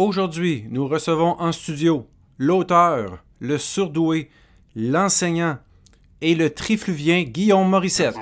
Aujourd'hui, 0.00 0.64
nous 0.70 0.88
recevons 0.88 1.38
en 1.38 1.52
studio 1.52 2.06
l'auteur, 2.38 3.22
le 3.38 3.58
surdoué, 3.58 4.30
l'enseignant 4.74 5.58
et 6.22 6.34
le 6.34 6.48
trifluvien 6.48 7.24
Guillaume 7.24 7.68
Morissette. 7.68 8.16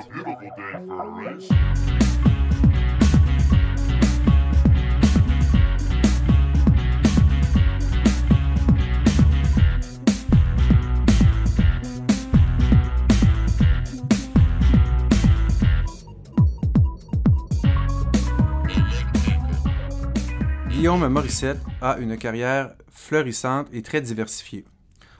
Guillaume 20.89 21.07
Morissette 21.07 21.61
a 21.83 21.99
une 21.99 22.17
carrière 22.17 22.73
florissante 22.89 23.67
et 23.71 23.83
très 23.83 24.01
diversifiée. 24.01 24.65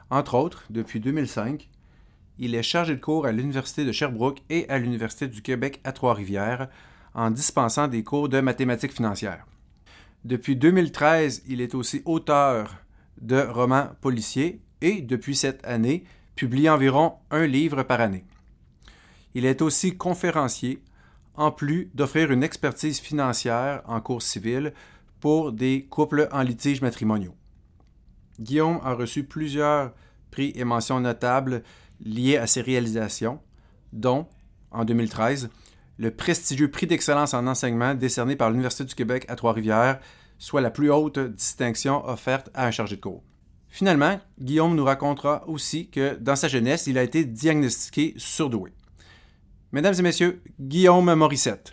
Entre 0.09 0.33
autres, 0.33 0.63
depuis 0.71 0.99
2005, 0.99 1.69
il 2.39 2.55
est 2.55 2.63
chargé 2.63 2.95
de 2.95 2.99
cours 2.99 3.27
à 3.27 3.31
l'Université 3.31 3.85
de 3.85 3.91
Sherbrooke 3.91 4.41
et 4.49 4.67
à 4.67 4.79
l'Université 4.79 5.27
du 5.27 5.43
Québec 5.43 5.79
à 5.83 5.91
Trois-Rivières 5.91 6.69
en 7.13 7.29
dispensant 7.29 7.87
des 7.87 8.03
cours 8.03 8.29
de 8.29 8.41
mathématiques 8.41 8.95
financières. 8.95 9.45
Depuis 10.25 10.55
2013, 10.55 11.43
il 11.47 11.61
est 11.61 11.75
aussi 11.75 12.01
auteur 12.05 12.77
de 13.21 13.39
romans 13.39 13.89
policiers 14.01 14.61
et, 14.81 15.03
depuis 15.03 15.35
cette 15.35 15.63
année, 15.67 16.03
publie 16.35 16.67
environ 16.67 17.13
un 17.29 17.45
livre 17.45 17.83
par 17.83 18.01
année. 18.01 18.25
Il 19.35 19.45
est 19.45 19.61
aussi 19.61 19.95
conférencier, 19.95 20.81
en 21.35 21.51
plus 21.51 21.91
d'offrir 21.93 22.31
une 22.31 22.41
expertise 22.41 22.99
financière 22.99 23.83
en 23.85 24.01
cours 24.01 24.23
civil 24.23 24.73
pour 25.19 25.51
des 25.51 25.85
couples 25.85 26.27
en 26.31 26.41
litige 26.41 26.81
matrimoniaux. 26.81 27.35
Guillaume 28.39 28.79
a 28.83 28.93
reçu 28.93 29.23
plusieurs 29.23 29.93
prix 30.31 30.53
et 30.55 30.63
mentions 30.63 30.99
notables 30.99 31.63
liées 32.01 32.37
à 32.37 32.47
ses 32.47 32.61
réalisations, 32.61 33.39
dont, 33.91 34.27
en 34.71 34.85
2013, 34.85 35.49
le 35.97 36.11
prestigieux 36.11 36.71
prix 36.71 36.87
d'excellence 36.87 37.33
en 37.33 37.45
enseignement 37.47 37.93
décerné 37.93 38.35
par 38.35 38.49
l'Université 38.49 38.85
du 38.85 38.95
Québec 38.95 39.25
à 39.27 39.35
Trois-Rivières, 39.35 39.99
soit 40.37 40.61
la 40.61 40.71
plus 40.71 40.89
haute 40.89 41.19
distinction 41.19 42.05
offerte 42.07 42.49
à 42.53 42.65
un 42.65 42.71
chargé 42.71 42.95
de 42.95 43.01
cours. 43.01 43.23
Finalement, 43.67 44.19
Guillaume 44.39 44.75
nous 44.75 44.85
racontera 44.85 45.47
aussi 45.47 45.89
que 45.89 46.15
dans 46.15 46.35
sa 46.35 46.47
jeunesse, 46.47 46.87
il 46.87 46.97
a 46.97 47.03
été 47.03 47.25
diagnostiqué 47.25 48.13
surdoué. 48.17 48.73
Mesdames 49.71 49.93
et 49.99 50.01
messieurs, 50.01 50.41
Guillaume 50.59 51.13
Morissette. 51.13 51.71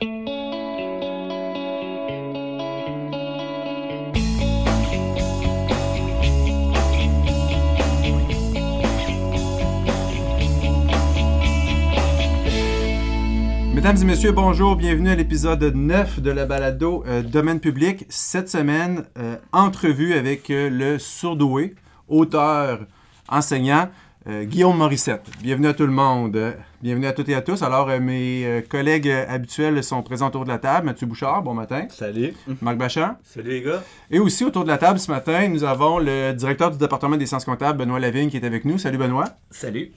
Mesdames 13.86 14.02
et 14.02 14.06
messieurs, 14.06 14.32
bonjour, 14.32 14.74
bienvenue 14.74 15.10
à 15.10 15.14
l'épisode 15.14 15.62
9 15.62 16.18
de 16.18 16.32
la 16.32 16.44
balado 16.44 17.04
euh, 17.06 17.22
Domaine 17.22 17.60
public. 17.60 18.04
Cette 18.08 18.48
semaine, 18.48 19.04
euh, 19.16 19.36
entrevue 19.52 20.14
avec 20.14 20.50
euh, 20.50 20.68
le 20.68 20.98
surdoué, 20.98 21.76
auteur, 22.08 22.80
enseignant, 23.28 23.88
Guillaume 24.28 24.76
Morissette. 24.76 25.22
Bienvenue 25.40 25.68
à 25.68 25.74
tout 25.74 25.86
le 25.86 25.92
monde. 25.92 26.36
Bienvenue 26.82 27.06
à 27.06 27.12
toutes 27.12 27.28
et 27.28 27.36
à 27.36 27.42
tous. 27.42 27.62
Alors, 27.62 27.86
mes 28.00 28.64
collègues 28.68 29.08
habituels 29.08 29.84
sont 29.84 30.02
présents 30.02 30.26
autour 30.26 30.42
de 30.42 30.48
la 30.48 30.58
table. 30.58 30.86
Mathieu 30.86 31.06
Bouchard, 31.06 31.44
bon 31.44 31.54
matin. 31.54 31.86
Salut. 31.90 32.34
Marc 32.60 32.76
Bachan. 32.76 33.18
Salut 33.22 33.50
les 33.50 33.62
gars. 33.62 33.84
Et 34.10 34.18
aussi 34.18 34.44
autour 34.44 34.64
de 34.64 34.68
la 34.68 34.78
table 34.78 34.98
ce 34.98 35.12
matin, 35.12 35.46
nous 35.46 35.62
avons 35.62 36.00
le 36.00 36.32
directeur 36.32 36.72
du 36.72 36.78
département 36.78 37.16
des 37.16 37.26
sciences 37.26 37.44
comptables, 37.44 37.78
Benoît 37.78 38.00
Lavigne, 38.00 38.28
qui 38.28 38.36
est 38.36 38.44
avec 38.44 38.64
nous. 38.64 38.78
Salut 38.78 38.98
Benoît. 38.98 39.26
Salut. 39.52 39.92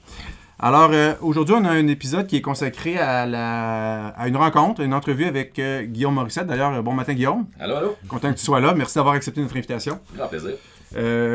Alors, 0.62 0.90
euh, 0.92 1.14
aujourd'hui, 1.22 1.54
on 1.58 1.64
a 1.64 1.70
un 1.70 1.86
épisode 1.86 2.26
qui 2.26 2.36
est 2.36 2.42
consacré 2.42 2.98
à, 2.98 3.24
la, 3.24 4.08
à 4.08 4.28
une 4.28 4.36
rencontre, 4.36 4.82
une 4.82 4.92
entrevue 4.92 5.24
avec 5.24 5.58
euh, 5.58 5.84
Guillaume 5.84 6.12
Morissette. 6.12 6.46
D'ailleurs, 6.46 6.74
euh, 6.74 6.82
bon 6.82 6.92
matin, 6.92 7.14
Guillaume. 7.14 7.46
Allô, 7.58 7.76
allô. 7.76 7.96
Content 8.08 8.30
que 8.30 8.36
tu 8.38 8.44
sois 8.44 8.60
là. 8.60 8.74
Merci 8.74 8.96
d'avoir 8.96 9.14
accepté 9.14 9.40
notre 9.40 9.56
invitation. 9.56 9.98
Grand 10.14 10.28
plaisir. 10.28 10.50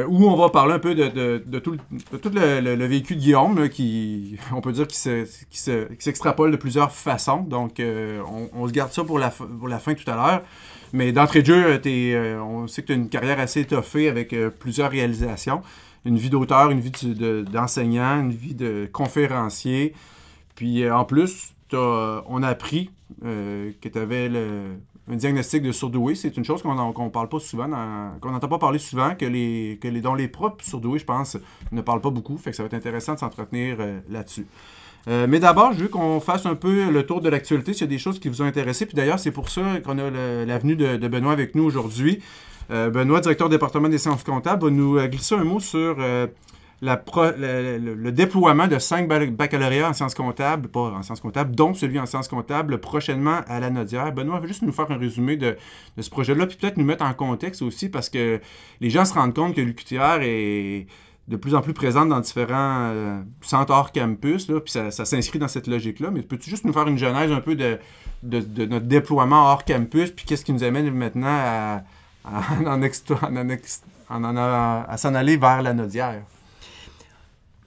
où 0.07 0.27
on 0.29 0.35
va 0.35 0.49
parler 0.49 0.75
un 0.75 0.79
peu 0.79 0.93
de, 0.93 1.57
tout, 1.57 1.75
le, 2.35 2.85
vécu 2.85 3.15
de 3.15 3.19
Guillaume, 3.19 3.67
qui, 3.67 4.37
on 4.53 4.61
peut 4.61 4.73
dire, 4.73 4.85
qui, 4.87 4.95
s'extrapole 5.57 6.51
de 6.51 6.57
plusieurs 6.57 6.91
façons. 6.91 7.41
Donc, 7.41 7.81
on, 8.53 8.67
se 8.67 8.71
garde 8.71 8.91
ça 8.91 9.03
pour 9.03 9.17
la, 9.17 9.31
pour 9.31 9.67
la 9.67 9.79
fin 9.79 9.95
tout 9.95 10.09
à 10.09 10.15
l'heure. 10.15 10.41
Mais 10.93 11.11
d'entrée 11.11 11.41
de 11.41 11.47
jeu, 11.47 11.81
on 12.43 12.67
sait 12.67 12.83
que 12.83 12.87
tu 12.87 12.93
as 12.93 12.95
une 12.95 13.09
carrière 13.09 13.39
assez 13.39 13.61
étoffée 13.61 14.07
avec 14.07 14.35
plusieurs 14.59 14.91
réalisations 14.91 15.63
une 16.05 16.17
vie 16.17 16.29
d'auteur, 16.29 16.69
une 16.71 16.79
vie 16.79 16.91
d'enseignant, 17.51 18.21
une 18.21 18.31
vie 18.31 18.53
de 18.53 18.87
conférencier. 18.91 19.93
Puis 20.55 20.83
euh, 20.83 20.95
en 20.95 21.03
plus, 21.03 21.53
on 21.73 22.43
a 22.43 22.47
appris 22.47 22.91
euh, 23.25 23.71
que 23.81 23.89
tu 23.89 23.99
avais 23.99 24.31
un 25.11 25.15
diagnostic 25.15 25.61
de 25.61 25.71
surdoué. 25.71 26.15
C'est 26.15 26.37
une 26.37 26.45
chose 26.45 26.61
qu'on 26.61 27.09
parle 27.09 27.29
pas 27.29 27.39
souvent, 27.39 27.69
qu'on 28.21 28.31
n'entend 28.31 28.47
pas 28.47 28.59
parler 28.59 28.79
souvent, 28.79 29.15
que 29.15 29.25
les, 29.25 29.79
les, 29.81 30.01
dont 30.01 30.15
les 30.15 30.27
propres 30.27 30.63
surdoués, 30.63 30.99
je 30.99 31.05
pense, 31.05 31.37
ne 31.71 31.81
parlent 31.81 32.01
pas 32.01 32.11
beaucoup. 32.11 32.37
Fait 32.37 32.51
que 32.51 32.55
ça 32.55 32.63
va 32.63 32.67
être 32.67 32.75
intéressant 32.75 33.15
de 33.15 33.19
s'entretenir 33.19 33.77
euh, 33.79 33.99
là-dessus. 34.09 34.47
mais 35.07 35.39
d'abord, 35.39 35.73
je 35.73 35.83
veux 35.83 35.87
qu'on 35.87 36.19
fasse 36.19 36.45
un 36.45 36.55
peu 36.55 36.89
le 36.89 37.05
tour 37.05 37.21
de 37.21 37.29
l'actualité, 37.29 37.73
s'il 37.73 37.81
y 37.81 37.83
a 37.83 37.87
des 37.87 37.99
choses 37.99 38.19
qui 38.19 38.29
vous 38.29 38.41
ont 38.41 38.45
intéressé. 38.45 38.85
Puis 38.85 38.95
d'ailleurs, 38.95 39.19
c'est 39.19 39.31
pour 39.31 39.49
ça 39.49 39.79
qu'on 39.83 39.97
a 39.97 40.09
l'avenue 40.45 40.75
de, 40.75 41.07
Benoît 41.07 41.33
avec 41.33 41.55
nous 41.55 41.63
aujourd'hui. 41.63 42.21
Euh, 42.71 42.89
Benoît, 42.89 43.21
directeur 43.21 43.49
du 43.49 43.55
département 43.55 43.89
des 43.89 43.97
sciences 43.97 44.23
comptables, 44.23 44.63
va 44.63 44.69
nous 44.71 44.97
euh, 44.97 45.07
glisser 45.07 45.35
un 45.35 45.43
mot 45.43 45.59
sur 45.59 45.97
euh, 45.99 46.27
le, 46.81 48.09
déploiement 48.09 48.67
de 48.67 48.79
cinq 48.79 49.07
baccalauréats 49.07 49.89
en 49.89 49.93
sciences 49.93 50.15
comptables, 50.15 50.67
pas 50.69 50.79
en 50.79 51.03
sciences 51.03 51.19
comptables, 51.19 51.55
dont 51.55 51.73
celui 51.73 51.99
en 51.99 52.05
sciences 52.05 52.27
comptables 52.27 52.79
prochainement 52.79 53.41
à 53.47 53.59
la 53.59 53.69
Nodière. 53.69 54.11
Benoît 54.11 54.41
juste 54.45 54.63
nous 54.63 54.71
faire 54.71 54.89
un 54.91 54.97
résumé 54.97 55.37
de, 55.37 55.57
ce 55.99 56.09
projet-là, 56.09 56.47
puis 56.47 56.57
peut-être 56.57 56.77
nous 56.77 56.85
mettre 56.85 57.03
en 57.03 57.13
contexte 57.13 57.61
aussi, 57.61 57.89
parce 57.89 58.09
que 58.09 58.39
les 58.81 58.89
gens 58.89 59.05
se 59.05 59.13
rendent 59.13 59.35
compte 59.35 59.55
que 59.55 59.61
l'UQTR 59.61 60.21
est 60.21 60.87
de 61.27 61.37
plus 61.37 61.55
en 61.55 61.61
plus 61.61 61.73
présente 61.73 62.09
dans 62.09 62.19
différents 62.19 63.23
centres 63.41 63.73
hors 63.73 63.91
campus, 63.91 64.45
puis 64.45 64.71
ça, 64.71 64.91
s'inscrit 64.91 65.39
dans 65.39 65.47
cette 65.47 65.65
logique-là. 65.65 66.11
Mais 66.11 66.21
peux-tu 66.21 66.51
juste 66.51 66.65
nous 66.65 66.73
faire 66.73 66.87
une 66.87 66.99
genèse 66.99 67.31
un 67.31 67.41
peu 67.41 67.55
de 67.55 67.79
notre 68.23 68.85
déploiement 68.85 69.51
hors 69.51 69.65
campus, 69.65 70.11
puis 70.11 70.25
qu'est-ce 70.25 70.45
qui 70.45 70.53
nous 70.53 70.63
amène 70.63 70.91
maintenant 70.91 71.25
à 71.27 71.83
à 72.25 72.41
s'en 74.97 75.15
aller 75.15 75.37
vers 75.37 75.61
la 75.61 75.73
Nodière. 75.73 76.21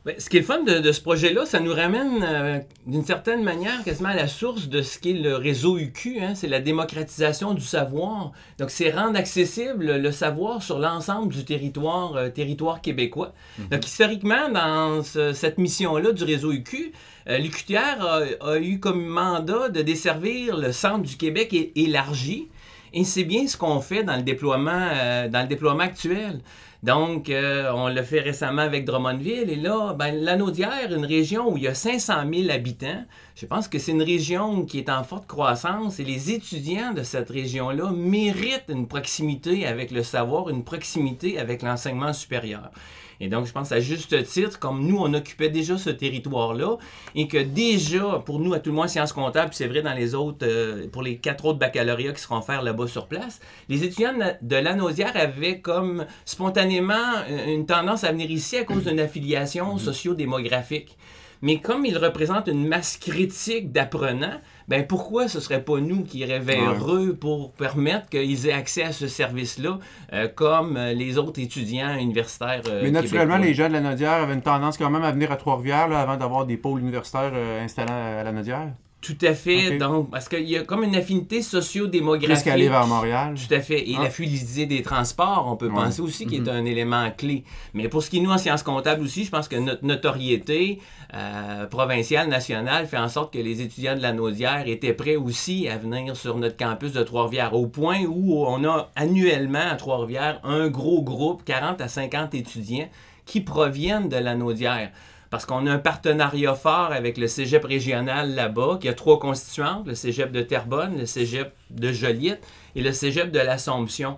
Ben, 0.08 0.14
ce 0.18 0.30
qui 0.30 0.38
est 0.38 0.40
le 0.40 0.46
fun 0.46 0.62
de, 0.62 0.90
ce 0.90 1.02
projet-là, 1.02 1.44
ça 1.44 1.60
nous 1.60 1.74
ramène 1.74 2.24
euh, 2.26 2.60
d'une 2.86 3.04
certaine 3.04 3.44
manière 3.44 3.84
quasiment 3.84 4.08
à 4.08 4.14
la 4.14 4.26
source 4.26 4.68
de 4.68 4.80
ce 4.80 4.98
qu'est 4.98 5.12
le 5.12 5.36
réseau 5.36 5.76
UQ. 5.76 6.20
Hein. 6.22 6.34
c'est 6.34 6.46
la 6.46 6.60
démocratisation 6.60 7.52
du 7.52 7.60
savoir. 7.60 8.32
Donc, 8.58 8.70
c'est 8.70 8.90
rendre 8.90 9.18
accessible 9.18 9.96
le 9.96 10.10
savoir 10.10 10.62
sur 10.62 10.78
l'ensemble 10.78 11.34
du 11.34 11.44
territoire, 11.44 12.16
euh, 12.16 12.30
territoire 12.30 12.80
québécois. 12.80 13.34
Mm-hmm. 13.60 13.68
Donc, 13.70 13.86
historiquement, 13.86 14.48
dans 14.48 15.02
cette 15.02 15.58
mission-là 15.58 16.12
du 16.12 16.24
réseau 16.24 16.52
UQ, 16.52 16.92
euh, 17.28 17.36
l'UQTR 17.36 18.38
a, 18.40 18.58
eu 18.60 18.80
comme 18.80 19.04
mandat 19.04 19.68
de 19.68 19.82
desservir 19.82 20.56
le 20.56 20.72
centre 20.72 21.02
du 21.02 21.18
Québec 21.18 21.54
élargi 21.76 22.48
et 22.92 23.04
c'est 23.04 23.24
bien 23.24 23.46
ce 23.46 23.56
qu'on 23.56 23.80
fait 23.80 24.04
dans 24.04 24.16
le 24.16 24.22
déploiement, 24.22 24.88
euh, 24.92 25.28
dans 25.28 25.42
le 25.42 25.48
déploiement 25.48 25.82
actuel. 25.82 26.40
Donc, 26.82 27.28
euh, 27.28 27.72
on 27.74 27.88
l'a 27.88 28.04
fait 28.04 28.20
récemment 28.20 28.62
avec 28.62 28.84
Drummondville. 28.84 29.50
Et 29.50 29.56
là, 29.56 29.94
ben, 29.94 30.14
l'Anaudière, 30.14 30.92
une 30.92 31.04
région 31.04 31.50
où 31.50 31.56
il 31.56 31.64
y 31.64 31.68
a 31.68 31.74
500 31.74 32.22
000 32.32 32.50
habitants, 32.50 33.04
je 33.34 33.46
pense 33.46 33.66
que 33.66 33.80
c'est 33.80 33.90
une 33.90 34.02
région 34.02 34.64
qui 34.64 34.78
est 34.78 34.88
en 34.88 35.02
forte 35.02 35.26
croissance. 35.26 35.98
Et 35.98 36.04
les 36.04 36.30
étudiants 36.30 36.92
de 36.92 37.02
cette 37.02 37.30
région-là 37.30 37.90
méritent 37.90 38.68
une 38.68 38.86
proximité 38.86 39.66
avec 39.66 39.90
le 39.90 40.04
savoir, 40.04 40.50
une 40.50 40.62
proximité 40.62 41.38
avec 41.38 41.62
l'enseignement 41.62 42.12
supérieur. 42.12 42.70
Et 43.20 43.28
donc, 43.28 43.46
je 43.46 43.52
pense 43.52 43.72
à 43.72 43.80
juste 43.80 44.22
titre, 44.24 44.58
comme 44.58 44.86
nous, 44.86 44.98
on 44.98 45.12
occupait 45.14 45.48
déjà 45.48 45.76
ce 45.76 45.90
territoire-là, 45.90 46.76
et 47.14 47.26
que 47.26 47.38
déjà, 47.38 48.22
pour 48.24 48.38
nous, 48.38 48.54
à 48.54 48.60
tout 48.60 48.70
le 48.70 48.76
moins, 48.76 48.88
sciences 48.88 49.12
comptables, 49.12 49.52
c'est 49.52 49.66
vrai 49.66 49.82
dans 49.82 49.94
les 49.94 50.14
autres, 50.14 50.46
euh, 50.46 50.86
pour 50.88 51.02
les 51.02 51.18
quatre 51.18 51.44
autres 51.44 51.58
baccalauréats 51.58 52.12
qui 52.12 52.22
seront 52.22 52.42
faire 52.42 52.62
là-bas 52.62 52.86
sur 52.86 53.06
place, 53.06 53.40
les 53.68 53.84
étudiants 53.84 54.14
de 54.40 54.56
la 54.56 54.74
Nausière 54.74 55.16
avaient 55.16 55.60
comme 55.60 56.06
spontanément 56.24 57.24
une 57.46 57.66
tendance 57.66 58.04
à 58.04 58.12
venir 58.12 58.30
ici 58.30 58.56
à 58.56 58.64
cause 58.64 58.84
d'une 58.84 59.00
affiliation 59.00 59.76
mm-hmm. 59.76 59.80
socio-démographique. 59.80 60.96
Mais 61.40 61.60
comme 61.60 61.84
ils 61.86 61.96
représentent 61.96 62.48
une 62.48 62.66
masse 62.66 62.96
critique 62.96 63.70
d'apprenants, 63.70 64.40
ben 64.68 64.86
pourquoi 64.86 65.28
ce 65.28 65.40
serait 65.40 65.62
pas 65.62 65.80
nous 65.80 66.04
qui 66.04 66.18
irions 66.18 66.40
vers 66.40 66.94
eux 66.94 67.16
pour 67.18 67.52
permettre 67.52 68.08
qu'ils 68.10 68.46
aient 68.46 68.52
accès 68.52 68.82
à 68.82 68.92
ce 68.92 69.08
service-là, 69.08 69.78
euh, 70.12 70.28
comme 70.28 70.76
euh, 70.76 70.92
les 70.92 71.16
autres 71.16 71.40
étudiants 71.40 71.96
universitaires. 71.96 72.62
Euh, 72.68 72.82
Mais 72.82 72.90
naturellement, 72.90 73.38
les 73.38 73.54
jeunes 73.54 73.72
de 73.72 73.78
la 73.78 73.80
Nodière 73.80 74.12
avaient 74.12 74.34
une 74.34 74.42
tendance 74.42 74.76
quand 74.76 74.90
même 74.90 75.04
à 75.04 75.10
venir 75.10 75.32
à 75.32 75.36
Trois-Rivières 75.36 75.90
avant 75.92 76.16
d'avoir 76.16 76.44
des 76.44 76.58
pôles 76.58 76.80
universitaires 76.80 77.32
installés 77.62 77.90
à 77.92 78.22
la 78.22 78.32
Nodière. 78.32 78.68
Tout 79.00 79.16
à 79.22 79.32
fait. 79.32 79.78
Donc, 79.78 80.10
parce 80.10 80.28
qu'il 80.28 80.48
y 80.48 80.56
a 80.56 80.64
comme 80.64 80.82
une 80.82 80.96
affinité 80.96 81.40
sociodémographique. 81.40 82.34
Plus 82.34 82.42
qu'aller 82.42 82.68
vers 82.68 82.84
Montréal. 82.86 83.34
Tout 83.36 83.54
à 83.54 83.60
fait. 83.60 83.88
Et 83.88 83.94
Ah. 83.96 84.02
la 84.02 84.10
fluidité 84.10 84.66
des 84.66 84.82
transports, 84.82 85.46
on 85.48 85.56
peut 85.56 85.68
Ouais. 85.68 85.74
penser 85.74 86.02
aussi 86.02 86.26
qu'il 86.26 86.42
Mhm. 86.42 86.48
est 86.48 86.50
un 86.50 86.64
élément 86.64 87.08
clé. 87.16 87.44
Mais 87.74 87.88
pour 87.88 88.02
ce 88.02 88.10
qui 88.10 88.18
est 88.18 88.20
nous 88.20 88.32
en 88.32 88.38
sciences 88.38 88.64
comptables 88.64 89.04
aussi, 89.04 89.24
je 89.24 89.30
pense 89.30 89.46
que 89.46 89.54
notre 89.56 89.84
notoriété 89.84 90.80
euh, 91.14 91.64
provinciale, 91.66 92.28
nationale, 92.28 92.86
fait 92.86 92.98
en 92.98 93.08
sorte 93.08 93.32
que 93.32 93.38
les 93.38 93.62
étudiants 93.62 93.96
de 93.96 94.02
la 94.02 94.12
Naudière 94.12 94.64
étaient 94.66 94.92
prêts 94.92 95.16
aussi 95.16 95.66
à 95.66 95.78
venir 95.78 96.14
sur 96.16 96.36
notre 96.36 96.56
campus 96.58 96.92
de 96.92 97.02
Trois-Rivières, 97.02 97.54
au 97.54 97.66
point 97.66 98.00
où 98.04 98.44
on 98.46 98.62
a 98.64 98.90
annuellement 98.94 99.70
à 99.70 99.76
Trois-Rivières 99.76 100.38
un 100.44 100.68
gros 100.68 101.02
groupe, 101.02 101.44
40 101.46 101.80
à 101.80 101.88
50 101.88 102.34
étudiants, 102.34 102.88
qui 103.24 103.40
proviennent 103.40 104.08
de 104.10 104.16
la 104.16 104.34
Naudière. 104.34 104.90
Parce 105.30 105.44
qu'on 105.44 105.66
a 105.66 105.72
un 105.72 105.78
partenariat 105.78 106.54
fort 106.54 106.90
avec 106.92 107.18
le 107.18 107.26
cégep 107.26 107.64
régional 107.64 108.34
là-bas, 108.34 108.78
qui 108.80 108.88
a 108.88 108.94
trois 108.94 109.18
constituantes, 109.18 109.86
le 109.86 109.94
cégep 109.94 110.32
de 110.32 110.40
Terrebonne, 110.40 110.98
le 110.98 111.06
cégep 111.06 111.52
de 111.70 111.92
Joliette 111.92 112.46
et 112.74 112.82
le 112.82 112.92
cégep 112.92 113.30
de 113.30 113.38
l'Assomption. 113.38 114.16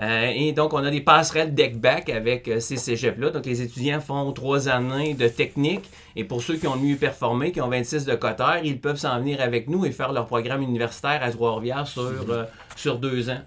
Euh, 0.00 0.30
et 0.34 0.52
donc, 0.52 0.72
on 0.72 0.82
a 0.84 0.90
des 0.90 1.00
passerelles 1.00 1.54
deck-back 1.54 2.08
avec 2.08 2.48
euh, 2.48 2.60
ces 2.60 2.76
cégeps-là. 2.76 3.30
Donc, 3.30 3.46
les 3.46 3.62
étudiants 3.62 4.00
font 4.00 4.32
trois 4.32 4.68
années 4.68 5.14
de 5.14 5.28
technique. 5.28 5.88
Et 6.16 6.24
pour 6.24 6.42
ceux 6.42 6.56
qui 6.56 6.66
ont 6.66 6.76
mieux 6.76 6.96
performé, 6.96 7.52
qui 7.52 7.60
ont 7.60 7.68
26 7.68 8.04
de 8.04 8.14
cotère, 8.14 8.60
ils 8.64 8.80
peuvent 8.80 8.96
s'en 8.96 9.18
venir 9.18 9.40
avec 9.40 9.68
nous 9.68 9.84
et 9.84 9.92
faire 9.92 10.12
leur 10.12 10.26
programme 10.26 10.62
universitaire 10.62 11.22
à 11.22 11.30
Trois-Rivières 11.30 11.86
sur, 11.86 12.02
euh, 12.02 12.44
sur 12.76 12.98
deux 12.98 13.30
ans. 13.30 13.42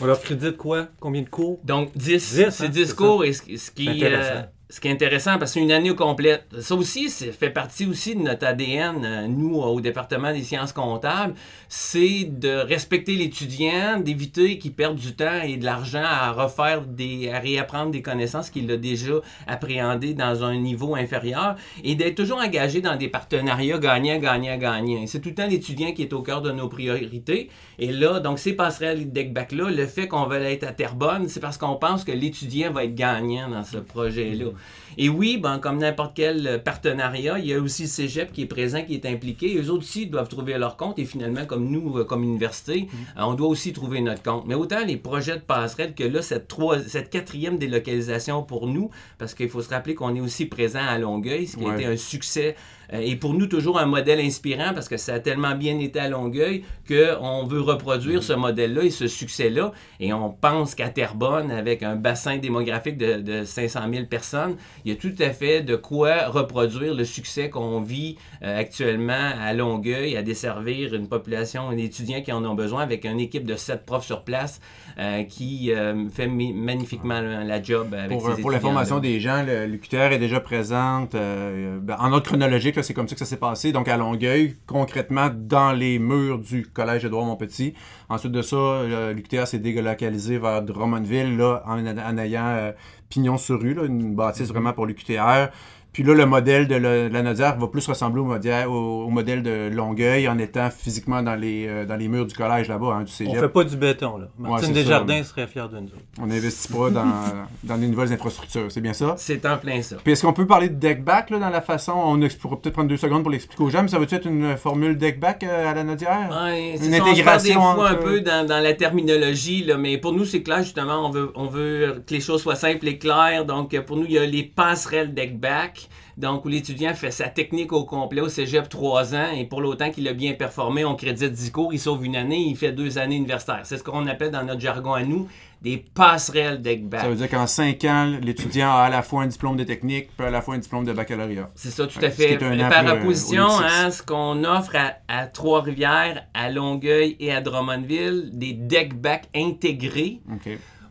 On 0.00 0.06
leur 0.06 0.20
crédite 0.20 0.56
quoi? 0.56 0.88
Combien 0.98 1.22
de 1.22 1.28
cours? 1.28 1.60
Donc, 1.64 1.90
10, 1.94 2.34
10, 2.34 2.50
c'est 2.50 2.64
hein, 2.64 2.68
10 2.68 2.86
c'est 2.86 2.96
cours. 2.96 3.24
Et 3.24 3.32
ce, 3.32 3.56
ce 3.56 3.70
qui, 3.70 3.88
Intéressant. 3.88 4.46
Ce 4.70 4.80
qui 4.80 4.88
est 4.88 4.90
intéressant, 4.90 5.38
parce 5.38 5.52
que 5.52 5.60
c'est 5.60 5.60
une 5.60 5.72
année 5.72 5.94
complète. 5.94 6.46
Ça 6.60 6.74
aussi, 6.74 7.10
ça 7.10 7.26
fait 7.32 7.50
partie 7.50 7.86
aussi 7.86 8.16
de 8.16 8.22
notre 8.22 8.46
ADN, 8.46 9.04
euh, 9.04 9.26
nous, 9.28 9.56
au 9.56 9.80
département 9.80 10.32
des 10.32 10.42
sciences 10.42 10.72
comptables, 10.72 11.34
c'est 11.68 12.24
de 12.24 12.48
respecter 12.48 13.14
l'étudiant, 13.14 14.00
d'éviter 14.00 14.58
qu'il 14.58 14.72
perde 14.72 14.96
du 14.96 15.14
temps 15.14 15.42
et 15.42 15.58
de 15.58 15.64
l'argent 15.64 16.02
à 16.02 16.32
refaire 16.32 16.80
des, 16.80 17.30
à 17.30 17.40
réapprendre 17.40 17.90
des 17.90 18.00
connaissances 18.00 18.48
qu'il 18.48 18.70
a 18.70 18.78
déjà 18.78 19.14
appréhendées 19.46 20.14
dans 20.14 20.44
un 20.44 20.56
niveau 20.56 20.94
inférieur 20.94 21.56
et 21.82 21.94
d'être 21.94 22.14
toujours 22.14 22.38
engagé 22.38 22.80
dans 22.80 22.96
des 22.96 23.08
partenariats 23.08 23.78
gagnant, 23.78 24.18
gagnant, 24.18 24.56
gagnant. 24.56 25.02
Et 25.02 25.06
C'est 25.06 25.20
tout 25.20 25.28
le 25.28 25.34
temps 25.34 25.46
l'étudiant 25.46 25.92
qui 25.92 26.02
est 26.02 26.12
au 26.14 26.22
cœur 26.22 26.40
de 26.40 26.50
nos 26.50 26.68
priorités. 26.68 27.50
Et 27.78 27.92
là, 27.92 28.18
donc, 28.18 28.38
ces 28.38 28.54
passerelles 28.54 29.12
deck-back-là, 29.12 29.70
le 29.70 29.86
fait 29.86 30.08
qu'on 30.08 30.24
veuille 30.26 30.54
être 30.54 30.64
à 30.64 30.72
Terrebonne, 30.72 31.28
c'est 31.28 31.40
parce 31.40 31.58
qu'on 31.58 31.76
pense 31.76 32.02
que 32.02 32.12
l'étudiant 32.12 32.72
va 32.72 32.84
être 32.84 32.94
gagnant 32.94 33.50
dans 33.50 33.64
ce 33.64 33.76
projet-là. 33.76 34.53
Et 34.96 35.08
oui, 35.08 35.38
ben, 35.38 35.58
comme 35.58 35.78
n'importe 35.78 36.12
quel 36.14 36.46
euh, 36.46 36.58
partenariat, 36.58 37.38
il 37.38 37.46
y 37.46 37.54
a 37.54 37.58
aussi 37.58 37.82
le 37.82 37.88
cégep 37.88 38.32
qui 38.32 38.42
est 38.42 38.46
présent, 38.46 38.82
qui 38.82 38.94
est 38.94 39.06
impliqué. 39.06 39.56
Eux 39.58 39.70
autres 39.70 39.84
aussi 39.84 40.06
doivent 40.06 40.28
trouver 40.28 40.56
leur 40.58 40.76
compte. 40.76 40.98
Et 40.98 41.04
finalement, 41.04 41.46
comme 41.46 41.68
nous, 41.68 41.98
euh, 41.98 42.04
comme 42.04 42.22
université, 42.22 42.88
euh, 43.16 43.22
on 43.22 43.34
doit 43.34 43.48
aussi 43.48 43.72
trouver 43.72 44.00
notre 44.00 44.22
compte. 44.22 44.44
Mais 44.46 44.54
autant 44.54 44.84
les 44.84 44.96
projets 44.96 45.36
de 45.36 45.42
passerelle 45.42 45.94
que 45.94 46.04
là, 46.04 46.22
cette, 46.22 46.48
trois, 46.48 46.78
cette 46.80 47.10
quatrième 47.10 47.58
délocalisation 47.58 48.42
pour 48.42 48.68
nous, 48.68 48.90
parce 49.18 49.34
qu'il 49.34 49.48
faut 49.48 49.62
se 49.62 49.70
rappeler 49.70 49.94
qu'on 49.94 50.14
est 50.14 50.20
aussi 50.20 50.46
présent 50.46 50.84
à 50.86 50.98
Longueuil, 50.98 51.46
ce 51.46 51.56
qui 51.56 51.66
a 51.66 51.74
été 51.74 51.86
un 51.86 51.96
succès 51.96 52.56
et 52.92 53.16
pour 53.16 53.34
nous 53.34 53.46
toujours 53.46 53.78
un 53.78 53.86
modèle 53.86 54.20
inspirant 54.20 54.72
parce 54.74 54.88
que 54.88 54.96
ça 54.96 55.14
a 55.14 55.18
tellement 55.20 55.54
bien 55.54 55.78
été 55.78 55.98
à 55.98 56.08
Longueuil 56.08 56.64
qu'on 56.88 57.44
veut 57.44 57.60
reproduire 57.60 58.22
ce 58.22 58.32
modèle-là 58.34 58.82
et 58.82 58.90
ce 58.90 59.06
succès-là. 59.06 59.72
Et 60.00 60.12
on 60.12 60.30
pense 60.30 60.74
qu'à 60.74 60.88
Terrebonne, 60.90 61.50
avec 61.50 61.82
un 61.82 61.96
bassin 61.96 62.36
démographique 62.38 62.98
de, 62.98 63.20
de 63.20 63.44
500 63.44 63.80
000 63.92 64.06
personnes, 64.06 64.56
il 64.84 64.92
y 64.92 64.94
a 64.94 64.98
tout 64.98 65.14
à 65.20 65.30
fait 65.30 65.62
de 65.62 65.76
quoi 65.76 66.28
reproduire 66.28 66.94
le 66.94 67.04
succès 67.04 67.48
qu'on 67.50 67.80
vit 67.80 68.16
euh, 68.42 68.58
actuellement 68.60 69.30
à 69.40 69.52
Longueuil, 69.54 70.16
à 70.16 70.22
desservir 70.22 70.94
une 70.94 71.08
population 71.08 71.72
d'étudiants 71.72 72.20
qui 72.22 72.32
en 72.32 72.44
ont 72.44 72.54
besoin 72.54 72.82
avec 72.82 73.04
une 73.04 73.20
équipe 73.20 73.44
de 73.46 73.56
sept 73.56 73.84
profs 73.86 74.04
sur 74.04 74.22
place 74.22 74.60
euh, 74.98 75.22
qui 75.24 75.72
euh, 75.72 76.08
fait 76.10 76.26
magnifiquement 76.28 77.20
la 77.20 77.44
la 77.44 77.62
job 77.62 77.94
avec 77.94 78.18
Pour, 78.18 78.28
euh, 78.28 78.36
pour 78.36 78.50
l'information 78.50 78.98
étudiants-là. 78.98 79.00
des 79.00 79.20
gens, 79.20 79.42
le- 79.46 79.66
l'UQTR 79.66 80.12
est 80.12 80.18
déjà 80.18 80.40
présente. 80.40 81.14
euh, 81.14 81.78
ben, 81.80 81.96
en 81.98 82.12
ordre 82.12 82.24
chronologique, 82.26 82.73
c'est 82.82 82.94
comme 82.94 83.08
ça 83.08 83.14
que 83.14 83.18
ça 83.18 83.24
s'est 83.24 83.36
passé. 83.36 83.72
Donc 83.72 83.88
à 83.88 83.96
Longueuil, 83.96 84.56
concrètement 84.66 85.30
dans 85.32 85.72
les 85.72 85.98
murs 85.98 86.38
du 86.38 86.66
collège 86.66 87.04
Édouard 87.04 87.24
Montpetit. 87.24 87.74
Ensuite 88.08 88.32
de 88.32 88.42
ça, 88.42 88.56
euh, 88.56 89.12
l'UQTR 89.12 89.46
s'est 89.46 89.58
délocalisé 89.58 90.38
vers 90.38 90.62
Drummondville, 90.62 91.36
là, 91.36 91.62
en, 91.66 91.86
en 91.86 92.18
ayant 92.18 92.46
euh, 92.46 92.72
pignon 93.08 93.36
sur 93.36 93.60
rue, 93.60 93.74
là, 93.74 93.84
une 93.84 94.14
bâtisse 94.14 94.48
vraiment 94.48 94.72
pour 94.72 94.86
l'UQTR. 94.86 95.50
Puis 95.94 96.02
là, 96.02 96.12
le 96.12 96.26
modèle 96.26 96.68
de 96.68 96.74
la, 96.74 97.08
la 97.08 97.22
Nodière 97.22 97.56
va 97.56 97.68
plus 97.68 97.86
ressembler 97.86 98.20
au 98.20 98.24
modèle, 98.24 98.66
au, 98.66 99.04
au 99.04 99.08
modèle 99.10 99.42
de 99.42 99.70
Longueuil 99.72 100.28
en 100.28 100.36
étant 100.38 100.68
physiquement 100.68 101.22
dans 101.22 101.36
les, 101.36 101.66
euh, 101.68 101.86
dans 101.86 101.96
les 101.96 102.08
murs 102.08 102.26
du 102.26 102.34
collège 102.34 102.68
là-bas, 102.68 102.94
hein, 102.94 103.04
du 103.04 103.10
On 103.12 103.14
cégep. 103.14 103.38
fait 103.40 103.48
pas 103.48 103.64
du 103.64 103.76
béton, 103.76 104.18
là. 104.18 104.26
Martine 104.36 104.74
ça. 104.74 104.74
Desjardins 104.74 105.22
serait 105.22 105.46
fière 105.46 105.68
de 105.68 105.78
nous. 105.78 105.86
autres. 105.86 105.94
On 106.20 106.26
n'investit 106.26 106.66
pas 106.72 106.90
dans, 106.90 107.04
dans 107.62 107.76
les 107.76 107.86
nouvelles 107.86 108.12
infrastructures. 108.12 108.66
C'est 108.70 108.80
bien 108.80 108.92
ça? 108.92 109.14
C'est 109.18 109.46
en 109.46 109.56
plein 109.56 109.80
ça. 109.82 109.96
Puis 110.02 110.12
est-ce 110.12 110.26
qu'on 110.26 110.32
peut 110.32 110.46
parler 110.48 110.68
de 110.68 110.74
deck 110.74 111.04
back 111.04 111.30
là, 111.30 111.38
dans 111.38 111.48
la 111.50 111.60
façon, 111.62 111.92
on 111.94 112.18
pourra 112.40 112.56
peut-être 112.60 112.74
prendre 112.74 112.88
deux 112.88 112.96
secondes 112.96 113.22
pour 113.22 113.30
l'expliquer 113.30 113.62
aux 113.62 113.70
gens, 113.70 113.82
mais 113.82 113.88
ça 113.88 114.00
veut-tu 114.00 114.16
être 114.16 114.26
une 114.26 114.56
formule 114.56 114.98
deck 114.98 115.20
back 115.20 115.44
euh, 115.44 115.70
à 115.70 115.74
la 115.74 115.84
Nodière? 115.84 116.28
Ouais, 116.44 116.74
c'est 116.76 116.86
Une 116.86 116.92
ça, 116.92 116.98
on 117.02 117.04
se 117.04 117.04
perd 117.04 117.08
intégration 117.08 117.54
des 117.54 117.74
fois 117.76 117.90
un 117.90 117.94
peu 117.94 118.20
dans, 118.20 118.44
dans 118.46 118.60
la 118.60 118.72
terminologie, 118.74 119.62
là, 119.64 119.76
mais 119.76 119.96
pour 119.98 120.12
nous, 120.12 120.24
c'est 120.24 120.42
clair, 120.42 120.58
justement, 120.64 121.06
on 121.06 121.10
veut, 121.10 121.30
on 121.36 121.46
veut 121.46 122.02
que 122.04 122.12
les 122.12 122.20
choses 122.20 122.42
soient 122.42 122.56
simples 122.56 122.88
et 122.88 122.98
claires. 122.98 123.44
Donc, 123.44 123.74
euh, 123.74 123.82
pour 123.82 123.96
nous, 123.96 124.06
il 124.06 124.12
y 124.12 124.18
a 124.18 124.26
les 124.26 124.42
passerelles 124.42 125.14
deck 125.14 125.38
back, 125.38 125.83
donc 126.16 126.44
où 126.44 126.48
l'étudiant 126.48 126.94
fait 126.94 127.10
sa 127.10 127.28
technique 127.28 127.72
au 127.72 127.84
complet 127.84 128.20
au 128.20 128.28
cégep 128.28 128.68
3 128.68 129.14
ans, 129.14 129.30
et 129.36 129.44
pour 129.44 129.60
l'autant 129.60 129.90
qu'il 129.90 130.06
a 130.08 130.12
bien 130.12 130.34
performé, 130.34 130.84
on 130.84 130.94
crédite 130.94 131.32
10 131.32 131.50
cours, 131.50 131.72
il 131.72 131.80
sauve 131.80 132.04
une 132.04 132.16
année, 132.16 132.38
il 132.38 132.56
fait 132.56 132.72
deux 132.72 132.98
années 132.98 133.16
universitaires. 133.16 133.62
C'est 133.64 133.78
ce 133.78 133.82
qu'on 133.82 134.06
appelle 134.06 134.30
dans 134.30 134.44
notre 134.44 134.60
jargon 134.60 134.92
à 134.92 135.02
nous 135.02 135.28
des 135.64 135.82
passerelles 135.94 136.60
deck 136.60 136.86
back. 136.86 137.00
Ça 137.00 137.08
veut 137.08 137.14
dire 137.14 137.30
qu'en 137.30 137.46
cinq 137.46 137.84
ans, 137.84 138.18
l'étudiant 138.20 138.70
a 138.70 138.82
à 138.82 138.90
la 138.90 139.02
fois 139.02 139.22
un 139.22 139.26
diplôme 139.26 139.56
de 139.56 139.64
technique 139.64 140.10
puis 140.14 140.26
à 140.26 140.30
la 140.30 140.42
fois 140.42 140.54
un 140.54 140.58
diplôme 140.58 140.84
de 140.84 140.92
baccalauréat. 140.92 141.50
C'est 141.54 141.70
ça, 141.70 141.86
tout 141.86 141.98
à 142.02 142.10
fait. 142.10 142.36
Par 142.36 142.86
euh, 142.86 143.00
opposition 143.00 143.48
ce 143.90 144.02
qu'on 144.02 144.44
offre 144.44 144.76
à, 144.76 144.98
à 145.08 145.26
Trois-Rivières, 145.26 146.26
à 146.34 146.50
Longueuil 146.50 147.16
et 147.18 147.32
à 147.32 147.40
Drummondville, 147.40 148.30
des 148.34 148.52
deck 148.52 148.94
back 148.94 149.24
intégrés. 149.34 150.20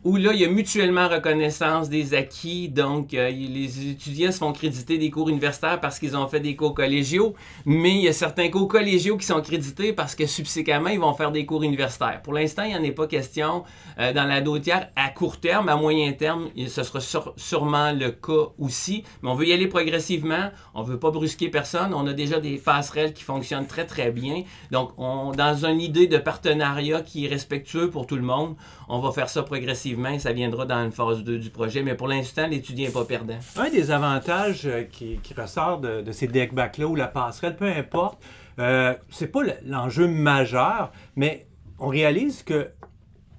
Où 0.04 0.16
là, 0.16 0.32
il 0.34 0.40
y 0.40 0.44
a 0.44 0.48
mutuellement 0.48 1.08
reconnaissance 1.08 1.88
des 1.88 2.12
acquis. 2.12 2.68
Donc, 2.68 3.14
euh, 3.14 3.30
les 3.30 3.88
étudiants 3.88 4.30
se 4.30 4.38
font 4.38 4.52
créditer 4.52 4.98
des 4.98 5.10
cours 5.10 5.30
universitaires 5.30 5.80
parce 5.80 5.98
qu'ils 5.98 6.14
ont 6.14 6.26
fait 6.28 6.40
des 6.40 6.56
cours 6.56 6.74
collégiaux, 6.74 7.34
mais 7.64 7.92
il 7.92 8.02
y 8.02 8.08
a 8.08 8.12
certains 8.12 8.50
cours 8.50 8.68
collégiaux 8.68 9.16
qui 9.16 9.24
sont 9.24 9.40
crédités 9.40 9.94
parce 9.94 10.14
que 10.14 10.26
subséquemment, 10.26 10.90
ils 10.90 11.00
vont 11.00 11.14
faire 11.14 11.32
des 11.32 11.46
cours 11.46 11.62
universitaires. 11.62 12.20
Pour 12.22 12.34
l'instant, 12.34 12.64
il 12.64 12.68
n'y 12.68 12.76
en 12.76 12.82
est 12.82 12.92
pas 12.92 13.06
question 13.06 13.64
euh, 13.98 14.12
dans 14.12 14.24
la 14.24 14.42
dotière 14.42 14.90
à 14.94 15.08
court 15.08 15.40
terme, 15.40 15.70
à 15.70 15.76
moyen 15.76 16.12
terme, 16.12 16.50
ce 16.68 16.82
sera 16.82 17.00
sûrement 17.36 17.92
le 17.92 18.10
cas 18.10 18.50
aussi, 18.58 19.04
mais 19.22 19.30
on 19.30 19.34
veut 19.34 19.46
y 19.46 19.52
aller 19.54 19.68
progressivement, 19.68 20.50
on 20.74 20.82
ne 20.82 20.86
veut 20.86 20.98
pas 20.98 21.10
brusquer 21.10 21.48
personne, 21.48 21.94
on 21.94 22.06
a 22.06 22.12
déjà 22.12 22.40
des 22.40 22.58
passerelles 22.58 23.14
qui 23.14 23.22
fonctionnent 23.22 23.66
très 23.66 23.86
très 23.86 24.10
bien. 24.10 24.42
Donc, 24.70 24.90
on, 24.98 25.32
dans 25.32 25.64
une 25.64 25.80
idée 25.80 26.08
de 26.08 26.18
partenariat 26.18 27.00
qui 27.00 27.24
est 27.24 27.28
respectueux 27.28 27.88
pour 27.88 28.06
tout 28.06 28.16
le 28.16 28.22
monde, 28.22 28.54
on 28.88 29.00
va 29.00 29.10
faire 29.10 29.30
ça 29.30 29.42
progressivement 29.42 29.93
et 30.10 30.18
ça 30.18 30.32
viendra 30.32 30.66
dans 30.66 30.84
une 30.84 30.92
phase 30.92 31.22
2 31.24 31.38
du 31.38 31.50
projet. 31.50 31.82
Mais 31.82 31.94
pour 31.94 32.08
l'instant, 32.08 32.46
l'étudiant 32.46 32.86
n'est 32.86 32.92
pas 32.92 33.04
perdant. 33.04 33.38
Un 33.56 33.70
des 33.70 33.90
avantages 33.90 34.66
euh, 34.66 34.82
qui, 34.84 35.18
ressort 35.36 35.80
de, 35.80 36.02
de 36.02 36.12
ces 36.12 36.26
deckbacks-là 36.26 36.86
ou 36.86 36.94
la 36.94 37.08
passerelle, 37.08 37.56
peu 37.56 37.66
importe, 37.66 38.22
euh, 38.58 38.94
c'est 39.10 39.28
pas 39.28 39.42
le- 39.42 39.54
l'enjeu 39.64 40.06
majeur, 40.06 40.92
mais 41.16 41.46
on 41.78 41.88
réalise 41.88 42.42
que 42.42 42.70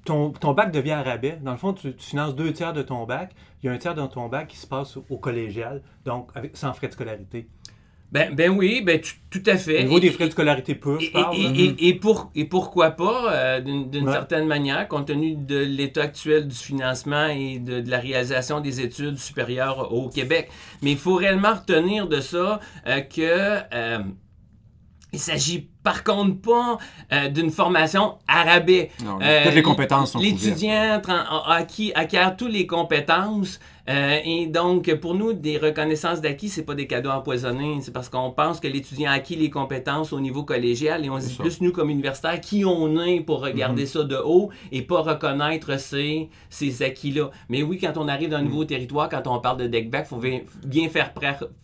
ton, 0.05 0.31
bac 0.53 0.71
devient 0.71 0.91
à 0.91 1.03
rabais. 1.03 1.39
Dans 1.41 1.51
le 1.51 1.57
fond, 1.57 1.73
tu, 1.73 1.93
finances 1.97 2.35
deux 2.35 2.53
tiers 2.53 2.73
de 2.73 2.81
ton 2.81 3.05
bac. 3.05 3.33
Il 3.61 3.67
y 3.67 3.69
a 3.69 3.73
un 3.73 3.77
tiers 3.77 3.95
de 3.95 4.05
ton 4.05 4.27
bac 4.27 4.47
qui 4.47 4.57
se 4.57 4.67
passe 4.67 4.97
au, 4.97 5.17
collégial, 5.17 5.81
donc 6.05 6.31
sans 6.53 6.73
frais 6.73 6.87
de 6.87 6.93
scolarité. 6.93 7.47
Ben, 8.11 8.33
ben 8.33 8.49
oui, 8.51 8.81
ben 8.81 9.01
tu- 9.01 9.15
tout 9.29 9.43
à 9.45 9.57
fait. 9.57 9.79
Au 9.79 9.83
niveau 9.83 9.97
Et- 9.97 10.01
des 10.01 10.11
frais 10.11 10.27
de 10.27 10.31
scolarité 10.31 10.73
purs, 10.75 11.01
Et, 11.01 11.05
je 11.05 11.11
parle. 11.11 11.35
et- 11.35 11.67
là. 11.67 11.73
et- 11.79 11.93
pour, 11.95 12.31
et 12.35 12.45
pourquoi 12.45 12.91
pas, 12.91 13.33
euh, 13.33 13.59
d'une 13.59 13.89
d'une 13.89 14.05
Ouais. 14.07 14.13
certaine 14.13 14.47
manière, 14.47 14.87
compte 14.87 15.07
tenu 15.07 15.35
de 15.35 15.57
l'état 15.57 16.03
actuel 16.03 16.47
du 16.47 16.55
financement 16.55 17.27
et 17.27 17.59
de, 17.59 17.81
de 17.81 17.89
la 17.91 17.99
réalisation 17.99 18.61
des 18.61 18.79
études 18.79 19.17
supérieures 19.17 19.91
au 19.91 20.07
Québec. 20.09 20.49
Mais 20.81 20.91
il 20.91 20.97
faut 20.97 21.15
réellement 21.15 21.55
retenir 21.55 22.07
de 22.07 22.21
ça 22.21 22.59
euh, 22.87 23.01
que 23.01 23.59
euh, 23.73 23.99
il 25.11 25.19
s'agit 25.19 25.69
par 25.85 26.03
contre 26.03 26.35
pas 26.41 26.77
euh, 27.13 27.29
d'une 27.29 27.51
formation 27.51 28.15
à 28.27 28.43
rabais. 28.43 28.89
Non, 29.05 29.19
Euh, 29.21 29.43
toutes 29.45 29.53
les 29.55 29.61
compétences 29.61 30.11
sont. 30.11 30.19
L'étudiant 30.19 30.99
acquiert 31.95 32.35
toutes 32.35 32.51
les 32.51 32.67
compétences. 32.67 33.59
euh, 33.87 34.17
et 34.25 34.47
donc, 34.47 34.91
pour 34.95 35.13
nous, 35.13 35.33
des 35.33 35.59
reconnaissances 35.59 36.19
d'acquis, 36.19 36.49
c'est 36.49 36.63
pas 36.63 36.73
des 36.73 36.87
cadeaux 36.87 37.11
empoisonnés. 37.11 37.77
C'est 37.81 37.91
parce 37.93 38.09
qu'on 38.09 38.31
pense 38.31 38.59
que 38.59 38.67
l'étudiant 38.67 39.11
a 39.11 39.13
acquis 39.13 39.35
les 39.35 39.51
compétences 39.51 40.11
au 40.11 40.19
niveau 40.19 40.41
collégial 40.43 41.05
et 41.05 41.09
on 41.11 41.19
se 41.21 41.27
dit 41.27 41.35
ça. 41.35 41.43
plus, 41.43 41.61
nous, 41.61 41.71
comme 41.71 41.91
universitaires, 41.91 42.41
qui 42.41 42.65
on 42.65 42.99
est 42.99 43.19
pour 43.21 43.41
regarder 43.41 43.83
Mhm. 43.83 43.87
ça 43.87 44.03
de 44.03 44.15
haut 44.15 44.49
et 44.71 44.81
pas 44.81 45.01
reconnaître 45.01 45.79
ces, 45.79 46.29
ces 46.49 46.81
acquis-là. 46.81 47.29
Mais 47.47 47.61
oui, 47.61 47.77
quand 47.79 47.95
on 47.97 48.07
arrive 48.07 48.29
dans 48.29 48.37
un 48.37 48.41
Mhm. 48.41 48.47
nouveau 48.49 48.65
territoire, 48.65 49.07
quand 49.07 49.27
on 49.27 49.39
parle 49.39 49.57
de 49.57 49.67
deck 49.67 49.91
back, 49.91 50.07
il 50.07 50.09
faut 50.09 50.17
bien- 50.17 50.89
faire, 50.89 51.11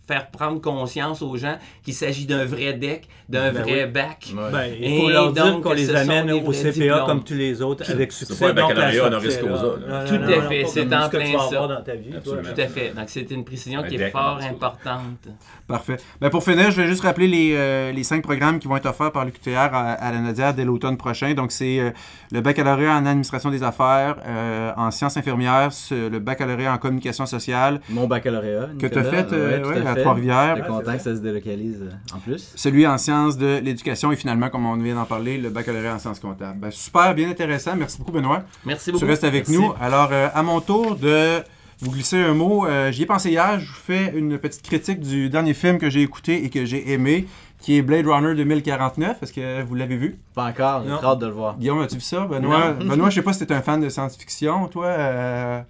faire 0.08 0.30
prendre 0.30 0.62
conscience 0.62 1.24
aux 1.24 1.38
gens 1.38 1.58
qu'il 1.84 1.96
s'agit 1.96 2.28
d'un 2.28 2.46
vrai 2.46 2.74
deck, 2.74 3.08
d'un 3.30 3.51
Ben 3.51 3.63
vrai 3.63 3.88
bac 3.88 4.11
bac. 4.12 4.34
Ouais. 4.36 4.51
Ben, 4.51 4.74
il 4.80 4.86
Et 4.94 5.00
faut 5.00 5.10
leur 5.10 5.32
dire 5.32 5.46
donc, 5.46 5.63
qu'on 5.63 5.74
les 5.74 5.94
amène 5.96 6.32
au 6.32 6.51
CPA 6.51 6.72
diplômes. 6.72 7.06
comme 7.06 7.24
tous 7.24 7.34
les 7.34 7.62
autres 7.62 7.89
avec 7.91 8.12
succès. 8.12 8.36
pas 8.36 8.50
un 8.51 8.53
baccalauréat 8.53 9.06
honoris 9.06 9.38
causa, 9.38 9.74
Tout 10.08 10.15
à 10.15 10.41
fait, 10.48 10.65
c'est 10.65 10.94
en 10.94 11.10
plein 11.10 11.39
ça. 11.50 11.82
Tout 12.24 12.62
à 12.62 12.68
fait. 12.68 12.89
Donc, 12.96 13.06
c'est 13.08 13.30
une 13.32 13.44
précision 13.46 13.84
qui 13.84 13.96
est 13.96 14.10
fort 14.12 14.39
importante. 14.41 15.27
Parfait. 15.68 15.98
Ben 16.20 16.30
pour 16.30 16.44
finir, 16.44 16.72
je 16.72 16.82
vais 16.82 16.88
juste 16.88 17.03
rappeler 17.03 17.27
les, 17.27 17.53
euh, 17.56 17.91
les 17.91 18.03
cinq 18.03 18.22
programmes 18.24 18.60
qui 18.60 18.68
vont 18.68 18.75
être 18.75 18.88
offerts 18.88 19.12
par 19.12 19.24
l'UQTR 19.25 19.58
à, 19.58 19.91
à 19.94 20.12
la 20.12 20.20
Nadia 20.20 20.51
dès 20.53 20.65
l'automne 20.65 20.98
prochain. 20.98 21.34
Donc, 21.34 21.51
c'est 21.51 21.80
euh, 21.80 21.91
le 22.32 22.41
baccalauréat 22.41 22.94
en 22.98 23.06
administration 23.06 23.50
des 23.51 23.63
affaires, 23.63 24.18
euh, 24.25 24.72
en 24.75 24.91
sciences 24.91 25.15
infirmières, 25.18 25.70
le 25.91 26.20
baccalauréat 26.20 26.74
en 26.74 26.77
communication 26.77 27.25
sociale, 27.25 27.80
Mon 27.89 28.08
baccalauréat. 28.08 28.70
que 28.80 28.88
tu 28.88 29.00
as 29.00 29.03
fait 29.03 29.30
ouais, 29.32 29.62
tout 29.62 29.70
ouais, 29.70 29.86
à 29.88 29.94
fait. 29.96 30.01
Trois-Rivières. 30.01 30.56
J'étais 30.58 30.68
content 30.68 30.94
que 30.94 31.01
ça 31.03 31.15
se 31.15 31.22
délocalise 31.22 31.84
en 32.13 32.20
plus. 32.20 32.51
Celui 32.56 32.86
en 32.88 32.98
sciences 32.98 33.38
de 33.38 33.60
l'éducation 33.63 34.00
et 34.10 34.15
finalement, 34.15 34.50
comme 34.50 34.65
on 34.65 34.77
vient 34.77 34.96
d'en 34.96 35.03
parler, 35.05 35.38
le 35.38 35.50
baccalauréat 35.50 35.96
en 35.96 36.00
sciences 36.00 36.22
comptables. 36.22 36.58
Ben, 36.60 36.72
super, 36.72 37.13
bien 37.13 37.29
intéressant. 37.29 37.75
Merci 37.75 37.98
beaucoup, 37.98 38.13
Benoît. 38.13 38.43
Merci 38.65 38.86
Tu 38.86 38.91
beaucoup. 38.93 39.05
restes 39.05 39.25
avec 39.25 39.50
Merci. 39.50 39.62
nous. 39.62 39.74
Alors, 39.81 40.10
euh, 40.13 40.29
à 40.34 40.41
mon 40.41 40.62
tour 40.62 40.96
de 40.96 41.41
vous 41.81 41.91
glisser 41.91 42.17
un 42.24 42.34
mot, 42.34 42.65
euh, 42.65 42.91
j'y 42.91 43.03
ai 43.03 43.05
pensé 43.05 43.29
hier. 43.31 43.60
Je 43.60 43.67
vous 43.67 43.74
fais 43.74 44.13
une 44.15 44.38
petite 44.38 44.62
critique 44.63 45.01
du 45.01 45.29
dernier 45.29 45.53
film 45.53 45.77
que 45.77 45.89
j'ai 45.89 46.01
écouté 46.01 46.46
et 46.46 46.50
que 46.50 46.63
j'ai 46.63 46.93
aimé, 46.93 47.27
qui 47.60 47.75
est 47.77 47.81
Blade 47.81 48.08
Runner 48.08 48.34
2049. 48.36 49.17
Est-ce 49.22 49.34
que 49.34 49.62
vous 49.63 49.75
l'avez 49.75 49.98
vu? 49.98 50.17
Pas 50.34 50.46
encore, 50.46 50.84
j'ai 50.86 51.05
hâte 51.05 51.20
de 51.20 51.25
le 51.27 51.34
voir. 51.34 51.58
Guillaume, 51.58 51.81
as-tu 51.81 51.96
vu 51.96 52.01
ça? 52.01 52.22
Benoît, 52.25 52.72
Benoît 52.74 53.10
je 53.10 53.15
sais 53.15 53.22
pas 53.22 53.34
si 53.34 53.46
t'es 53.46 53.53
un 53.53 53.62
fan 53.62 53.81
de 53.81 53.89
science-fiction, 53.89 54.67
toi. 54.67 54.86
euh, 54.86 55.62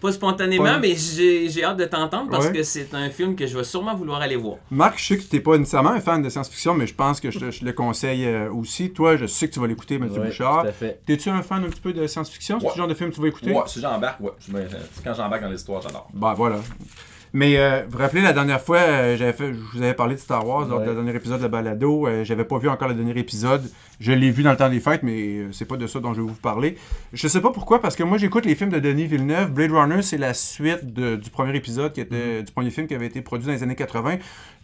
Pas 0.00 0.12
spontanément, 0.12 0.64
Ouais. 0.64 0.78
mais 0.80 0.94
j'ai 0.94 1.48
j'ai 1.48 1.64
hâte 1.64 1.78
de 1.78 1.84
t'entendre 1.86 2.30
parce 2.30 2.46
Ouais. 2.46 2.52
que 2.52 2.62
c'est 2.62 2.92
un 2.94 3.08
film 3.10 3.34
que 3.34 3.46
je 3.46 3.56
vais 3.56 3.64
sûrement 3.64 3.94
vouloir 3.94 4.20
aller 4.20 4.36
voir. 4.36 4.56
Marc, 4.70 4.98
je 4.98 5.04
sais 5.06 5.16
que 5.18 5.22
t'es 5.22 5.40
pas 5.40 5.56
nécessairement 5.56 5.90
un 5.90 6.00
fan 6.00 6.20
de 6.22 6.28
science-fiction, 6.28 6.74
mais 6.74 6.86
je 6.86 6.94
pense 6.94 7.18
que 7.18 7.30
je, 7.30 7.38
te- 7.38 7.50
je 7.50 7.64
le 7.64 7.72
conseille 7.72 8.26
euh, 8.26 8.50
aussi. 8.52 8.90
Toi, 8.92 9.16
je 9.16 9.26
sais 9.26 9.48
que 9.48 9.54
tu 9.54 9.60
vas 9.60 9.66
l'écouter, 9.66 9.98
Mathieu 9.98 10.20
Ouais, 10.20 10.26
Bouchard. 10.26 10.62
tout 10.62 10.68
à 10.68 10.72
fait. 10.72 11.00
T'es-tu 11.06 11.30
un 11.30 11.42
fan 11.42 11.64
un 11.64 11.68
petit 11.68 11.80
peu 11.80 11.92
de 11.94 12.06
science-fiction? 12.06 12.60
C'est 12.60 12.68
le 12.68 12.74
genre 12.74 12.88
de 12.88 12.94
film 12.94 13.08
que 13.10 13.14
tu 13.14 13.20
vas 13.22 13.28
écouter? 13.28 13.52
Ouais, 13.52 13.62
si 13.66 13.80
j'embarque, 13.80 14.20
ouais. 14.20 14.30
Quand 15.02 15.14
j'embarque 15.14 15.42
dans 15.42 15.50
l'histoire, 15.50 15.80
j'adore. 15.80 16.08
Bah 16.12 16.34
voilà. 16.36 16.56
Mais 17.32 17.58
euh, 17.58 17.82
vous 17.86 17.92
vous 17.92 17.98
rappelez, 17.98 18.22
la 18.22 18.32
dernière 18.32 18.60
fois, 18.60 18.78
euh, 18.78 19.16
j'avais 19.16 19.32
fait, 19.32 19.52
je 19.52 19.58
vous 19.76 19.82
avais 19.82 19.92
parlé 19.94 20.14
de 20.14 20.20
Star 20.20 20.46
Wars 20.46 20.66
lors 20.68 20.80
du 20.80 20.86
dernier 20.86 21.14
épisode 21.14 21.40
de 21.42 21.48
Balado. 21.48 22.06
Euh, 22.06 22.24
j'avais 22.24 22.44
pas 22.44 22.56
vu 22.58 22.68
encore 22.68 22.88
le 22.88 22.94
dernier 22.94 23.18
épisode. 23.18 23.68
Je 23.98 24.12
l'ai 24.12 24.30
vu 24.30 24.42
dans 24.42 24.50
le 24.50 24.56
temps 24.58 24.68
des 24.68 24.80
fêtes, 24.80 25.02
mais 25.02 25.38
euh, 25.38 25.52
c'est 25.52 25.64
pas 25.64 25.76
de 25.76 25.86
ça 25.86 26.00
dont 26.00 26.12
je 26.12 26.20
vais 26.20 26.26
vous 26.28 26.34
parler. 26.34 26.76
Je 27.14 27.28
sais 27.28 27.40
pas 27.40 27.50
pourquoi, 27.50 27.80
parce 27.80 27.96
que 27.96 28.02
moi 28.02 28.18
j'écoute 28.18 28.44
les 28.44 28.54
films 28.54 28.70
de 28.70 28.78
Denis 28.78 29.06
Villeneuve. 29.06 29.52
Blade 29.52 29.72
Runner, 29.72 30.02
c'est 30.02 30.18
la 30.18 30.34
suite 30.34 30.92
de- 30.92 31.16
du 31.16 31.30
premier 31.30 31.56
épisode, 31.56 31.92
qui 31.94 32.00
était 32.02 32.42
du 32.42 32.52
premier 32.52 32.70
film 32.70 32.86
qui 32.86 32.94
avait 32.94 33.06
été 33.06 33.22
produit 33.22 33.46
dans 33.46 33.52
les 33.54 33.62
années 33.62 33.74
80. 33.74 34.18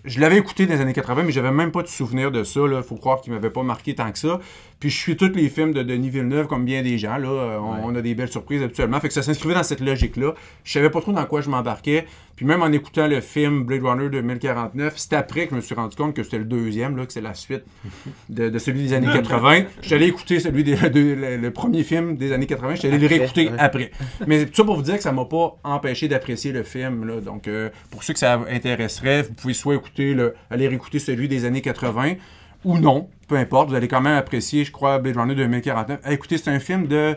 Je 0.04 0.20
l'avais 0.20 0.36
écouté 0.36 0.66
dans 0.66 0.74
les 0.74 0.80
années 0.80 0.92
80, 0.92 1.22
mais 1.22 1.32
j'avais 1.32 1.52
même 1.52 1.70
pas 1.70 1.82
de 1.82 1.86
souvenir 1.88 2.30
de 2.32 2.42
ça. 2.44 2.60
Là. 2.66 2.82
Faut 2.82 2.96
croire 2.96 3.20
qu'il 3.20 3.32
m'avait 3.32 3.50
pas 3.50 3.62
marqué 3.62 3.94
tant 3.94 4.10
que 4.10 4.18
ça. 4.18 4.40
Puis 4.82 4.90
je 4.90 4.98
suis 4.98 5.16
tous 5.16 5.30
les 5.36 5.48
films 5.48 5.72
de 5.72 5.84
Denis 5.84 6.10
Villeneuve, 6.10 6.48
comme 6.48 6.64
bien 6.64 6.82
des 6.82 6.98
gens. 6.98 7.16
Là. 7.16 7.28
Euh, 7.28 7.58
On, 7.60 7.72
Ouais. 7.74 7.80
on 7.84 7.94
a 7.94 8.02
des 8.02 8.16
belles 8.16 8.28
surprises 8.32 8.60
habituellement. 8.64 8.98
Fait 8.98 9.06
que 9.06 9.14
ça 9.14 9.22
s'inscrivait 9.22 9.54
dans 9.54 9.62
cette 9.62 9.78
logique-là. 9.78 10.34
Je 10.64 10.72
savais 10.72 10.90
pas 10.90 11.00
trop 11.00 11.12
dans 11.12 11.24
quoi 11.24 11.40
je 11.40 11.48
m'embarquais. 11.48 12.04
Puis 12.34 12.44
même 12.46 12.62
en 12.62 12.72
écoutant 12.72 13.06
le 13.06 13.20
film 13.20 13.62
Blade 13.62 13.84
Runner 13.84 14.08
2049, 14.10 14.94
c'est 14.96 15.12
après 15.12 15.44
que 15.44 15.50
je 15.50 15.54
me 15.56 15.60
suis 15.60 15.76
rendu 15.76 15.94
compte 15.94 16.14
que 16.16 16.24
c'était 16.24 16.38
le 16.38 16.46
deuxième, 16.46 16.96
là, 16.96 17.06
que 17.06 17.12
c'est 17.12 17.20
la 17.20 17.34
suite 17.34 17.62
de, 18.28 18.48
de 18.48 18.58
celui 18.58 18.82
des 18.82 18.92
années 18.94 19.06
80. 19.12 19.66
Je 19.82 19.86
suis 19.86 19.94
allé 19.94 20.06
écouter 20.08 20.40
celui 20.40 20.64
des, 20.64 20.74
de- 20.74 21.14
le, 21.14 21.36
le 21.36 21.50
premier 21.52 21.84
film 21.84 22.16
des 22.16 22.32
années 22.32 22.46
80. 22.46 22.74
Je 22.74 22.78
suis 22.80 22.88
allé 22.88 22.98
le 22.98 23.06
réécouter 23.06 23.50
ouais. 23.50 23.54
après. 23.60 23.92
Mais 24.26 24.46
tout 24.46 24.54
ça 24.54 24.64
pour 24.64 24.74
vous 24.74 24.82
dire 24.82 24.96
que 24.96 25.02
ça 25.04 25.12
m'a 25.12 25.26
pas 25.26 25.58
empêché 25.62 26.08
d'apprécier 26.08 26.50
le 26.50 26.64
film. 26.64 27.06
Là. 27.06 27.20
Donc, 27.20 27.46
euh, 27.46 27.70
pour 27.92 28.02
ceux 28.02 28.14
que 28.14 28.18
ça 28.18 28.40
intéresserait, 28.50 29.22
vous 29.22 29.34
pouvez 29.34 29.54
soit 29.54 29.76
écouter, 29.76 30.12
le, 30.14 30.34
aller 30.50 30.66
réécouter 30.66 30.98
celui 30.98 31.28
des 31.28 31.44
années 31.44 31.60
80 31.62 32.14
ou 32.64 32.78
non, 32.78 33.08
peu 33.28 33.36
importe. 33.36 33.70
Vous 33.70 33.74
allez 33.74 33.88
quand 33.88 34.00
même 34.00 34.16
apprécier, 34.16 34.64
je 34.64 34.72
crois, 34.72 34.98
Blade 34.98 35.16
Runner 35.16 35.34
2049. 35.34 36.00
Ah, 36.02 36.12
écoutez, 36.12 36.38
c'est 36.38 36.50
un 36.50 36.60
film 36.60 36.86
de 36.86 37.16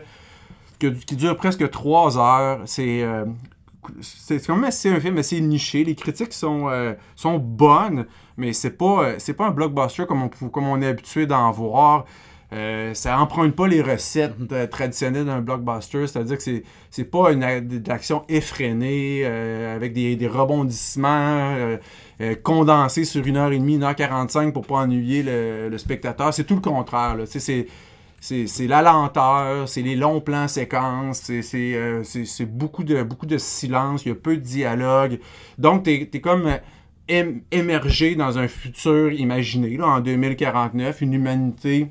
qui 0.78 1.16
dure 1.16 1.36
presque 1.36 1.70
trois 1.70 2.18
heures. 2.18 2.60
C'est 2.64 3.04
quand 4.46 4.56
même 4.56 4.64
assez 4.64 4.90
un 4.90 5.00
film 5.00 5.18
assez 5.18 5.40
niché. 5.40 5.84
Les 5.84 5.94
critiques 5.94 6.32
sont, 6.32 6.68
euh, 6.68 6.94
sont 7.14 7.38
bonnes, 7.38 8.06
mais 8.36 8.52
c'est 8.52 8.70
pas, 8.70 9.04
euh, 9.04 9.32
pas 9.36 9.46
un 9.46 9.50
blockbuster 9.50 10.06
comme 10.06 10.24
on, 10.24 10.48
comme 10.48 10.68
on 10.68 10.80
est 10.82 10.86
habitué 10.86 11.26
d'en 11.26 11.50
voir. 11.50 12.04
Euh, 12.52 12.94
ça 12.94 13.18
emprunte 13.18 13.56
pas 13.56 13.66
les 13.66 13.82
recettes 13.82 14.34
euh, 14.52 14.66
traditionnelles 14.68 15.24
d'un 15.26 15.40
blockbuster, 15.40 16.06
c'est-à-dire 16.06 16.36
que 16.36 16.42
c'est, 16.42 16.62
c'est 16.90 17.04
pas 17.04 17.32
une 17.32 17.42
a- 17.42 17.60
de 17.60 17.82
l'action 17.88 18.24
effrénée 18.28 19.22
euh, 19.24 19.74
avec 19.74 19.92
des, 19.92 20.14
des 20.16 20.28
rebondissements 20.28 21.76
condensés 22.42 23.04
sur 23.04 23.26
une 23.26 23.36
heure 23.36 23.52
et 23.52 23.58
demie, 23.58 23.74
une 23.74 23.82
heure 23.82 23.94
45 23.94 24.52
pour 24.52 24.66
pas 24.66 24.76
ennuyer 24.76 25.22
le, 25.22 25.76
spectateur. 25.78 26.32
C'est 26.32 26.44
tout 26.44 26.54
le 26.54 26.60
contraire. 26.60 27.16
c'est, 27.26 27.66
c'est, 28.20 28.46
c'est 28.46 28.66
la 28.66 28.82
lenteur, 28.82 29.68
c'est 29.68 29.82
les 29.82 29.94
longs 29.96 30.20
plans 30.20 30.48
séquences, 30.48 31.20
c'est, 31.22 31.42
c'est, 31.42 32.46
beaucoup, 32.46 32.84
de, 32.84 33.02
beaucoup 33.02 33.26
de 33.26 33.38
silence, 33.38 34.04
il 34.04 34.08
y 34.08 34.12
a 34.12 34.14
peu 34.14 34.36
de 34.36 34.42
dialogue. 34.42 35.18
Donc, 35.58 35.84
tu 35.84 35.90
es, 35.92 36.20
comme 36.20 36.50
ém- 37.08 37.42
émergé 37.52 38.14
dans 38.16 38.38
un 38.38 38.48
futur 38.48 39.12
imaginé, 39.12 39.76
là, 39.76 39.86
en 39.88 40.00
2049, 40.00 41.02
une 41.02 41.14
humanité 41.14 41.88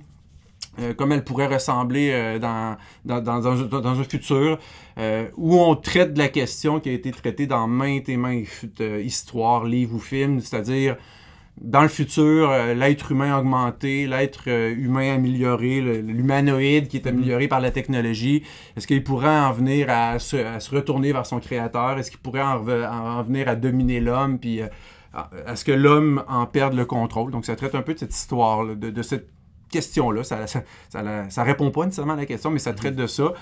euh, 0.79 0.94
comme 0.94 1.13
elle 1.13 1.24
pourrait 1.24 1.48
ressembler 1.48 2.12
euh, 2.12 2.39
dans, 2.39 2.75
dans, 3.05 3.48
un, 3.48 4.03
futur 4.03 4.60
euh, 4.98 5.27
où 5.38 5.58
on 5.58 5.75
traite 5.75 6.13
de 6.13 6.20
la 6.20 6.27
question 6.27 6.82
qui 6.82 6.89
a 6.89 6.91
été 6.91 7.12
traitée 7.12 7.48
dans 7.48 7.67
maintes 7.67 8.10
et 8.10 8.17
maintes 8.17 8.48
histoires, 9.03 9.63
livres 9.63 9.96
ou 9.96 10.00
films, 10.00 10.41
c'est-à-dire 10.41 10.98
dans 11.62 11.82
le 11.82 11.88
futur, 11.88 12.51
l'être 12.75 13.13
humain 13.13 13.39
augmenté, 13.39 14.08
l'être 14.08 14.50
humain 14.50 15.15
amélioré, 15.15 15.79
l'humanoïde 15.79 16.89
qui 16.89 16.98
est 16.98 17.08
amélioré 17.08 17.48
par 17.48 17.62
la 17.62 17.72
technologie, 17.72 18.44
est-ce 18.75 18.86
qu'il 18.86 19.01
pourrait 19.05 19.29
en 19.29 19.53
venir 19.53 19.89
à 19.89 20.20
se, 20.20 20.36
retourner 20.75 21.13
vers 21.13 21.25
son 21.25 21.39
créateur? 21.39 21.98
Est-ce 21.98 22.12
qu'il 22.12 22.20
pourrait 22.20 22.41
en, 22.41 23.24
venir 23.24 23.48
à 23.48 23.55
dominer 23.55 24.01
l'homme? 24.01 24.38
Puis 24.38 24.60
à 25.13 25.55
ce 25.55 25.63
que 25.63 25.72
l'homme 25.72 26.25
en 26.27 26.46
perde 26.46 26.74
le 26.74 26.84
contrôle? 26.84 27.32
Donc 27.32 27.46
ça 27.46 27.55
traite 27.55 27.74
un 27.74 27.84
peu 27.84 27.94
de 27.94 28.00
cette 28.00 28.13
histoire, 28.13 28.65
de, 28.65 28.89
de 28.89 29.01
cette 29.01 29.29
question-là. 29.72 30.24
Ça, 30.24 30.48
ça, 30.48 30.63
ça, 30.89 31.01
la- 31.01 31.29
ça 31.29 31.43
répond 31.43 31.72
pas 31.72 31.86
nécessairement 31.86 32.13
à 32.13 32.17
la 32.17 32.25
question, 32.25 32.50
mais 32.51 32.60
ça 32.60 32.74
traite 32.74 32.95
de 32.95 33.07
ça. 33.07 33.34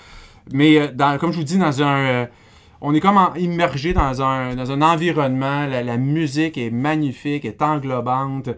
Mais 0.52 0.78
euh, 0.78 0.88
dans- 0.92 1.18
comme 1.18 1.32
je 1.32 1.38
vous 1.38 1.44
dis, 1.44 1.58
dans 1.58 1.82
un... 1.82 1.96
euh, 2.04 2.26
on 2.80 2.94
est 2.94 3.00
comme 3.00 3.16
en- 3.16 3.34
immergé 3.34 3.92
dans 3.94 4.20
un, 4.22 4.54
dans 4.54 4.70
un 4.70 4.82
environnement, 4.82 5.66
la, 5.66 5.82
la 5.82 5.96
musique 5.96 6.58
est 6.58 6.70
magnifique, 6.70 7.44
est 7.44 7.62
englobante, 7.62 8.50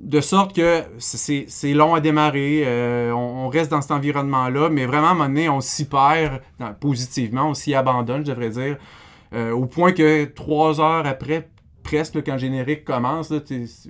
de 0.00 0.20
sorte 0.20 0.54
que 0.54 0.82
c'est 0.98 1.44
c'est 1.48 1.72
long 1.74 1.94
à 1.94 2.00
démarrer, 2.00 2.64
euh, 2.66 3.12
on, 3.12 3.46
on 3.46 3.48
reste 3.48 3.70
dans 3.70 3.80
cet 3.80 3.92
environnement-là, 3.92 4.68
mais 4.68 4.84
vraiment 4.84 5.06
à 5.08 5.10
un 5.10 5.14
moment 5.14 5.28
donné, 5.28 5.48
on 5.48 5.60
s'y 5.60 5.84
perd 5.86 6.40
dans- 6.58 6.74
positivement, 6.74 7.48
on 7.50 7.54
s'y 7.54 7.72
abandonne, 7.74 8.26
je 8.26 8.32
devrais 8.32 8.50
dire, 8.50 8.76
euh, 9.32 9.52
au 9.52 9.64
point 9.66 9.92
que 9.92 10.24
trois 10.24 10.80
heures 10.80 11.06
après, 11.06 11.48
presque, 11.96 12.14
là, 12.14 12.22
quand 12.22 12.32
le 12.32 12.38
générique 12.38 12.84
commence, 12.84 13.32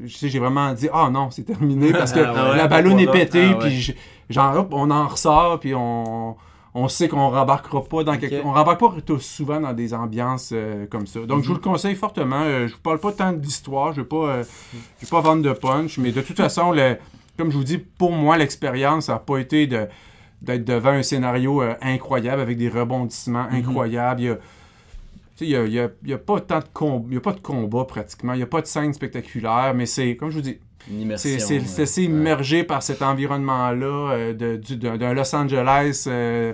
j'ai 0.04 0.38
vraiment 0.38 0.73
dit 0.73 0.88
«Ah 0.92 1.09
non, 1.11 1.30
c'est 1.30 1.42
terminé» 1.44 1.92
parce 1.92 2.12
que 2.12 2.21
Ah 2.26 2.50
ouais, 2.50 2.56
la 2.56 2.66
ballonne 2.68 2.99
est 2.99 3.11
pétée, 3.11 3.50
Ah 3.50 3.52
ouais. 3.52 3.59
puis 3.61 3.71
j- 3.80 3.94
genre, 4.30 4.56
hop, 4.56 4.68
on 4.73 4.90
en 4.90 5.06
ressort, 5.09 5.61
puis 5.61 5.75
on, 5.75 6.37
on 6.75 6.88
sait 6.88 7.09
qu'on 7.09 7.28
rembarquera 7.30 7.82
pas 7.85 8.02
dans 8.04 8.16
quelque... 8.16 8.37
Ok. 8.37 8.42
On 8.44 8.52
rembarque 8.52 8.80
pas 8.80 8.92
tout 9.04 9.18
souvent 9.21 9.61
dans 9.61 9.73
des 9.73 9.94
ambiances 9.94 10.50
euh, 10.52 10.87
comme 10.90 11.06
ça. 11.06 11.21
Donc, 11.21 11.42
je 11.42 11.49
Mhm. 11.49 11.49
vous 11.49 11.54
le 11.54 11.61
conseille 11.61 11.94
fortement. 11.94 12.40
Euh, 12.42 12.66
je 12.66 12.73
vous 12.75 12.80
parle 12.80 12.99
pas 12.99 13.12
tant 13.12 13.32
d'histoire, 13.32 13.92
je 13.92 14.00
vais 14.00 14.06
pas, 14.06 14.16
euh, 14.26 14.44
je 15.00 15.06
vais 15.06 15.11
pas 15.11 15.21
vendre 15.21 15.42
de 15.42 15.52
punch, 15.52 15.99
mais 15.99 16.12
de 16.12 16.21
toute 16.23 16.37
façon, 16.37 16.73
le- 16.73 16.97
comme 17.38 17.50
je 17.50 17.56
vous 17.56 17.64
dis, 17.64 17.78
pour 17.78 18.12
moi, 18.12 18.37
l'expérience 18.37 19.09
n'a 19.09 19.18
pas 19.18 19.38
été 19.38 19.66
de 19.66 19.87
d'être 20.40 20.64
devant 20.64 20.90
un 20.90 21.04
scénario 21.04 21.62
euh, 21.62 21.75
incroyable 21.82 22.42
avec 22.42 22.59
des 22.59 22.68
rebondissements 22.68 23.47
Mhm. 23.49 23.59
incroyables. 23.59 24.21
Il 24.21 24.25
y 24.26 24.30
a- 24.30 24.38
Il 25.43 25.49
n'y 25.49 25.57
a, 25.57 25.65
y 25.67 25.79
a- 25.81 25.91
il 26.03 26.11
y 26.11 26.13
a 26.13 26.19
pas 26.19 26.41
tant 26.41 26.59
de 26.61 26.65
com- 26.73 27.05
il 27.09 27.15
y 27.15 27.17
a 27.17 27.21
pas 27.21 27.33
de 27.33 27.41
combat 27.41 27.85
pratiquement, 27.85 28.33
il 28.35 28.39
n'y 28.39 28.43
a 28.43 28.47
pas 28.47 28.61
de 28.61 28.67
scène 28.67 28.93
spectaculaire, 28.93 29.73
mais 29.75 29.87
c'est, 29.87 30.17
comme 30.17 30.31
je 30.31 30.37
vous 30.37 30.43
dis, 30.43 30.59
c'est 31.17 32.01
ouais. 32.01 32.05
immergé 32.07 32.65
par 32.65 32.83
cet 32.83 33.03
environnement-là 33.03 34.13
euh, 34.13 34.57
d'un 34.59 35.15
Los 35.15 35.35
Angeles 35.35 36.05
euh, 36.09 36.53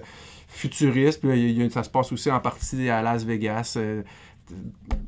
futuriste. 0.49 1.21
Puis, 1.21 1.30
il 1.50 1.62
y 1.62 1.64
a- 1.64 1.71
ça 1.71 1.83
se 1.83 1.90
passe 1.90 2.12
aussi 2.12 2.30
en 2.30 2.40
partie 2.40 2.88
à 2.90 3.02
Las 3.02 3.25
Vegas. 3.25 3.75
euh, 3.76 4.02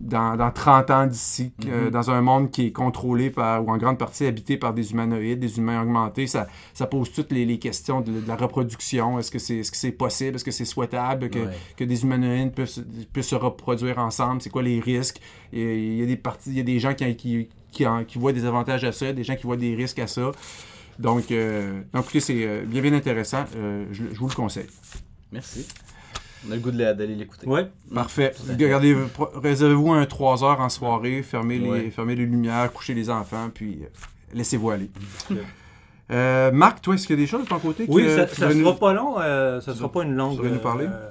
dans, 0.01 0.37
dans 0.37 0.51
30 0.51 0.91
ans 0.91 1.07
d'ici, 1.07 1.53
euh, 1.67 1.85
Mhm. 1.87 1.91
dans 1.91 2.11
un 2.11 2.21
monde 2.23 2.51
qui 2.51 2.67
est 2.67 2.73
contrôlé 2.73 3.31
par, 3.31 3.65
ou 3.65 3.71
en 3.71 3.77
grande 3.79 3.99
partie 3.99 4.27
habité 4.27 4.57
par 4.57 4.73
des 4.75 4.93
humanoïdes, 4.93 5.39
des 5.41 5.59
humains 5.59 5.83
augmentés, 5.83 6.27
ça, 6.27 6.47
ça 6.75 6.87
pose 6.87 7.13
toutes 7.13 7.33
les, 7.33 7.45
les 7.45 7.59
questions 7.59 8.01
de, 8.01 8.21
de 8.21 8.27
la 8.29 8.37
reproduction. 8.37 9.19
Est-ce 9.19 9.31
que 9.31 9.39
c'est 9.39 9.59
est 9.59 9.63
-ce 9.63 9.75
c'est 9.75 9.93
possible? 9.93 10.37
Est-ce 10.37 10.45
que 10.45 10.51
c'est 10.51 10.65
souhaitable 10.65 11.31
que, 11.31 11.39
Ouais. 11.39 11.57
que 11.77 11.85
des 11.85 12.03
humanoïdes 12.03 12.65
se- 12.67 12.81
peuvent 13.13 13.25
se 13.25 13.37
reproduire 13.37 13.99
ensemble? 13.99 14.41
C'est 14.43 14.51
quoi 14.51 14.63
les 14.63 14.81
risques? 14.81 15.21
Il 15.53 15.97
y 16.01 16.03
a 16.03 16.07
des 16.07 16.17
parties, 16.17 16.51
il 16.51 16.57
y 16.57 16.61
a 16.61 16.65
des 16.65 16.79
gens 16.79 16.95
qui, 16.95 17.17
qui, 17.17 17.49
qui, 17.73 17.87
en- 17.87 18.05
qui 18.05 18.19
voient 18.19 18.33
des 18.33 18.45
avantages 18.45 18.85
à 18.85 18.93
ça, 18.93 19.13
des 19.13 19.25
gens 19.25 19.37
qui 19.37 19.45
voient 19.45 19.57
des 19.69 19.75
risques 19.75 19.99
à 20.01 20.07
ça. 20.07 20.33
Donc, 20.99 21.31
euh, 21.31 21.81
donc 21.95 22.05
écoutez, 22.05 22.21
c'est 22.21 22.43
euh, 22.45 22.63
bien, 22.67 22.83
bien 22.83 22.93
intéressant. 22.95 23.45
Euh, 23.57 23.87
je, 23.93 24.05
je 24.13 24.19
vous 24.19 24.29
le 24.29 24.35
conseille. 24.35 24.67
Merci. 25.33 25.67
On 26.49 26.53
a 26.53 26.55
le 26.55 26.61
goût 26.61 26.71
d'aller 26.71 27.15
l'écouter. 27.15 27.47
Ouais. 27.47 27.69
Parfait. 27.95 28.33
Regardez, 28.49 28.97
réservez-vous 29.35 29.93
un 29.93 30.07
3 30.07 30.43
heures 30.45 30.61
en 30.61 30.69
soirée, 30.71 31.23
fermez 31.23 31.59
les, 31.59 31.69
Ouais. 31.71 31.91
fermez 31.91 32.17
les 32.17 32.25
lumières, 32.27 32.73
couchez 32.73 32.95
les 32.95 33.11
enfants, 33.11 33.51
puis 33.53 33.81
euh, 33.83 33.87
laissez-vous 34.35 34.71
aller. 34.71 34.91
Euh, 36.13 36.51
Marc, 36.51 36.81
toi, 36.83 36.95
est-ce 36.97 37.07
qu'il 37.07 37.15
y 37.17 37.21
a 37.21 37.23
des 37.23 37.29
choses 37.29 37.45
de 37.45 37.49
ton 37.49 37.61
côté 37.61 37.85
Oui, 37.89 38.03
que 38.03 38.17
ça, 38.17 38.27
ça 38.27 38.49
veux 38.49 38.55
nous- 38.55 38.65
sera 38.65 38.77
pas 38.77 38.93
long, 38.93 39.15
euh, 39.21 39.61
ça 39.61 39.75
sera 39.77 39.93
pas 39.93 40.03
une 40.03 40.17
longue 40.17 40.39
tu 40.39 40.43
veux 40.43 40.51
nous 40.51 40.59
parler? 40.59 40.87
euh, 40.91 41.09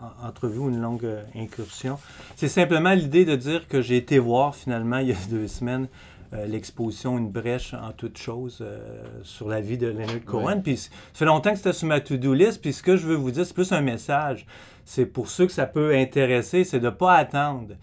en- 0.00 0.28
entrevue 0.28 0.58
ou 0.60 0.68
une 0.68 0.80
longue 0.80 1.08
incursion. 1.34 1.98
C'est 2.36 2.46
simplement 2.46 2.92
l'idée 2.92 3.24
de 3.24 3.34
dire 3.34 3.66
que 3.66 3.82
j'ai 3.82 3.96
été 3.96 4.20
voir 4.20 4.54
finalement 4.54 4.98
il 5.00 5.08
y 5.08 5.12
a 5.12 5.16
deux 5.28 5.48
semaines 5.48 5.88
euh, 6.34 6.46
l'exposition 6.46 7.18
Une 7.18 7.30
brèche 7.30 7.74
en 7.74 7.92
toute 7.92 8.18
chose 8.18 8.58
euh, 8.62 9.02
sur 9.22 9.48
la 9.48 9.60
vie 9.60 9.78
de 9.78 9.88
Leonard 9.88 10.24
Cohen. 10.24 10.60
Puis 10.62 10.76
ça 10.76 10.90
fait 11.12 11.24
longtemps 11.24 11.50
que 11.50 11.56
c'était 11.56 11.72
sur 11.72 11.88
ma 11.88 12.00
to-do 12.00 12.32
list. 12.32 12.60
Puis 12.60 12.72
ce 12.72 12.82
que 12.82 12.96
je 12.96 13.06
veux 13.06 13.16
vous 13.16 13.30
dire, 13.30 13.44
c'est 13.44 13.54
plus 13.54 13.72
un 13.72 13.82
message. 13.82 14.46
C'est 14.84 15.06
pour 15.06 15.28
ceux 15.28 15.46
que 15.46 15.52
ça 15.52 15.66
peut 15.66 15.94
intéresser, 15.94 16.64
c'est 16.64 16.80
de 16.80 16.86
ne 16.86 16.90
pas 16.90 17.14
attendre. 17.14 17.74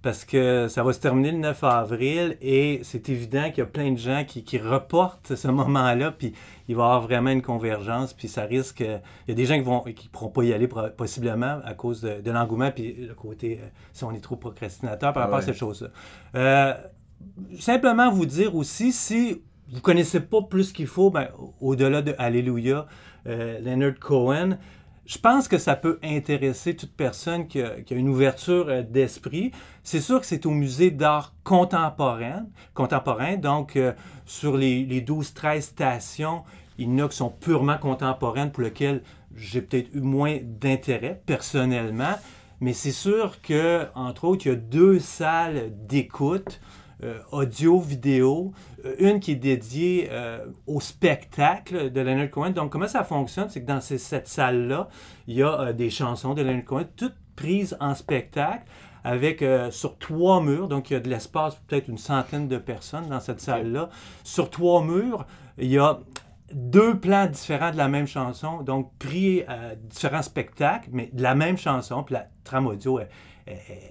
Parce 0.00 0.24
que 0.24 0.68
ça 0.68 0.84
va 0.84 0.92
se 0.92 1.00
terminer 1.00 1.32
le 1.32 1.38
9 1.38 1.64
avril 1.64 2.36
et 2.40 2.80
c'est 2.84 3.08
évident 3.08 3.48
qu'il 3.48 3.58
y 3.58 3.60
a 3.62 3.66
plein 3.66 3.90
de 3.90 3.98
gens 3.98 4.24
qui, 4.24 4.44
qui 4.44 4.56
reportent 4.56 5.34
ce 5.34 5.48
moment-là, 5.48 6.12
puis 6.12 6.34
il 6.68 6.76
va 6.76 6.82
y 6.82 6.84
avoir 6.84 7.00
vraiment 7.02 7.30
une 7.30 7.42
convergence, 7.42 8.12
puis 8.14 8.28
ça 8.28 8.42
risque. 8.44 8.78
Il 8.78 9.00
y 9.26 9.32
a 9.32 9.34
des 9.34 9.44
gens 9.44 9.56
qui 9.56 9.64
vont 9.64 9.80
qui 9.80 10.08
pourront 10.08 10.28
pas 10.28 10.44
y 10.44 10.52
aller 10.52 10.68
possiblement 10.68 11.58
à 11.64 11.74
cause 11.74 12.00
de, 12.00 12.20
de 12.20 12.30
l'engouement, 12.30 12.70
puis 12.70 12.92
le 12.94 13.14
côté, 13.14 13.58
euh, 13.60 13.66
si 13.92 14.04
on 14.04 14.12
est 14.12 14.20
trop 14.20 14.36
procrastinateur 14.36 15.12
par 15.12 15.24
Ah 15.24 15.26
rapport 15.26 15.38
ouais. 15.38 15.42
à 15.42 15.46
cette 15.46 15.56
chose-là. 15.56 15.88
Euh, 16.36 16.74
simplement 17.58 18.10
vous 18.10 18.26
dire 18.26 18.54
aussi, 18.54 18.92
si 18.92 19.42
vous 19.70 19.80
connaissez 19.80 20.20
pas 20.20 20.42
plus 20.42 20.72
qu'il 20.72 20.86
faut, 20.86 21.10
ben, 21.10 21.28
au-delà 21.60 22.02
de 22.02 22.14
Alléluia, 22.18 22.86
euh, 23.26 23.60
Leonard 23.60 23.98
Cohen, 24.00 24.58
je 25.04 25.18
pense 25.18 25.48
que 25.48 25.56
ça 25.56 25.74
peut 25.74 25.98
intéresser 26.02 26.76
toute 26.76 26.94
personne 26.94 27.48
qui 27.48 27.62
a, 27.62 27.76
une 27.90 28.08
ouverture 28.08 28.68
euh, 28.68 28.82
d'esprit. 28.82 29.52
C'est 29.82 30.00
sûr 30.00 30.20
que 30.20 30.26
c'est 30.26 30.46
au 30.46 30.50
musée 30.50 30.90
d'art 30.90 31.34
contemporain, 31.44 32.46
contemporain 32.74 33.36
donc 33.36 33.76
euh, 33.76 33.92
sur 34.26 34.56
les, 34.56 34.84
les 34.84 35.00
12-13 35.00 35.60
stations, 35.62 36.42
il 36.78 36.90
y 36.90 37.02
en 37.02 37.06
a 37.06 37.08
qui 37.08 37.16
sont 37.16 37.30
purement 37.30 37.78
contemporaines 37.78 38.52
pour 38.52 38.62
lesquelles 38.62 39.02
j'ai 39.34 39.62
peut-être 39.62 39.94
eu 39.94 40.00
moins 40.00 40.38
d'intérêt 40.42 41.22
personnellement. 41.26 42.14
Mais 42.60 42.72
c'est 42.72 42.92
sûr 42.92 43.40
que, 43.40 43.86
entre 43.94 44.24
autres, 44.24 44.46
il 44.46 44.48
y 44.48 44.52
a 44.52 44.56
deux 44.56 44.98
salles 44.98 45.72
d'écoute, 45.86 46.60
euh, 47.02 47.20
audio, 47.30 47.78
vidéo, 47.80 48.52
euh, 48.84 48.94
une 48.98 49.20
qui 49.20 49.32
est 49.32 49.36
dédiée 49.36 50.08
euh, 50.10 50.44
au 50.66 50.80
spectacle 50.80 51.90
de 51.90 52.00
Leonard 52.00 52.30
Cohen. 52.30 52.50
Donc, 52.50 52.70
comment 52.72 52.88
ça 52.88 53.04
fonctionne? 53.04 53.48
C'est 53.50 53.62
que 53.62 53.66
dans 53.66 53.80
ces- 53.80 53.98
cette 53.98 54.28
salle-là, 54.28 54.88
il 55.26 55.36
y 55.36 55.42
a 55.42 55.60
euh, 55.60 55.72
des 55.72 55.90
chansons 55.90 56.34
de 56.34 56.42
Leonard 56.42 56.64
Cohen, 56.64 56.84
toutes 56.96 57.16
prises 57.36 57.76
en 57.80 57.94
spectacle, 57.94 58.64
avec 59.04 59.42
euh, 59.42 59.70
sur 59.70 59.96
trois 59.98 60.42
murs. 60.42 60.66
Donc, 60.68 60.90
il 60.90 60.94
y 60.94 60.96
a 60.96 61.00
de 61.00 61.08
l'espace 61.08 61.54
pour 61.54 61.64
peut-être 61.66 61.88
une 61.88 61.98
centaine 61.98 62.48
de 62.48 62.58
personnes 62.58 63.06
dans 63.08 63.20
cette 63.20 63.40
salle-là. 63.40 63.90
Sur 64.24 64.50
trois 64.50 64.82
murs, 64.82 65.24
il 65.56 65.68
y 65.68 65.78
a 65.78 66.00
deux 66.52 66.98
plans 66.98 67.26
différents 67.26 67.70
de 67.70 67.76
la 67.76 67.88
même 67.88 68.06
chanson, 68.06 68.62
donc 68.62 68.90
pris 68.98 69.42
à 69.42 69.74
différents 69.76 70.22
spectacles, 70.22 70.88
mais 70.92 71.10
de 71.12 71.22
la 71.22 71.34
même 71.34 71.58
chanson. 71.58 72.02
Puis 72.02 72.14
la 72.14 72.26
trame 72.42 72.66
audio, 72.66 72.98
elle, 72.98 73.08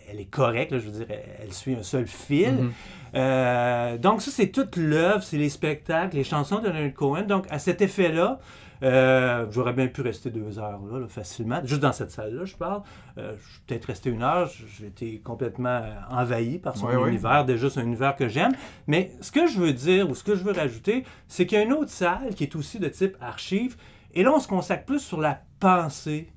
elle- 0.09 0.19
est 0.19 0.25
correcte, 0.25 0.71
là, 0.71 0.79
je 0.79 0.85
veux 0.85 1.05
dire, 1.05 1.07
elle, 1.41 1.53
suit 1.53 1.75
un 1.75 1.83
seul 1.83 2.07
fil. 2.07 2.53
Mhm. 2.53 2.71
Euh, 3.15 3.97
donc 3.97 4.21
ça, 4.21 4.31
c'est 4.31 4.47
toute 4.47 4.75
l'œuvre, 4.75 5.23
c'est 5.23 5.37
les 5.37 5.49
spectacles, 5.49 6.15
les 6.15 6.23
chansons 6.23 6.59
de 6.59 6.67
Leonard 6.67 6.93
Cohen. 6.93 7.23
Donc 7.23 7.45
à 7.49 7.59
cet 7.59 7.81
effet-là, 7.81 8.39
euh, 8.83 9.47
j'aurais 9.49 9.73
bien 9.73 9.87
pu 9.87 10.01
rester 10.01 10.29
deux 10.29 10.59
heures 10.59 10.79
là, 10.91 10.99
là, 10.99 11.07
facilement. 11.07 11.59
Juste 11.63 11.81
dans 11.81 11.93
cette 11.93 12.11
salle-là, 12.11 12.45
je 12.45 12.55
parle. 12.55 12.83
Euh, 13.17 13.35
je 13.37 13.51
suis 13.51 13.61
peut-être 13.65 13.85
resté 13.85 14.09
une 14.09 14.21
heure. 14.23 14.49
J'ai 14.77 14.87
été 14.87 15.19
complètement 15.19 15.81
envahi 16.09 16.59
par 16.59 16.77
son 16.77 16.89
univers. 17.07 17.45
Déjà, 17.45 17.69
c'est 17.69 17.79
un 17.79 17.85
univers 17.85 18.15
que 18.15 18.27
j'aime. 18.27 18.51
Mais 18.85 19.11
ce 19.21 19.31
que 19.31 19.47
je 19.47 19.59
veux 19.59 19.73
dire, 19.73 20.09
ou 20.09 20.15
ce 20.15 20.23
que 20.23 20.35
je 20.35 20.43
veux 20.43 20.53
rajouter, 20.53 21.03
c'est 21.27 21.47
qu'il 21.47 21.57
y 21.57 21.61
a 21.61 21.63
une 21.63 21.73
autre 21.73 21.89
salle 21.89 22.35
qui 22.35 22.43
est 22.43 22.55
aussi 22.55 22.79
de 22.79 22.87
type 22.87 23.17
archive. 23.19 23.77
Et 24.13 24.23
là, 24.23 24.31
on 24.35 24.39
se 24.39 24.47
consacre 24.47 24.85
plus 24.85 24.99
sur 24.99 25.21
la 25.21 25.41
pensée, 25.59 26.29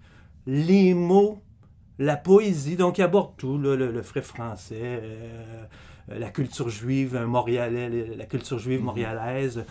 les 0.46 0.94
mots, 0.94 1.42
la 2.00 2.16
poésie. 2.16 2.76
Donc, 2.76 2.98
il 2.98 3.02
aborde 3.02 3.36
tout, 3.36 3.58
là, 3.58 3.76
le, 3.76 3.92
le 3.92 4.02
frais 4.02 4.22
français, 4.22 4.80
euh, 4.82 5.64
la 6.08 6.30
culture 6.30 6.68
juive 6.68 7.16
montréalais, 7.26 7.88
la 8.16 8.24
culture 8.24 8.58
juive 8.58 8.82
montréalaise. 8.82 9.64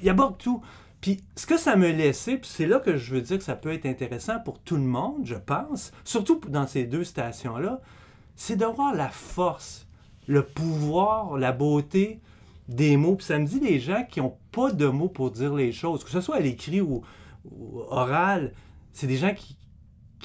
Il 0.00 0.08
aborde 0.08 0.38
tout. 0.38 0.62
Puis, 1.00 1.22
ce 1.36 1.46
que 1.46 1.58
ça 1.58 1.76
me 1.76 1.90
laissait, 1.90 2.38
puis 2.38 2.48
c'est 2.50 2.66
là 2.66 2.78
que 2.78 2.96
je 2.96 3.12
veux 3.12 3.20
dire 3.20 3.36
que 3.36 3.44
ça 3.44 3.56
peut 3.56 3.72
être 3.72 3.84
intéressant 3.84 4.38
pour 4.38 4.60
tout 4.60 4.76
le 4.76 4.82
monde, 4.82 5.22
je 5.24 5.34
pense, 5.34 5.92
surtout 6.04 6.40
dans 6.48 6.66
ces 6.66 6.84
deux 6.84 7.04
stations-là, 7.04 7.82
c'est 8.36 8.56
de 8.56 8.64
voir 8.64 8.94
la 8.94 9.08
force, 9.08 9.86
le 10.28 10.44
pouvoir, 10.44 11.36
la 11.36 11.52
beauté 11.52 12.20
des 12.68 12.96
mots. 12.96 13.16
Puis 13.16 13.26
ça 13.26 13.38
me 13.38 13.46
dit 13.46 13.60
des 13.60 13.80
gens 13.80 14.04
qui 14.08 14.20
n'ont 14.20 14.36
pas 14.52 14.70
de 14.70 14.86
mots 14.86 15.08
pour 15.08 15.32
dire 15.32 15.54
les 15.54 15.72
choses, 15.72 16.04
que 16.04 16.10
ce 16.10 16.20
soit 16.20 16.36
à 16.36 16.40
l'écrit 16.40 16.80
ou, 16.80 17.02
ou 17.50 17.80
oral, 17.90 18.52
c'est 18.92 19.08
des 19.08 19.16
gens 19.16 19.34
qui 19.34 19.56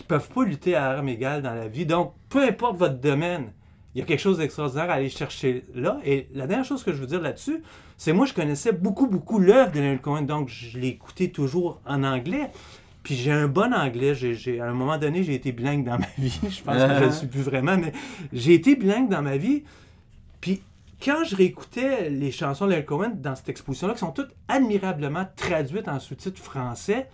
peuvent 0.04 0.30
pas 0.30 0.44
lutter 0.44 0.76
à 0.76 0.92
armes 0.92 1.10
égales 1.10 1.42
dans 1.42 1.54
la 1.54 1.68
vie. 1.68 1.86
Donc, 1.86 2.14
peu 2.30 2.44
importe 2.44 2.78
votre 2.78 3.00
domaine, 3.00 3.52
il 3.96 4.00
y 4.00 4.02
a 4.02 4.06
quelque 4.06 4.20
chose 4.20 4.38
d'extraordinaire 4.38 4.90
à 4.90 4.94
aller 4.94 5.10
chercher 5.10 5.64
là. 5.74 6.00
Et 6.06 6.28
la 6.34 6.48
dernière 6.48 6.66
chose 6.66 6.84
que 6.84 6.94
je 6.94 6.98
veux 6.98 7.08
dire 7.08 7.22
là-dessus, 7.22 7.64
c'est 7.98 8.14
moi, 8.14 8.26
je 8.26 8.34
connaissais 8.34 8.72
beaucoup, 8.72 9.08
beaucoup 9.08 9.40
l'œuvre 9.40 9.72
de 9.72 9.80
Leonard 9.80 10.02
Cohen, 10.02 10.22
donc 10.22 10.50
je 10.50 10.78
écouté 10.80 11.32
toujours 11.32 11.82
en 11.86 12.04
anglais. 12.04 12.52
Puis 13.04 13.16
j'ai 13.16 13.32
un 13.32 13.48
bon 13.48 13.74
anglais. 13.74 14.14
À 14.60 14.66
un 14.66 14.74
moment 14.74 14.98
donné, 14.98 15.24
j'ai 15.24 15.34
été 15.34 15.52
bilingue 15.52 15.86
dans 15.86 15.98
ma 15.98 16.08
vie. 16.18 16.40
Je 16.50 16.62
pense 16.62 16.76
que 16.76 16.80
je 16.80 16.94
ne 16.94 17.06
le 17.06 17.12
suis 17.12 17.28
plus 17.28 17.42
vraiment, 17.42 17.78
mais 17.78 17.94
j'ai 18.34 18.54
été 18.54 18.76
bilingue 18.76 19.10
dans 19.10 19.22
ma 19.22 19.38
vie. 19.38 19.64
Puis 20.42 20.62
quand 21.04 21.24
je 21.24 21.36
réécoutais 21.36 22.10
les 22.10 22.32
chansons 22.32 22.66
de 22.66 22.72
Leonard 22.72 22.86
Cohen 22.86 23.12
dans 23.16 23.36
cette 23.36 23.50
exposition-là, 23.50 23.94
qui 23.94 24.00
sont 24.00 24.12
toutes 24.12 24.36
admirablement 24.48 25.26
traduites 25.36 25.88
en 25.88 26.00
sous-titres 26.00 26.42
français, 26.42 27.10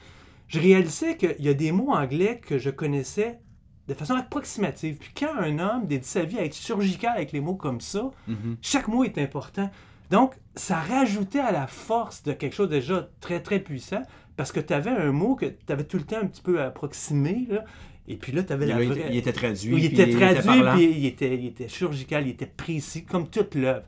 je 0.48 0.60
réalisais 0.60 1.18
qu'il 1.18 1.36
y 1.40 1.50
a 1.50 1.54
des 1.54 1.72
mots 1.72 1.92
anglais 1.92 2.40
que 2.46 2.58
je 2.60 2.70
connaissais 2.70 3.40
de 3.88 3.94
façon 3.94 4.16
approximative. 4.16 4.98
Puis 4.98 5.12
quand 5.18 5.36
un 5.38 5.60
homme 5.60 5.86
dédie 5.88 6.08
sa 6.08 6.24
vie 6.24 6.40
à 6.40 6.44
être 6.46 6.56
chirurgical 6.56 7.14
avec 7.16 7.32
les 7.32 7.40
mots 7.40 7.56
comme 7.56 7.82
ça, 7.82 8.10
Mhm. 8.28 8.58
chaque 8.62 8.88
mot 8.88 9.04
est 9.04 9.18
important. 9.18 9.70
Donc, 10.12 10.34
ça 10.56 10.76
rajoutait 10.80 11.40
à 11.40 11.52
la 11.52 11.68
force 11.68 12.24
de 12.24 12.34
quelque 12.34 12.54
chose 12.56 12.70
déjà 12.70 13.10
très, 13.22 13.42
très 13.42 13.60
puissant, 13.60 14.02
parce 14.38 14.52
que 14.52 14.60
tu 14.60 14.74
avais 14.74 14.92
un 14.92 15.12
mot 15.12 15.36
que 15.36 15.46
tu 15.46 15.74
avais 15.74 15.84
tout 15.84 15.98
le 15.98 16.04
temps 16.04 16.18
un 16.22 16.28
petit 16.28 16.42
peu 16.42 16.62
approximé, 16.62 17.48
là, 17.50 17.64
et 18.08 18.18
puis 18.18 18.32
là, 18.32 18.44
tu 18.44 18.54
avais 18.54 18.68
la 18.68 18.76
vraie... 18.76 19.08
il 19.10 19.18
était 19.18 19.34
traduit. 19.34 19.76
Il 19.78 19.86
était 19.86 20.10
traduit, 20.12 20.62
puis 20.76 20.98
il 21.00 21.06
était, 21.08 21.36
il 21.36 21.46
était 21.48 21.68
chirurgical, 21.68 22.28
il 22.28 22.32
était 22.32 22.46
précis, 22.46 23.04
comme 23.04 23.28
toute 23.30 23.56
l'œuvre. 23.56 23.86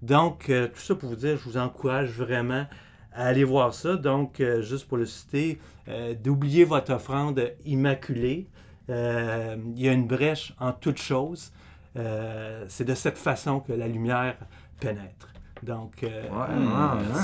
Donc, 0.00 0.48
euh, 0.48 0.68
tout 0.68 0.80
ça 0.80 0.94
pour 0.94 1.10
vous 1.10 1.16
dire, 1.16 1.36
je 1.36 1.44
vous 1.44 1.56
encourage 1.58 2.10
vraiment 2.10 2.66
à 3.14 3.26
aller 3.26 3.44
voir 3.44 3.74
ça. 3.74 3.96
Donc, 3.96 4.40
euh, 4.40 4.62
juste 4.62 4.86
pour 4.88 4.98
le 4.98 5.06
citer, 5.06 5.58
euh, 5.88 6.14
d'oublier 6.14 6.64
votre 6.64 6.92
offrande 6.92 7.42
immaculée. 7.64 8.46
Euh, 8.90 9.56
il 9.76 9.82
y 9.82 9.88
a 9.88 9.92
une 9.92 10.06
brèche 10.06 10.54
en 10.60 10.72
toute 10.72 10.98
chose. 10.98 11.52
Euh, 11.96 12.64
c'est 12.68 12.84
de 12.84 12.94
cette 12.94 13.18
façon 13.18 13.60
que 13.60 13.72
la 13.72 13.88
lumière 13.88 14.36
pénètre. 14.80 15.28
Donc, 15.64 15.94
Ouais, 16.02 16.08
ouais, 16.08 16.22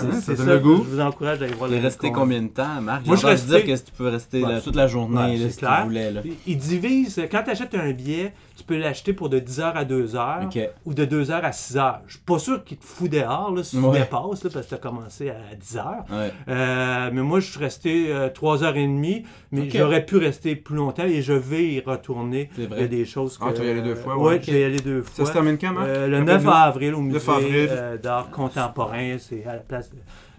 c'est 0.01 0.07
ouais, 0.07 0.13
c'est 0.15 0.21
ça 0.21 0.37
ça, 0.37 0.45
donne 0.45 0.55
le 0.55 0.59
goût. 0.59 0.77
je 0.85 0.91
vous 0.91 1.01
encourage 1.01 1.39
d'aller 1.39 1.55
voir 1.55 1.71
Tu 1.71 1.77
es 1.77 1.79
le 1.79 1.85
resté 1.85 2.11
combien 2.11 2.43
de 2.43 2.49
temps, 2.49 2.81
Marc? 2.81 3.07
Moi, 3.07 3.15
je 3.15 3.27
restais- 3.27 3.63
dire 3.63 3.65
que 3.79 3.81
tu 3.85 3.93
peux 3.93 4.09
rester 4.09 4.41
là, 4.41 4.61
toute 4.61 4.75
la 4.75 4.89
journée, 4.89 5.37
là, 5.39 5.49
tu 5.49 5.57
clair. 5.57 5.85
voulais. 5.85 6.11
Là. 6.11 6.21
Il- 6.25 6.35
Il 6.49 6.57
divise, 6.59 7.23
quand 7.31 7.45
tu 7.45 7.51
achètes 7.51 7.75
un 7.77 7.93
billet, 7.93 8.33
tu 8.57 8.63
peux 8.65 8.77
l'acheter 8.79 9.13
pour 9.13 9.29
de 9.29 9.41
10h 9.41 9.73
à 9.75 9.85
2h 9.85 10.47
Ok. 10.47 10.59
ou 10.85 10.95
de 10.95 11.05
2h 11.05 11.33
à 11.33 11.51
6h. 11.51 12.01
Je 12.07 12.13
suis 12.15 12.23
pas 12.23 12.39
sûr 12.39 12.63
qu'il 12.65 12.77
te 12.77 12.85
fout 12.85 13.11
dehors 13.11 13.53
là, 13.55 13.65
si 13.65 13.77
tu 13.79 13.83
Ouais. 13.83 13.99
dépasses, 14.01 14.45
là, 14.45 14.51
parce 14.53 14.67
que 14.67 14.69
tu 14.69 14.75
as 14.75 14.79
commencé 14.79 15.31
à 15.31 15.55
10h. 15.61 16.05
Ouais. 16.11 16.33
Euh, 16.49 17.11
mais 17.13 17.23
moi, 17.23 17.41
je 17.41 17.51
suis 17.51 17.59
resté 17.59 18.13
euh, 18.13 18.29
3h30, 18.31 19.25
mais 19.53 19.63
Ok. 19.63 19.69
j'aurais 19.77 20.07
pu 20.07 20.17
rester 20.19 20.55
plus 20.57 20.77
longtemps 20.77 21.05
et 21.05 21.21
je 21.23 21.33
vais 21.33 21.65
y 21.67 21.81
retourner. 21.81 22.49
Il 22.57 22.71
y 22.71 22.75
a 22.83 22.87
des 22.87 23.05
choses 23.05 23.39
que... 23.39 23.45
Ah, 23.45 23.53
tu 23.53 23.61
vas 23.63 23.67
y 23.67 23.71
aller 23.71 23.83
deux 23.83 23.95
fois, 23.97 24.17
ouais. 24.17 24.25
ouais. 24.35 24.41
je 24.43 24.51
vais 24.53 24.61
y 24.61 24.65
aller 24.65 24.81
deux 24.81 25.03
Ça 25.03 25.11
fois. 25.11 25.27
se 25.27 25.33
termine 25.33 25.59
quand, 25.59 25.73
Marc? 25.73 25.87
Euh, 25.89 26.07
le 26.07 26.19
Rappelle-nous. 26.19 26.45
9 26.45 26.55
avril 26.55 26.95
au 26.95 27.03
9 27.03 27.29
musée 27.29 27.67
euh, 27.71 27.97
d'art 27.99 28.31
contemporain, 28.31 29.17
c'est 29.19 29.45
à 29.47 29.55
la 29.55 29.59
place, 29.61 29.91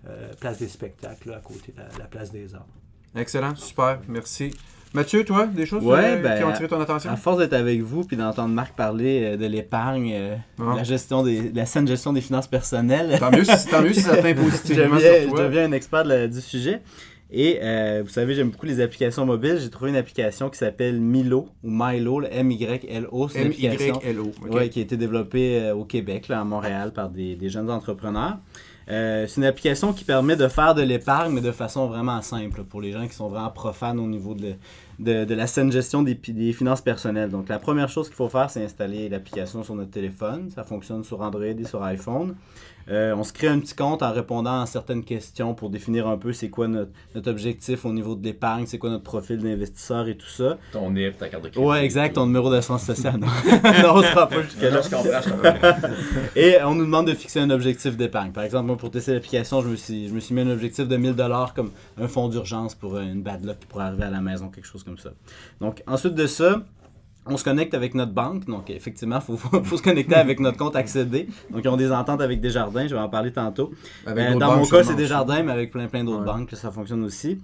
euh, 0.08 0.32
place 0.40 0.60
des 0.60 0.68
spectacles, 0.68 1.30
là, 1.32 1.38
à 1.38 1.42
côté 1.42 1.72
de 1.74 1.78
la, 1.80 1.88
la 2.00 2.06
place 2.06 2.32
des 2.32 2.56
arts. 2.56 2.66
Excellent, 3.16 3.56
super, 3.56 4.00
merci. 4.08 4.52
Mathieu, 4.96 5.26
toi, 5.26 5.46
des 5.46 5.66
choses 5.66 5.84
Ouais, 5.84 6.16
euh, 6.18 6.22
ben, 6.22 6.38
qui 6.38 6.44
ont 6.46 6.50
attiré 6.50 6.68
ton 6.70 6.80
attention? 6.80 7.12
À 7.12 7.18
force 7.18 7.38
d'être 7.38 7.54
avec 7.54 7.82
vous 7.82 8.06
puis 8.06 8.16
d'entendre 8.16 8.54
Marc 8.54 8.76
parler 8.76 9.24
euh, 9.24 9.38
de 9.38 9.46
l'épargne, 9.46 10.14
euh, 10.14 10.36
la 10.58 10.84
gestion 10.84 11.22
des, 11.22 11.52
la 11.54 11.66
saine 11.66 11.88
gestion 11.88 12.14
des 12.14 12.22
finances 12.22 12.48
personnelles, 12.48 13.18
Tant 13.20 13.30
mieux 13.30 13.44
si, 13.44 13.68
tant 13.68 13.82
mieux 13.82 13.94
si 13.94 14.02
ça 14.02 14.16
je, 14.16 14.34
positivement 14.34 14.98
sur 14.98 15.38
je 15.38 15.44
deviens 15.44 15.66
un 15.66 15.74
expert 15.74 16.06
de 16.06 16.28
du 16.28 16.40
sujet. 16.42 16.82
Et 17.32 17.60
euh, 17.62 18.04
vous 18.04 18.10
savez, 18.10 18.36
j'aime 18.36 18.50
beaucoup 18.50 18.66
les 18.66 18.80
applications 18.80 19.26
mobiles. 19.26 19.60
J'ai 19.60 19.70
trouvé 19.70 19.90
une 19.90 19.96
application 19.96 20.50
qui 20.50 20.58
s'appelle 20.58 21.00
Milo 21.02 21.50
ou 21.64 21.70
Milo, 21.70 22.20
le 22.20 22.28
M-Y-L-O. 22.32 23.28
C'est 23.30 23.42
une 23.42 23.48
application 23.48 24.00
M-Y-L-O. 24.02 24.32
ok. 24.46 24.54
ouais, 24.54 24.70
qui 24.70 24.80
a 24.80 24.84
été 24.84 24.96
développée 24.96 25.60
euh, 25.60 25.76
au 25.76 25.86
Québec, 25.86 26.28
là, 26.28 26.42
à 26.42 26.44
Montréal, 26.44 26.94
par 26.94 27.10
des, 27.10 27.36
des 27.36 27.50
jeunes 27.50 27.70
entrepreneurs. 27.72 28.38
Euh, 28.90 29.26
c'est 29.28 29.38
une 29.38 29.46
application 29.46 29.94
qui 29.94 30.04
permet 30.04 30.36
de 30.36 30.48
faire 30.48 30.76
de 30.76 30.84
l'épargne, 30.84 31.34
mais 31.34 31.42
de 31.42 31.52
façon 31.52 31.88
vraiment 31.88 32.22
simple, 32.22 32.64
pour 32.64 32.82
les 32.82 32.92
gens 32.92 33.08
qui 33.08 33.16
sont 33.16 33.28
vraiment 33.28 33.50
profanes 33.50 34.00
au 34.00 34.08
niveau 34.08 34.36
de, 34.36 34.54
de, 35.00 35.34
la 35.34 35.48
saine 35.48 35.72
gestion 35.72 36.04
des, 36.04 36.16
des 36.16 36.54
finances 36.54 36.82
personnelles. 36.82 37.30
Donc, 37.30 37.50
la 37.50 37.60
première 37.60 37.90
chose 37.90 38.08
qu'il 38.08 38.16
faut 38.16 38.30
faire, 38.30 38.50
c'est 38.50 38.64
installer 38.64 39.10
l'application 39.10 39.64
sur 39.64 39.76
notre 39.76 39.92
téléphone. 39.92 40.50
Ça 40.50 40.64
fonctionne 40.64 41.04
sur 41.04 41.22
Android 41.22 41.44
et 41.46 41.66
sur 41.66 41.84
iPhone. 41.84 42.36
Euh, 42.90 43.16
on 43.16 43.24
se 43.24 43.34
crée 43.34 43.48
un 43.48 43.60
petit 43.60 43.74
compte 43.74 44.04
en 44.04 44.12
répondant 44.12 44.62
à 44.62 44.66
certaines 44.68 45.04
questions 45.04 45.56
pour 45.56 45.70
définir 45.70 46.08
un 46.08 46.18
peu 46.18 46.34
c'est 46.34 46.50
quoi 46.50 46.68
notre, 46.68 46.92
notre 47.16 47.32
objectif 47.32 47.84
au 47.86 47.92
niveau 47.92 48.16
de 48.16 48.24
l'épargne, 48.24 48.66
c'est 48.68 48.78
quoi 48.78 48.92
notre 48.92 49.04
profil 49.04 49.40
d'investisseur 49.40 50.08
et 50.08 50.16
tout 50.16 50.28
ça. 50.28 50.58
Ton 50.72 50.92
NIP, 50.92 51.18
ta 51.18 51.30
carte 51.30 51.44
de 51.44 51.50
crédit. 51.50 51.66
Ouais, 51.66 51.84
exact, 51.84 52.14
ton 52.14 52.28
numéro 52.28 52.52
d'assurance 52.52 52.84
sociale. 52.84 53.18
Non, 53.18 53.28
on 53.96 54.04
sera 54.04 54.30
pas 54.30 54.42
jusqu'à 54.44 54.70
là. 54.70 54.82
Et 56.36 56.58
on 56.64 56.76
nous 56.76 56.86
demande 56.86 57.08
de 57.08 57.14
fixer 57.14 57.40
un 57.40 57.50
objectif 57.50 57.98
d'épargne. 57.98 58.32
Par 58.32 58.44
exemple, 58.44 58.68
moi, 58.68 58.78
pour 58.78 58.92
tester 58.92 59.14
l'application, 59.14 59.62
je 59.62 59.70
me 59.70 59.76
suis, 59.76 60.08
je 60.08 60.14
me 60.14 60.20
suis 60.20 60.36
mis 60.36 60.42
un 60.42 60.52
objectif 60.52 60.88
de 60.88 60.98
1000 60.98 61.14
dollars 61.14 61.54
comme 61.54 61.72
un 62.00 62.08
fonds 62.08 62.28
d'urgence 62.28 62.76
pour 62.76 63.00
une 63.00 63.24
bad 63.24 63.44
luck 63.44 63.60
qui 63.60 63.66
pourrait 63.66 63.86
arriver 63.86 64.04
à 64.04 64.12
la 64.12 64.22
maison, 64.22 64.50
quelque 64.50 64.68
chose 64.68 64.84
comme 64.84 64.98
ça. 64.98 65.10
Donc, 65.60 65.82
ensuite 65.88 66.14
de 66.14 66.28
ça, 66.28 66.62
on 67.28 67.38
se 67.38 67.44
connecte 67.44 67.74
avec 67.74 67.94
notre 67.96 68.12
banque. 68.12 68.46
Donc, 68.46 68.70
effectivement, 68.70 69.18
il 69.18 69.22
faut, 69.22 69.38
faut, 69.38 69.64
faut 69.64 69.78
se 69.78 69.82
connecter 69.84 70.16
avec 70.16 70.40
notre 70.40 70.58
compte 70.58 70.76
accédé. 70.76 71.28
Donc, 71.52 71.62
ils 71.64 71.68
ont 71.70 71.78
des 71.78 71.92
ententes 71.92 72.22
avec 72.22 72.40
Desjardins. 72.42 72.88
Je 72.88 72.94
vais 72.96 73.02
en 73.02 73.10
parler 73.10 73.32
tantôt. 73.32 73.72
Euh, 74.08 74.36
dans 74.36 74.56
mon 74.58 74.64
cas, 74.64 74.84
c'est 74.84 74.90
aussi. 74.90 74.96
Desjardins, 74.96 75.44
mais 75.44 75.52
avec 75.52 75.72
plein, 75.72 75.88
plein 75.88 76.04
d'autres 76.04 76.20
Ouais. 76.20 76.26
banques, 76.26 76.52
ça 76.54 76.72
fonctionne 76.72 77.04
aussi. 77.04 77.40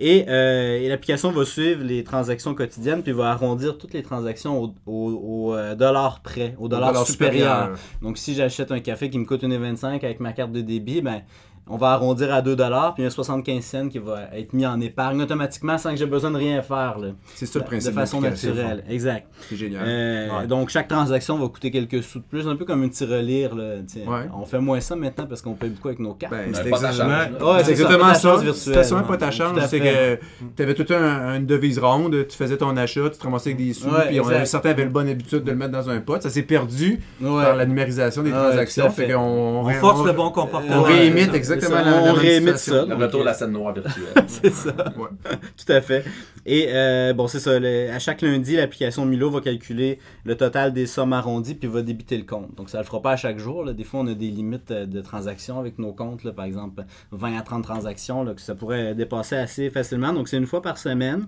Et, 0.00 0.24
euh, 0.28 0.78
et 0.80 0.88
l'application 0.88 1.30
va 1.30 1.44
suivre 1.44 1.84
les 1.84 2.02
transactions 2.02 2.52
quotidiennes, 2.54 3.02
puis 3.04 3.12
va 3.12 3.30
arrondir 3.30 3.78
toutes 3.78 3.92
les 3.94 4.02
transactions 4.02 4.60
au, 4.60 4.74
au- 4.86 5.20
au, 5.50 5.54
euh, 5.54 5.76
dollar 5.76 6.20
près, 6.20 6.56
au 6.58 6.66
dollar, 6.66 6.88
dollar 6.92 7.06
supérieur. 7.06 7.54
supérieur. 7.56 7.78
Donc, 8.02 8.18
si 8.18 8.34
j'achète 8.34 8.72
un 8.72 8.80
café 8.80 9.08
qui 9.08 9.18
me 9.20 9.24
coûte 9.24 9.44
1,25 9.44 10.02
avec 10.04 10.18
ma 10.18 10.32
carte 10.32 10.50
de 10.50 10.62
débit, 10.62 11.00
ben, 11.00 11.22
on 11.68 11.76
va 11.76 11.92
arrondir 11.92 12.32
à 12.34 12.42
2 12.42 12.56
dollars, 12.56 12.94
puis 12.94 13.02
il 13.02 13.06
y 13.06 13.06
a 13.06 13.10
75 13.10 13.64
cents 13.64 13.88
qui 13.88 13.98
va 13.98 14.20
être 14.34 14.52
mis 14.52 14.66
en 14.66 14.80
épargne 14.80 15.22
automatiquement 15.22 15.78
sans 15.78 15.90
que 15.90 15.96
j'ai 15.96 16.06
besoin 16.06 16.30
de 16.30 16.36
rien 16.36 16.60
faire. 16.62 16.96
C'est 17.34 17.46
ça 17.46 17.58
le 17.58 17.64
principe. 17.64 17.90
de 17.90 17.94
façon 17.94 18.20
naturelle. 18.20 18.84
Exact. 18.88 19.26
C'est 19.48 19.56
génial. 19.56 19.82
Euh, 19.86 20.28
Ouais. 20.40 20.46
Donc, 20.46 20.68
chaque 20.70 20.88
transaction 20.88 21.38
va 21.38 21.48
coûter 21.48 21.70
quelques 21.70 22.02
sous 22.02 22.18
de 22.18 22.24
plus, 22.24 22.46
un 22.48 22.56
peu 22.56 22.64
comme 22.64 22.82
une 22.82 22.90
tirelire. 22.90 23.54
Là. 23.54 23.76
Ouais. 24.06 24.28
On 24.38 24.44
fait 24.44 24.58
moins 24.58 24.80
ça 24.80 24.96
maintenant 24.96 25.26
parce 25.26 25.42
qu'on 25.42 25.54
paye 25.54 25.70
beaucoup 25.70 25.88
avec 25.88 26.00
nos 26.00 26.14
cartes. 26.14 26.32
Ben, 26.32 26.46
Mais 26.48 26.54
c'est 26.54 26.68
exactement-. 26.68 27.52
Ouais, 27.52 27.58
c'est 27.58 27.64
c'est 27.64 27.64
ça, 27.64 27.70
exactement 27.82 28.04
pas 28.04 28.12
ta 28.12 28.14
ça. 28.18 28.28
chance 28.44 28.56
C'était 28.56 28.84
sûrement 28.84 29.02
pas 29.04 29.16
ta 29.16 29.26
Tout 29.26 29.32
chance. 29.36 29.58
à 29.58 29.68
C'est 29.68 29.78
fait. 29.80 30.18
que 30.40 30.46
tu 30.56 30.62
avais 30.62 30.74
tout 30.74 30.92
un, 30.92 31.36
une 31.36 31.46
devise 31.46 31.78
ronde, 31.78 32.26
tu 32.28 32.36
faisais 32.36 32.56
ton 32.56 32.76
achat, 32.76 33.08
tu 33.10 33.18
te 33.18 33.24
ramassais 33.24 33.50
avec 33.52 33.64
des 33.66 33.72
sous, 33.72 33.88
Ouais, 33.88 34.08
puis 34.08 34.20
on, 34.20 34.44
certains 34.44 34.70
avaient 34.70 34.84
le 34.84 34.90
bonne 34.90 35.08
habitude 35.08 35.44
de 35.44 35.50
le 35.50 35.56
mettre 35.56 35.72
dans 35.72 35.88
un 35.90 36.00
pot. 36.00 36.20
Ça 36.20 36.30
s'est 36.30 36.42
perdu 36.42 37.00
Ouais. 37.20 37.42
par 37.44 37.56
la 37.56 37.66
numérisation 37.66 38.22
des 38.22 38.30
ouais, 38.32 38.36
transactions. 38.36 38.90
fait. 38.90 39.06
Fait 39.06 39.14
On 39.14 39.68
force 39.80 40.04
le 40.04 40.12
bon 40.12 40.26
On 40.26 40.30
comportement. 40.30 40.82
Ouais, 40.82 40.92
réimite 40.94 41.30
c'est 41.32 41.53
exactement 41.54 41.84
ça, 41.84 41.90
la, 41.90 41.90
la 42.06 42.12
on 42.12 42.16
manifestation. 42.16 42.72
ça. 42.74 42.84
Le 42.86 42.94
retour 43.04 43.20
de 43.20 43.24
la 43.26 43.34
scène 43.34 43.50
noire 43.52 43.74
virtuelle. 43.74 44.04
c'est 44.26 44.52
ça. 44.52 44.70
Ouais. 44.96 45.08
Tout 45.56 45.72
à 45.72 45.80
fait. 45.80 46.04
Et 46.46 46.66
euh, 46.70 47.12
bon, 47.12 47.26
c'est 47.26 47.40
ça. 47.40 47.58
le- 47.58 47.90
à 47.90 47.98
chaque 47.98 48.22
lundi, 48.22 48.56
l'application 48.56 49.04
Milo 49.06 49.30
va 49.30 49.40
calculer 49.40 49.98
le 50.24 50.36
total 50.36 50.72
des 50.72 50.86
sommes 50.86 51.12
arrondies 51.12 51.54
puis 51.54 51.68
va 51.68 51.82
débiter 51.82 52.16
le 52.18 52.24
compte. 52.24 52.54
Donc, 52.56 52.70
ça 52.70 52.78
le 52.78 52.84
fera 52.84 53.00
pas 53.00 53.12
à 53.12 53.16
chaque 53.16 53.38
jour. 53.38 53.64
là. 53.64 53.72
Des 53.72 53.84
fois, 53.84 54.00
on 54.00 54.06
a 54.06 54.14
des 54.14 54.30
limites 54.30 54.70
euh, 54.70 54.86
de 54.86 55.00
transactions 55.00 55.58
avec 55.58 55.78
nos 55.78 55.92
comptes. 55.92 56.24
là. 56.24 56.32
Par 56.32 56.44
exemple, 56.44 56.84
20 57.12 57.38
à 57.38 57.42
30 57.42 57.62
transactions 57.64 58.22
là, 58.24 58.34
que 58.34 58.40
ça 58.40 58.54
pourrait 58.54 58.94
dépasser 58.94 59.36
assez 59.36 59.70
facilement. 59.70 60.12
Donc, 60.12 60.28
c'est 60.28 60.36
une 60.36 60.46
fois 60.46 60.62
par 60.62 60.78
semaine. 60.78 61.26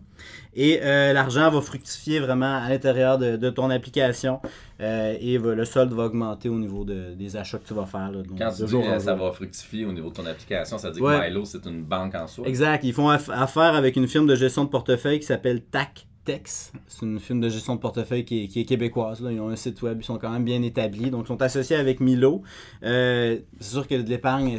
Et 0.55 0.81
euh, 0.83 1.12
l'argent 1.12 1.51
va 1.51 1.61
fructifier 1.61 2.19
vraiment 2.21 2.57
à 2.65 2.69
l'intérieur 2.69 3.19
de, 3.19 3.37
de 3.37 3.51
ton 3.51 3.71
application. 3.71 4.41
Euh, 4.81 5.17
et 5.21 5.39
le 5.39 5.65
solde 5.65 5.93
va 5.93 6.05
augmenter 6.05 6.49
au 6.51 6.59
niveau 6.59 6.85
de- 6.85 7.15
des 7.15 7.37
achats 7.37 7.59
que 7.59 7.67
tu 7.67 7.73
vas 7.75 7.87
faire. 7.87 8.11
là. 8.12 8.23
Donc, 8.23 8.39
Quand 8.39 8.51
tu 8.51 8.65
dis 8.65 8.69
jour 8.71 8.83
que 8.85 8.99
ça 8.99 9.17
jour. 9.17 9.27
va 9.27 9.33
fructifier 9.33 9.87
au 9.87 9.93
niveau 9.93 10.11
de 10.11 10.15
ton 10.15 10.27
application, 10.27 10.77
ça 10.77 10.89
veut 10.89 10.95
dire 10.95 11.03
Ouais. 11.03 11.19
que 11.19 11.25
Milo, 11.29 11.45
c'est 11.47 11.65
une 11.67 11.83
banque 11.83 12.15
en 12.15 12.27
soi. 12.27 12.47
Exact. 12.47 12.85
Ils 12.85 12.93
font 12.93 13.09
aff- 13.11 13.31
affaire 13.33 13.75
avec 13.75 13.97
une 13.97 14.07
firme 14.07 14.27
de 14.27 14.35
gestion 14.35 14.65
de 14.65 14.69
portefeuille 14.69 15.19
qui 15.21 15.27
s'appelle 15.27 15.62
TACTEX. 15.62 16.73
C'est 16.89 17.07
une 17.07 17.21
firme 17.21 17.41
de 17.41 17.49
gestion 17.49 17.77
de 17.77 17.81
portefeuille 17.81 18.25
qui 18.25 18.45
est, 18.45 18.49
qui 18.49 18.61
est 18.61 18.65
québécoise. 18.65 19.23
là. 19.23 19.31
Ils 19.33 19.41
ont 19.41 19.49
un 19.49 19.57
site 19.57 19.81
web, 19.83 19.99
ils 20.01 20.05
sont 20.05 20.19
quand 20.19 20.31
même 20.31 20.45
bien 20.45 20.61
établis. 20.62 21.11
Donc, 21.11 21.25
ils 21.25 21.29
sont 21.29 21.41
associés 21.41 21.77
avec 21.77 22.01
Milo. 22.01 22.43
Euh, 22.83 23.39
c'est 23.61 23.71
sûr 23.73 23.87
que 23.87 23.95
de 23.95 24.09
l'épargne, 24.09 24.59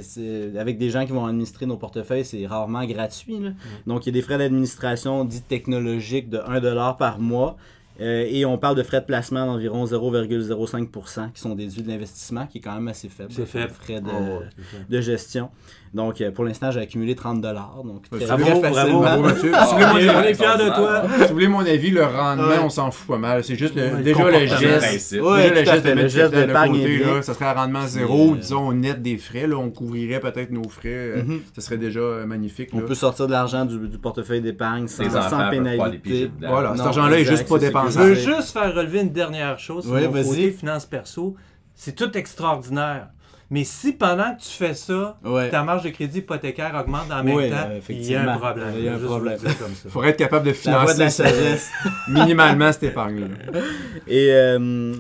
avec 0.58 0.78
des 0.78 0.90
gens 0.90 1.06
qui 1.06 1.12
vont 1.12 1.26
administrer 1.26 1.66
nos 1.66 1.78
portefeuilles, 1.78 2.26
c'est 2.26 2.46
rarement 2.48 2.86
gratuit. 2.86 3.40
là. 3.40 3.50
Donc, 3.86 4.06
il 4.06 4.10
y 4.10 4.12
a 4.12 4.14
des 4.14 4.22
frais 4.22 4.38
d'administration 4.38 5.26
dits 5.26 5.42
technologiques 5.42 6.30
de 6.30 6.40
1$ 6.40 6.96
par 6.98 7.20
mois. 7.20 7.58
Euh, 8.00 8.26
et 8.30 8.46
on 8.46 8.58
parle 8.58 8.76
de 8.76 8.84
frais 8.84 9.02
de 9.02 9.06
placement 9.06 9.46
d'environ 9.46 9.86
0,05% 9.86 11.32
qui 11.32 11.42
sont 11.42 11.56
déduits 11.56 11.82
de 11.82 11.88
l'investissement, 11.88 12.46
qui 12.48 12.60
est 12.60 12.62
quand 12.62 12.76
même 12.76 12.88
assez 12.88 13.10
faible. 13.10 13.32
C'est 13.34 13.46
faible. 13.46 13.74
frais 13.74 14.02
de, 14.02 14.10
Oh, 14.10 14.42
de 14.90 15.02
gestion. 15.02 15.50
Donc, 15.94 16.22
euh, 16.22 16.32
pour 16.32 16.44
l'instant, 16.46 16.70
j'ai 16.72 16.82
accumulé 16.82 17.16
30 17.16 17.42
dollars. 17.42 17.82
Donc, 17.84 18.10
très, 18.10 18.26
bravo, 18.26 18.44
très 18.44 18.52
bravo, 18.60 18.76
facilement. 18.76 19.00
Bravo, 19.02 19.24
Mathieu. 19.24 19.52
Ah, 19.54 19.66
Si 19.66 19.74
vous 19.76 19.80
voulez 19.80 20.06
mon 20.06 20.14
On 20.14 20.18
avis- 20.18 20.28
est 20.28 20.34
fiers 20.34 20.66
de 20.66 20.76
toi. 20.76 21.04
si 21.18 21.22
vous 21.28 21.34
voulez 21.34 21.48
mon 21.48 21.60
avis, 21.66 21.90
le 21.92 22.04
rendement, 22.04 22.48
Ouais. 22.48 22.60
on 22.64 22.70
s'en 22.70 22.92
fout 22.92 23.08
pas 23.08 23.18
mal. 23.18 23.44
C'est 23.44 23.56
juste 23.56 23.76
le, 23.76 23.84
Ouais, 23.96 24.02
déjà 24.04 24.24
le 24.30 24.46
geste. 24.48 25.12
Ouais, 25.22 25.50
déjà, 25.50 25.62
le 25.62 25.66
geste 25.66 25.84
de 25.86 25.90
Le 25.90 25.96
mettre 25.96 26.10
geste 26.10 26.34
de 26.34 26.42
d'épargne 26.44 26.72
côté, 26.74 26.98
là, 27.00 27.22
ça 27.22 27.34
serait 27.34 27.46
à 27.46 27.54
rendement 27.54 27.88
zéro, 27.88 28.34
euh, 28.34 28.38
disons, 28.38 28.72
net 28.74 29.02
des 29.02 29.18
frais. 29.18 29.48
Là, 29.48 29.56
on 29.58 29.70
couvrirait 29.70 30.20
peut-être 30.20 30.52
nos 30.52 30.68
frais. 30.68 31.24
Mhm. 31.26 31.42
Ça 31.56 31.62
serait 31.62 31.78
déjà 31.78 32.00
euh, 32.00 32.26
magnifique. 32.26 32.70
On 32.74 32.80
là. 32.80 32.86
peut 32.86 32.96
sortir 32.96 33.28
de 33.28 33.32
l'argent 33.32 33.66
du, 33.66 33.78
du 33.88 33.98
portefeuille 33.98 34.42
d'épargne 34.42 34.88
sans, 34.88 35.04
enfants 35.16 35.50
pénalité. 35.50 36.30
Voilà, 36.42 36.74
cet 36.76 36.86
argent-là 36.86 37.20
est 37.20 37.26
juste 37.26 37.48
pas 37.48 37.56
c'est 37.60 37.62
Je 37.62 37.68
dépensable. 37.68 38.06
veux 38.10 38.16
juste 38.16 38.52
faire 38.52 38.74
relever 38.76 39.00
une 39.02 39.12
dernière 39.12 39.58
chose 39.58 39.86
sur 39.86 39.94
Oui, 39.94 40.06
vas-y. 40.08 40.52
finance 40.52 40.86
perso. 40.86 41.36
C'est 41.76 41.96
tout 41.96 42.18
extraordinaire. 42.18 43.10
Mais 43.50 43.64
si 43.64 43.94
pendant 43.94 44.36
que 44.36 44.42
tu 44.42 44.50
fais 44.50 44.74
ça, 44.74 45.18
Ouais. 45.24 45.50
ta 45.50 45.64
marge 45.64 45.84
de 45.84 45.90
crédit 45.90 46.20
hypothécaire 46.20 46.76
augmente 46.76 47.10
en 47.12 47.24
même 47.24 47.36
Oui, 47.36 47.50
temps, 47.50 47.70
il 47.90 48.04
y 48.06 48.16
a 48.16 48.30
un 48.34 48.38
problème. 48.38 48.74
Il 48.78 48.84
y 48.84 48.90
a 48.90 48.96
un 48.96 49.00
problème. 49.00 49.38
Il 49.42 49.50
faudrait 49.90 50.10
être 50.10 50.18
capable 50.18 50.48
de 50.48 50.52
voie 50.52 50.72
de 50.94 51.00
la 51.00 51.10
financer 51.10 51.10
sagesse. 51.10 51.72
minimalement 52.10 52.72
cette 52.74 52.84
épargne-là. 52.84 53.28
Et 54.08 54.32
euh, 54.34 54.94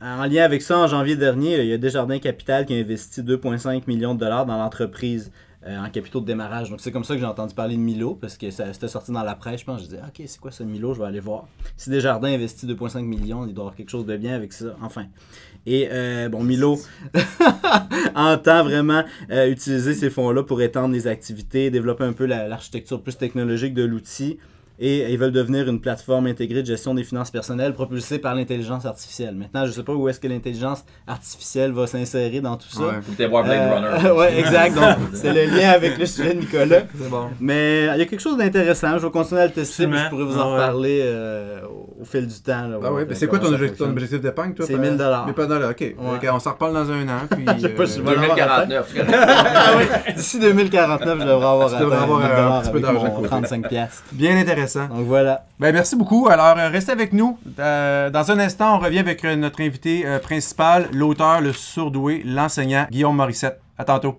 en 0.00 0.24
lien 0.26 0.42
avec 0.44 0.62
ça, 0.62 0.78
en 0.78 0.88
janvier 0.88 1.14
dernier, 1.16 1.60
il 1.60 1.66
y 1.68 1.72
a 1.72 1.78
Desjardins 1.78 2.18
Capital 2.18 2.66
qui 2.66 2.74
a 2.74 2.76
investi 2.78 3.22
2,5 3.22 3.82
millions 3.86 4.14
de 4.14 4.20
dollars 4.20 4.46
dans 4.46 4.58
l'entreprise 4.58 5.30
euh, 5.64 5.78
en 5.78 5.88
capitaux 5.88 6.20
de 6.20 6.26
démarrage. 6.26 6.70
Donc 6.70 6.80
c'est 6.80 6.90
comme 6.92 7.04
ça 7.04 7.14
que 7.14 7.20
j'ai 7.20 7.26
entendu 7.26 7.54
parler 7.54 7.76
de 7.76 7.80
Milo, 7.80 8.14
parce 8.14 8.36
que 8.36 8.50
ça 8.50 8.72
c'était 8.72 8.88
sorti 8.88 9.12
dans 9.12 9.22
la 9.22 9.34
presse. 9.36 9.60
Je 9.60 9.64
pense, 9.64 9.80
je 9.80 9.84
disais, 9.86 10.00
ok, 10.06 10.22
c'est 10.26 10.40
quoi 10.40 10.50
ce 10.50 10.64
Milo, 10.64 10.92
je 10.94 11.00
vais 11.00 11.06
aller 11.06 11.20
voir. 11.20 11.46
Si 11.76 11.90
Desjardins 11.90 12.28
investit 12.34 12.66
2,5 12.66 13.00
millions, 13.02 13.46
il 13.46 13.54
doit 13.54 13.62
y 13.62 13.66
avoir 13.66 13.74
quelque 13.76 13.90
chose 13.90 14.06
de 14.06 14.16
bien 14.16 14.34
avec 14.34 14.52
ça. 14.52 14.66
Enfin. 14.82 15.06
Et 15.66 15.88
euh, 15.90 16.28
bon, 16.28 16.42
Milo 16.44 16.78
entend 18.14 18.64
vraiment 18.64 19.04
euh, 19.30 19.50
utiliser 19.50 19.94
ces 19.94 20.10
fonds-là 20.10 20.42
pour 20.42 20.62
étendre 20.62 20.94
les 20.94 21.06
activités, 21.06 21.70
développer 21.70 22.04
un 22.04 22.12
peu 22.12 22.26
la- 22.26 22.48
l'architecture 22.48 23.02
plus 23.02 23.16
technologique 23.18 23.74
de 23.74 23.84
l'outil. 23.84 24.38
Et 24.78 25.10
ils 25.10 25.18
veulent 25.18 25.32
devenir 25.32 25.68
une 25.68 25.80
plateforme 25.80 26.26
intégrée 26.26 26.60
de 26.62 26.66
gestion 26.66 26.92
des 26.94 27.02
finances 27.02 27.30
personnelles 27.30 27.72
propulsée 27.72 28.18
par 28.18 28.34
l'intelligence 28.34 28.84
artificielle. 28.84 29.34
Maintenant, 29.34 29.62
je 29.64 29.70
ne 29.70 29.72
sais 29.74 29.82
pas 29.82 29.94
où 29.94 30.06
est-ce 30.08 30.20
que 30.20 30.28
l'intelligence 30.28 30.84
artificielle 31.06 31.72
va 31.72 31.86
s'insérer 31.86 32.40
dans 32.42 32.56
tout 32.56 32.68
ça. 32.68 32.80
Ouais. 32.82 32.92
Peut-être 33.16 33.30
voir 33.30 33.44
Blade 33.44 33.58
Euh, 33.58 33.74
Runner. 33.98 34.10
ouais, 34.18 34.38
exact. 34.38 34.74
Donc, 34.74 34.84
c'est 35.14 35.32
le 35.32 35.44
lien 35.56 35.70
avec 35.70 35.96
le 35.96 36.04
sujet 36.04 36.34
de 36.34 36.40
Nicolas. 36.40 36.80
C'est 37.02 37.08
bon. 37.08 37.28
Mais 37.40 37.84
il 37.94 37.98
y 37.98 38.02
a 38.02 38.04
quelque 38.04 38.20
chose 38.20 38.36
d'intéressant. 38.36 38.98
Je 38.98 39.06
vais 39.06 39.10
continuer 39.10 39.40
à 39.40 39.46
le 39.46 39.52
tester. 39.52 39.86
puis 39.86 39.98
Je 39.98 40.08
pourrais 40.10 40.24
vous 40.24 40.36
en 40.38 40.42
Ah 40.42 40.46
ouais. 40.46 40.52
reparler 40.64 41.00
euh, 41.04 41.60
au, 42.00 42.04
fil 42.04 42.26
du 42.26 42.34
temps. 42.42 42.68
là, 42.68 42.78
Ah 42.84 42.92
ouais, 42.92 43.02
euh, 43.10 43.14
c'est 43.14 43.28
quoi 43.28 43.38
ton 43.38 43.46
objectif, 43.46 43.78
ton 43.78 43.84
fonctionne. 43.86 43.90
objectif 43.92 44.20
d'épargne, 44.20 44.52
toi? 44.52 44.66
C'est 44.66 44.74
par- 44.74 44.82
1000 44.82 44.96
dollars. 44.98 45.26
1000 45.26 45.34
dollars, 45.48 45.70
ok. 45.70 45.94
Ok, 45.98 46.28
on 46.30 46.38
s'en 46.38 46.50
reparle 46.52 46.74
dans 46.74 46.90
un 46.90 47.08
an. 47.08 47.20
Puis, 47.30 47.46
Je 47.56 47.60
sais 47.62 47.68
pas 47.70 47.82
euh, 47.82 47.86
si 47.86 47.98
je 47.98 48.02
vais 48.02 48.14
l'avoir 48.14 48.66
2049. 48.66 48.94
Ah 49.14 49.70
oui, 49.78 50.14
d'ici 50.14 50.38
2049, 50.38 51.18
je 51.20 51.24
devrais 51.24 51.32
avoir, 51.46 51.70
Tu 51.72 51.78
devrais 51.80 51.96
avoir 51.96 52.18
1000 52.20 52.28
un 52.30 52.60
petit 52.60 52.70
peu 52.72 52.80
d'argent 52.80 53.02
de 53.04 53.08
mon 53.08 53.14
côté. 53.16 53.28
35 53.28 53.68
piastres. 53.68 54.02
Bien 54.12 54.36
intéressant. 54.36 54.65
Donc 54.74 55.06
voilà. 55.06 55.44
Ben, 55.58 55.72
merci 55.72 55.96
beaucoup. 55.96 56.28
Alors, 56.28 56.58
euh, 56.58 56.68
restez 56.68 56.92
avec 56.92 57.12
nous. 57.12 57.38
Euh, 57.58 58.10
dans 58.10 58.30
un 58.30 58.38
instant, 58.38 58.76
on 58.76 58.78
revient 58.78 58.98
avec 58.98 59.24
euh, 59.24 59.36
notre 59.36 59.62
invité 59.62 60.06
euh, 60.06 60.18
principal, 60.18 60.88
l'auteur, 60.92 61.40
le 61.40 61.52
surdoué, 61.52 62.22
l'enseignant 62.24 62.86
Guillaume 62.90 63.16
Morissette. 63.16 63.60
À 63.78 63.84
tantôt. 63.84 64.18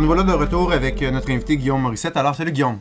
Alors, 0.00 0.16
nous 0.16 0.16
voilà 0.16 0.32
de 0.32 0.38
retour 0.38 0.72
avec 0.72 1.02
euh, 1.02 1.10
notre 1.10 1.30
invité 1.30 1.58
Guillaume 1.58 1.82
Morissette. 1.82 2.16
Alors, 2.16 2.34
salut 2.34 2.52
Guillaume. 2.52 2.78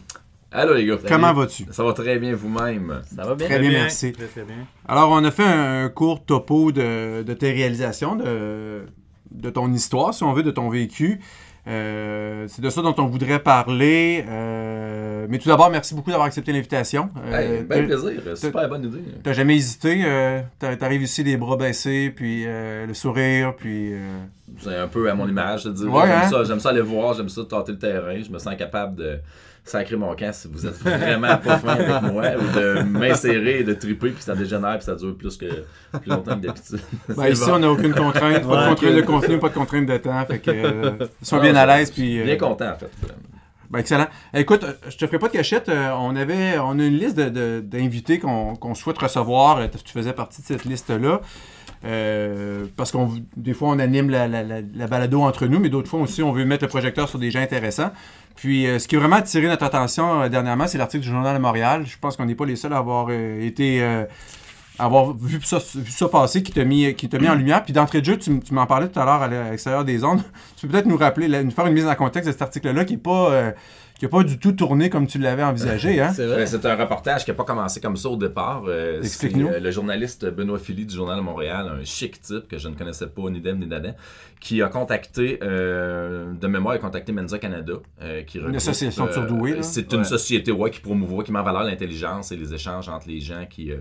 Allô 0.53 0.73
les 0.73 0.85
gars. 0.85 0.95
Comment 1.05 1.33
vas-tu? 1.33 1.65
Ça 1.69 1.83
va 1.83 1.91
très 1.91 2.17
bien 2.17 2.33
vous-même? 2.33 3.01
Ça 3.13 3.25
va 3.25 3.35
bien? 3.35 3.45
Très 3.45 3.59
bien, 3.59 3.71
merci. 3.71 4.13
Très, 4.13 4.27
très 4.27 4.43
bien. 4.43 4.55
Alors, 4.87 5.09
on 5.11 5.21
a 5.25 5.29
fait 5.29 5.43
un 5.43 5.89
court 5.89 6.23
topo 6.23 6.71
de, 6.71 7.23
de 7.23 7.33
tes 7.33 7.51
réalisations, 7.51 8.15
de, 8.15 8.85
de 9.31 9.49
ton 9.49 9.73
histoire, 9.73 10.13
si 10.13 10.23
on 10.23 10.31
veut, 10.31 10.43
de 10.43 10.51
ton 10.51 10.69
vécu. 10.69 11.19
Euh, 11.67 12.45
c'est 12.47 12.61
de 12.61 12.69
ça 12.69 12.81
dont 12.81 12.95
on 12.97 13.07
voudrait 13.07 13.43
parler. 13.43 14.23
Euh, 14.29 15.08
mais 15.27 15.37
tout 15.39 15.49
d'abord, 15.49 15.69
merci 15.69 15.93
beaucoup 15.95 16.09
d'avoir 16.11 16.27
accepté 16.27 16.51
l'invitation. 16.53 17.09
Hey, 17.31 17.47
Euh, 17.47 17.63
ben 17.67 17.87
t'as- 17.87 17.97
plaisir, 17.97 18.37
super 18.37 18.69
bonne 18.69 18.85
idée. 18.85 18.99
T'as 19.23 19.33
jamais 19.33 19.55
hésité. 19.55 20.01
euh, 20.05 20.41
t'a- 20.59 20.75
T'arrives 20.75 21.01
ici 21.03 21.23
les 21.23 21.35
bras 21.37 21.57
baissés, 21.57 22.13
puis 22.15 22.43
euh, 22.45 22.85
le 22.85 22.93
sourire, 22.93 23.55
puis... 23.57 23.93
euh, 23.93 23.97
C'est 24.59 24.75
un 24.75 24.87
peu 24.87 25.09
à 25.09 25.15
mon 25.15 25.27
image, 25.27 25.63
je 25.63 25.69
te 25.69 25.73
dirais. 25.75 25.89
Ouais, 25.89 26.07
j'aime, 26.07 26.19
hein? 26.23 26.29
ça, 26.29 26.43
j'aime 26.43 26.59
ça 26.59 26.69
aller 26.69 26.81
voir, 26.81 27.13
j'aime 27.15 27.29
ça 27.29 27.41
tâter 27.49 27.71
le 27.73 27.79
terrain. 27.79 28.19
Je 28.21 28.29
me 28.31 28.39
sens 28.39 28.55
capable 28.55 28.95
de 28.95 29.19
sacrer 29.65 29.97
mon 29.97 30.15
camp 30.15 30.33
si 30.33 30.47
vous 30.51 30.65
êtes 30.65 30.77
vraiment 30.81 31.37
pas 31.37 31.59
fin 31.59 31.73
avec 31.75 32.11
moi 32.11 32.23
ou 32.39 32.57
de 32.59 32.81
m'insérer 32.83 33.59
et 33.59 33.63
de 33.63 33.73
triper 33.73 34.09
puis 34.09 34.23
ça 34.23 34.33
dégénère 34.33 34.77
puis 34.77 34.85
ça 34.85 34.95
dure 34.95 35.15
plus 35.15 35.37
que 35.37 35.45
plus 35.45 36.09
longtemps 36.09 36.35
que 36.39 36.47
d'habitude. 36.47 36.79
Ben, 37.15 37.27
ici, 37.27 37.43
on 37.51 37.59
n'a 37.59 37.69
aucune 37.69 37.93
contrainte. 37.93 38.47
Pas 38.47 38.63
de 38.63 38.69
contrainte 38.69 38.95
de 38.95 39.01
contenu, 39.01 39.37
pas 39.37 39.49
de 39.49 39.53
contrainte 39.53 39.85
de 39.85 39.97
temps. 39.97 40.25
Fait 40.25 40.39
que, 40.39 40.49
euh, 40.49 40.91
sois 41.21 41.39
bien 41.39 41.55
à 41.55 41.65
l'aise. 41.67 41.91
Puis, 41.91 42.19
euh, 42.19 42.23
Bien 42.23 42.37
content 42.37 42.71
en 42.71 42.75
fait. 42.77 42.89
Ben, 43.69 43.79
excellent. 43.79 44.07
Écoute, 44.33 44.65
je 44.89 44.97
te 44.97 45.05
ferai 45.05 45.19
pas 45.19 45.27
de 45.27 45.33
cachette. 45.33 45.69
euh, 45.69 45.91
on 45.99 46.15
avait, 46.15 46.57
on 46.57 46.79
a 46.79 46.83
une 46.85 46.97
liste 46.97 47.15
de- 47.17 47.29
de- 47.29 47.59
d'invités 47.59 48.17
qu'on 48.19 48.73
souhaite 48.75 48.97
recevoir. 48.97 49.57
Euh, 49.57 49.67
Tu 49.85 49.91
faisais 49.93 50.13
partie 50.13 50.41
de 50.41 50.47
cette 50.47 50.65
liste-là. 50.65 51.21
Euh, 51.85 52.65
parce 52.75 52.91
qu'on 52.91 53.09
des 53.37 53.53
fois 53.53 53.69
on 53.69 53.79
anime 53.79 54.09
la, 54.09 54.27
la- 54.27 54.43
la- 54.43 54.59
la 54.75 54.87
balado 54.87 55.21
entre 55.21 55.45
nous, 55.45 55.59
mais 55.59 55.69
d'autres 55.69 55.87
fois 55.87 56.01
aussi 56.01 56.21
on 56.21 56.33
veut 56.33 56.43
mettre 56.43 56.65
le 56.65 56.67
projecteur 56.67 57.07
sur 57.07 57.19
des 57.19 57.31
gens 57.31 57.39
intéressants. 57.39 57.91
Puis 58.35 58.65
ce 58.79 58.85
qui 58.87 58.97
a 58.97 58.99
vraiment 58.99 59.15
attiré 59.17 59.47
notre 59.47 59.63
attention 59.63 60.27
dernièrement, 60.27 60.67
c'est 60.67 60.77
l'article 60.77 61.03
du 61.03 61.09
Journal 61.09 61.33
de 61.37 61.41
Montréal. 61.41 61.83
Je 61.85 61.97
pense 61.97 62.17
qu'on 62.17 62.25
n'est 62.25 62.35
pas 62.35 62.45
les 62.45 62.57
seuls 62.57 62.73
à 62.73 62.77
avoir 62.77 63.11
été 63.11 63.81
avoir 64.79 65.13
vu 65.15 65.39
ça, 65.43 65.59
vu 65.75 65.91
ça 65.91 66.07
passer 66.09 66.41
qui 66.43 66.51
t'a 66.51 66.63
mis, 66.63 66.93
qui 66.95 67.07
t'a 67.09 67.19
mis 67.19 67.27
en 67.29 67.35
lumière. 67.35 67.63
Puis 67.63 67.73
d'entrée 67.73 67.99
de 68.01 68.05
jeu, 68.05 68.17
tu, 68.17 68.31
m'en 68.51 68.65
parlais 68.65 68.87
tout 68.89 68.99
à 68.99 69.05
l'heure 69.05 69.21
à 69.21 69.27
l'extérieur 69.27 69.85
des 69.85 70.03
ondes. 70.03 70.21
Tu 70.57 70.67
peux 70.67 70.73
peut-être 70.73 70.87
nous 70.87 70.97
rappeler, 70.97 71.43
nous 71.43 71.51
faire 71.51 71.67
une 71.67 71.73
mise 71.73 71.87
en 71.87 71.95
contexte 71.95 72.27
de 72.27 72.31
cet 72.33 72.41
article-là 72.41 72.83
qui 72.85 72.93
n'est 72.93 72.99
pas, 72.99 73.31
euh, 73.31 73.51
qui 73.97 74.05
a 74.05 74.09
pas 74.09 74.23
du 74.23 74.37
tout 74.39 74.51
tourné 74.51 74.89
comme 74.89 75.07
tu 75.07 75.17
l'avais 75.19 75.43
envisagé. 75.43 76.01
Hein? 76.01 76.11
C'est 76.15 76.25
vrai. 76.25 76.45
C'est 76.47 76.65
un 76.65 76.75
reportage 76.75 77.23
qui 77.23 77.31
n'a 77.31 77.35
pas 77.35 77.43
commencé 77.45 77.79
comme 77.79 77.95
ça 77.95 78.09
au 78.09 78.17
départ. 78.17 78.63
Euh, 78.67 79.01
Explique-nous. 79.01 79.47
euh, 79.47 79.59
le 79.59 79.71
journaliste 79.71 80.25
Benoît 80.29 80.59
Philly 80.59 80.85
du 80.85 80.95
Journal 80.95 81.17
de 81.17 81.21
Montréal, 81.21 81.71
un 81.79 81.83
chic 81.85 82.21
type 82.21 82.47
que 82.49 82.57
je 82.57 82.67
ne 82.67 82.75
connaissais 82.75 83.07
pas 83.07 83.29
ni 83.29 83.39
d'Em 83.39 83.57
ni 83.59 83.67
d'Adam, 83.67 83.93
qui 84.41 84.61
a 84.61 84.67
contacté, 84.67 85.39
euh, 85.43 86.31
de 86.33 86.47
mémoire, 86.47 86.75
il 86.75 86.77
a 86.77 86.81
contacté 86.81 87.11
Menza 87.13 87.39
Canada. 87.39 87.73
euh, 88.01 88.23
qui 88.23 88.39
regroupe, 88.39 88.55
association 88.57 89.05
de 89.05 89.11
surdoués, 89.11 89.55
là. 89.55 89.63
C'est 89.63 89.91
une 89.93 89.99
Ouais. 89.99 90.03
société 90.05 90.51
ouais, 90.51 90.71
qui 90.71 90.79
promouvoit, 90.81 91.23
qui 91.23 91.31
met 91.31 91.39
en 91.39 91.43
valeur 91.43 91.63
l'intelligence 91.63 92.31
et 92.31 92.37
les 92.37 92.53
échanges 92.53 92.87
entre 92.89 93.07
les 93.09 93.19
gens 93.19 93.45
qui 93.49 93.71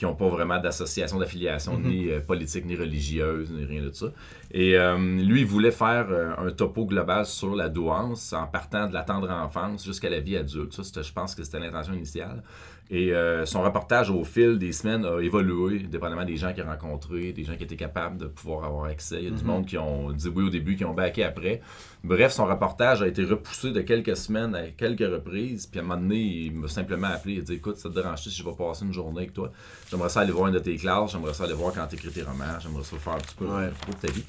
qui 0.00 0.06
n'ont 0.06 0.14
pas 0.14 0.30
vraiment 0.30 0.58
d'association, 0.58 1.18
d'affiliation, 1.18 1.76
Mhm. 1.76 1.86
ni 1.86 2.08
euh, 2.08 2.20
politique, 2.20 2.64
ni 2.64 2.74
religieuse, 2.74 3.50
ni 3.50 3.66
rien 3.66 3.82
de 3.82 3.90
ça. 3.92 4.06
Et 4.50 4.74
euh, 4.78 4.96
lui, 4.96 5.40
il 5.42 5.46
voulait 5.46 5.70
faire 5.70 6.06
euh, 6.10 6.32
un 6.38 6.50
topo 6.52 6.86
global 6.86 7.26
sur 7.26 7.54
la 7.54 7.68
douance 7.68 8.32
en 8.32 8.46
partant 8.46 8.86
de 8.88 8.94
la 8.94 9.02
tendre 9.02 9.30
enfance 9.30 9.84
jusqu'à 9.84 10.08
la 10.08 10.20
vie 10.20 10.38
adulte. 10.38 10.72
Ça, 10.82 11.02
je 11.02 11.12
pense 11.12 11.34
que 11.34 11.42
c'était 11.44 11.60
l'intention 11.60 11.92
initiale. 11.92 12.42
Et 12.92 13.14
euh, 13.14 13.46
son 13.46 13.62
reportage 13.62 14.10
au 14.10 14.24
fil 14.24 14.58
des 14.58 14.72
semaines 14.72 15.04
a 15.04 15.20
évolué, 15.20 15.78
dépendamment 15.78 16.24
des 16.24 16.36
gens 16.36 16.52
qu'il 16.52 16.64
a 16.64 16.70
rencontrés, 16.72 17.32
des 17.32 17.44
gens 17.44 17.54
qui 17.54 17.62
étaient 17.62 17.76
capables 17.76 18.18
de 18.18 18.26
pouvoir 18.26 18.64
avoir 18.64 18.86
accès. 18.86 19.18
Il 19.22 19.24
y 19.24 19.26
a 19.28 19.30
du 19.30 19.44
monde 19.44 19.64
qui 19.64 19.78
ont 19.78 20.10
dit 20.10 20.26
oui 20.28 20.42
au 20.44 20.50
début, 20.50 20.74
qui 20.74 20.84
ont 20.84 20.92
backé 20.92 21.22
après. 21.22 21.60
Bref, 22.02 22.32
son 22.32 22.46
reportage 22.46 23.00
a 23.02 23.06
été 23.06 23.22
repoussé 23.24 23.70
de 23.70 23.80
quelques 23.82 24.16
semaines 24.16 24.56
à 24.56 24.62
quelques 24.68 25.08
reprises. 25.08 25.66
Puis 25.68 25.78
à 25.78 25.84
un 25.84 25.86
moment 25.86 26.00
donné, 26.00 26.16
il 26.16 26.52
m'a 26.52 26.66
simplement 26.66 27.06
appelé. 27.08 27.38
A 27.38 27.42
dit 27.42 27.52
Écoute, 27.54 27.76
ça 27.76 27.88
te 27.90 27.94
dérange 27.94 28.22
si 28.22 28.30
je 28.30 28.42
vais 28.42 28.54
passer 28.58 28.84
une 28.84 28.92
journée 28.92 29.18
avec 29.18 29.34
toi? 29.34 29.52
J'aimerais 29.88 30.08
ça 30.08 30.22
aller 30.22 30.32
voir 30.32 30.48
une 30.48 30.54
de 30.54 30.58
tes 30.58 30.76
classes, 30.76 31.12
j'aimerais 31.12 31.34
ça 31.34 31.44
aller 31.44 31.52
voir 31.54 31.72
quand 31.72 31.86
tu 31.86 31.94
écris 31.94 32.10
tes 32.10 32.22
romans, 32.22 32.58
j'aimerais 32.60 32.82
ça 32.82 32.96
faire 32.96 33.12
un 33.12 33.18
petit 33.18 33.34
peu 33.36 33.44
Ouais. 33.44 33.68
de 33.88 34.06
ta 34.06 34.12
vie. 34.12 34.24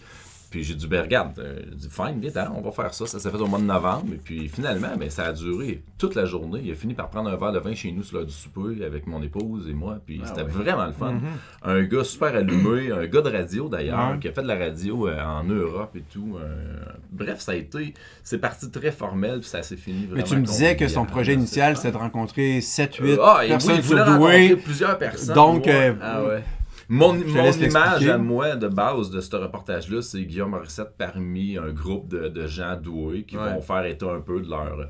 Puis 0.52 0.64
j'ai 0.66 0.76
dit, 0.76 0.86
ben 0.86 1.02
regarde, 1.02 1.40
euh, 1.40 1.62
j'ai 1.70 1.76
dit, 1.76 1.90
fine, 1.90 2.20
vite, 2.20 2.36
hein, 2.38 2.52
on 2.56 2.62
va 2.62 2.72
faire 2.72 2.94
ça. 2.94 3.08
Ça 3.08 3.18
s'est 3.20 3.30
fait 3.32 3.38
au 3.38 3.48
mois 3.48 3.58
de 3.60 3.64
novembre. 3.64 4.08
Et 4.14 4.18
puis 4.18 4.50
finalement, 4.50 4.90
ben, 5.00 5.10
ça 5.10 5.24
a 5.28 5.32
duré 5.34 5.82
toute 5.98 6.14
la 6.14 6.26
journée. 6.26 6.60
Il 6.64 6.72
a 6.72 6.76
fini 6.76 6.94
par 6.94 7.10
prendre 7.10 7.30
un 7.30 7.38
verre 7.38 7.54
de 7.54 7.60
vin 7.60 7.74
chez 7.74 7.90
nous 7.92 8.04
sur 8.04 8.18
l'heure 8.18 8.26
du 8.28 8.34
souper 8.34 8.84
avec 8.86 9.08
mon 9.08 9.24
épouse 9.24 9.68
et 9.70 9.74
moi. 9.74 9.98
Puis 10.06 10.20
Ah 10.22 10.28
c'était 10.28 10.42
ouais. 10.44 10.50
vraiment 10.52 10.86
le 10.86 10.92
fun. 10.92 11.16
Un 11.64 11.84
gars 11.84 12.04
super 12.04 12.36
allumé, 12.36 12.92
un 12.92 13.08
gars 13.08 13.22
de 13.22 13.30
radio 13.32 13.70
d'ailleurs, 13.70 14.20
qui 14.20 14.28
a 14.28 14.34
fait 14.34 14.44
de 14.44 14.48
la 14.48 14.58
radio 14.58 15.08
euh, 15.08 15.20
en 15.24 15.44
Europe 15.46 15.96
et 15.96 16.04
tout. 16.12 16.38
euh, 16.38 16.84
bref, 17.12 17.40
ça 17.40 17.54
a 17.54 17.56
été, 17.56 17.94
c'est 18.24 18.38
parti 18.40 18.70
très 18.70 18.92
formel, 18.92 19.40
puis 19.40 19.48
ça 19.48 19.64
s'est 19.64 19.78
fini 19.78 20.06
vraiment. 20.06 20.18
Mais 20.18 20.24
tu 20.24 20.36
me 20.36 20.42
disais 20.46 20.76
que 20.76 20.88
son 20.90 21.06
projet 21.06 21.34
initial, 21.34 21.78
c'était 21.78 21.92
de 21.94 21.98
rencontrer 21.98 22.60
7-8 22.60 23.20
Ah, 23.24 23.40
et 23.40 23.44
oui, 23.46 23.50
personnes 23.52 23.76
il 23.78 23.82
voulait 23.84 24.02
rencontrer 24.04 24.48
surdouées. 24.48 24.56
plusieurs 24.64 24.98
personnes. 24.98 25.34
Donc, 25.36 25.66
ouais. 25.66 25.96
Ah 26.02 26.24
ouais. 26.26 26.44
Mon, 26.94 27.14
mon 27.14 27.52
image 27.54 28.06
à 28.10 28.18
moi 28.18 28.58
de 28.58 28.68
base 28.68 29.12
de 29.12 29.22
ce 29.22 29.34
reportage-là, 29.38 30.02
c'est 30.02 30.24
Guillaume 30.26 30.50
Morissette 30.52 30.94
parmi 30.98 31.58
un 31.58 31.70
groupe 31.72 32.10
de, 32.10 32.28
de 32.28 32.48
gens 32.48 32.76
doués 32.76 33.24
qui 33.24 33.38
Ouais. 33.38 33.54
vont 33.54 33.62
faire 33.62 33.86
état 33.86 34.12
un 34.12 34.20
peu 34.20 34.42
de 34.42 34.50
leur 34.50 34.90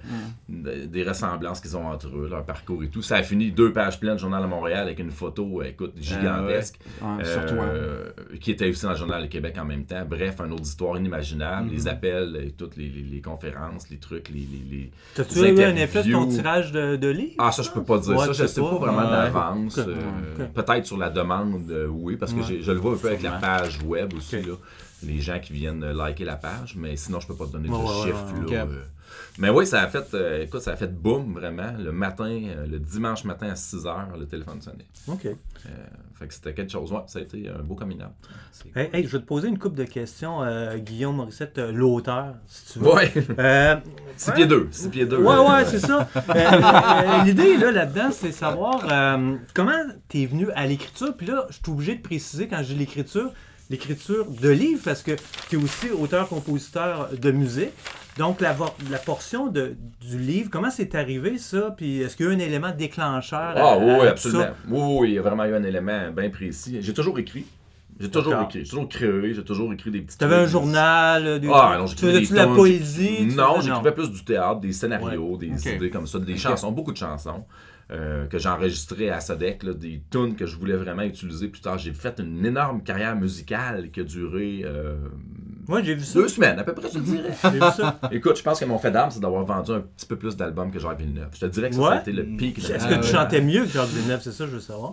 de- 0.49 0.85
des 0.87 1.03
ressemblances 1.03 1.61
qu'ils 1.61 1.77
ont 1.77 1.85
entre 1.87 2.07
eux, 2.07 2.27
leur 2.27 2.43
parcours 2.43 2.83
et 2.83 2.89
tout. 2.89 3.03
Ça 3.03 3.17
a 3.17 3.23
fini 3.23 3.51
deux 3.51 3.71
pages 3.71 3.99
pleines 3.99 4.15
du 4.15 4.21
Journal 4.21 4.41
de 4.41 4.47
Montréal 4.47 4.81
avec 4.81 4.97
une 4.97 5.11
photo, 5.11 5.61
écoute, 5.61 5.93
gigantesque. 5.99 6.79
Ouais, 7.03 7.23
euh, 7.23 7.23
sur 7.23 7.45
toi. 7.55 7.65
qui 8.39 8.49
était 8.51 8.67
aussi 8.69 8.83
dans 8.83 8.91
le 8.91 8.97
Journal 8.97 9.21
de 9.21 9.27
Québec 9.27 9.55
en 9.61 9.65
même 9.65 9.85
temps. 9.85 10.03
Bref, 10.09 10.41
un 10.41 10.49
auditoire 10.51 10.97
inimaginable. 10.97 11.69
Mm-hmm. 11.69 11.71
Les 11.73 11.87
appels, 11.87 12.41
et 12.47 12.51
toutes 12.51 12.77
les, 12.77 12.89
les- 12.89 13.03
les 13.03 13.21
conférences, 13.21 13.89
les 13.91 13.97
trucs, 13.97 14.29
les. 14.29 14.39
les, 14.71 14.91
T'as-tu 15.13 15.39
eu 15.39 15.63
un 15.63 15.75
effet 15.75 16.01
sur 16.01 16.19
ton 16.19 16.27
tirage 16.27 16.71
de, 16.71 16.95
de 16.95 17.07
livre? 17.09 17.35
Ah, 17.37 17.51
ça, 17.51 17.61
je 17.61 17.69
peux 17.69 17.83
pas 17.83 17.99
dire. 17.99 18.15
Ouais, 18.17 18.25
ça, 18.25 18.31
je 18.33 18.33
sais 18.33 18.47
sais 18.47 18.61
pas, 18.61 18.69
pas? 18.71 18.75
vraiment 18.91 19.09
d'avance. 19.11 19.77
Euh. 19.77 20.47
Peut-être 20.55 20.85
sur 20.87 20.97
la 20.97 21.09
demande, 21.11 21.69
euh, 21.69 21.87
oui, 21.93 22.17
parce 22.17 22.33
que 22.33 22.39
Ouais. 22.39 22.59
je 22.61 22.71
le 22.71 22.79
vois 22.79 22.93
un 22.93 22.97
peu 22.97 23.07
avec 23.07 23.21
la 23.21 23.31
page 23.33 23.79
web 23.85 24.13
aussi. 24.13 24.41
Là, 24.41 24.53
les 25.03 25.19
gens 25.19 25.39
qui 25.39 25.53
viennent 25.53 25.83
liker 25.91 26.25
la 26.25 26.35
page, 26.35 26.75
mais 26.75 26.95
sinon, 26.95 27.19
je 27.19 27.27
peux 27.27 27.35
pas 27.35 27.45
te 27.45 27.51
donner 27.51 27.69
de 27.69 27.73
ouais, 27.73 28.03
chiffres. 28.03 28.33
ouais, 28.45 28.55
là, 28.55 28.63
euh. 28.63 28.83
Mais 29.37 29.49
oui, 29.49 29.65
ça 29.65 29.81
a 29.81 29.87
fait, 29.87 30.13
euh, 30.13 30.43
écoute, 30.43 30.61
ça 30.61 30.71
a 30.71 30.75
fait 30.75 30.93
boum, 30.93 31.33
vraiment. 31.33 31.73
Le 31.77 31.91
matin, 31.91 32.29
euh, 32.29 32.65
le 32.67 32.79
dimanche 32.79 33.23
matin 33.23 33.49
à 33.49 33.55
6 33.55 33.85
h, 33.85 34.19
le 34.19 34.25
téléphone 34.25 34.61
sonnait. 34.61 34.85
OK. 35.07 35.27
Fait 36.13 36.27
que 36.27 36.33
c'était 36.33 36.53
quelque 36.53 36.71
chose. 36.71 36.91
Ouais, 36.91 37.01
ça 37.07 37.19
a 37.19 37.21
été 37.23 37.49
un 37.49 37.63
beau 37.63 37.75
coming. 37.75 37.99
Hey, 38.75 38.89
hey, 38.93 39.03
je 39.07 39.09
vais 39.13 39.19
te 39.23 39.27
poser 39.27 39.47
une 39.47 39.57
couple 39.57 39.77
de 39.77 39.85
questions, 39.85 40.43
euh, 40.43 40.77
Guillaume 40.77 41.15
Morissette, 41.15 41.57
l'auteur, 41.57 42.35
si 42.45 42.73
tu 42.73 42.79
veux. 42.79 42.91
Euh, 43.39 43.75
6 44.17 44.27
ouais. 44.27 44.35
pieds 44.35 44.45
2. 44.45 44.67
6 44.71 44.89
pieds 44.89 45.05
2. 45.05 45.17
Ouais, 45.17 45.37
ouais, 45.37 45.65
c'est 45.65 45.79
ça. 45.79 46.07
L'idée 47.25 47.57
là, 47.57 47.71
là-dedans, 47.71 48.11
c'est 48.11 48.31
savoir 48.31 48.81
comment 49.53 49.81
tu 50.09 50.21
es 50.21 50.25
venu 50.27 50.51
à 50.51 50.67
l'écriture? 50.67 51.15
Puis 51.17 51.27
là, 51.27 51.47
je 51.49 51.55
suis 51.55 51.63
obligé 51.69 51.95
de 51.95 52.01
préciser 52.01 52.47
quand 52.47 52.57
je 52.57 52.73
dis 52.73 52.75
l'écriture, 52.75 53.31
l'écriture 53.71 54.25
de 54.29 54.49
livres, 54.49 54.81
parce 54.83 55.01
que 55.01 55.13
tu 55.49 55.55
es 55.57 55.63
aussi 55.63 55.89
auteur-compositeur 55.91 57.09
de 57.19 57.31
musique. 57.31 57.71
Donc, 58.17 58.41
la, 58.41 58.55
la 58.89 58.97
portion 58.97 59.47
de, 59.47 59.75
du 60.01 60.19
livre, 60.19 60.49
comment 60.51 60.69
c'est 60.69 60.93
arrivé 60.95 61.37
ça? 61.37 61.73
Puis 61.75 62.01
est-ce 62.01 62.17
qu'il 62.17 62.25
y 62.25 62.29
a 62.29 62.31
eu 62.33 62.35
un 62.35 62.39
élément 62.39 62.71
déclencheur? 62.77 63.53
Ah 63.55 63.71
à- 63.73 63.77
oui, 63.77 64.07
à 64.07 64.09
absolument. 64.11 64.43
ça? 64.43 64.55
Oui, 64.67 64.97
oui, 64.99 65.09
il 65.11 65.13
y 65.15 65.17
a 65.17 65.21
vraiment 65.21 65.45
eu 65.45 65.55
un 65.55 65.63
élément 65.63 66.11
bien 66.11 66.29
précis. 66.29 66.77
J'ai 66.81 66.93
toujours 66.93 67.17
écrit. 67.19 67.45
J'ai 67.99 68.09
toujours 68.09 68.41
écrit. 68.41 68.65
J'ai 68.65 68.69
toujours 68.69 68.89
créé. 68.89 69.33
J'ai 69.33 69.43
toujours 69.43 69.71
écrit 69.73 69.91
des 69.91 70.01
petits 70.01 70.17
Tu 70.17 70.23
avais 70.25 70.35
un 70.35 70.47
journal? 70.47 71.39
Des... 71.39 71.49
Ah, 71.53 71.75
non, 71.77 71.85
tu 71.85 71.95
des 72.05 72.27
de 72.27 72.35
la 72.35 72.47
poésie? 72.47 73.27
Non, 73.27 73.55
faisais- 73.55 73.67
j'écrivais 73.67 73.91
plus 73.93 74.11
du 74.11 74.23
théâtre, 74.25 74.59
des 74.59 74.73
scénarios, 74.73 75.37
des 75.37 75.69
idées 75.69 75.89
comme 75.89 76.07
ça, 76.07 76.19
des 76.19 76.35
chansons, 76.37 76.71
beaucoup 76.71 76.91
de 76.91 76.97
chansons 76.97 77.45
euh, 77.91 78.25
que 78.27 78.37
j'enregistrais 78.39 79.09
à 79.09 79.19
Sodec, 79.19 79.63
là, 79.63 79.73
des 79.73 80.01
tunes 80.09 80.35
que 80.35 80.45
je 80.45 80.55
voulais 80.57 80.75
vraiment 80.77 81.01
utiliser 81.03 81.47
plus 81.49 81.61
tard. 81.61 81.77
J'ai 81.77 81.93
fait 81.93 82.19
une 82.19 82.45
énorme 82.45 82.81
carrière 82.83 83.15
musicale 83.15 83.91
qui 83.91 83.99
a 83.99 84.03
duré 84.03 84.61
euh, 84.65 84.95
Ouais, 85.67 85.83
j'ai 85.83 85.93
vu 85.93 86.03
ça. 86.03 86.19
deux 86.19 86.27
semaines 86.27 86.57
à 86.59 86.63
peu 86.63 86.73
près, 86.73 86.87
je 86.89 86.95
te 86.99 87.03
dirais. 87.03 87.29
J'ai 87.43 87.49
vu 87.51 87.59
ça. 87.59 87.99
Écoute, 88.11 88.35
je 88.37 88.43
pense 88.43 88.59
que 88.59 88.65
mon 88.65 88.77
fait 88.79 88.91
d'âme, 88.91 89.11
c'est 89.11 89.19
d'avoir 89.19 89.45
vendu 89.45 89.71
un 89.71 89.81
petit 89.81 90.05
peu 90.05 90.15
plus 90.17 90.35
d'albums 90.35 90.71
que 90.71 90.79
Jacques 90.79 90.99
Villeneuve. 90.99 91.29
Je 91.33 91.39
te 91.41 91.45
dirais 91.45 91.69
que 91.69 91.75
ça, 91.75 91.81
ça 91.81 91.87
a 91.87 91.91
Ouais. 91.95 92.01
été 92.01 92.11
le 92.11 92.23
pic. 92.25 92.57
Est-ce 92.57 92.87
que 92.87 92.93
tu 92.95 92.99
ouais. 92.99 93.03
chantais 93.03 93.41
mieux 93.41 93.61
que 93.65 93.69
Jacques 93.71 93.89
Villeneuve? 93.89 94.21
C'est 94.23 94.31
ça, 94.31 94.45
je 94.47 94.51
veux 94.51 94.59
savoir. 94.59 94.91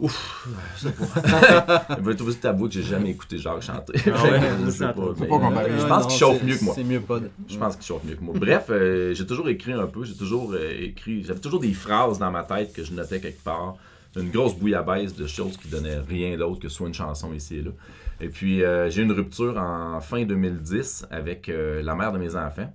Il 1.99 2.05
va 2.05 2.15
trouver 2.15 2.35
tabou 2.35 2.69
que 2.69 2.75
j'ai 2.75 2.83
jamais 2.83 3.11
écouté 3.11 3.39
Jacques 3.39 3.63
chanter. 3.63 3.95
Ah 4.07 4.23
ouais, 4.25 4.41
je 4.67 4.71
sais 4.71 4.85
pas. 4.87 4.93
Faut 4.95 5.15
mais, 5.19 5.27
pas 5.27 5.39
comparer. 5.39 5.71
Je 5.77 5.83
Ouais, 5.83 5.89
pense 5.89 6.07
qu'il 6.07 6.19
chauffe 6.19 6.43
mieux 6.43 6.57
que 6.57 6.65
moi. 6.65 6.75
C'est 6.77 6.85
mieux 6.85 7.01
pas 7.01 7.19
de. 7.21 7.31
Je 7.49 7.57
pense 7.57 7.77
qu'il 7.77 7.87
chauffe 7.87 8.05
mieux 8.05 8.15
que 8.15 8.23
moi. 8.25 8.35
Bref, 8.39 8.67
euh, 8.71 9.15
j'ai 9.15 9.27
toujours 9.27 9.49
écrit 9.49 9.73
un 9.73 9.87
peu, 9.87 10.05
j'ai 10.05 10.15
toujours 10.15 10.53
euh, 10.53 10.71
écrit, 10.81 11.23
j'avais 11.25 11.41
toujours 11.41 11.61
des 11.61 11.73
phrases 11.73 12.19
dans 12.19 12.31
ma 12.31 12.43
tête 12.43 12.73
que 12.73 12.85
je 12.89 12.95
notais 12.95 13.21
quelque 13.21 13.43
part. 13.43 13.77
Une 14.17 14.31
grosse 14.31 14.57
bouillabaisse 14.57 15.15
de 15.15 15.27
choses 15.27 15.57
qui 15.57 15.69
donnaient 15.69 15.99
rien 15.99 16.37
d'autre 16.37 16.61
que 16.61 16.69
soit 16.69 16.89
une 16.89 16.95
chanson 16.95 17.33
ici 17.33 17.57
et 17.59 17.63
là. 17.63 17.71
Et 18.21 18.29
puis, 18.29 18.65
euh, 18.65 18.91
j'ai 18.91 19.03
eu 19.03 19.05
une 19.05 19.13
rupture 19.13 19.57
en 19.59 20.01
fin 20.01 20.25
2010 20.25 21.07
avec 21.11 21.49
euh, 21.49 21.83
la 21.83 21.95
mère 21.95 22.13
de 22.13 22.19
mes 22.19 22.35
enfants, 22.35 22.73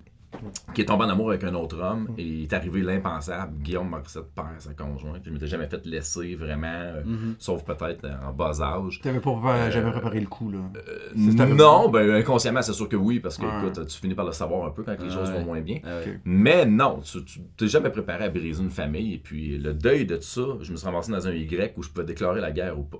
qui 0.73 0.81
est 0.81 0.85
tombée 0.85 1.05
en 1.05 1.09
amour 1.09 1.29
avec 1.29 1.43
un 1.43 1.53
autre 1.55 1.79
homme, 1.79 2.09
et 2.17 2.23
il 2.23 2.43
est 2.43 2.53
arrivé 2.53 2.81
l'impensable. 2.81 3.53
Guillaume 3.61 3.89
Morissette 3.89 4.33
perd 4.35 4.47
sa 4.59 4.73
conjointe. 4.73 5.21
Je 5.25 5.29
m'étais 5.31 5.47
jamais 5.47 5.67
fait 5.67 5.85
laisser 5.85 6.35
vraiment, 6.35 6.67
euh, 6.67 7.03
sauf 7.39 7.63
peut-être 7.63 8.05
euh, 8.05 8.15
en 8.27 8.33
bas 8.33 8.61
âge. 8.61 8.99
T'avais 9.01 9.19
pas 9.19 9.31
Euh, 9.45 9.71
jamais 9.71 9.91
préparé 9.91 10.19
le 10.19 10.27
coup, 10.27 10.51
là. 10.51 10.59
Euh, 10.75 11.45
non, 11.55 11.89
ben 11.89 12.09
inconsciemment, 12.11 12.61
c'est 12.61 12.73
sûr 12.73 12.89
que 12.89 12.95
oui, 12.95 13.19
parce 13.19 13.37
que 13.37 13.45
Ouais. 13.45 13.67
écoute, 13.67 13.85
tu 13.87 13.99
finis 13.99 14.15
par 14.15 14.25
le 14.25 14.31
savoir 14.31 14.65
un 14.67 14.71
peu 14.71 14.83
quand 14.83 14.93
les 14.99 15.05
Ouais. 15.05 15.09
choses 15.13 15.31
vont 15.31 15.43
moins 15.45 15.61
bien. 15.61 15.79
Ah. 15.83 15.99
Mais 16.25 16.65
non, 16.65 16.99
tu 17.01 17.23
tu 17.23 17.39
t'es 17.57 17.67
jamais 17.67 17.89
préparé 17.89 18.25
à 18.25 18.29
briser 18.29 18.61
une 18.63 18.69
famille. 18.69 19.13
Et 19.15 19.17
puis 19.19 19.57
le 19.57 19.73
deuil 19.73 20.05
de 20.05 20.15
tout 20.15 20.21
ça, 20.23 20.41
je 20.61 20.71
me 20.71 20.77
suis 20.77 20.85
ramassé 20.85 21.11
dans 21.11 21.27
un 21.27 21.31
Y 21.33 21.73
où 21.77 21.83
je 21.83 21.89
pouvais 21.89 22.05
déclarer 22.05 22.41
la 22.41 22.51
guerre 22.51 22.77
ou 22.79 22.83
pas. 22.83 22.99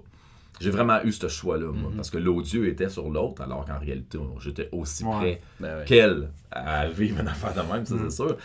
J'ai 0.63 0.69
vraiment 0.71 1.03
eu 1.03 1.11
ce 1.11 1.27
choix-là, 1.27 1.71
moi, 1.71 1.91
Mm-hmm. 1.91 1.95
parce 1.95 2.09
que 2.09 2.17
l'odieux 2.17 2.67
était 2.67 2.89
sur 2.89 3.09
l'autre, 3.09 3.41
alors 3.41 3.65
qu'en 3.65 3.79
réalité, 3.79 4.17
j'étais 4.39 4.69
aussi 4.71 5.03
Ouais. 5.03 5.11
prêt 5.19 5.41
Ben 5.59 5.77
ouais. 5.79 5.85
qu'elle 5.85 6.29
à 6.51 6.87
vivre 6.87 7.19
une 7.19 7.27
affaire 7.27 7.53
de 7.53 7.61
même, 7.73 7.85
ça 7.85 7.95
Mm. 7.95 8.09
c'est 8.09 8.15
sûr. 8.15 8.37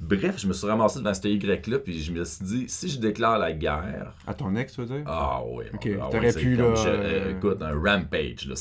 Bref, 0.00 0.36
je 0.38 0.46
me 0.46 0.52
suis 0.52 0.66
ramassé 0.68 1.00
devant 1.00 1.12
ce 1.12 1.26
Y-là, 1.26 1.78
puis 1.80 2.00
je 2.00 2.12
me 2.12 2.24
suis 2.24 2.44
dit, 2.44 2.64
si 2.68 2.88
je 2.88 3.00
déclare 3.00 3.36
la 3.38 3.52
guerre, 3.52 4.14
À 4.28 4.32
ton 4.34 4.54
ex, 4.54 4.72
tu 4.72 4.80
veux 4.82 4.86
dire? 4.86 5.02
ah 5.06 5.42
oui, 5.44 5.64
Ok, 5.74 5.88
ah 6.00 6.08
t'aurais 6.10 6.32
pu, 6.32 6.54
là, 6.54 6.72
je- 6.76 6.88
euh, 6.88 7.30
écoute, 7.36 7.60
un 7.62 7.72
rampage, 7.74 8.46
là, 8.46 8.54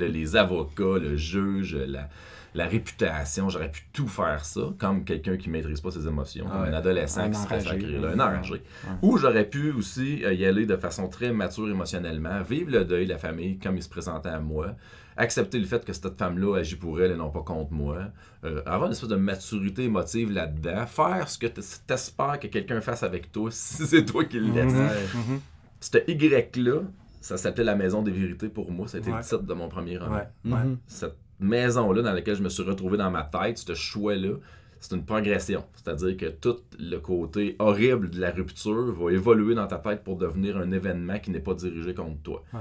là, 0.00 0.08
les 0.08 0.34
avocats, 0.36 0.98
le 0.98 1.14
juge, 1.16 1.76
la, 1.76 2.08
la 2.54 2.66
réputation, 2.66 3.48
j'aurais 3.48 3.70
pu 3.70 3.82
tout 3.92 4.08
faire 4.08 4.44
ça, 4.44 4.60
comme 4.78 5.04
quelqu'un 5.04 5.36
qui 5.36 5.48
maîtrise 5.48 5.80
pas 5.80 5.90
ses 5.90 6.06
émotions, 6.06 6.46
comme 6.46 6.62
Ouais. 6.62 6.68
un 6.68 6.74
adolescent 6.74 7.22
Un 7.22 7.30
qui 7.30 7.38
se 7.38 7.46
fait 7.46 7.60
sacrer, 7.60 7.98
là, 7.98 8.08
un 8.10 8.20
enragé. 8.20 8.62
Ou 9.00 9.16
j'aurais 9.16 9.44
pu 9.48 9.72
aussi 9.72 10.22
euh, 10.24 10.34
y 10.34 10.44
aller 10.44 10.66
de 10.66 10.76
façon 10.76 11.08
très 11.08 11.32
mature 11.32 11.68
émotionnellement, 11.68 12.42
vivre 12.42 12.70
le 12.70 12.84
deuil 12.84 13.06
de 13.06 13.12
la 13.12 13.18
famille 13.18 13.58
comme 13.58 13.76
il 13.76 13.82
se 13.82 13.88
présentait 13.88 14.28
à 14.28 14.38
moi, 14.40 14.74
accepter 15.16 15.58
le 15.58 15.66
fait 15.66 15.84
que 15.84 15.92
cette 15.92 16.16
femme-là 16.18 16.56
agit 16.58 16.76
pour 16.76 17.00
elle 17.00 17.12
et 17.12 17.16
non 17.16 17.30
pas 17.30 17.42
contre 17.42 17.72
moi, 17.72 17.98
euh, 18.44 18.62
avoir 18.66 18.86
une 18.86 18.92
espèce 18.92 19.08
de 19.10 19.16
maturité 19.16 19.84
émotive 19.84 20.30
là-dedans, 20.32 20.86
faire 20.86 21.28
ce 21.28 21.38
que 21.38 21.46
tu 21.46 21.60
espères 21.92 22.38
que 22.40 22.46
quelqu'un 22.48 22.80
fasse 22.80 23.02
avec 23.02 23.30
toi 23.32 23.48
si 23.52 23.86
c'est 23.86 24.04
toi 24.04 24.24
qui 24.24 24.38
le 24.38 24.52
laisse. 24.52 24.72
Mhm. 24.72 24.80
Ouais. 24.80 25.40
Cette 25.80 26.04
Y-là, 26.08 26.80
ça 27.20 27.36
s'appelait 27.36 27.64
la 27.64 27.76
Maison 27.76 28.02
des 28.02 28.10
Vérités 28.10 28.48
pour 28.48 28.70
moi. 28.70 28.88
Ça 28.88 28.96
a 28.96 29.00
été 29.00 29.10
Ouais. 29.10 29.18
le 29.18 29.22
titre 29.22 29.42
de 29.42 29.54
mon 29.54 29.68
premier 29.68 29.96
roman. 29.98 30.22
Ouais. 30.44 30.52
Cette 30.86 31.16
maison-là 31.42 32.02
dans 32.02 32.12
laquelle 32.12 32.36
je 32.36 32.42
me 32.42 32.48
suis 32.48 32.62
retrouvé 32.62 32.96
dans 32.96 33.10
ma 33.10 33.22
tête, 33.22 33.58
ce 33.58 33.74
choix-là, 33.74 34.34
c'est 34.80 34.94
une 34.96 35.04
progression. 35.04 35.64
C'est-à-dire 35.76 36.16
que 36.16 36.26
tout 36.26 36.56
le 36.78 36.96
côté 36.98 37.54
horrible 37.58 38.10
de 38.10 38.20
la 38.20 38.30
rupture 38.32 38.92
va 38.92 39.12
évoluer 39.12 39.54
dans 39.54 39.66
ta 39.66 39.78
tête 39.78 40.02
pour 40.02 40.16
devenir 40.16 40.56
un 40.56 40.70
événement 40.72 41.18
qui 41.20 41.30
n'est 41.30 41.40
pas 41.40 41.54
dirigé 41.54 41.94
contre 41.94 42.20
toi. 42.22 42.42
Ouais. 42.52 42.60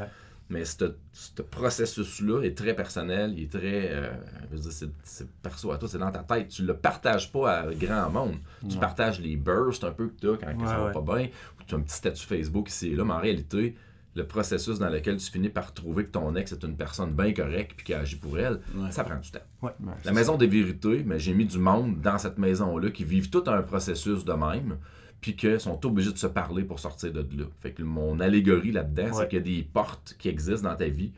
Mais 0.49 0.65
ce 0.65 0.83
ce 1.13 1.41
processus-là 1.41 2.41
est 2.43 2.57
très 2.57 2.75
personnel, 2.75 3.33
il 3.37 3.43
est 3.45 3.51
très. 3.51 3.89
euh, 3.91 4.11
je 4.51 4.57
veux 4.57 4.61
dire, 4.61 4.71
c'est- 5.03 5.27
perso 5.41 5.71
à 5.71 5.77
toi, 5.77 5.87
c'est 5.87 5.97
dans 5.97 6.11
ta 6.11 6.23
tête. 6.23 6.49
Tu 6.49 6.63
le 6.63 6.75
partages 6.75 7.31
pas 7.31 7.59
à 7.61 7.73
grand 7.73 8.09
monde. 8.09 8.35
Tu 8.69 8.77
partages 8.77 9.19
les 9.21 9.37
bursts 9.37 9.83
un 9.85 9.91
peu 9.91 10.09
que 10.09 10.19
tu 10.19 10.29
as 10.29 10.35
quand 10.37 10.47
Ouais, 10.59 10.67
ça 10.67 10.77
va 10.77 10.89
pas 10.91 11.01
bien, 11.15 11.27
ou 11.27 11.63
tu 11.65 11.73
as 11.73 11.77
un 11.77 11.81
petit 11.81 11.95
statut 11.95 12.25
Facebook 12.25 12.69
ici 12.69 12.89
et 12.91 12.95
là, 12.95 13.05
mais 13.05 13.13
en 13.13 13.19
réalité, 13.21 13.75
le 14.15 14.25
processus 14.27 14.77
dans 14.79 14.89
lequel 14.89 15.17
tu 15.17 15.31
finis 15.31 15.49
par 15.49 15.73
trouver 15.73 16.05
que 16.05 16.11
ton 16.11 16.35
ex 16.35 16.51
est 16.51 16.63
une 16.63 16.75
personne 16.75 17.11
bien 17.13 17.33
correcte 17.33 17.73
puis 17.77 17.85
qui 17.85 17.93
agit 17.93 18.17
pour 18.17 18.37
elle, 18.37 18.59
Ouais. 18.75 18.91
ça 18.91 19.03
prend 19.03 19.17
du 19.17 19.31
temps. 19.31 19.39
Ouais, 19.61 19.71
La 20.03 20.11
maison 20.11 20.35
des 20.37 20.47
vérités, 20.47 21.03
mais 21.05 21.17
j'ai 21.19 21.33
mis 21.33 21.45
du 21.45 21.57
monde 21.59 22.01
dans 22.01 22.17
cette 22.17 22.37
maison-là 22.37 22.89
qui 22.91 23.05
vivent 23.05 23.29
tout 23.29 23.43
un 23.47 23.61
processus 23.61 24.25
de 24.25 24.33
même, 24.33 24.77
puis 25.21 25.35
qui 25.35 25.59
sont 25.59 25.85
obligés 25.85 26.11
de 26.11 26.17
se 26.17 26.27
parler 26.27 26.63
pour 26.63 26.79
sortir 26.79 27.13
de 27.13 27.19
là. 27.21 27.45
Fait 27.59 27.71
que 27.71 27.83
mon 27.83 28.19
allégorie 28.19 28.71
là-dedans, 28.71 29.03
Ouais. 29.03 29.11
c'est 29.13 29.27
qu'il 29.29 29.37
y 29.37 29.41
a 29.41 29.57
des 29.57 29.63
portes 29.63 30.15
qui 30.19 30.27
existent 30.29 30.69
dans 30.69 30.75
ta 30.75 30.87
vie, 30.87 31.11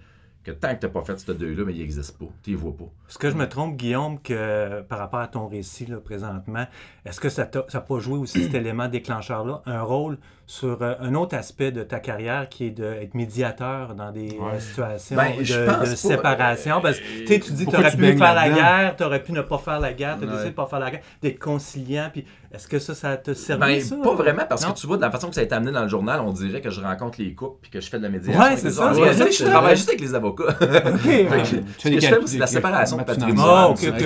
que 0.44 0.52
tant 0.52 0.76
que 0.76 0.82
tu 0.82 0.86
n'as 0.88 0.92
pas 0.92 1.02
fait 1.04 1.18
ce 1.18 1.32
deuil-là, 1.32 1.64
mais 1.66 1.74
ils 1.74 1.80
n'existent 1.80 2.26
pas. 2.26 2.32
Tu 2.44 2.50
les 2.50 2.56
vois 2.58 2.76
pas. 2.76 2.84
Est-ce 3.08 3.18
que 3.18 3.30
je 3.30 3.36
me 3.38 3.48
trompe, 3.48 3.78
Guillaume, 3.78 4.20
que 4.22 4.82
par 4.82 5.00
rapport 5.00 5.22
à 5.22 5.28
ton 5.30 5.48
récit 5.48 5.86
là, 5.86 6.02
présentement, 6.02 6.68
est-ce 7.06 7.22
que 7.22 7.30
ça 7.30 7.50
n'a 7.74 7.80
pas 7.82 8.00
joué 8.00 8.18
aussi 8.18 8.44
cet 8.44 8.54
élément 8.54 8.90
déclencheur-là, 8.90 9.62
un 9.66 9.82
rôle 9.84 10.18
sur 10.46 10.78
euh, 10.82 10.94
un 11.00 11.16
autre 11.16 11.36
aspect 11.36 11.72
de 11.72 11.84
ta 11.84 12.00
carrière 12.00 12.50
qui 12.50 12.66
est 12.68 12.70
d'être 12.72 13.14
médiateur 13.14 13.96
dans 13.96 14.12
des 14.12 14.38
euh, 14.40 14.52
Ouais. 14.54 14.60
situations 14.60 15.16
Ben, 15.16 15.38
de, 15.40 15.96
séparation? 15.96 16.82
Parce 16.82 17.00
que 17.00 17.34
tu 17.40 17.52
dis 17.54 17.66
que 17.66 17.72
tu 17.72 17.78
aurais 17.78 17.92
pu 17.96 18.18
faire 18.18 18.34
la 18.36 18.50
guerre, 18.50 18.96
tu 18.98 19.04
aurais 19.04 19.24
pu 19.24 19.32
ne 19.32 19.42
pas 19.42 19.58
faire 19.58 19.80
la 19.80 19.94
guerre, 19.94 20.18
tu 20.18 20.26
as 20.26 20.28
Ouais. 20.28 20.32
décidé 20.34 20.44
de 20.50 20.50
ne 20.50 20.56
pas 20.56 20.66
faire 20.66 20.80
la 20.80 20.92
guerre, 20.92 21.02
d'être 21.22 21.40
conciliant. 21.40 22.10
Puis 22.12 22.26
est-ce 22.54 22.68
que 22.68 22.78
ça, 22.78 22.94
ça 22.94 23.16
te 23.18 23.34
servi, 23.34 23.62
Ben, 23.62 23.82
ça? 23.82 23.96
pas 24.04 24.14
vraiment, 24.16 24.44
parce 24.48 24.66
Non? 24.68 24.74
que 24.74 24.78
tu 24.80 24.86
vois, 24.86 24.98
de 24.98 25.02
la 25.02 25.12
façon 25.12 25.30
que 25.30 25.36
ça 25.36 25.42
a 25.42 25.44
été 25.46 25.56
amené 25.56 25.72
dans 25.72 25.84
le 25.84 25.88
journal, 25.88 26.20
on 26.20 26.32
dirait 26.32 26.62
que 26.62 26.70
je 26.70 26.82
rencontre 26.82 27.22
les 27.22 27.34
couples 27.34 27.58
puis 27.62 27.72
que 27.72 27.80
je 27.82 27.90
fais 27.90 27.98
de 27.98 28.04
la 28.04 28.10
médiation. 28.10 28.42
Ouais, 28.42 28.58
c'est 28.58 28.70
ça, 28.70 28.94
ça. 28.94 29.26
je 29.32 29.44
travaille 29.46 29.76
juste 29.78 29.90
avec 29.90 30.02
les 30.02 30.14
avocats. 30.14 30.44
OK. 30.50 30.58
Ce 31.80 31.90
fais 31.90 31.96
que 31.96 32.00
je 32.02 32.08
fais, 32.08 32.20
c'est 32.26 32.38
la 32.38 32.48
séparation 32.48 32.98
patrimoniale. 32.98 33.46
Ah, 33.48 33.70
ok, 33.70 33.80
ok, 33.88 34.06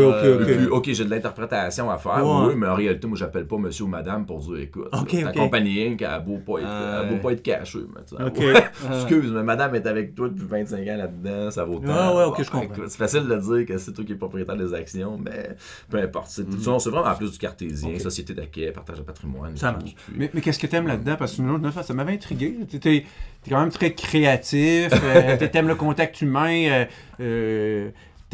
ok, 0.00 0.70
ok, 0.70 0.88
j'ai 0.92 1.04
de 1.04 1.10
l'interprétation 1.10 1.90
à 1.90 1.98
faire, 1.98 2.20
oui, 2.24 2.54
mais 2.56 2.66
en 2.66 2.74
réalité, 2.74 3.06
moi, 3.06 3.16
j'appelle 3.16 3.46
pas 3.46 3.56
monsieur 3.56 3.84
ou 3.84 3.88
madame 3.88 4.26
pour 4.26 4.40
dire, 4.40 4.58
écoute, 4.58 4.88
Ok, 5.18 5.24
ta 5.24 5.30
ok. 5.30 5.36
compagnie, 5.36 5.96
qui 5.96 6.04
a 6.04 6.18
beau 6.18 6.38
pas 6.38 6.58
être, 6.60 6.66
Ah, 6.68 7.00
elle 7.04 7.08
beau 7.16 7.22
pas 7.22 7.32
être 7.32 7.42
cachée, 7.42 7.78
tu 8.08 8.14
ouais. 8.14 8.54
Excuse, 8.92 9.30
mais 9.32 9.42
madame 9.42 9.74
est 9.74 9.86
avec 9.86 10.14
toi 10.14 10.28
depuis 10.28 10.46
25 10.46 10.80
ans 10.88 10.96
là-dedans, 10.96 11.50
ça 11.50 11.64
vaut 11.64 11.78
tant. 11.78 11.92
Ah, 11.92 12.14
ouais, 12.14 12.24
ok, 12.24 12.42
je 12.42 12.50
comprends. 12.50 12.82
C'est 12.88 12.98
facile 12.98 13.26
de 13.26 13.36
dire 13.36 13.66
que 13.66 13.78
c'est 13.78 13.92
toi 13.92 14.04
qui 14.04 14.12
es 14.12 14.16
propriétaire 14.16 14.56
des 14.56 14.72
actions, 14.74 15.18
mais 15.18 15.56
peu 15.88 15.98
importe. 15.98 16.28
C'est 16.30 16.50
sinon, 16.60 16.78
c'est 16.78 16.90
vraiment 16.90 17.08
en 17.08 17.14
plus 17.14 17.32
du 17.32 17.38
cartésien, 17.38 17.98
société 17.98 18.34
d'acquet, 18.34 18.72
partage 18.72 18.98
de 18.98 19.02
patrimoine. 19.02 19.56
Ça 19.56 19.72
marche. 19.72 19.84
puis- 19.94 20.14
Mais, 20.16 20.30
mais 20.34 20.40
qu'est-ce 20.40 20.58
que 20.58 20.66
t'aimes 20.66 20.86
là-dedans? 20.86 21.16
Parce 21.18 21.36
que 21.36 21.82
ça 21.82 21.94
m'avait 21.94 22.12
intrigué. 22.14 22.56
Tu 22.68 22.76
es, 22.96 23.04
quand 23.48 23.60
même 23.60 23.70
très 23.70 23.92
créatif, 23.92 24.88
euh, 25.04 25.36
tu 25.38 25.50
t'aimes 25.50 25.68
le 25.68 25.74
contact 25.74 26.20
humain, 26.22 26.86
euh, 27.20 27.90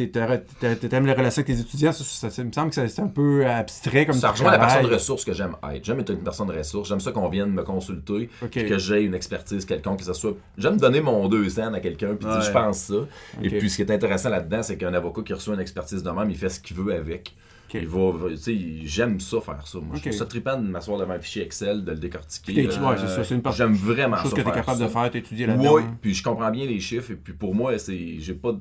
t'aimes 0.09 1.07
les 1.07 1.13
relations 1.13 1.43
avec 1.43 1.55
tes 1.57 1.61
étudiants. 1.61 1.93
Ça, 1.93 2.05
ça- 2.05 2.31
ça 2.31 2.45
me 2.45 2.53
semble 2.53 2.71
que 2.71 2.87
c'est 2.89 3.01
un 3.03 3.09
peu 3.09 3.47
abstrait 3.47 4.07
comme 4.07 4.15
ça 4.17 4.31
rejoint 4.31 4.51
la 4.53 4.59
personne 4.59 4.87
ressource 4.87 5.25
que 5.25 5.33
j'aime 5.33 5.57
être. 5.73 5.85
J'aime 5.85 6.01
être 6.01 6.11
une 6.13 6.23
personne 6.23 6.51
ressource. 6.51 6.89
J'aime 6.89 7.01
ça 7.01 7.13
qu'on 7.13 7.29
vienne 7.29 7.51
me 7.51 7.63
consulter, 7.63 8.29
Ok. 8.43 8.51
puis 8.51 8.69
que 8.69 8.79
j'ai 8.79 9.03
une 9.03 9.15
expertise 9.15 9.65
quelconque, 9.65 9.99
que 10.01 10.05
ce 10.05 10.13
soit. 10.13 10.35
J'aime 10.59 10.77
donner 10.79 11.01
mon 11.01 11.29
deux 11.29 11.49
cents 11.49 11.73
à 11.75 11.81
quelqu'un, 11.81 12.15
puis 12.15 12.29
Ouais. 12.29 12.41
je 12.43 12.51
pense 12.51 12.79
ça. 12.79 12.95
Et 13.43 13.49
puis 13.49 13.69
ce 13.71 13.77
qui 13.77 13.83
est 13.83 13.91
intéressant 13.91 14.29
là-dedans, 14.31 14.63
c'est 14.63 14.77
qu'un 14.77 14.95
avocat 14.95 15.23
qui 15.23 15.33
reçoit 15.35 15.55
une 15.55 15.61
expertise 15.61 16.03
de 16.03 16.11
même, 16.11 16.31
il 16.31 16.37
fait 16.37 16.49
ce 16.49 16.61
qu'il 16.61 16.77
veut 16.77 16.95
avec. 16.95 17.35
Il 17.75 17.87
va, 17.89 18.13
tu 18.31 18.37
sais, 18.37 18.57
j'aime 18.85 19.21
ça 19.21 19.41
faire 19.41 19.67
ça. 19.67 19.79
Moi, 19.79 19.97
je 19.97 20.01
trouve 20.01 20.13
ça 20.13 20.27
trippant 20.27 20.57
de 20.61 20.67
m'asseoir 20.67 20.99
devant 20.99 21.13
un 21.15 21.21
fichier 21.21 21.43
Excel, 21.43 21.85
de 21.85 21.93
le 21.93 21.99
décortiquer. 21.99 22.67
Euh, 22.67 22.89
ouais, 22.91 22.97
c'est 22.99 23.07
ça, 23.09 23.25
c'est 23.25 23.35
une 23.35 23.43
partie- 23.43 23.59
J'aime 23.59 23.75
vraiment 23.75 24.17
chose 24.17 24.31
ça 24.31 24.37
que 24.37 24.43
tu 24.43 24.49
es 24.49 24.53
capable 24.53 24.79
ça. 24.79 24.85
de 24.85 24.91
faire, 24.91 25.11
t'étudier 25.11 25.47
là-dedans. 25.47 25.75
Oui, 25.77 25.83
puis 26.01 26.15
je 26.15 26.23
comprends 26.23 26.51
bien 26.51 26.67
les 26.67 26.81
chiffres, 26.81 27.13
et 27.13 27.17
puis 27.17 27.33
pour 27.33 27.55
moi, 27.55 27.79
c'est. 27.79 28.19
J'ai 28.19 28.35
pas. 28.35 28.53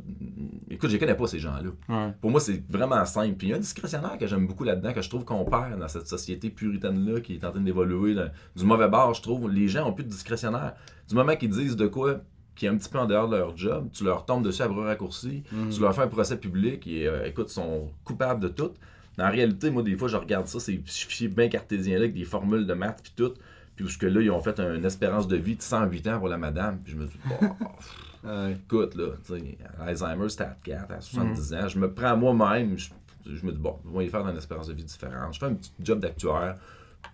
Écoute, 0.70 0.90
je 0.90 0.98
connais 0.98 1.16
pas 1.16 1.28
ces 1.28 1.40
gens-là. 1.40 1.70
Ouais. 1.90 2.14
Pour 2.22 2.32
moi, 2.32 2.40
c'est 2.40 2.64
vraiment 2.70 3.04
simple. 3.06 3.36
Puis 3.36 3.48
il 3.48 3.50
y 3.52 3.54
a 3.54 3.58
un 3.58 3.60
discrétionnaire 3.60 4.18
que 4.18 4.28
j'aime 4.28 4.46
beaucoup 4.48 4.64
là-dedans, 4.64 4.94
que 4.94 5.02
je 5.02 5.10
trouve 5.10 5.26
qu'on 5.26 5.46
perd 5.46 5.80
dans 5.80 5.88
cette 5.88 6.08
société 6.08 6.50
puritaine-là 6.50 7.22
qui 7.22 7.36
est 7.36 7.44
en 7.46 7.52
train 7.52 7.62
d'évoluer 7.62 8.16
du 8.56 8.66
mauvais 8.66 8.88
bord, 8.88 9.14
je 9.14 9.22
trouve. 9.22 9.50
Les 9.52 9.68
gens 9.68 9.88
ont 9.88 9.94
plus 9.94 10.04
de 10.04 10.10
discrétionnaire. 10.10 10.74
Du 11.08 11.16
moment 11.16 11.36
qu'ils 11.36 11.50
disent 11.50 11.76
de 11.76 11.88
quoi 11.88 12.22
qui 12.56 12.66
est 12.66 12.70
un 12.70 12.76
petit 12.76 12.90
peu 12.90 13.00
en 13.00 13.06
dehors 13.06 13.30
de 13.30 13.38
leur 13.38 13.56
job, 13.56 13.88
tu 13.94 14.04
leur 14.04 14.26
tombes 14.26 14.44
dessus 14.44 14.62
à 14.62 14.68
bras 14.68 14.84
raccourcis, 14.84 15.44
tu 15.72 15.80
leur 15.80 15.96
fais 15.96 16.02
un 16.02 16.08
procès 16.08 16.38
public 16.38 16.86
et, 16.88 17.08
euh, 17.08 17.26
écoute, 17.26 17.48
ils 17.50 17.54
sont 17.54 17.90
coupables 18.04 18.42
de 18.42 18.50
tout. 18.50 18.72
Mais 19.20 19.26
en 19.26 19.32
réalité, 19.32 19.70
moi, 19.70 19.84
des 19.84 19.98
fois, 19.98 20.08
je 20.08 20.16
regarde 20.16 20.48
ça, 20.48 20.62
ces 20.62 20.82
fichiers 20.86 21.28
bien 21.28 21.50
cartésiens-là, 21.50 22.00
avec 22.04 22.14
des 22.14 22.24
formules 22.24 22.66
de 22.66 22.74
maths 22.74 23.02
puis 23.04 23.12
tout, 23.18 23.34
puis 23.76 23.84
où 23.84 23.90
ce 23.90 23.98
que 23.98 24.06
là, 24.06 24.22
ils 24.22 24.32
ont 24.32 24.40
fait 24.40 24.58
une 24.62 24.86
espérance 24.86 25.28
de 25.28 25.36
vie 25.36 25.58
de 25.58 25.62
108 25.62 26.08
ans 26.08 26.20
pour 26.20 26.30
la 26.30 26.38
madame, 26.38 26.80
puis 26.80 26.94
je 26.94 26.98
me 26.98 27.06
dis, 27.06 27.20
bon, 27.26 27.50
Ouais. 28.24 28.54
écoute, 28.54 28.96
là, 28.96 29.08
tu 29.26 29.34
sais, 29.40 29.58
Alzheimer, 29.80 30.30
stade 30.30 30.56
4, 30.64 30.92
à 30.92 31.02
70 31.02 31.54
ans, 31.54 31.68
je 31.68 31.80
me 31.80 31.92
prends 31.92 32.16
moi-même, 32.18 32.78
je, 32.78 32.90
je 33.26 33.46
me 33.46 33.52
dis, 33.52 33.58
bon, 33.60 33.76
je 33.86 33.98
vais 33.98 34.06
y 34.06 34.10
faire 34.10 34.26
une 34.28 34.38
espérance 34.38 34.68
de 34.68 34.74
vie 34.74 34.84
différente. 34.84 35.34
Je 35.34 35.40
fais 35.40 35.46
un 35.48 35.54
petit 35.54 35.72
job 35.82 36.00
d'actuaire 36.00 36.56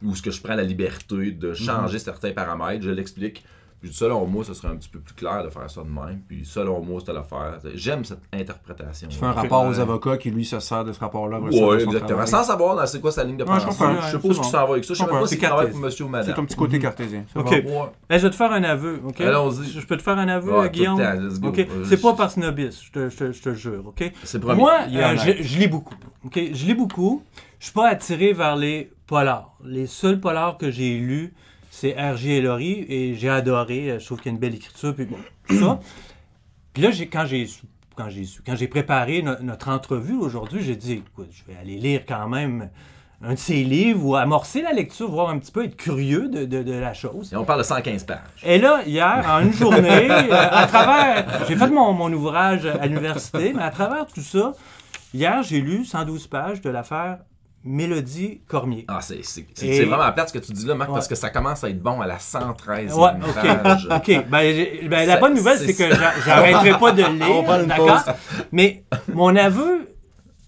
où 0.04 0.16
ce 0.16 0.22
que 0.22 0.30
je 0.32 0.42
prends 0.42 0.56
la 0.56 0.64
liberté 0.64 1.32
de 1.32 1.54
changer 1.54 1.98
certains 2.00 2.32
paramètres, 2.34 2.84
je 2.84 2.90
l'explique. 2.92 3.44
Puis 3.86 3.94
selon 3.94 4.26
moi, 4.26 4.44
ce 4.44 4.54
serait 4.56 4.70
un 4.70 4.76
petit 4.78 4.90
peu 4.90 4.98
plus 5.00 5.14
clair 5.14 5.44
de 5.44 5.50
faire 5.50 5.70
ça 5.70 5.82
de 5.84 5.88
même. 5.90 6.22
Puis 6.28 6.44
selon 6.44 6.82
moi, 6.82 7.00
c'est 7.04 7.12
à 7.12 7.14
l'affaire. 7.14 7.60
J'aime 7.76 8.04
cette 8.04 8.22
interprétation. 8.34 9.08
Tu 9.10 9.18
fais 9.18 9.26
un 9.26 9.32
rapport 9.32 9.64
aux 9.66 9.80
avocats 9.80 10.18
qui, 10.18 10.32
lui, 10.32 10.44
se 10.44 10.60
sert 10.60 10.84
de 10.84 10.92
ce 10.92 11.00
rapport-là. 11.00 11.40
Oui, 11.40 11.56
exactement. 11.84 12.26
Sans 12.26 12.44
savoir 12.44 12.76
dans 12.76 12.86
c'est 12.88 13.00
quoi 13.00 13.12
sa 13.12 13.24
ligne 13.24 13.38
de 13.38 13.44
pensée. 13.44 13.68
je 13.70 13.72
sais 13.76 13.84
Ouais, 13.84 13.94
pas 13.96 14.00
où 14.00 14.02
c'est 14.12 14.20
tu 14.20 14.28
bon. 14.28 14.44
s'en 14.44 14.66
vas 14.66 14.72
avec 14.74 14.84
ça. 14.86 14.94
Je 14.96 15.00
sais 15.00 15.06
pas 15.06 15.28
C'est 15.28 15.38
travaille 15.38 15.58
cartésien. 15.58 15.72
pour 15.72 15.80
monsieur 15.82 16.06
ou 16.06 16.10
C'est 16.24 16.34
ton 16.34 16.46
petit 16.46 16.56
côté 16.56 16.80
cartésien. 16.80 17.26
Bon. 17.36 17.44
Ouais. 17.44 17.64
Ben, 18.10 18.18
je 18.18 18.24
vais 18.24 18.30
te 18.32 18.36
faire 18.36 18.52
un 18.52 18.64
aveu, 18.64 19.02
OK? 19.06 19.22
Allons-y. 19.22 19.70
Je 19.70 19.86
peux 19.86 19.98
te 19.98 20.02
faire 20.04 20.18
un 20.18 20.28
aveu, 20.28 20.52
Ouais, 20.52 20.58
tout 20.58 20.64
le 20.64 20.70
Guillaume? 20.70 20.98
temps, 20.98 21.14
let's 21.14 21.40
go. 21.40 21.50
OK? 21.50 21.68
C'est 21.86 22.02
pas 22.02 22.14
par 22.14 22.32
snobisme, 22.32 22.82
je 22.86 22.92
te, 22.92 23.10
je 23.10 23.18
te- 23.18 23.32
je 23.32 23.42
te 23.42 23.54
jure, 23.54 23.84
OK? 23.88 24.12
C'est 24.24 24.40
promis. 24.40 24.60
Moi, 24.60 24.74
euh, 24.92 25.16
je, 25.18 25.44
je 25.44 25.60
lis 25.60 25.68
beaucoup. 25.68 25.94
OK? 26.26 26.34
Je 26.54 26.66
lis 26.66 26.74
beaucoup. 26.74 27.22
Je 27.60 27.66
suis 27.66 27.74
pas 27.74 27.90
attiré 27.90 28.34
vers 28.34 28.56
les 28.56 28.92
polars. 29.08 29.56
Les 29.64 29.86
seuls 29.88 30.20
polars 30.20 30.58
que 30.58 30.72
j'ai 30.72 30.98
lus, 30.98 31.34
c'est 31.76 31.92
R.J. 31.94 32.32
et 32.32 32.42
Laurie, 32.42 32.86
et 32.88 33.16
j'ai 33.16 33.30
adoré. 33.30 33.92
Euh, 33.92 34.00
Je 34.00 34.06
trouve 34.06 34.20
qu'il 34.20 34.28
y 34.32 34.34
a 34.34 34.36
une 34.36 34.40
belle 34.40 34.56
écriture, 34.56 34.96
puis 34.96 35.06
bon, 35.06 35.18
tout 35.48 35.60
ça. 35.60 35.80
Puis 36.74 36.84
là, 36.84 36.92
j'ai, 36.92 37.08
quand 37.08 37.26
j'ai 37.26 37.48
quand 37.96 38.10
j'ai 38.10 38.26
quand 38.46 38.56
j'ai 38.56 38.68
préparé 38.68 39.22
no- 39.22 39.40
notre 39.42 39.70
entrevue 39.70 40.16
aujourd'hui, 40.18 40.62
j'ai 40.64 40.76
dit, 40.76 40.94
écoute, 40.94 41.30
je 41.32 41.44
vais 41.52 41.58
aller 41.60 41.78
lire 41.78 42.02
quand 42.08 42.28
même 42.28 42.70
un 43.24 43.34
de 43.34 43.40
ses 43.40 43.64
livres 43.64 44.06
ou 44.06 44.16
amorcer 44.18 44.62
la 44.62 44.74
lecture, 44.74 45.10
voir 45.10 45.30
un 45.30 45.40
petit 45.40 45.52
peu, 45.52 45.64
être 45.64 45.78
curieux 45.78 46.28
de, 46.28 46.44
de- 46.46 46.64
de 46.64 46.74
la 46.74 46.94
chose. 46.94 47.32
Et 47.32 47.38
on 47.38 47.46
parle 47.46 47.60
de 47.60 47.66
115 47.66 48.04
pages. 48.04 48.18
Et 48.44 48.58
là, 48.60 48.82
hier, 48.86 49.26
en 49.30 49.40
une 49.42 49.54
journée, 49.54 50.10
euh, 50.12 50.28
à 50.32 50.68
travers. 50.68 51.46
J'ai 51.48 51.56
fait 51.56 51.70
mon, 51.70 51.94
mon 51.94 52.12
ouvrage 52.12 52.66
à 52.66 52.86
l'université, 52.86 53.54
mais 53.54 53.64
à 53.64 53.70
travers 53.72 54.06
tout 54.08 54.22
ça, 54.22 54.52
hier, 55.14 55.42
j'ai 55.44 55.62
lu 55.62 55.86
112 55.86 56.28
pages 56.28 56.60
de 56.62 56.70
l'affaire 56.70 57.20
Mélodie 57.66 58.42
Cormier. 58.48 58.86
Ah, 58.88 59.00
c'est 59.02 59.26
c'est- 59.26 59.46
c'est- 59.56 59.68
Et- 59.68 59.78
c'est 59.78 59.86
vraiment 59.86 60.12
plate 60.14 60.30
ce 60.30 60.34
que 60.34 60.40
tu 60.46 60.54
dis 60.54 60.66
là, 60.66 60.76
Marc, 60.76 60.90
Ouais. 60.90 60.96
parce 60.96 61.08
que 61.08 61.16
ça 61.16 61.30
commence 61.32 61.64
à 61.64 61.70
être 61.70 61.82
bon 61.82 62.00
à 62.00 62.06
la 62.08 62.20
113e 62.20 62.98
Ouais, 62.98 63.12
page. 63.64 63.88
OK. 63.92 64.26
Ben, 64.30 64.88
ben, 64.88 65.08
la 65.08 65.18
bonne 65.18 65.34
nouvelle, 65.34 65.58
c'est 65.58 65.74
c'est 65.74 65.90
que 65.90 65.96
j'a- 65.96 66.14
j'arrêterai 66.26 66.78
pas 66.80 66.92
de 66.92 67.02
lire. 67.12 67.66
D'accord? 67.68 68.04
Mais 68.52 68.84
mon 69.14 69.36
aveu, 69.36 69.90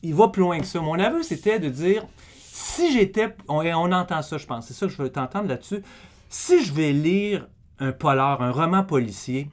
il 0.03 0.13
va 0.13 0.27
plus 0.27 0.41
loin 0.43 0.59
que 0.59 0.65
ça. 0.65 0.79
Mon 0.79 0.99
aveu, 0.99 1.23
c'était 1.23 1.59
de 1.59 1.69
dire 1.69 2.03
si 2.39 2.93
j'étais. 2.93 3.35
On, 3.47 3.65
on 3.65 3.91
entend 3.91 4.21
ça, 4.21 4.37
je 4.37 4.45
pense. 4.45 4.67
C'est 4.67 4.73
ça 4.75 4.85
que 4.85 4.91
je 4.91 5.01
veux 5.01 5.09
t'entendre 5.09 5.47
là-dessus. 5.49 5.81
Si 6.29 6.63
je 6.63 6.71
vais 6.73 6.91
lire 6.91 7.47
un 7.79 7.91
polar, 7.91 8.41
un 8.41 8.51
roman 8.51 8.83
policier, 8.83 9.49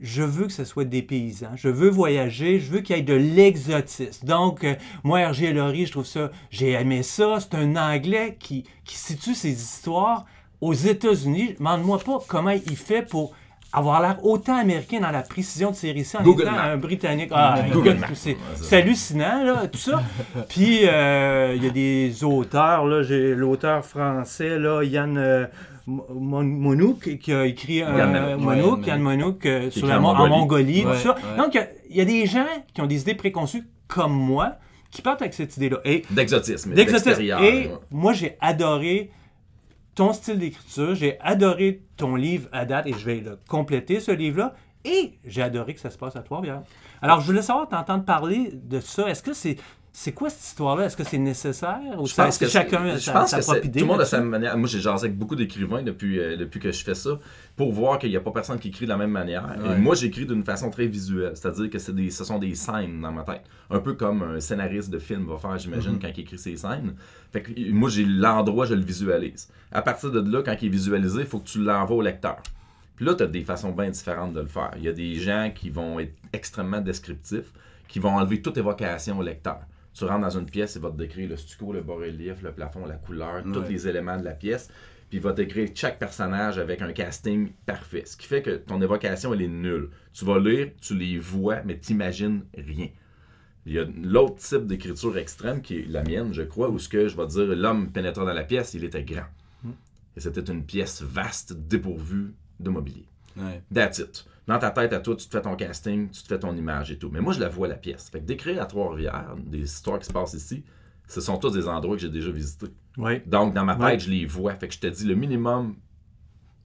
je 0.00 0.22
veux 0.22 0.46
que 0.46 0.52
ce 0.52 0.64
soit 0.64 0.84
des 0.84 1.02
paysans. 1.02 1.52
Je 1.54 1.68
veux 1.68 1.88
voyager, 1.88 2.58
je 2.60 2.70
veux 2.70 2.80
qu'il 2.80 2.96
y 2.96 2.98
ait 2.98 3.02
de 3.02 3.14
l'exotisme. 3.14 4.26
Donc, 4.26 4.64
euh, 4.64 4.74
moi, 5.04 5.26
R.G. 5.28 5.52
Laurie, 5.52 5.86
je 5.86 5.92
trouve 5.92 6.06
ça, 6.06 6.30
j'ai 6.50 6.72
aimé 6.72 7.02
ça. 7.02 7.38
C'est 7.40 7.54
un 7.56 7.76
Anglais 7.76 8.36
qui, 8.38 8.64
qui 8.84 8.96
situe 8.96 9.34
ses 9.34 9.52
histoires 9.52 10.26
aux 10.60 10.74
États-Unis. 10.74 11.54
Demande-moi 11.58 11.98
pas 11.98 12.18
comment 12.28 12.50
il 12.50 12.76
fait 12.76 13.02
pour 13.02 13.32
avoir 13.72 14.00
l'air 14.00 14.24
autant 14.24 14.56
américain 14.56 15.00
dans 15.00 15.10
la 15.10 15.22
précision 15.22 15.70
de 15.70 15.76
ses 15.76 15.92
récits 15.92 16.16
en 16.16 16.22
Google 16.22 16.42
étant 16.42 16.52
Maps. 16.52 16.64
un 16.64 16.76
Britannique. 16.76 17.30
Ah, 17.32 17.56
c'est 18.14 18.76
hallucinant, 18.76 19.44
là, 19.44 19.66
tout 19.66 19.78
ça. 19.78 20.02
Puis, 20.48 20.80
euh, 20.86 21.54
il 21.56 21.64
y 21.64 21.66
a 21.66 21.70
des 21.70 22.24
auteurs, 22.24 22.86
là, 22.86 23.02
j'ai 23.02 23.34
l'auteur 23.34 23.84
français, 23.84 24.58
là, 24.58 24.82
Yann 24.82 25.18
euh, 25.18 25.46
Mon- 25.86 26.42
Monouk, 26.42 27.16
qui 27.18 27.32
a 27.32 27.46
écrit 27.46 27.82
un 27.82 27.96
Yann 27.96 28.12
Monouk. 28.12 28.40
Monouk, 28.44 28.78
Ouais, 28.80 28.86
Yann 28.88 29.00
Monouk, 29.02 29.46
euh, 29.46 29.70
sur 29.70 29.86
la 29.86 29.98
en 29.98 30.00
Mon- 30.00 30.08
en 30.08 30.28
Mongolie. 30.28 30.82
Mongolie, 30.82 30.82
tout 30.82 30.94
ça. 31.02 31.14
ouais. 31.14 31.36
Donc, 31.36 31.54
il 31.54 31.58
y 31.58 31.60
a- 31.60 31.68
il 31.90 31.96
y, 31.96 32.00
a 32.00 32.04
des 32.04 32.26
gens 32.26 32.46
qui 32.74 32.80
ont 32.80 32.86
des 32.86 33.02
idées 33.02 33.14
préconçues, 33.14 33.62
comme 33.86 34.12
moi, 34.12 34.56
qui 34.90 35.00
partent 35.02 35.22
avec 35.22 35.34
cette 35.34 35.56
idée-là. 35.56 35.78
D'exotisme. 36.10 36.72
d'exotisme. 36.74 37.22
Et 37.44 37.70
moi, 37.90 38.12
j'ai 38.12 38.36
adoré 38.40 39.10
ton 39.94 40.12
style 40.12 40.38
d'écriture, 40.38 40.94
j'ai 40.94 41.18
adoré 41.20 41.82
ton 41.96 42.16
livre 42.16 42.48
à 42.52 42.64
date, 42.64 42.86
et 42.88 42.92
je 42.92 43.04
vais 43.06 43.20
le 43.20 43.38
compléter, 43.48 44.00
ce 44.00 44.10
livre-là, 44.10 44.54
et 44.84 45.14
j'ai 45.24 45.42
adoré 45.42 45.74
que 45.74 45.80
ça 45.80 45.90
se 45.90 45.96
passe 45.98 46.16
à 46.16 46.20
Trois-Rivières. 46.20 46.62
Alors, 47.00 47.20
je 47.20 47.26
voulais 47.26 47.42
savoir, 47.42 47.68
t'entendre 47.68 48.04
parler 48.04 48.50
de 48.52 48.80
ça? 48.80 49.08
Est-ce 49.08 49.22
que 49.22 49.32
c'est... 49.32 49.56
C'est 49.98 50.12
quoi 50.12 50.28
cette 50.28 50.44
histoire-là? 50.44 50.84
Est-ce 50.84 50.96
que 50.96 51.04
c'est 51.04 51.16
nécessaire? 51.16 51.80
Ou 51.98 52.06
Je 52.06 52.14
pense 52.14 52.36
que 52.36 52.46
chacun 52.46 52.92
je 52.96 52.98
sa, 52.98 53.12
pense 53.14 53.30
sa 53.30 53.38
que 53.38 53.44
propre 53.44 53.64
idée? 53.64 53.80
tout 53.80 53.86
le 53.86 53.92
monde 53.92 54.02
a 54.02 54.04
sa 54.04 54.20
manière. 54.20 54.54
Moi, 54.58 54.68
j'ai 54.68 54.78
jasé 54.78 55.06
avec 55.06 55.16
beaucoup 55.16 55.34
d'écrivains 55.36 55.82
depuis, 55.82 56.20
euh, 56.20 56.36
depuis 56.36 56.60
que 56.60 56.70
je 56.70 56.84
fais 56.84 56.94
ça 56.94 57.18
pour 57.56 57.72
voir 57.72 57.98
qu'il 57.98 58.10
n'y 58.10 58.16
a 58.16 58.20
pas 58.20 58.30
personne 58.30 58.58
qui 58.58 58.68
écrit 58.68 58.84
de 58.84 58.90
la 58.90 58.98
même 58.98 59.10
manière. 59.10 59.56
Et 59.64 59.78
moi, 59.80 59.94
j'écris 59.94 60.26
d'une 60.26 60.44
façon 60.44 60.68
très 60.68 60.86
visuelle, 60.86 61.32
c'est-à-dire 61.34 61.70
que 61.70 61.90
des, 61.92 62.10
ce 62.10 62.24
sont 62.24 62.38
des 62.38 62.54
scènes 62.54 63.00
dans 63.00 63.10
ma 63.10 63.22
tête. 63.22 63.40
Un 63.70 63.78
peu 63.78 63.94
comme 63.94 64.22
un 64.22 64.38
scénariste 64.38 64.90
de 64.90 64.98
film 64.98 65.24
va 65.26 65.38
faire, 65.38 65.56
j'imagine, 65.56 65.92
Mm-hmm. 65.96 66.00
quand 66.02 66.08
il 66.14 66.20
écrit 66.20 66.38
ses 66.38 66.56
scènes. 66.58 66.94
Fait 67.32 67.40
que 67.40 67.52
euh, 67.52 67.72
moi, 67.72 67.88
j'ai 67.88 68.04
l'endroit, 68.04 68.66
je 68.66 68.74
le 68.74 68.82
visualise. 68.84 69.48
À 69.72 69.80
partir 69.80 70.10
de 70.10 70.20
là, 70.30 70.42
quand 70.44 70.54
il 70.60 70.66
est 70.66 70.68
visualisé, 70.68 71.20
il 71.20 71.26
faut 71.26 71.38
que 71.38 71.48
tu 71.48 71.62
l'envoies 71.64 71.96
au 71.96 72.02
lecteur. 72.02 72.36
Puis 72.96 73.06
là, 73.06 73.14
tu 73.14 73.22
as 73.22 73.26
des 73.28 73.44
façons 73.44 73.72
bien 73.72 73.88
différentes 73.88 74.34
de 74.34 74.40
le 74.40 74.46
faire. 74.46 74.72
Il 74.76 74.82
y 74.84 74.88
a 74.88 74.92
des 74.92 75.14
gens 75.14 75.50
qui 75.54 75.70
vont 75.70 75.98
être 76.00 76.12
extrêmement 76.34 76.82
descriptifs, 76.82 77.50
qui 77.88 77.98
vont 77.98 78.14
enlever 78.14 78.42
toute 78.42 78.58
évocation 78.58 79.18
au 79.18 79.22
lecteur. 79.22 79.60
Tu 79.96 80.04
rentres 80.04 80.20
dans 80.20 80.38
une 80.38 80.44
pièce, 80.44 80.74
il 80.74 80.82
va 80.82 80.90
te 80.90 80.96
décrire 80.96 81.28
le 81.30 81.36
stucco, 81.36 81.72
le 81.72 81.80
bas-relief, 81.80 82.42
le 82.42 82.52
plafond, 82.52 82.84
la 82.84 82.96
couleur, 82.96 83.42
tous 83.44 83.62
les 83.62 83.88
éléments 83.88 84.18
de 84.18 84.24
la 84.24 84.34
pièce. 84.34 84.68
Puis 85.08 85.18
il 85.18 85.22
va 85.22 85.32
décrire 85.32 85.70
chaque 85.74 85.98
personnage 85.98 86.58
avec 86.58 86.82
un 86.82 86.92
casting 86.92 87.52
parfait. 87.64 88.02
Ce 88.04 88.16
qui 88.16 88.26
fait 88.26 88.42
que 88.42 88.56
ton 88.56 88.82
évocation, 88.82 89.32
elle 89.32 89.42
est 89.42 89.48
nulle. 89.48 89.88
Tu 90.12 90.26
vas 90.26 90.38
lire, 90.38 90.72
tu 90.82 90.94
les 90.96 91.18
vois, 91.18 91.62
mais 91.64 91.78
tu 91.78 91.92
n'imagines 91.92 92.42
rien. 92.54 92.88
Il 93.64 93.72
y 93.72 93.78
a 93.78 93.86
l'autre 94.02 94.36
type 94.36 94.66
d'écriture 94.66 95.16
extrême 95.16 95.62
qui 95.62 95.78
est 95.78 95.86
la 95.88 96.02
mienne, 96.02 96.34
je 96.34 96.42
crois, 96.42 96.68
où 96.68 96.78
ce 96.78 96.90
que 96.90 97.08
je 97.08 97.16
vais 97.16 97.26
dire 97.26 97.46
l'homme 97.46 97.90
pénétra 97.90 98.26
dans 98.26 98.34
la 98.34 98.44
pièce, 98.44 98.74
il 98.74 98.84
était 98.84 99.02
grand. 99.02 99.24
Et 100.16 100.20
c'était 100.20 100.52
une 100.52 100.64
pièce 100.64 101.02
vaste, 101.02 101.54
dépourvue 101.54 102.34
de 102.60 102.70
mobilier. 102.70 103.06
Ouais. 103.36 103.62
That's 103.72 103.98
it. 103.98 104.26
Dans 104.46 104.58
ta 104.58 104.70
tête 104.70 104.92
à 104.92 105.00
toi, 105.00 105.16
tu 105.16 105.26
te 105.26 105.36
fais 105.36 105.42
ton 105.42 105.56
casting, 105.56 106.08
tu 106.10 106.22
te 106.22 106.28
fais 106.28 106.38
ton 106.38 106.54
image 106.54 106.92
et 106.92 106.98
tout. 106.98 107.10
Mais 107.10 107.20
moi, 107.20 107.32
je 107.32 107.40
la 107.40 107.48
vois, 107.48 107.66
la 107.66 107.74
pièce. 107.74 108.08
Fait 108.10 108.20
que 108.20 108.24
d'écrire 108.24 108.62
à 108.62 108.66
Trois-Rivières, 108.66 109.34
des 109.44 109.62
histoires 109.62 109.98
qui 109.98 110.06
se 110.06 110.12
passent 110.12 110.34
ici, 110.34 110.64
ce 111.08 111.20
sont 111.20 111.36
tous 111.36 111.50
des 111.50 111.68
endroits 111.68 111.96
que 111.96 112.02
j'ai 112.02 112.08
déjà 112.08 112.30
visités. 112.30 112.68
Oui. 112.96 113.20
Donc, 113.26 113.54
dans 113.54 113.64
ma 113.64 113.76
tête, 113.76 114.00
je 114.00 114.10
les 114.10 114.24
vois. 114.24 114.54
Fait 114.54 114.68
que 114.68 114.74
je 114.74 114.80
te 114.80 114.86
dis 114.86 115.04
le 115.04 115.14
minimum 115.14 115.76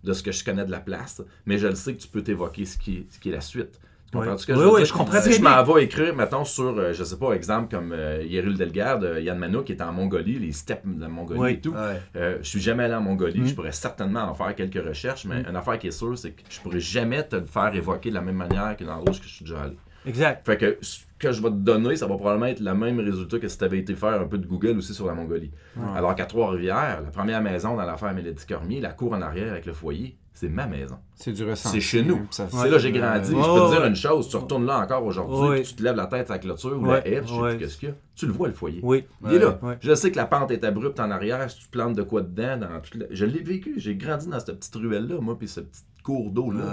de 0.03 0.13
ce 0.13 0.23
que 0.23 0.31
je 0.31 0.43
connais 0.43 0.65
de 0.65 0.71
la 0.71 0.79
place, 0.79 1.21
mais 1.45 1.57
je 1.57 1.67
le 1.67 1.75
sais 1.75 1.95
que 1.95 2.01
tu 2.01 2.07
peux 2.07 2.23
t'évoquer 2.23 2.65
ce 2.65 2.77
qui 2.77 2.97
est, 2.97 3.11
ce 3.11 3.19
qui 3.19 3.29
est 3.29 3.33
la 3.33 3.41
suite. 3.41 3.79
Comprends 4.11 4.35
que 4.35 4.51
Oui, 4.51 4.57
je 4.59 4.65
oui, 4.65 4.75
dire? 4.77 4.85
je 4.85 4.93
comprends 4.93 5.21
Si 5.21 5.31
je 5.33 5.41
m'en 5.41 5.63
vais 5.63 5.83
écrire, 5.85 6.15
mettons, 6.15 6.43
sur, 6.43 6.77
euh, 6.77 6.91
je 6.93 7.03
sais 7.03 7.17
pas, 7.17 7.31
exemple 7.33 7.73
comme 7.73 7.91
euh, 7.93 8.23
Yerul 8.23 8.57
Delgarde, 8.57 9.03
euh, 9.05 9.21
Yann 9.21 9.37
Manouk 9.37 9.65
qui 9.65 9.71
est 9.71 9.81
en 9.81 9.91
Mongolie, 9.93 10.37
les 10.39 10.51
steppes 10.51 10.81
de 10.85 10.99
la 11.01 11.07
Mongolie 11.07 11.39
Oui. 11.39 11.51
et 11.53 11.59
tout. 11.61 11.71
Ouais. 11.71 12.01
Euh, 12.17 12.37
je 12.41 12.47
suis 12.47 12.59
jamais 12.61 12.83
allé 12.83 12.95
en 12.95 13.01
Mongolie, 13.01 13.39
Mm. 13.41 13.47
je 13.47 13.55
pourrais 13.55 13.71
certainement 13.71 14.23
en 14.23 14.33
faire 14.33 14.53
quelques 14.55 14.85
recherches, 14.85 15.25
mais 15.25 15.43
une 15.49 15.55
affaire 15.55 15.79
qui 15.79 15.87
est 15.87 15.91
sûre, 15.91 16.17
c'est 16.17 16.31
que 16.31 16.41
je 16.49 16.59
pourrais 16.59 16.79
jamais 16.81 17.23
te 17.23 17.35
le 17.37 17.45
faire 17.45 17.73
évoquer 17.73 18.09
de 18.09 18.15
la 18.15 18.21
même 18.21 18.35
manière 18.35 18.75
que 18.77 18.83
dans 18.83 18.95
l'endroit 18.95 19.11
où 19.17 19.23
je 19.23 19.27
suis 19.29 19.45
déjà 19.45 19.61
allé. 19.61 19.77
Exact. 20.05 20.43
Fait 20.45 20.57
que 20.57 20.77
ce 20.81 20.97
que 21.19 21.31
je 21.31 21.41
vais 21.43 21.49
te 21.49 21.53
donner, 21.55 21.95
ça 21.95 22.07
va 22.07 22.15
probablement 22.15 22.47
être 22.47 22.59
le 22.59 22.73
même 22.73 22.99
résultat 22.99 23.37
que 23.37 23.47
si 23.47 23.55
tu 23.57 23.63
avais 23.63 23.77
été 23.77 23.93
faire 23.93 24.19
un 24.19 24.25
peu 24.25 24.39
de 24.39 24.47
Google 24.47 24.79
aussi 24.79 24.95
sur 24.95 25.05
la 25.05 25.13
Mongolie. 25.13 25.51
Alors 25.95 26.15
qu'à 26.15 26.25
Trois-Rivières, 26.25 27.01
la 27.05 27.11
première 27.11 27.41
maison 27.41 27.75
dans 27.75 27.83
l'affaire 27.85 28.11
Mélodie 28.13 28.45
Cormier, 28.47 28.81
la 28.81 28.89
cour 28.93 29.13
en 29.13 29.21
arrière 29.21 29.51
avec 29.51 29.67
le 29.67 29.73
foyer, 29.73 30.15
c'est 30.33 30.49
ma 30.49 30.65
maison. 30.65 30.97
C'est 31.15 31.33
du 31.33 31.43
ressenti. 31.43 31.75
C'est 31.75 31.81
chez 31.81 32.03
nous. 32.03 32.25
Ça- 32.31 32.47
C'est 32.49 32.65
là 32.69 32.71
que 32.77 32.79
j'ai 32.79 32.91
grandi. 32.91 33.33
Ouais, 33.33 33.41
je 33.41 33.47
peux 33.47 33.55
te 33.55 33.63
ouais, 33.65 33.69
dire 33.71 33.81
ouais. 33.81 33.87
une 33.89 33.95
chose, 33.95 34.27
tu 34.29 34.37
retournes 34.37 34.65
là 34.65 34.79
encore 34.79 35.05
aujourd'hui, 35.05 35.49
Ouais. 35.49 35.61
tu 35.61 35.75
te 35.75 35.83
lèves 35.83 35.95
la 35.95 36.07
tête 36.07 36.29
à 36.31 36.33
la 36.33 36.39
clôture 36.39 36.77
ou 36.81 36.85
Ouais, 36.85 37.01
la 37.03 37.07
haie, 37.07 37.21
je 37.23 37.27
sais 37.27 37.39
ouais. 37.39 37.49
plus 37.51 37.59
qu'est-ce 37.59 37.77
qu'il 37.77 37.89
y 37.89 37.91
a. 37.91 37.95
Tu 38.15 38.25
le 38.25 38.31
vois 38.33 38.47
le 38.47 38.53
foyer. 38.53 38.79
Oui. 38.83 39.03
Il 39.25 39.33
est 39.33 39.39
là. 39.39 39.59
Ouais. 39.61 39.77
Je 39.81 39.93
sais 39.93 40.11
que 40.11 40.17
la 40.17 40.25
pente 40.25 40.49
est 40.51 40.63
abrupte 40.63 40.99
en 40.99 41.11
arrière, 41.11 41.49
si 41.49 41.59
tu 41.59 41.67
plantes 41.69 41.95
de 41.95 42.03
quoi 42.03 42.21
dedans, 42.21 42.57
dans 42.57 42.79
toute 42.81 42.95
la- 42.95 43.05
je 43.11 43.25
l'ai 43.25 43.43
vécu. 43.43 43.75
J'ai 43.77 43.95
grandi 43.95 44.27
dans 44.27 44.39
cette 44.39 44.57
petite 44.57 44.75
ruelle-là, 44.75 45.19
moi, 45.21 45.37
puis 45.37 45.47
ce 45.47 45.59
petit 45.61 45.81
cours 46.03 46.31
d'eau-là. 46.31 46.63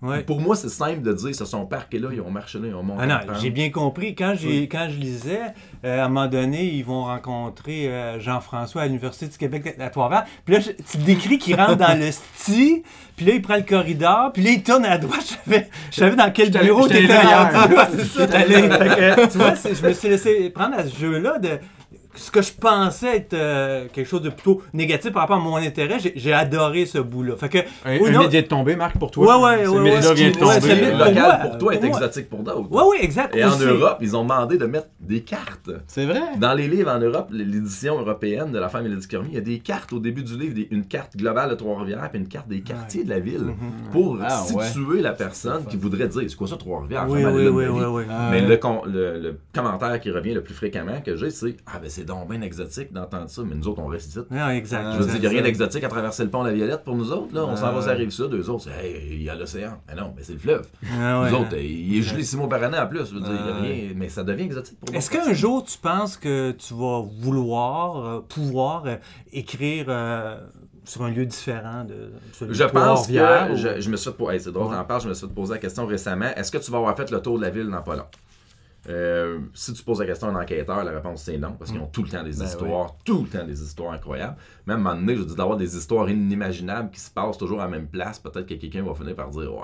Ouais. 0.00 0.22
Pour 0.22 0.40
moi, 0.40 0.54
c'est 0.54 0.68
simple 0.68 1.02
de 1.02 1.12
dire, 1.12 1.34
ce 1.34 1.44
sont 1.44 1.66
parqués 1.66 1.98
là, 1.98 2.10
ils 2.12 2.20
ont 2.20 2.30
marché 2.30 2.60
là, 2.60 2.68
ils 2.68 2.74
ont 2.74 2.84
monté 2.84 3.00
Ah 3.02 3.06
non, 3.06 3.16
j'ai 3.40 3.50
bien 3.50 3.70
compris. 3.70 4.14
Quand, 4.14 4.34
j'ai, 4.36 4.68
quand 4.68 4.86
je 4.88 4.96
lisais, 4.96 5.40
euh, 5.84 6.00
à 6.00 6.04
un 6.04 6.08
moment 6.08 6.28
donné, 6.28 6.66
ils 6.66 6.84
vont 6.84 7.02
rencontrer 7.04 7.88
euh, 7.88 8.20
Jean-François 8.20 8.82
à 8.82 8.86
l'Université 8.86 9.26
du 9.26 9.36
Québec 9.36 9.74
à 9.80 9.90
Trois-Rivières. 9.90 10.24
Puis 10.44 10.54
là, 10.54 10.60
je- 10.60 10.70
tu 10.88 10.98
décris 10.98 11.38
qu'il 11.38 11.56
rentre 11.56 11.74
dans 11.76 11.98
le 11.98 12.12
sti, 12.12 12.84
puis 13.16 13.26
là, 13.26 13.32
il 13.34 13.42
prend 13.42 13.56
le 13.56 13.62
corridor, 13.62 14.30
puis 14.32 14.42
là, 14.44 14.50
il 14.52 14.62
tourne 14.62 14.84
à 14.84 14.98
droite. 14.98 15.18
Je 15.48 15.50
savais, 15.50 15.68
je 15.90 15.96
savais 15.96 16.16
dans 16.16 16.30
quel 16.30 16.50
bureau 16.52 16.86
tu 16.86 16.94
j'étais 16.94 17.04
étais 17.06 17.14
là 17.14 17.50
rendu. 17.50 17.72
hier. 17.74 17.78
Ouais, 17.78 17.88
c'est 17.98 18.04
ça. 18.04 18.28
Fait 18.28 18.44
que, 18.46 19.32
tu 19.32 19.38
vois, 19.38 19.54
je 19.54 19.86
me 19.88 19.92
suis 19.94 20.08
laissé 20.10 20.50
prendre 20.50 20.76
à 20.78 20.84
ce 20.86 20.96
jeu-là 20.96 21.38
de 21.40 21.48
ce 22.18 22.30
que 22.30 22.42
je 22.42 22.52
pensais 22.52 23.16
être 23.16 23.34
euh, 23.34 23.86
quelque 23.92 24.06
chose 24.06 24.22
de 24.22 24.30
plutôt 24.30 24.62
négatif 24.72 25.12
par 25.12 25.22
rapport 25.22 25.36
à 25.36 25.40
mon 25.40 25.56
intérêt. 25.56 25.98
J'ai, 26.14 26.32
adoré 26.32 26.86
ce 26.86 26.98
bout-là. 26.98 27.36
Fait 27.36 27.48
que, 27.48 27.58
Un, 27.84 27.98
ou 27.98 28.06
un 28.06 28.10
non- 28.10 28.20
mythe 28.20 28.30
vient 28.30 28.42
de 28.42 28.46
tomber, 28.46 28.76
Marc, 28.76 28.98
pour 28.98 29.10
toi? 29.10 29.38
Ouais, 29.38 29.44
ouais, 29.58 29.66
ouais, 29.66 29.78
ouais, 29.78 30.00
vient 30.14 30.30
de 30.30 30.44
ouais, 30.44 30.58
Euh, 30.88 30.98
local 30.98 31.14
moi, 31.14 31.34
pour 31.48 31.58
toi 31.58 31.74
est 31.74 31.84
exotique 31.84 32.28
pour 32.28 32.40
d'autres. 32.40 32.68
Oui, 32.70 32.82
oui, 32.90 32.96
exact. 33.00 33.34
Et 33.34 33.44
en. 33.44 33.58
Europe, 33.58 33.98
ils 34.00 34.16
ont 34.16 34.22
demandé 34.22 34.58
de 34.58 34.66
mettre 34.66 34.88
des 35.00 35.20
cartes. 35.22 35.70
C'est 35.86 36.04
vrai? 36.06 36.20
Dans 36.38 36.54
les 36.54 36.68
livres 36.68 36.90
en 36.90 36.98
Europe, 36.98 37.28
l'édition 37.30 37.98
européenne 38.00 38.52
de 38.52 38.58
la 38.58 38.68
femme 38.68 38.84
Mélodie 38.84 39.08
Cormier, 39.08 39.28
il 39.32 39.34
y 39.34 39.38
a 39.38 39.42
des 39.42 39.58
cartes 39.60 39.92
au 39.92 39.98
début 39.98 40.22
du 40.22 40.36
livre, 40.38 40.54
des- 40.54 40.68
une 40.70 40.84
carte 40.86 41.16
globale 41.16 41.50
de 41.50 41.54
Trois-Rivières 41.54 42.08
puis 42.10 42.20
une 42.20 42.28
carte 42.28 42.48
des 42.48 42.60
quartiers 42.60 43.04
de 43.04 43.10
la 43.10 43.18
ville 43.20 43.38
Mhm. 43.42 43.90
pour 43.92 44.18
Ah, 44.22 44.42
ouais. 44.54 44.64
situer 44.64 45.00
la 45.02 45.12
personne 45.12 45.64
qui 45.66 45.76
voudrait 45.76 46.08
dire 46.08 46.22
c'est 46.28 46.36
quoi 46.36 46.46
ça 46.48 46.56
Trois-Rivières? 46.56 47.06
Oui, 47.08 47.24
oui, 47.24 47.48
oui. 47.48 48.02
Ah, 48.10 48.28
Mais 48.30 48.40
ouais. 48.42 48.46
le 48.48 49.38
commentaire 49.54 50.00
qui 50.00 50.10
revient 50.10 50.34
le 50.34 50.42
plus 50.42 50.54
fréquemment 50.54 51.00
que 51.04 51.16
j'ai, 51.16 51.30
c'est 51.30 51.56
Ah, 51.66 51.78
ben 51.80 51.88
c'est 51.90 52.04
donc 52.08 52.28
bien 52.30 52.40
exotique 52.42 52.92
d'entendre 52.92 53.28
ça, 53.30 53.42
mais 53.44 53.54
nous 53.54 53.68
autres, 53.68 53.80
on 53.80 53.86
reste 53.86 54.08
ici. 54.10 54.18
Non, 54.30 54.48
exact. 54.50 54.82
Ah, 54.86 54.92
Je 54.96 54.98
veux 55.02 55.04
dire, 55.06 55.14
il 55.16 55.20
n'y 55.20 55.26
a 55.26 55.30
rien 55.30 55.38
ça. 55.38 55.44
d'exotique 55.44 55.84
à 55.84 55.88
traverser 55.88 56.24
le 56.24 56.30
pont 56.30 56.42
La 56.42 56.52
Violette 56.52 56.82
pour 56.84 56.96
nous 56.96 57.12
autres. 57.12 57.34
Là. 57.34 57.44
On 57.46 57.54
s'en 57.56 57.66
va 57.70 57.76
ouais. 57.76 57.80
sur 57.82 57.90
la 57.90 57.96
rive 57.96 58.10
sud, 58.10 58.32
eux 58.34 58.50
autres, 58.50 58.64
c'est 58.64 58.84
Hey, 58.84 59.08
il 59.12 59.22
y 59.22 59.30
a 59.30 59.34
l'océan. 59.34 59.80
Mais 59.88 59.94
non, 59.94 60.12
mais 60.16 60.22
c'est 60.22 60.32
le 60.32 60.38
fleuve. 60.38 60.66
Ah, 61.00 61.20
ouais. 61.22 61.30
Nous 61.30 61.36
autres, 61.36 61.56
il 61.56 61.98
est 61.98 62.02
gelé 62.02 62.24
six 62.24 62.36
mois 62.36 62.48
par 62.48 62.62
année 62.62 62.78
en 62.78 62.86
plus. 62.86 63.06
Je 63.06 63.14
veux 63.14 63.20
dire, 63.20 63.30
il 63.30 63.34
y 63.36 63.38
a 63.50 63.54
Ah, 63.56 63.60
rien, 63.62 63.92
mais 63.94 64.08
ça 64.08 64.24
devient 64.24 64.44
exotique 64.44 64.78
pour 64.80 64.94
Est-ce 64.94 65.10
d'autres 65.10 65.24
qu'un 65.26 65.32
jour 65.34 65.64
tu 65.64 65.78
penses 65.78 66.16
que 66.16 66.52
tu 66.52 66.74
vas 66.74 67.02
vouloir, 67.20 67.96
euh, 68.04 68.20
pouvoir 68.28 68.84
euh, 68.86 68.96
écrire 69.32 69.86
euh, 69.88 70.38
sur 70.84 71.02
un 71.04 71.10
lieu 71.10 71.26
différent 71.26 71.84
de 71.84 72.10
celui 72.32 72.54
Je 72.54 72.64
de 72.64 72.68
pense 72.70 73.06
que 73.06 73.12
ou- 73.52 73.56
je, 73.56 73.80
je 73.80 73.90
me 73.90 73.96
suis 73.96 74.10
fait 74.10 74.34
hey, 74.34 74.40
c'est 74.40 74.52
drôle, 74.52 74.68
Ouais. 74.74 74.84
parles, 74.88 75.02
je 75.02 75.08
me 75.08 75.14
suis 75.14 75.26
poser 75.28 75.52
la 75.52 75.58
question 75.58 75.86
récemment. 75.86 76.30
Est-ce 76.36 76.50
que 76.50 76.58
tu 76.58 76.70
vas 76.70 76.78
avoir 76.78 76.96
fait 76.96 77.10
le 77.10 77.20
tour 77.20 77.36
de 77.38 77.42
la 77.44 77.50
ville 77.50 77.68
dans 77.68 77.82
pas 77.82 77.96
long? 77.96 78.04
Euh, 78.88 79.38
si 79.52 79.72
tu 79.74 79.82
poses 79.82 80.00
la 80.00 80.06
question 80.06 80.28
à 80.28 80.30
un 80.30 80.42
enquêteur, 80.42 80.82
la 80.82 80.92
réponse 80.92 81.22
c'est 81.22 81.36
non, 81.36 81.52
parce 81.58 81.70
qu'ils 81.70 81.80
ont 81.80 81.86
tout 81.88 82.02
le 82.02 82.08
temps 82.08 82.22
des 82.22 82.32
Ben 82.32 82.44
histoires, 82.46 82.96
tout 83.04 83.22
le 83.22 83.28
temps 83.28 83.44
des 83.46 83.62
histoires 83.62 83.92
incroyables. 83.92 84.36
Même 84.66 84.86
à 84.86 84.90
un 84.90 84.94
moment 84.94 85.06
donné, 85.06 85.16
je 85.18 85.24
dis 85.24 85.34
d'avoir 85.36 85.56
des 85.58 85.76
histoires 85.76 86.08
inimaginables 86.08 86.90
qui 86.90 87.00
se 87.00 87.10
passent 87.10 87.36
toujours 87.36 87.60
à 87.60 87.64
la 87.64 87.70
même 87.70 87.86
place, 87.88 88.18
peut-être 88.18 88.46
que 88.46 88.54
quelqu'un 88.54 88.82
va 88.82 88.94
finir 88.94 89.14
par 89.14 89.28
dire 89.28 89.52
Ouais, 89.54 89.62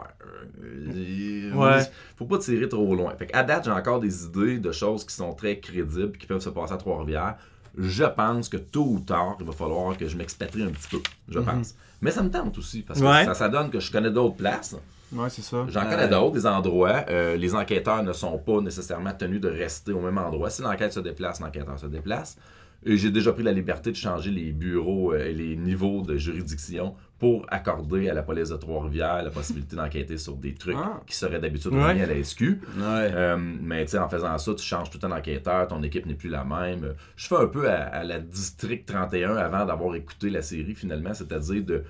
euh, 0.62 1.54
Ouais. 1.54 1.82
faut 2.16 2.26
pas 2.26 2.38
tirer 2.38 2.68
trop 2.68 2.94
loin. 2.94 3.14
Fait 3.16 3.30
à 3.34 3.42
date, 3.42 3.64
j'ai 3.64 3.70
encore 3.70 4.00
des 4.00 4.24
idées 4.26 4.58
de 4.58 4.72
choses 4.72 5.04
qui 5.04 5.14
sont 5.14 5.32
très 5.32 5.58
crédibles, 5.58 6.16
qui 6.18 6.26
peuvent 6.26 6.40
se 6.42 6.50
passer 6.50 6.74
à 6.74 6.76
Trois-Rivières. 6.76 7.36
Je 7.76 8.04
pense 8.04 8.48
que 8.48 8.56
tôt 8.56 8.86
ou 8.86 9.00
tard, 9.00 9.36
il 9.40 9.46
va 9.46 9.52
falloir 9.52 9.96
que 9.96 10.06
je 10.06 10.16
m'expatrie 10.16 10.62
un 10.62 10.70
petit 10.70 10.88
peu. 10.88 11.00
Je 11.28 11.40
pense. 11.40 11.74
Mais 12.00 12.10
ça 12.10 12.22
me 12.22 12.30
tente 12.30 12.56
aussi, 12.58 12.82
parce 12.82 13.00
que 13.00 13.04
Ouais. 13.04 13.24
ça, 13.24 13.34
ça 13.34 13.48
donne 13.48 13.70
que 13.70 13.80
je 13.80 13.90
connais 13.90 14.10
d'autres 14.10 14.36
places. 14.36 14.76
Ouais, 15.14 15.30
c'est 15.30 15.42
ça. 15.42 15.64
J'en 15.68 15.82
connais 15.88 16.08
d'autres, 16.08 16.32
des 16.32 16.46
endroits. 16.46 17.04
Euh, 17.08 17.36
les 17.36 17.54
enquêteurs 17.54 18.02
ne 18.02 18.12
sont 18.12 18.38
pas 18.38 18.60
nécessairement 18.60 19.12
tenus 19.12 19.40
de 19.40 19.48
rester 19.48 19.92
au 19.92 20.00
même 20.00 20.18
endroit. 20.18 20.50
Si 20.50 20.62
l'enquête 20.62 20.92
se 20.92 21.00
déplace, 21.00 21.40
l'enquêteur 21.40 21.78
se 21.78 21.86
déplace. 21.86 22.36
Et 22.86 22.98
j'ai 22.98 23.10
déjà 23.10 23.32
pris 23.32 23.42
la 23.42 23.52
liberté 23.52 23.90
de 23.92 23.96
changer 23.96 24.30
les 24.30 24.52
bureaux 24.52 25.14
euh, 25.14 25.24
et 25.26 25.32
les 25.32 25.56
niveaux 25.56 26.02
de 26.02 26.18
juridiction 26.18 26.94
pour 27.18 27.46
accorder 27.48 28.10
à 28.10 28.14
la 28.14 28.22
police 28.22 28.50
de 28.50 28.56
Trois-Rivières 28.56 29.22
la 29.22 29.30
possibilité 29.30 29.74
d'enquêter 29.74 30.18
sur 30.18 30.34
des 30.34 30.52
trucs 30.52 30.76
Ah. 30.78 31.00
qui 31.06 31.16
seraient 31.16 31.38
d'habitude 31.38 31.72
Ouais. 31.72 31.82
remis 31.82 32.02
à 32.02 32.06
la 32.06 32.16
SQ. 32.22 32.42
Ouais. 32.42 32.58
Euh, 32.78 33.36
mais 33.38 33.84
tu 33.86 33.92
sais, 33.92 33.98
en 33.98 34.08
faisant 34.10 34.36
ça, 34.36 34.52
tu 34.54 34.62
changes 34.62 34.90
tout 34.90 34.98
un 35.06 35.12
enquêteur, 35.12 35.66
ton 35.68 35.82
équipe 35.82 36.04
n'est 36.04 36.12
plus 36.14 36.28
la 36.28 36.44
même. 36.44 36.92
Je 37.16 37.26
fais 37.26 37.36
un 37.36 37.46
peu 37.46 37.70
à, 37.70 37.84
à 37.84 38.04
la 38.04 38.18
District 38.18 38.84
31 38.84 39.36
avant 39.36 39.64
d'avoir 39.64 39.94
écouté 39.94 40.28
la 40.28 40.42
série 40.42 40.74
finalement, 40.74 41.14
c'est-à-dire 41.14 41.64
de 41.64 41.84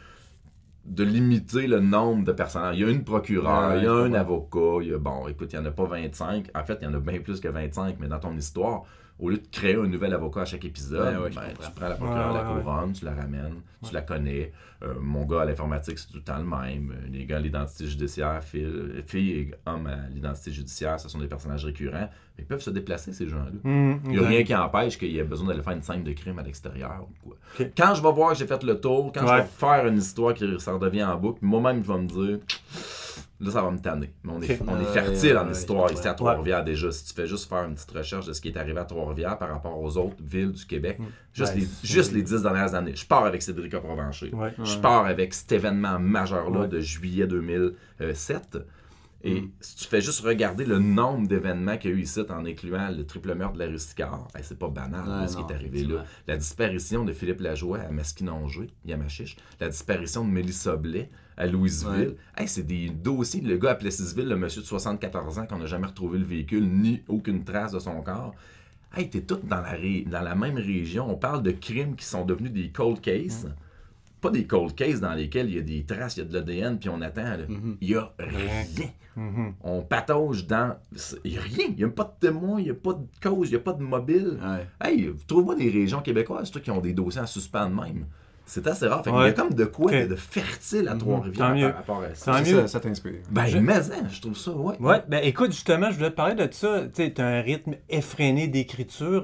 de 0.84 1.04
limiter 1.04 1.66
le 1.66 1.80
nombre 1.80 2.24
de 2.24 2.32
personnages. 2.32 2.76
Il 2.76 2.82
y 2.82 2.84
a 2.84 2.90
une 2.90 3.04
procureure, 3.04 3.70
Ouais, 3.70 3.78
il 3.78 3.84
y 3.84 3.86
a 3.86 3.92
un 3.92 4.12
avocat, 4.14 4.82
il 4.82 4.88
y 4.88 4.94
a, 4.94 4.98
bon, 4.98 5.26
écoute, 5.28 5.52
il 5.52 5.58
n'y 5.58 5.66
en 5.66 5.68
a 5.68 5.72
pas 5.72 5.84
25. 5.86 6.50
En 6.54 6.64
fait, 6.64 6.78
il 6.82 6.84
y 6.84 6.86
en 6.86 6.94
a 6.94 6.98
bien 7.00 7.20
plus 7.20 7.40
que 7.40 7.48
25, 7.48 7.96
mais 8.00 8.08
dans 8.08 8.18
ton 8.18 8.36
histoire, 8.36 8.84
au 9.24 9.30
lieu 9.30 9.38
de 9.38 9.46
créer 9.50 9.74
un 9.76 9.86
nouvel 9.86 10.12
avocat 10.12 10.42
à 10.42 10.44
chaque 10.44 10.64
épisode, 10.64 11.16
Ouais, 11.16 11.22
ouais, 11.24 11.30
je 11.32 11.36
ben, 11.36 11.46
comprends. 11.48 11.66
tu 11.68 11.72
prends 11.74 11.88
la 11.88 11.94
procureure 11.94 12.32
de 12.32 12.38
la 12.38 12.44
couronne, 12.44 12.92
tu 12.92 13.04
la 13.04 13.14
ramènes, 13.14 13.54
tu 13.86 13.94
la 13.94 14.02
connais. 14.02 14.52
Euh, 14.82 14.94
mon 15.00 15.24
gars 15.24 15.42
à 15.42 15.44
l'informatique, 15.46 15.98
c'est 15.98 16.08
tout 16.08 16.16
le 16.16 16.22
temps 16.22 16.36
le 16.36 16.44
même. 16.44 16.92
Les 17.10 17.24
gars 17.24 17.38
à 17.38 17.40
l'identité 17.40 17.86
judiciaire, 17.86 18.42
filles, 18.44 19.02
filles 19.06 19.30
et 19.32 19.54
hommes 19.64 19.86
à 19.86 20.08
l'identité 20.12 20.52
judiciaire, 20.52 21.00
ce 21.00 21.08
sont 21.08 21.18
des 21.18 21.26
personnages 21.26 21.64
récurrents. 21.64 22.10
Ils 22.38 22.44
peuvent 22.44 22.60
se 22.60 22.70
déplacer, 22.70 23.12
ces 23.14 23.26
gens-là. 23.28 23.46
Hum, 23.64 24.00
Il 24.04 24.10
n'y 24.10 24.18
a 24.18 24.28
rien 24.28 24.42
qui 24.42 24.54
empêche 24.54 24.98
qu'il 24.98 25.10
y 25.10 25.18
ait 25.18 25.24
besoin 25.24 25.48
d'aller 25.48 25.62
faire 25.62 25.72
une 25.72 25.82
scène 25.82 26.02
de 26.04 26.12
crime 26.12 26.38
à 26.38 26.42
l'extérieur 26.42 27.06
ou 27.08 27.28
quoi. 27.28 27.36
Ok. 27.60 27.70
Quand 27.76 27.94
je 27.94 28.02
vais 28.02 28.12
voir 28.12 28.32
que 28.32 28.38
j'ai 28.38 28.46
fait 28.46 28.62
le 28.62 28.78
tour, 28.78 29.10
quand 29.14 29.26
je 29.26 29.32
vais 29.34 29.44
faire 29.44 29.86
une 29.86 29.98
histoire 29.98 30.34
qui 30.34 30.44
ça 30.58 30.72
redevient 30.72 31.04
en 31.04 31.16
boucle, 31.16 31.38
moi-même 31.42 31.82
je 31.82 31.90
vais 31.90 31.98
me 31.98 32.06
dire 32.08 32.38
là 33.40 33.50
ça 33.50 33.62
va 33.62 33.70
me 33.70 33.78
tanner. 33.78 34.12
Mais 34.22 34.32
on 34.32 34.40
est, 34.42 34.60
on 34.66 34.80
est 34.80 34.92
fertile 34.92 35.36
en 35.36 35.46
ouais, 35.46 35.52
histoire 35.52 35.92
ici 35.92 36.06
à. 36.06 36.14
Trois-Rivières 36.14 36.64
déjà. 36.64 36.90
Si 36.92 37.04
tu 37.06 37.14
fais 37.14 37.26
juste 37.26 37.48
faire 37.48 37.64
une 37.64 37.74
petite 37.74 37.90
recherche 37.90 38.26
de 38.26 38.32
ce 38.32 38.40
qui 38.40 38.48
est 38.48 38.56
arrivé 38.56 38.78
à 38.78 38.84
Trois-Rivières 38.84 39.38
par 39.38 39.48
rapport 39.48 39.78
aux 39.80 39.96
autres 39.96 40.16
villes 40.22 40.52
du 40.52 40.64
Québec, 40.64 40.98
juste, 41.32 41.54
Ouais, 41.54 41.60
les, 41.60 41.68
juste 41.82 42.12
les 42.12 42.22
dix 42.22 42.42
dernières 42.42 42.74
années. 42.74 42.94
Je 42.94 43.06
pars 43.06 43.24
avec 43.24 43.42
Cédric 43.42 43.76
Provencher. 43.78 44.30
Je 44.62 44.78
pars 44.78 45.06
avec 45.06 45.34
cet 45.34 45.52
événement 45.52 45.98
majeur-là 45.98 46.66
de 46.66 46.80
juillet 46.80 47.26
2007. 47.26 48.58
Et 49.26 49.40
Mm. 49.40 49.50
si 49.60 49.76
tu 49.76 49.84
fais 49.88 50.02
juste 50.02 50.20
regarder 50.20 50.66
le 50.66 50.78
nombre 50.78 51.26
d'événements 51.26 51.78
qu'il 51.78 51.90
y 51.90 51.94
a 51.94 51.96
eu 51.96 52.02
ici, 52.02 52.20
en 52.28 52.44
incluant 52.44 52.90
le 52.90 53.06
triple 53.06 53.34
meurtre 53.34 53.54
de 53.54 53.58
la 53.60 53.66
Rusticard, 53.70 54.28
hey, 54.36 54.42
c'est 54.44 54.58
pas 54.58 54.68
banal 54.68 55.08
là, 55.08 55.26
ce 55.28 55.36
qui 55.36 55.42
est 55.42 55.54
arrivé 55.54 55.82
là. 55.94 56.04
La 56.28 56.36
disparition 56.36 57.04
de 57.06 57.12
Philippe 57.14 57.40
Lajoie 57.40 57.78
à 57.78 57.90
Masquinongé, 57.90 58.66
Yamachiche, 58.84 59.36
la 59.60 59.68
disparition 59.70 60.24
de 60.26 60.30
Mélissa 60.30 60.76
Blais 60.76 61.10
à 61.38 61.46
Louisville. 61.46 62.16
Hey, 62.36 62.46
c'est 62.48 62.62
des 62.66 62.90
dossiers. 62.90 63.40
Le 63.40 63.56
gars 63.56 63.70
à 63.70 63.74
Plessisville, 63.76 64.28
le 64.28 64.36
monsieur 64.36 64.60
de 64.60 64.66
74 64.66 65.38
ans, 65.38 65.46
qu'on 65.46 65.58
n'a 65.58 65.66
jamais 65.66 65.86
retrouvé 65.86 66.18
le 66.18 66.24
véhicule, 66.26 66.68
ni 66.68 67.02
aucune 67.08 67.44
trace 67.44 67.72
de 67.72 67.78
son 67.78 68.02
corps. 68.02 68.34
Hey, 68.96 69.08
t'es 69.10 69.22
tout 69.22 69.40
dans 69.42 69.60
la, 69.62 69.70
ré- 69.72 70.06
dans 70.08 70.20
la 70.20 70.34
même 70.36 70.56
région. 70.56 71.10
On 71.10 71.16
parle 71.16 71.42
de 71.42 71.50
crimes 71.50 71.96
qui 71.96 72.04
sont 72.04 72.24
devenus 72.24 72.52
des 72.52 72.68
cold 72.70 73.00
cases. 73.00 73.46
Pas 74.24 74.30
des 74.30 74.46
cold 74.46 74.74
cases 74.74 75.00
dans 75.00 75.12
lesquels 75.12 75.50
il 75.50 75.56
y 75.56 75.58
a 75.58 75.62
des 75.62 75.84
traces, 75.84 76.16
il 76.16 76.20
y 76.20 76.22
a 76.22 76.24
de 76.26 76.32
l'ADN, 76.32 76.78
puis 76.78 76.88
on 76.88 77.02
attend. 77.02 77.22
là. 77.36 77.44
Il 77.82 77.90
y 77.90 77.94
a 77.94 78.10
rien. 78.18 78.64
Mhm. 79.16 79.52
On 79.62 79.82
patauge 79.82 80.46
dans. 80.46 80.76
Il 81.24 81.32
n'y 81.32 81.36
a 81.38 81.42
rien. 81.42 81.66
Il 81.68 81.76
n'y 81.76 81.84
a 81.84 81.88
pas 81.88 82.04
de 82.04 82.26
témoin, 82.26 82.58
il 82.58 82.64
n'y 82.64 82.70
a 82.70 82.74
pas 82.74 82.94
de 82.94 83.06
cause, 83.22 83.48
il 83.48 83.50
n'y 83.50 83.56
a 83.56 83.60
pas 83.60 83.74
de 83.74 83.82
mobile. 83.82 84.38
Ouais. 84.42 84.66
Hey, 84.82 85.12
trouve-moi 85.26 85.56
des 85.56 85.68
régions 85.68 86.00
québécoises, 86.00 86.50
toi, 86.50 86.60
qui 86.62 86.70
ont 86.70 86.80
des 86.80 86.94
dossiers 86.94 87.20
en 87.20 87.26
suspens 87.26 87.68
de 87.68 87.74
même. 87.74 88.06
C'est 88.46 88.66
assez 88.66 88.86
rare. 88.86 89.02
Fait 89.02 89.10
qu'il 89.10 89.18
y 89.18 89.22
a 89.22 89.24
Ouais. 89.24 89.34
comme 89.34 89.54
de 89.54 89.64
quoi 89.64 89.90
de, 89.90 90.14
fertile 90.16 90.86
à 90.88 90.94
Trois-Rivières 90.96 91.48
Tant 91.48 91.54
mieux. 91.54 91.68
par 91.68 91.76
rapport 91.76 92.02
à 92.02 92.14
ça. 92.14 92.32
Tant 92.32 92.44
Ça, 92.44 92.50
mieux. 92.52 92.60
ça, 92.62 92.68
ça 92.68 92.80
t'inspire. 92.80 93.12
Ben, 93.30 93.46
Je- 93.46 93.56
mais 93.58 93.72
hein, 93.76 94.06
je 94.10 94.20
trouve 94.20 94.36
ça, 94.36 94.50
ouais. 94.50 94.74
Ouais, 94.80 95.02
ben 95.08 95.20
écoute, 95.24 95.52
justement, 95.52 95.90
je 95.90 95.96
voulais 95.96 96.10
te 96.10 96.14
parler 96.16 96.34
de 96.34 96.46
ça. 96.52 96.82
Tu 96.94 97.10
as 97.16 97.24
un 97.26 97.40
rythme 97.40 97.74
effréné 97.88 98.46
d'écriture, 98.48 99.22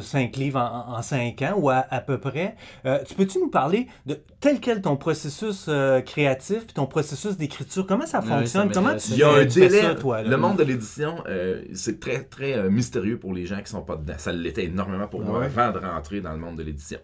5 0.00 0.36
livres 0.36 0.58
en, 0.60 0.96
en 0.96 1.02
5 1.02 1.42
ans 1.42 1.54
ou 1.58 1.68
à, 1.68 1.84
à 1.90 2.00
peu 2.00 2.18
près. 2.18 2.56
Euh, 2.86 2.98
tu 3.06 3.14
peux-tu 3.14 3.38
nous 3.40 3.50
parler 3.50 3.88
de 4.06 4.18
tel 4.40 4.58
quel 4.58 4.80
ton 4.80 4.96
processus 4.96 5.66
euh, 5.68 6.00
créatif 6.00 6.64
puis 6.64 6.72
ton 6.74 6.86
processus 6.86 7.36
d'écriture? 7.36 7.86
Comment 7.86 8.06
ça 8.06 8.20
Ouais, 8.20 8.26
fonctionne? 8.26 8.72
ça 8.72 8.80
Comment 8.80 8.96
tu 8.96 9.10
Il 9.12 9.18
y 9.18 9.22
a 9.22 9.30
fais- 9.34 9.40
un 9.40 9.44
délai. 9.44 9.80
ça, 9.82 9.94
toi? 9.94 10.22
là? 10.22 10.28
le 10.30 10.36
monde 10.38 10.56
de 10.56 10.64
l'édition, 10.64 11.16
euh, 11.28 11.62
c'est 11.74 12.00
très, 12.00 12.22
très 12.24 12.54
euh, 12.54 12.70
mystérieux 12.70 13.18
pour 13.18 13.34
les 13.34 13.44
gens 13.44 13.60
qui 13.62 13.70
sont 13.70 13.82
pas 13.82 13.96
dedans. 13.96 14.14
Ça 14.16 14.32
l'était 14.32 14.64
énormément 14.64 15.08
pour 15.08 15.20
moi 15.20 15.40
Ouais. 15.40 15.46
avant 15.46 15.72
de 15.72 15.78
rentrer 15.84 16.20
dans 16.22 16.32
le 16.32 16.38
monde 16.38 16.56
de 16.56 16.62
l'édition. 16.62 16.98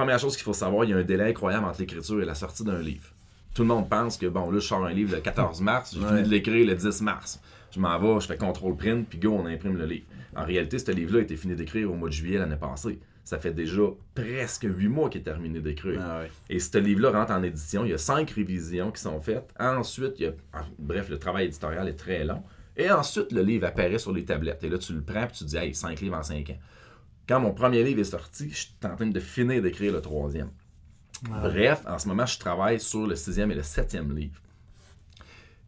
Première 0.00 0.18
chose 0.18 0.34
qu'il 0.34 0.44
faut 0.44 0.54
savoir, 0.54 0.84
il 0.86 0.90
y 0.90 0.94
a 0.94 0.96
un 0.96 1.02
délai 1.02 1.24
incroyable 1.28 1.66
entre 1.66 1.78
l'écriture 1.80 2.22
et 2.22 2.24
la 2.24 2.34
sortie 2.34 2.64
d'un 2.64 2.78
livre. 2.80 3.10
Tout 3.54 3.60
le 3.60 3.68
monde 3.68 3.86
pense 3.90 4.16
que, 4.16 4.24
bon, 4.24 4.50
là, 4.50 4.58
je 4.58 4.64
sors 4.66 4.82
un 4.86 4.94
livre 4.94 5.14
le 5.14 5.20
14 5.20 5.60
mars, 5.60 5.92
j'ai 5.94 6.00
Ouais. 6.00 6.08
fini 6.08 6.22
de 6.22 6.28
l'écrire 6.28 6.66
le 6.66 6.74
10 6.74 7.02
mars. 7.02 7.38
Je 7.70 7.78
m'en 7.80 7.98
vais, 7.98 8.18
je 8.20 8.26
fais 8.26 8.38
contrôle 8.38 8.76
print, 8.76 9.06
puis 9.06 9.18
go, 9.18 9.30
on 9.38 9.44
imprime 9.44 9.76
le 9.76 9.84
livre. 9.84 10.06
En 10.34 10.44
réalité, 10.46 10.78
ce 10.78 10.90
livre-là 10.90 11.18
a 11.18 11.22
été 11.22 11.36
fini 11.36 11.54
d'écrire 11.54 11.90
au 11.92 11.94
mois 11.96 12.08
de 12.08 12.14
juillet 12.14 12.38
l'année 12.38 12.56
passée. 12.56 12.98
Ça 13.24 13.38
fait 13.38 13.52
déjà 13.52 13.82
presque 14.14 14.64
huit 14.66 14.88
mois 14.88 15.10
qu'il 15.10 15.20
est 15.20 15.24
terminé 15.24 15.60
d'écrire. 15.60 16.00
Ah 16.02 16.20
ouais. 16.20 16.30
Et 16.48 16.58
ce 16.60 16.78
livre-là 16.78 17.10
rentre 17.10 17.32
en 17.32 17.42
édition. 17.42 17.84
Il 17.84 17.90
y 17.90 17.94
a 17.94 17.98
cinq 17.98 18.30
révisions 18.30 18.90
qui 18.92 19.02
sont 19.02 19.20
faites. 19.20 19.50
Ensuite, 19.60 20.14
il 20.18 20.22
y 20.24 20.28
a... 20.28 20.32
bref, 20.78 21.10
le 21.10 21.18
travail 21.18 21.44
éditorial 21.44 21.86
est 21.88 21.92
très 21.98 22.24
long. 22.24 22.42
Et 22.74 22.90
ensuite, 22.90 23.32
le 23.32 23.42
livre 23.42 23.66
apparaît 23.66 23.98
sur 23.98 24.12
les 24.12 24.24
tablettes. 24.24 24.64
Et 24.64 24.70
là, 24.70 24.78
tu 24.78 24.94
le 24.94 25.02
prends 25.02 25.24
et 25.24 25.28
tu 25.28 25.44
te 25.44 25.50
dis, 25.50 25.56
hey, 25.58 25.74
cinq 25.74 26.00
livres 26.00 26.16
en 26.16 26.22
cinq 26.22 26.48
ans. 26.48 26.58
Quand 27.30 27.38
mon 27.38 27.52
premier 27.52 27.84
livre 27.84 28.00
est 28.00 28.04
sorti, 28.10 28.50
je 28.50 28.56
suis 28.56 28.74
en 28.82 28.96
train 28.96 29.06
de 29.06 29.20
finir 29.20 29.62
d'écrire 29.62 29.92
le 29.92 30.00
troisième. 30.00 30.50
Bref, 31.22 31.80
en 31.86 31.96
ce 31.96 32.08
moment, 32.08 32.26
je 32.26 32.36
travaille 32.36 32.80
sur 32.80 33.06
le 33.06 33.14
sixième 33.14 33.52
et 33.52 33.54
le 33.54 33.62
septième 33.62 34.12
livre. 34.12 34.40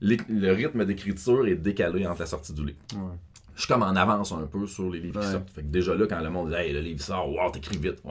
Le 0.00 0.50
rythme 0.50 0.84
d'écriture 0.84 1.46
est 1.46 1.54
décalé 1.54 2.04
entre 2.04 2.22
la 2.22 2.26
sortie 2.26 2.52
du 2.52 2.66
livre. 2.66 2.78
Ouais. 2.94 3.16
Je 3.54 3.60
suis 3.60 3.68
comme 3.68 3.84
en 3.84 3.94
avance 3.94 4.32
un 4.32 4.44
peu 4.46 4.66
sur 4.66 4.90
les 4.90 4.98
livres 4.98 5.20
qui 5.20 5.30
sortent. 5.30 5.50
Fait 5.50 5.62
que 5.62 5.68
déjà 5.68 5.94
là, 5.94 6.06
quand 6.08 6.20
le 6.20 6.30
monde 6.30 6.48
dit 6.48 6.56
Hey, 6.56 6.72
le 6.72 6.80
livre 6.80 7.00
sort, 7.00 7.30
wow, 7.30 7.52
t'écris 7.52 7.78
vite. 7.78 8.02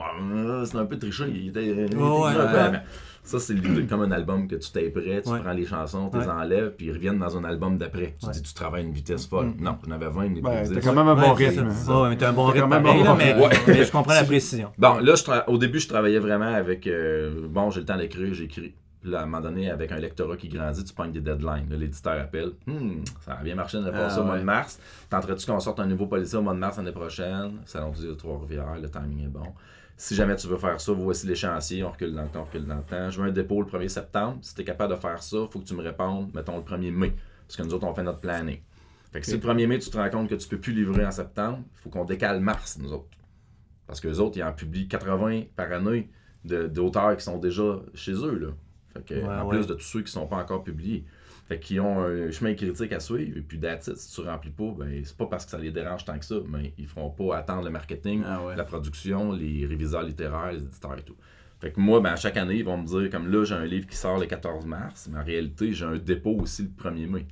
C'est 0.64 0.78
un 0.78 0.86
peu 0.86 0.98
triché. 0.98 1.24
Il 1.28 1.48
était, 1.48 1.66
il 1.66 1.72
était 1.72 1.84
écrit 1.84 1.96
ouais, 1.98 2.30
un 2.30 2.32
peu 2.32 2.38
ouais. 2.38 2.58
avant. 2.58 2.78
Ça, 3.22 3.38
c'est 3.38 3.54
l'idée. 3.54 3.86
Comme 3.88 4.02
un 4.02 4.10
album 4.10 4.48
que 4.48 4.56
tu 4.56 4.70
taperais, 4.72 5.22
tu 5.22 5.28
Ouais. 5.30 5.40
prends 5.40 5.52
les 5.52 5.64
chansons, 5.64 6.10
tu 6.10 6.18
les 6.18 6.24
Ouais. 6.26 6.32
enlèves, 6.32 6.72
puis 6.76 6.86
ils 6.86 6.92
reviennent 6.92 7.18
dans 7.18 7.36
un 7.36 7.44
album 7.44 7.78
d'après. 7.78 8.16
Tu 8.20 8.26
Ouais. 8.26 8.32
dis, 8.32 8.42
tu 8.42 8.52
travailles 8.54 8.82
à 8.82 8.86
une 8.86 8.92
vitesse 8.92 9.26
folle. 9.26 9.52
Non, 9.58 9.76
j'en 9.86 9.92
avais 9.94 10.08
20, 10.08 10.28
mais 10.28 10.40
Ben, 10.40 10.50
t'as 10.64 10.74
10. 10.74 10.80
quand 10.84 10.92
même 10.94 11.08
un 11.08 11.14
bon 11.14 11.32
rythme. 11.32 11.70
ça. 11.70 12.02
Ouais, 12.02 12.08
mais 12.10 12.16
t'as 12.16 12.30
un 12.30 12.32
bon 12.32 12.46
rythme 12.46 12.60
quand 12.62 12.68
même 12.68 12.80
un 12.80 12.82
pareil, 12.82 13.02
bon 13.34 13.48
là, 13.48 13.54
mais, 13.68 13.84
je 13.84 13.92
comprends 13.92 14.14
la 14.14 14.24
précision. 14.24 14.72
Bon, 14.76 14.98
là, 14.98 15.14
je 15.14 15.22
tra- 15.22 15.44
au 15.46 15.56
début, 15.58 15.78
je 15.78 15.88
travaillais 15.88 16.18
vraiment 16.18 16.52
avec. 16.52 16.86
euh, 16.86 17.46
bon, 17.48 17.70
j'ai 17.70 17.80
le 17.80 17.86
temps 17.86 17.96
d'écrire, 17.96 18.34
j'écris. 18.34 18.74
Puis 19.00 19.10
là, 19.10 19.18
à 19.18 19.22
un 19.22 19.26
moment 19.26 19.40
donné, 19.40 19.68
avec 19.68 19.90
un 19.90 19.96
lectorat 19.98 20.36
qui 20.36 20.48
grandit, 20.48 20.84
tu 20.84 20.94
pognes 20.94 21.10
des 21.10 21.20
deadlines. 21.20 21.66
Là, 21.68 21.76
L'éditeur 21.76 22.20
appelle. 22.20 22.52
Hmm, 22.68 23.02
ça 23.24 23.32
a 23.32 23.42
bien 23.42 23.56
marché 23.56 23.78
l'année 23.78 23.90
Ah, 23.94 23.98
passée 23.98 24.20
au 24.20 24.24
mois 24.24 24.34
ouais. 24.34 24.40
de 24.40 24.44
mars. 24.44 24.78
Tenterais-tu 25.10 25.44
qu'on 25.46 25.58
sorte 25.58 25.80
un 25.80 25.86
nouveau 25.86 26.06
policier 26.06 26.38
au 26.38 26.42
mois 26.42 26.54
de 26.54 26.60
mars 26.60 26.76
l'année 26.76 26.92
prochaine? 26.92 27.52
Salon 27.64 27.90
du 27.90 28.06
de 28.06 28.12
Trois-Rivières, 28.14 28.76
le 28.80 28.88
timing 28.88 29.24
est 29.24 29.28
bon. 29.28 29.42
Si 29.96 30.14
jamais 30.14 30.34
tu 30.36 30.48
veux 30.48 30.56
faire 30.56 30.80
ça, 30.80 30.92
voici 30.92 31.26
l'échéancier, 31.26 31.84
on 31.84 31.90
recule 31.90 32.12
dans 32.12 32.22
le 32.22 32.28
temps, 32.28 32.40
on 32.40 32.44
recule 32.44 32.66
dans 32.66 32.76
le 32.76 32.82
temps. 32.82 33.10
Je 33.10 33.20
veux 33.20 33.28
un 33.28 33.32
dépôt 33.32 33.62
le 33.62 33.68
1er 33.68 33.88
septembre. 33.88 34.38
Si 34.42 34.54
tu 34.54 34.62
es 34.62 34.64
capable 34.64 34.94
de 34.94 34.98
faire 34.98 35.22
ça, 35.22 35.36
il 35.42 35.48
faut 35.48 35.60
que 35.60 35.64
tu 35.64 35.74
me 35.74 35.82
répondes, 35.82 36.30
mettons, 36.34 36.56
le 36.56 36.62
1er 36.64 36.90
mai. 36.90 37.14
Parce 37.46 37.56
que 37.56 37.62
nous 37.62 37.74
autres, 37.74 37.86
on 37.86 37.94
fait 37.94 38.02
notre 38.02 38.20
planning. 38.20 38.58
Fait 39.12 39.20
que 39.20 39.26
si 39.26 39.32
le 39.32 39.38
1er 39.38 39.66
mai, 39.66 39.78
tu 39.78 39.90
te 39.90 39.96
rends 39.96 40.10
compte 40.10 40.28
que 40.28 40.34
tu 40.34 40.48
peux 40.48 40.58
plus 40.58 40.72
livrer 40.72 41.04
en 41.06 41.10
septembre, 41.10 41.58
il 41.62 41.78
faut 41.82 41.90
qu'on 41.90 42.04
décale 42.04 42.40
mars, 42.40 42.78
nous 42.80 42.92
autres. 42.92 43.06
Parce 43.86 44.00
que 44.00 44.08
les 44.08 44.18
autres, 44.20 44.38
ils 44.38 44.42
en 44.42 44.52
publient 44.52 44.88
80 44.88 45.42
par 45.54 45.70
année 45.70 46.08
d'auteurs 46.44 47.16
qui 47.16 47.22
sont 47.24 47.38
déjà 47.38 47.80
chez 47.94 48.12
eux. 48.12 48.38
Là. 48.38 48.48
Fait 48.94 49.04
que, 49.04 49.14
Ouais, 49.14 49.24
en 49.28 49.46
ouais. 49.46 49.56
plus 49.58 49.66
de 49.66 49.74
tous 49.74 49.84
ceux 49.84 50.00
qui 50.00 50.06
ne 50.06 50.10
sont 50.22 50.26
pas 50.26 50.36
encore 50.36 50.64
publiés. 50.64 51.04
Fait 51.44 51.58
qu'ils 51.58 51.80
ont 51.80 52.00
un 52.02 52.30
chemin 52.30 52.54
critique 52.54 52.92
à 52.92 53.00
suivre. 53.00 53.36
Et 53.36 53.40
puis, 53.42 53.58
that's 53.58 53.88
it. 53.88 53.96
si 53.96 54.14
tu 54.14 54.20
remplis 54.26 54.50
pas, 54.50 54.72
ben, 54.78 55.02
c'est 55.04 55.16
pas 55.16 55.26
parce 55.26 55.44
que 55.44 55.50
ça 55.50 55.58
les 55.58 55.70
dérange 55.72 56.04
tant 56.04 56.18
que 56.18 56.24
ça, 56.24 56.36
mais 56.48 56.72
ils 56.78 56.86
feront 56.86 57.10
pas 57.10 57.36
attendre 57.36 57.64
le 57.64 57.70
marketing, 57.70 58.22
Ah 58.26 58.44
ouais. 58.44 58.56
la 58.56 58.64
production, 58.64 59.32
les 59.32 59.66
réviseurs 59.66 60.02
littéraires, 60.04 60.52
les 60.52 60.62
éditeurs 60.62 60.96
et 60.98 61.02
tout. 61.02 61.16
Fait 61.60 61.72
que 61.72 61.80
moi, 61.80 62.00
ben, 62.00 62.10
à 62.10 62.16
chaque 62.16 62.36
année, 62.36 62.56
ils 62.56 62.64
vont 62.64 62.76
me 62.76 62.86
dire, 62.86 63.10
comme 63.10 63.30
là, 63.30 63.44
j'ai 63.44 63.54
un 63.54 63.64
livre 63.64 63.86
qui 63.86 63.96
sort 63.96 64.18
le 64.18 64.26
14 64.26 64.66
mars, 64.66 65.08
mais 65.12 65.18
en 65.18 65.24
réalité, 65.24 65.72
j'ai 65.72 65.84
un 65.84 65.96
dépôt 65.96 66.36
aussi 66.40 66.62
le 66.62 66.68
1er 66.70 67.08
mai. 67.08 67.26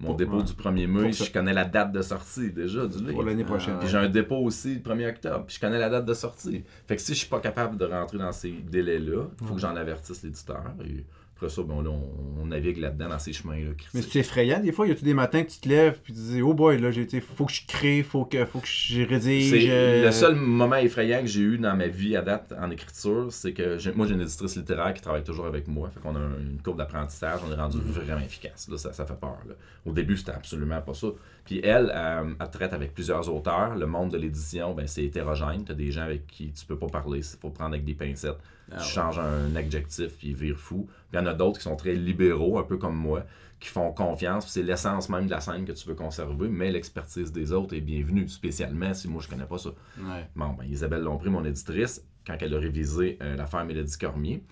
Mon 0.00 0.14
dépôt 0.14 0.38
ouais. 0.38 0.44
du 0.44 0.52
1er 0.52 0.86
mai, 0.86 1.12
je 1.12 1.30
connais 1.30 1.52
la 1.52 1.66
date 1.66 1.92
de 1.92 2.00
sortie 2.00 2.50
déjà 2.50 2.86
du 2.86 2.98
livre. 2.98 3.12
Pour 3.12 3.22
l'année 3.22 3.44
prochaine. 3.44 3.74
Ah, 3.76 3.80
Puis 3.80 3.88
j'ai 3.90 3.98
un 3.98 4.08
dépôt 4.08 4.38
aussi 4.38 4.76
le 4.76 4.80
1er 4.80 5.10
octobre. 5.10 5.44
Puis 5.46 5.56
je 5.56 5.60
connais 5.60 5.78
la 5.78 5.90
date 5.90 6.06
de 6.06 6.14
sortie. 6.14 6.64
Fait 6.88 6.96
que 6.96 7.02
si 7.02 7.12
je 7.12 7.18
suis 7.18 7.28
pas 7.28 7.40
capable 7.40 7.76
de 7.76 7.84
rentrer 7.84 8.16
dans 8.16 8.32
ces 8.32 8.50
délais-là, 8.50 9.24
il 9.42 9.46
faut 9.46 9.54
que 9.54 9.60
j'en 9.60 9.76
avertisse 9.76 10.22
l'éditeur. 10.22 10.64
Et 10.86 11.04
après 11.40 11.48
ça, 11.48 11.62
là, 11.62 11.68
on, 11.74 12.42
on 12.42 12.46
navigue 12.46 12.76
là-dedans 12.78 13.08
dans 13.08 13.18
ces 13.18 13.32
chemins-là. 13.32 13.70
Mais 13.94 14.02
c'est 14.02 14.18
effrayant, 14.18 14.60
des 14.60 14.72
fois, 14.72 14.86
y 14.86 14.90
a-tu 14.90 15.04
des 15.04 15.14
matins 15.14 15.42
que 15.42 15.50
tu 15.50 15.58
te 15.60 15.68
lèves 15.68 15.98
puis 16.02 16.12
tu 16.12 16.18
te 16.18 16.24
dis, 16.24 16.42
oh 16.42 16.52
boy, 16.52 16.78
là, 16.78 16.90
j'ai, 16.90 17.02
été- 17.02 17.20
faut 17.20 17.46
que 17.46 17.52
je 17.52 17.66
crée, 17.66 18.02
faut 18.02 18.24
que, 18.26 18.44
faut 18.44 18.58
que 18.60 18.66
je 18.68 19.02
rédige. 19.02 19.48
C'est 19.50 19.70
euh, 19.70 20.04
le 20.04 20.12
seul 20.12 20.34
moment 20.34 20.76
effrayant 20.76 21.20
que 21.22 21.26
j'ai 21.28 21.40
eu 21.40 21.58
dans 21.58 21.74
ma 21.74 21.86
vie 21.88 22.14
à 22.16 22.22
date 22.22 22.52
en 22.60 22.70
écriture, 22.70 23.28
c'est 23.30 23.52
que 23.54 23.78
j'ai- 23.78 23.92
moi 23.92 24.06
j'ai 24.06 24.14
une 24.14 24.20
éditrice 24.20 24.56
littéraire 24.56 24.92
qui 24.92 25.00
travaille 25.00 25.24
toujours 25.24 25.46
avec 25.46 25.66
moi. 25.66 25.88
Fait 25.94 26.00
qu'on 26.00 26.14
a 26.14 26.18
un- 26.18 26.38
une 26.40 26.60
courbe 26.62 26.76
d'apprentissage, 26.78 27.40
on 27.48 27.52
est 27.52 27.56
rendu 27.56 27.78
vraiment 27.78 28.20
efficace. 28.20 28.68
Là, 28.70 28.76
ça, 28.76 28.92
ça 28.92 29.06
fait 29.06 29.18
peur. 29.18 29.38
là. 29.48 29.54
Au 29.86 29.92
début, 29.92 30.16
c'était 30.18 30.32
absolument 30.32 30.80
pas 30.82 30.92
ça. 30.94 31.06
Puis 31.46 31.60
elle, 31.64 31.90
elle 32.38 32.50
traite 32.50 32.74
avec 32.74 32.92
plusieurs 32.92 33.32
auteurs. 33.34 33.76
Le 33.76 33.86
monde 33.86 34.10
de 34.10 34.18
l'édition, 34.18 34.74
ben, 34.74 34.86
c'est 34.86 35.04
hétérogène. 35.04 35.64
Tu 35.64 35.72
as 35.72 35.74
des 35.74 35.90
gens 35.90 36.02
avec 36.02 36.26
qui 36.26 36.52
tu 36.52 36.66
peux 36.66 36.76
pas 36.76 36.88
parler. 36.88 37.20
Il 37.20 37.38
faut 37.40 37.48
prendre 37.50 37.70
avec 37.74 37.84
des 37.84 37.94
pincettes. 37.94 38.36
Ah 38.72 38.76
tu 38.76 38.82
ouais. 38.84 38.88
changes 38.92 39.18
un 39.18 39.56
adjectif 39.56 40.16
puis 40.16 40.28
ils 40.28 40.36
virent 40.36 40.56
fou. 40.58 40.86
Il 41.12 41.16
y 41.16 41.18
en 41.18 41.26
a 41.26 41.34
d'autres 41.34 41.58
qui 41.58 41.64
sont 41.64 41.76
très 41.76 41.94
libéraux, 41.94 42.58
un 42.58 42.62
peu 42.62 42.76
comme 42.76 42.96
moi, 42.96 43.24
qui 43.58 43.68
font 43.68 43.92
confiance. 43.92 44.46
C'est 44.48 44.62
l'essence 44.62 45.08
même 45.08 45.26
de 45.26 45.30
la 45.30 45.40
scène 45.40 45.64
que 45.64 45.72
tu 45.72 45.86
veux 45.88 45.94
conserver, 45.94 46.48
mais 46.48 46.70
l'expertise 46.70 47.32
des 47.32 47.52
autres 47.52 47.74
est 47.74 47.80
bienvenue, 47.80 48.28
spécialement 48.28 48.94
si 48.94 49.08
moi 49.08 49.20
je 49.22 49.28
connais 49.28 49.44
pas 49.46 49.58
ça. 49.58 49.70
Ouais. 49.98 50.28
Bon, 50.36 50.50
ben, 50.58 50.64
Isabelle 50.64 51.02
Lompré, 51.02 51.30
mon 51.30 51.44
éditrice, 51.44 52.04
quand 52.26 52.36
elle 52.40 52.54
a 52.54 52.58
révisé 52.58 53.18
euh, 53.22 53.36
l'affaire 53.36 53.64
Mélodie 53.64 53.98
Cormier, 53.98 54.42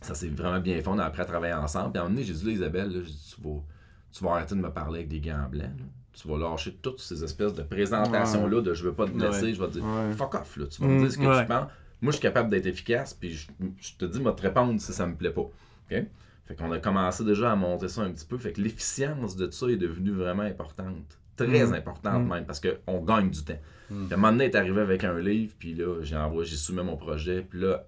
ça 0.00 0.14
s'est 0.14 0.28
vraiment 0.28 0.60
bien 0.60 0.76
fait. 0.80 0.88
On 0.88 0.98
a 0.98 1.04
appris 1.04 1.22
à 1.22 1.24
travailler 1.24 1.54
ensemble. 1.54 1.92
Puis 1.92 1.98
à 1.98 2.02
un 2.02 2.04
moment 2.04 2.14
donné, 2.16 2.26
j'ai 2.26 2.34
dit 2.34 2.44
là, 2.46 2.52
Isabelle, 2.52 2.90
là, 2.92 3.00
dit, 3.00 3.34
tu, 3.34 3.40
vas, 3.42 3.60
tu 4.12 4.24
vas 4.24 4.30
arrêter 4.32 4.54
de 4.54 4.60
me 4.60 4.70
parler 4.70 4.98
avec 5.00 5.08
des 5.08 5.20
gants 5.20 5.46
blancs. 5.50 5.64
là. 5.78 5.84
Tu 6.12 6.28
vas 6.28 6.38
lâcher 6.38 6.78
toutes 6.80 7.00
ces 7.00 7.24
espèces 7.24 7.54
de 7.54 7.62
présentations-là 7.62 8.60
de 8.62 8.72
je 8.74 8.84
veux 8.84 8.92
pas 8.92 9.06
te 9.06 9.10
blesser. 9.10 9.46
Ouais. 9.46 9.54
Je 9.54 9.60
vais 9.60 9.66
te 9.68 9.72
dire 9.72 9.84
Ouais. 9.84 10.12
fuck 10.12 10.34
off. 10.34 10.56
Là. 10.56 10.66
Tu 10.66 10.80
vas 10.80 10.86
Mm, 10.88 10.90
me 10.94 11.00
dire 11.00 11.12
ce 11.12 11.18
que 11.18 11.40
tu 11.42 11.46
penses. 11.48 11.68
Moi, 12.00 12.10
je 12.12 12.16
suis 12.18 12.22
capable 12.22 12.50
d'être 12.50 12.66
efficace. 12.66 13.14
Puis 13.14 13.32
je, 13.32 13.48
je 13.80 13.92
te 13.98 14.04
dis, 14.04 14.20
moi, 14.20 14.32
te 14.32 14.42
répondre 14.42 14.78
si 14.80 14.92
ça 14.92 15.06
me 15.06 15.14
plaît 15.16 15.30
pas. 15.32 15.46
OK? 15.90 16.04
Fait 16.46 16.54
qu'on 16.56 16.70
a 16.72 16.78
commencé 16.78 17.24
déjà 17.24 17.52
à 17.52 17.56
monter 17.56 17.88
ça 17.88 18.02
un 18.02 18.10
petit 18.12 18.26
peu. 18.26 18.36
Fait 18.38 18.52
que 18.52 18.60
l'efficience 18.60 19.34
de 19.36 19.50
ça 19.50 19.66
est 19.68 19.76
devenue 19.76 20.10
vraiment 20.12 20.42
importante. 20.42 21.18
Très 21.36 21.66
Mhm. 21.66 21.74
importante 21.74 22.22
Mhm. 22.22 22.28
même, 22.28 22.44
parce 22.46 22.60
qu'on 22.60 23.00
gagne 23.02 23.30
du 23.30 23.42
temps. 23.44 23.58
Puis 23.88 23.96
à 24.10 24.14
un 24.14 24.16
moment 24.16 24.32
donné, 24.32 24.44
est 24.44 24.54
arrivé 24.54 24.80
avec 24.80 25.04
un 25.04 25.18
livre, 25.18 25.54
puis 25.58 25.74
là, 25.74 26.02
j'ai 26.02 26.16
envoyé, 26.16 26.48
j'ai 26.48 26.56
soumis 26.56 26.82
mon 26.82 26.96
projet, 26.96 27.42
puis 27.48 27.60
là, 27.60 27.86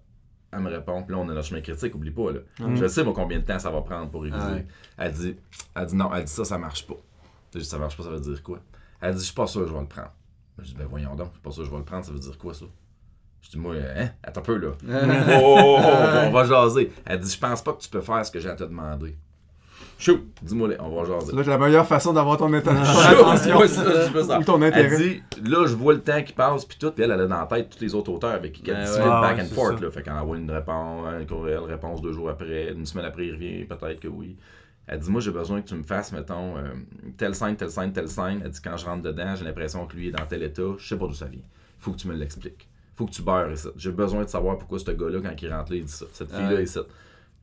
elle 0.53 0.61
me 0.61 0.71
répond, 0.71 1.03
puis 1.03 1.15
là, 1.15 1.21
on 1.21 1.29
a 1.29 1.35
notre 1.35 1.47
chemin 1.47 1.61
critique, 1.61 1.95
oublie 1.95 2.11
pas, 2.11 2.33
là. 2.33 2.41
Mhm. 2.61 2.77
Je 2.77 2.87
sais, 2.87 3.05
moi, 3.05 3.13
combien 3.15 3.39
de 3.39 3.45
temps 3.45 3.59
ça 3.59 3.71
va 3.71 3.83
prendre 3.83 4.11
pour 4.11 4.23
réviser. 4.23 4.41
Ah 4.43 4.53
ouais. 4.55 4.67
Elle 4.99 5.13
dit, 5.13 5.37
elle 5.75 5.87
dit 5.87 5.97
non, 5.97 6.11
elle 6.15 6.25
dit 6.25 6.33
ça, 6.33 6.45
ça 6.45 6.59
marche 6.59 6.87
pas. 6.87 6.97
Je 7.55 7.59
dis, 7.61 7.65
ça 7.65 7.79
marche 7.79 7.97
pas, 7.97 8.03
ça 8.05 8.11
veut 8.11 8.21
dire 8.21 8.43
quoi? 8.43 8.61
Elle 9.01 9.15
dit, 9.15 9.21
je 9.21 9.25
suis 9.27 9.35
pas 9.35 9.47
sûr 9.47 9.63
que 9.63 9.69
je 9.69 9.73
vais 9.75 9.81
le 9.81 9.87
prendre. 9.87 10.13
Je 10.59 10.65
dis, 10.65 10.75
ben 10.75 10.87
voyons 10.87 11.15
donc, 11.15 11.29
je 11.29 11.33
suis 11.33 11.43
pas 11.43 11.51
sûr 11.51 11.63
que 11.63 11.67
je 11.67 11.73
vais 11.73 11.79
le 11.79 11.85
prendre, 11.85 12.05
ça 12.05 12.13
veut 12.13 12.19
dire 12.19 12.39
quoi, 12.39 12.53
ça? 12.55 12.65
Je 13.47 13.53
dis, 13.53 13.59
moi, 13.59 13.75
hein, 13.77 14.09
attends 14.25 14.41
un 14.41 14.45
peu, 14.45 14.57
là. 14.57 14.69
Oh, 14.73 14.83
oh, 15.43 15.79
oh, 15.79 16.19
on 16.27 16.31
va 16.33 16.45
jaser. 16.45 16.91
Elle 17.05 17.21
dit, 17.21 17.31
je 17.33 17.39
pense 17.39 17.63
pas 17.63 17.75
que 17.75 17.81
tu 17.81 17.89
peux 17.89 18.01
faire 18.01 18.27
ce 18.27 18.31
que 18.33 18.41
j'ai 18.41 18.49
à 18.49 18.57
te 18.57 18.65
demander. 18.65 19.17
Chou, 19.99 20.27
dis-moi, 20.43 20.71
on 20.81 20.89
va 20.91 21.05
jaser. 21.05 21.39
Être 21.39 21.47
la 21.47 21.57
meilleure 21.59 21.87
façon 21.87 22.13
d'avoir 22.13 22.37
ton, 22.39 22.53
attention. 22.53 23.59
ouais, 23.59 23.69
ça, 23.69 23.85
je 24.07 24.13
veux 24.13 24.25
ça. 24.25 24.41
Ou 24.41 24.43
ton 24.43 24.61
Elle 24.63 24.75
intérêt. 24.75 24.97
dit, 24.99 25.23
là, 25.49 25.65
je 25.67 25.75
vois 25.77 25.95
le 25.95 26.01
temps 26.01 26.21
qui 26.25 26.33
passe, 26.33 26.65
puis 26.65 26.77
tout, 26.77 26.91
puis 26.91 27.05
elle, 27.05 27.13
elle 27.13 27.21
a 27.21 27.27
dans 27.27 27.39
la 27.39 27.47
tête 27.47 27.71
tous 27.71 27.81
les 27.85 27.95
autres 27.95 28.11
auteurs 28.11 28.33
avec 28.33 28.53
qui 28.53 28.69
elle 28.69 28.81
discute 28.85 28.99
ouais. 28.99 29.09
Back 29.09 29.37
ouais, 29.37 29.43
and 29.43 29.47
c'est 29.49 29.55
forth. 29.55 29.79
ça. 29.79 29.85
Là. 29.85 29.91
Fait 29.93 30.03
qu'elle 30.03 30.13
envoie 30.15 30.37
une 30.37 30.51
réponse, 30.51 31.07
un 31.07 31.25
courriel, 31.25 31.61
réponse 31.61 32.03
deux 32.03 32.13
jours 32.13 32.29
après, 32.29 32.73
une 32.73 32.85
semaine 32.85 33.07
après, 33.07 33.27
il 33.27 33.33
revient, 33.33 33.65
peut-être 33.65 34.01
que 34.01 34.09
oui. 34.09 34.37
Elle 34.89 34.99
dit, 34.99 35.11
moi, 35.11 35.21
j'ai 35.21 35.31
besoin 35.31 35.63
que 35.63 35.69
tu 35.69 35.75
me 35.75 35.83
fasses, 35.83 36.13
mettons, 36.13 36.57
euh, 36.59 36.75
telle 37.17 37.35
scène, 37.35 37.57
telle 37.57 37.71
scène, 37.71 37.93
telle 37.93 38.09
scène. 38.09 38.41
Elle 38.45 38.51
dit, 38.51 38.61
quand 38.63 38.77
je 38.77 38.85
rentre 38.87 39.03
dedans, 39.03 39.35
j'ai 39.35 39.45
l'impression 39.45 39.87
que 39.87 39.97
lui 39.97 40.09
est 40.09 40.13
dans 40.13 40.27
tel 40.27 40.43
état, 40.43 40.63
je 40.79 40.87
sais 40.89 40.97
pas 40.99 41.07
d'où 41.07 41.15
ça 41.15 41.27
vient. 41.27 41.41
Faut 41.79 41.93
que 41.93 41.97
tu 41.97 42.09
me 42.09 42.15
l'expliques. 42.15 42.69
Faut 42.97 43.07
que 43.07 43.13
tu 43.13 43.23
beurres 43.23 43.57
ça. 43.57 43.69
J'ai 43.77 43.93
besoin 43.93 44.25
de 44.25 44.29
savoir 44.29 44.59
pourquoi 44.59 44.79
ce 44.79 44.91
gars-là, 44.91 45.21
quand 45.21 45.41
il 45.41 45.53
rentre 45.53 45.71
là, 45.71 45.79
il 45.79 45.85
dit 45.85 45.93
ça. 45.93 46.07
Cette 46.13 46.33
fille-là 46.33 46.67
ça. 46.67 46.81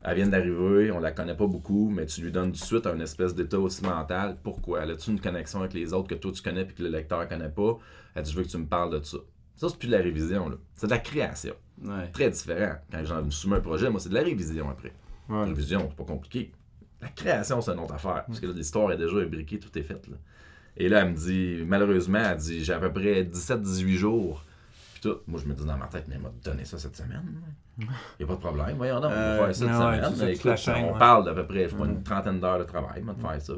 Elle 0.06 0.16
vient 0.16 0.26
d'arriver, 0.26 0.90
on 0.90 1.00
la 1.00 1.12
connaît 1.12 1.36
pas 1.36 1.46
beaucoup, 1.46 1.88
mais 1.88 2.04
tu 2.04 2.20
lui 2.20 2.30
donnes 2.30 2.52
tout 2.52 2.60
de 2.60 2.64
suite 2.64 2.86
un 2.86 3.00
espèce 3.00 3.34
d'état 3.34 3.58
aussi 3.58 3.82
mental. 3.82 4.36
Pourquoi? 4.42 4.82
Elle 4.82 4.90
a-tu 4.90 5.10
une 5.10 5.20
connexion 5.20 5.60
avec 5.60 5.72
les 5.72 5.94
autres 5.94 6.08
que 6.08 6.14
toi 6.14 6.30
tu 6.30 6.42
connais 6.42 6.66
puis 6.66 6.74
que 6.74 6.82
le 6.82 6.90
lecteur 6.90 7.26
connaît 7.26 7.48
pas? 7.48 7.78
Elle 8.14 8.22
dit, 8.22 8.30
je 8.30 8.36
veux 8.36 8.42
que 8.42 8.50
tu 8.50 8.58
me 8.58 8.66
parles 8.66 9.00
de 9.00 9.02
ça. 9.02 9.16
Ça, 9.56 9.68
c'est 9.70 9.78
plus 9.78 9.86
de 9.86 9.92
la 9.92 10.02
révision, 10.02 10.48
là. 10.50 10.56
C'est 10.74 10.88
de 10.88 10.90
la 10.90 10.98
création. 10.98 11.54
Ouais. 11.82 12.10
Très 12.12 12.28
différent. 12.28 12.74
Quand 12.90 13.04
j'en 13.04 13.30
soumets 13.30 13.56
un 13.56 13.60
projet, 13.60 13.88
moi, 13.88 13.98
c'est 13.98 14.10
de 14.10 14.14
la 14.14 14.22
révision 14.22 14.68
après. 14.68 14.92
La 15.30 15.44
révision, 15.44 15.86
c'est 15.88 15.96
pas 15.96 16.04
compliqué. 16.04 16.52
La 17.00 17.08
création, 17.08 17.62
c'est 17.62 17.72
une 17.72 17.78
autre 17.78 17.94
affaire. 17.94 18.24
Parce 18.26 18.40
que 18.40 18.46
là, 18.46 18.52
l'histoire 18.52 18.92
est 18.92 18.98
déjà 18.98 19.16
imbriquée, 19.16 19.58
tout 19.58 19.78
est 19.78 19.82
fait. 19.82 20.06
Là. 20.08 20.16
Et 20.76 20.88
là, 20.88 21.00
elle 21.00 21.12
me 21.12 21.16
dit, 21.16 21.64
malheureusement, 21.66 22.18
elle 22.18 22.36
dit, 22.36 22.62
j'ai 22.62 22.72
à 22.72 22.78
peu 22.78 22.92
près 22.92 23.22
17-18 23.22 23.94
jours. 23.94 24.44
Tout. 25.04 25.18
Moi, 25.26 25.38
je 25.42 25.46
me 25.48 25.54
dis 25.54 25.64
dans 25.66 25.76
ma 25.76 25.86
tête, 25.86 26.06
mais 26.08 26.14
elle 26.16 26.22
m'a 26.22 26.30
donné 26.42 26.64
ça 26.64 26.78
cette 26.78 26.96
semaine. 26.96 27.22
Il 27.78 27.86
n'y 27.86 27.90
a 28.24 28.26
pas 28.26 28.34
de 28.34 28.40
problème. 28.40 28.76
Voyons 28.76 29.00
donc, 29.00 29.10
on 29.10 29.14
Euh, 29.14 29.38
va 29.38 29.44
faire 29.46 29.54
ça 29.54 30.10
cette 30.14 30.20
ouais, 30.20 30.36
semaine. 30.36 30.56
ça, 30.56 30.74
on 30.78 30.92
ouais. 30.92 30.98
parle 30.98 31.24
d'à 31.26 31.34
peu 31.34 31.46
près, 31.46 31.68
je 31.68 31.76
pas, 31.76 31.84
une 31.84 32.02
trentaine 32.02 32.40
d'heures 32.40 32.58
de 32.58 32.64
travail, 32.64 33.02
on 33.02 33.06
va 33.06 33.14
te 33.14 33.20
faire 33.20 33.40
ça. 33.42 33.52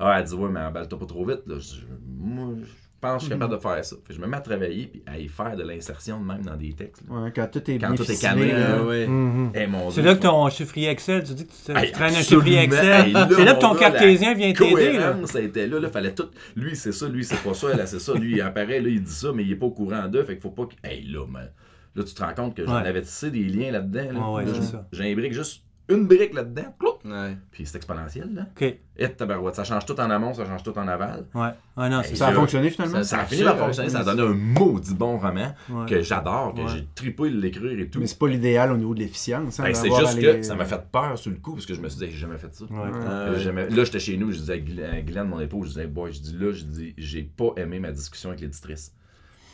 Ah, 0.00 0.18
elle 0.18 0.24
dit, 0.26 0.34
ouais, 0.34 0.48
mais 0.50 0.60
emballe-toi 0.60 0.98
pas 0.98 1.06
trop 1.06 1.24
vite. 1.24 1.42
Là. 1.46 1.58
Je, 1.58 1.82
moi, 2.06 2.54
je 2.62 2.87
pense 3.00 3.14
que 3.14 3.18
je 3.20 3.24
suis 3.26 3.30
capable 3.32 3.54
de 3.54 3.60
faire 3.60 3.84
ça. 3.84 3.96
Fait 4.04 4.14
je 4.14 4.20
me 4.20 4.26
mets 4.26 4.36
à 4.36 4.40
travailler 4.40 4.86
puis 4.86 5.02
à 5.06 5.18
y 5.18 5.28
faire 5.28 5.56
de 5.56 5.62
l'insertion 5.62 6.20
de 6.20 6.24
même 6.26 6.42
dans 6.42 6.56
des 6.56 6.72
textes. 6.72 7.02
Ouais, 7.08 7.32
quand 7.34 7.46
tout 7.50 7.70
est 7.70 7.78
Quand 7.78 7.94
tout 7.94 8.10
est 8.10 8.20
cané, 8.20 8.52
là. 8.52 8.82
ouais. 8.82 9.06
Mhm. 9.06 9.52
C'est 9.90 10.02
là 10.02 10.14
que 10.14 10.22
ton 10.22 10.48
chiffrier 10.50 10.88
Excel, 10.88 11.22
tu 11.24 11.34
dis 11.34 11.46
que 11.46 11.52
tu, 11.52 11.72
tu 11.72 11.78
Hey, 11.78 11.92
traînes 11.92 12.14
un 12.14 12.22
chiffrier 12.22 12.58
Excel. 12.62 13.06
Hey, 13.06 13.12
là, 13.12 13.28
c'est 13.30 13.44
là 13.44 13.54
que 13.54 13.60
ton 13.60 13.74
gars, 13.74 13.90
cartésien 13.90 14.34
vient 14.34 14.52
t'aider. 14.52 14.98
ça 15.24 15.40
était 15.40 15.66
là, 15.66 15.80
là, 15.80 15.88
fallait 15.88 16.14
tout. 16.14 16.28
Lui, 16.56 16.74
c'est 16.76 16.92
ça, 16.92 17.08
lui, 17.08 17.24
c'est 17.24 17.42
pas 17.42 17.54
ça, 17.54 17.68
elle, 17.72 17.86
c'est 17.86 18.00
ça. 18.00 18.14
Lui, 18.14 18.32
il 18.36 18.40
apparaît, 18.40 18.80
là, 18.80 18.88
il 18.88 19.02
dit 19.02 19.10
ça, 19.12 19.28
mais 19.34 19.44
il 19.44 19.52
est 19.52 19.56
pas 19.56 19.66
au 19.66 19.70
courant 19.70 20.06
d'eux, 20.08 20.22
fait 20.24 20.34
qu'il 20.34 20.42
faut 20.42 20.50
pas 20.50 20.66
que. 20.66 20.74
Hey, 20.86 21.04
là, 21.06 21.26
man. 21.26 21.50
Là, 21.94 22.04
tu 22.04 22.14
te 22.14 22.22
rends 22.22 22.34
compte 22.34 22.54
que 22.56 22.64
j'en 22.64 22.80
Ouais. 22.80 22.86
avais 22.88 23.02
tissé 23.02 23.30
des 23.30 23.44
liens 23.44 23.72
là-dedans. 23.72 24.12
Là. 24.12 24.20
Ouais, 24.20 24.34
ouais, 24.36 24.44
Là, 24.44 24.50
c'est 24.54 24.60
je- 24.62 24.66
ça. 24.72 24.86
J'ai 24.92 25.10
imbriqué 25.12 25.34
juste 25.34 25.64
une 25.88 26.06
brique 26.06 26.34
là-dedans, 26.34 26.74
clouc, 26.78 26.96
Ouais. 27.04 27.36
puis 27.50 27.64
c'est 27.64 27.76
exponentiel, 27.76 28.34
là. 28.34 28.42
OK. 28.54 28.60
Ouais. 28.60 28.80
Et 28.98 29.08
tabarouette, 29.08 29.54
ça 29.54 29.64
change 29.64 29.86
tout 29.86 29.98
en 30.00 30.10
amont, 30.10 30.34
ça 30.34 30.44
change 30.44 30.62
tout 30.62 30.76
en 30.76 30.86
aval. 30.88 31.24
Ah 31.34 31.88
non, 31.88 32.02
Ça 32.02 32.26
a 32.26 32.30
là, 32.30 32.36
fonctionné 32.36 32.70
finalement? 32.70 33.02
Ça 33.04 33.20
a 33.20 33.24
fini 33.24 33.44
par 33.44 33.54
ouais, 33.54 33.60
fonctionner, 33.66 33.88
ça 33.88 34.00
a 34.00 34.04
ouais, 34.04 34.16
donné 34.16 34.22
un 34.28 34.34
maudit 34.34 34.94
bon 34.94 35.16
roman 35.18 35.54
Ouais. 35.70 35.86
que 35.86 36.02
j'adore, 36.02 36.52
que 36.54 36.60
Ouais. 36.60 36.66
j'ai 36.74 36.86
trippé 36.94 37.30
de 37.30 37.40
l'écrire 37.40 37.78
et 37.78 37.88
tout. 37.88 38.00
Mais 38.00 38.06
c'est 38.06 38.18
pas 38.18 38.28
l'idéal 38.28 38.72
au 38.72 38.76
niveau 38.76 38.94
de 38.94 38.98
l'efficience. 39.00 39.60
hein, 39.60 39.64
Ben, 39.64 39.74
c'est 39.74 39.90
juste 39.94 40.20
que 40.20 40.42
ça 40.42 40.54
m'a 40.56 40.64
fait 40.64 40.82
peur 40.90 41.16
sur 41.16 41.30
le 41.30 41.36
coup, 41.38 41.52
parce 41.52 41.66
que 41.66 41.74
je 41.74 41.80
me 41.80 41.88
suis 41.88 41.98
dit, 42.00 42.04
hey, 42.06 42.10
j'ai 42.10 42.18
jamais 42.18 42.38
fait 42.38 42.52
ça. 42.54 42.64
Ouais. 42.64 42.70
Ouais. 42.78 42.90
Ah 43.06 43.26
Là, 43.26 43.32
ouais. 43.32 43.38
jamais- 43.40 43.68
Là, 43.70 43.84
j'étais 43.84 44.00
chez 44.00 44.16
nous, 44.16 44.32
je 44.32 44.38
disais 44.38 44.54
à 44.54 45.00
Guylaine, 45.00 45.28
mon 45.28 45.40
épouse, 45.40 45.68
je 45.68 45.72
disais, 45.74 45.86
boy, 45.86 46.12
je 46.12 46.20
dis 46.20 46.36
là, 46.38 46.52
je 46.52 46.64
dis, 46.64 46.94
j'ai 46.98 47.22
pas 47.22 47.52
aimé 47.56 47.78
ma 47.78 47.92
discussion 47.92 48.30
avec 48.30 48.40
l'éditrice. 48.42 48.92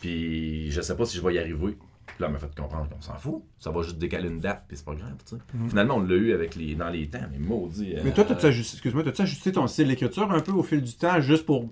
Puis 0.01 0.70
je 0.70 0.80
sais 0.80 0.97
pas 0.97 1.05
si 1.05 1.16
je 1.16 1.22
vais 1.22 1.35
y 1.35 1.39
arriver. 1.39 1.76
Puis 2.07 2.16
là, 2.20 2.26
elle 2.26 2.32
m'a 2.34 2.38
fait 2.38 2.55
comprendre 2.55 2.88
qu'on 2.88 3.00
s'en 3.00 3.14
fout. 3.14 3.42
Ça 3.59 3.70
va 3.70 3.82
juste 3.82 3.98
décaler 3.98 4.28
une 4.28 4.38
date, 4.40 4.64
puis 4.68 4.76
c'est 4.76 4.84
pas 4.84 4.94
grave, 4.94 5.14
tu 5.28 5.36
sais. 5.36 5.42
Finalement, 5.68 5.96
on 5.96 6.00
l'a 6.02 6.14
eu 6.14 6.32
avec 6.32 6.55
les, 6.55 6.74
dans 6.74 6.88
les 6.88 7.09
temps, 7.09 7.18
mais 7.32 7.38
maudit. 7.38 7.94
euh, 7.96 8.00
Mais 8.05 8.12
toi, 8.12 8.24
t'as-tu 8.24 8.46
ajusté, 8.46 8.74
excuse-moi, 8.76 9.02
t'as-tu 9.02 9.22
ajusté 9.22 9.50
ton 9.52 9.66
style 9.66 9.88
d'écriture 9.88 10.30
un 10.30 10.40
peu 10.40 10.52
au 10.52 10.62
fil 10.62 10.80
du 10.82 10.92
temps, 10.94 11.20
juste 11.20 11.44
pour, 11.44 11.70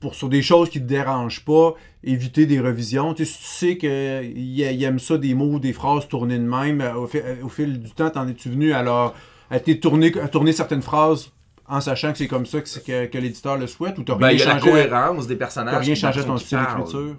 pour 0.00 0.14
sur 0.14 0.28
des 0.28 0.42
choses 0.42 0.68
qui 0.68 0.80
te 0.80 0.86
dérangent 0.86 1.44
pas, 1.44 1.74
éviter 2.04 2.44
des 2.46 2.60
revisions? 2.60 3.14
Tu 3.14 3.24
sais, 3.24 3.32
si 3.32 3.38
tu 3.38 3.44
sais 3.46 3.76
qu'il 3.78 4.82
aime 4.84 4.98
ça, 4.98 5.16
des 5.18 5.32
mots, 5.34 5.58
des 5.58 5.72
phrases 5.72 6.08
tournées 6.08 6.38
de 6.38 6.44
même, 6.44 6.80
euh, 6.82 6.94
au, 6.94 7.06
fi- 7.06 7.18
euh, 7.24 7.36
au 7.42 7.48
fil 7.48 7.80
du 7.80 7.90
temps, 7.92 8.10
t'en 8.10 8.28
es-tu 8.28 8.50
venu 8.50 8.72
à, 8.72 8.82
leur- 8.82 9.14
à, 9.50 9.60
tourner, 9.60 10.12
à 10.20 10.28
tourner 10.28 10.52
certaines 10.52 10.82
phrases 10.82 11.32
en 11.68 11.80
sachant 11.80 12.12
que 12.12 12.18
c'est 12.18 12.26
comme 12.28 12.46
ça 12.46 12.60
que, 12.60 12.68
c'est 12.68 12.84
que, 12.84 13.06
que 13.06 13.16
l'éditeur 13.18 13.56
le 13.56 13.66
souhaite, 13.68 13.96
ou 13.98 14.02
t'as 14.02 14.14
ben, 14.16 14.26
rien 14.26 14.36
il 14.36 14.38
y 14.40 14.42
a 14.42 14.46
la 14.46 14.58
changé, 14.58 14.70
cohérence 14.72 15.26
des 15.26 15.36
personnages. 15.36 15.74
t'as 15.74 15.80
rien 15.80 15.94
changé 15.94 16.24
ton 16.24 16.36
style 16.36 16.58
d'écriture? 16.76 17.16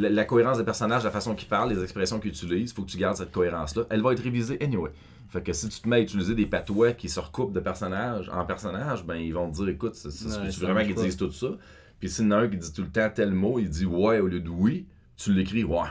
La, 0.00 0.08
la 0.08 0.24
cohérence 0.24 0.58
des 0.58 0.64
personnages, 0.64 1.02
la 1.02 1.10
façon 1.10 1.34
qu'ils 1.34 1.48
parlent, 1.48 1.70
les 1.70 1.82
expressions 1.82 2.20
qu'ils 2.20 2.30
utilisent, 2.30 2.72
faut 2.72 2.82
que 2.82 2.90
tu 2.90 2.98
gardes 2.98 3.16
cette 3.16 3.32
cohérence-là. 3.32 3.82
Elle 3.90 4.00
va 4.00 4.12
être 4.12 4.22
révisée 4.22 4.56
anyway. 4.62 4.90
Fait 5.28 5.42
que 5.42 5.52
si 5.52 5.68
tu 5.68 5.80
te 5.80 5.88
mets 5.88 5.96
à 5.96 6.00
utiliser 6.00 6.34
des 6.34 6.46
patois 6.46 6.92
qui 6.92 7.08
se 7.08 7.20
recoupent 7.20 7.52
de 7.52 7.60
personnage 7.60 8.30
en 8.32 8.44
personnage, 8.46 9.04
ben 9.04 9.16
ils 9.16 9.34
vont 9.34 9.50
te 9.50 9.56
dire 9.56 9.68
écoute, 9.68 9.94
ça, 9.94 10.10
ça, 10.10 10.26
Ouais, 10.26 10.32
se 10.32 10.38
peut-tu 10.40 10.52
ça 10.52 10.66
vraiment 10.66 10.84
qu'ils 10.86 10.94
disent 10.94 11.16
tout 11.16 11.32
ça? 11.32 11.48
Puis 12.00 12.08
s'il 12.08 12.24
y 12.26 12.28
en 12.28 12.30
a 12.32 12.36
un 12.36 12.48
qui 12.48 12.56
dit 12.56 12.72
tout 12.72 12.82
le 12.82 12.88
temps 12.88 13.10
tel 13.14 13.32
mot, 13.32 13.58
il 13.58 13.68
dit 13.68 13.84
ouais 13.84 14.20
au 14.20 14.28
lieu 14.28 14.40
de 14.40 14.48
oui, 14.48 14.86
tu 15.16 15.32
l'écris 15.32 15.64
ouais. 15.64 15.88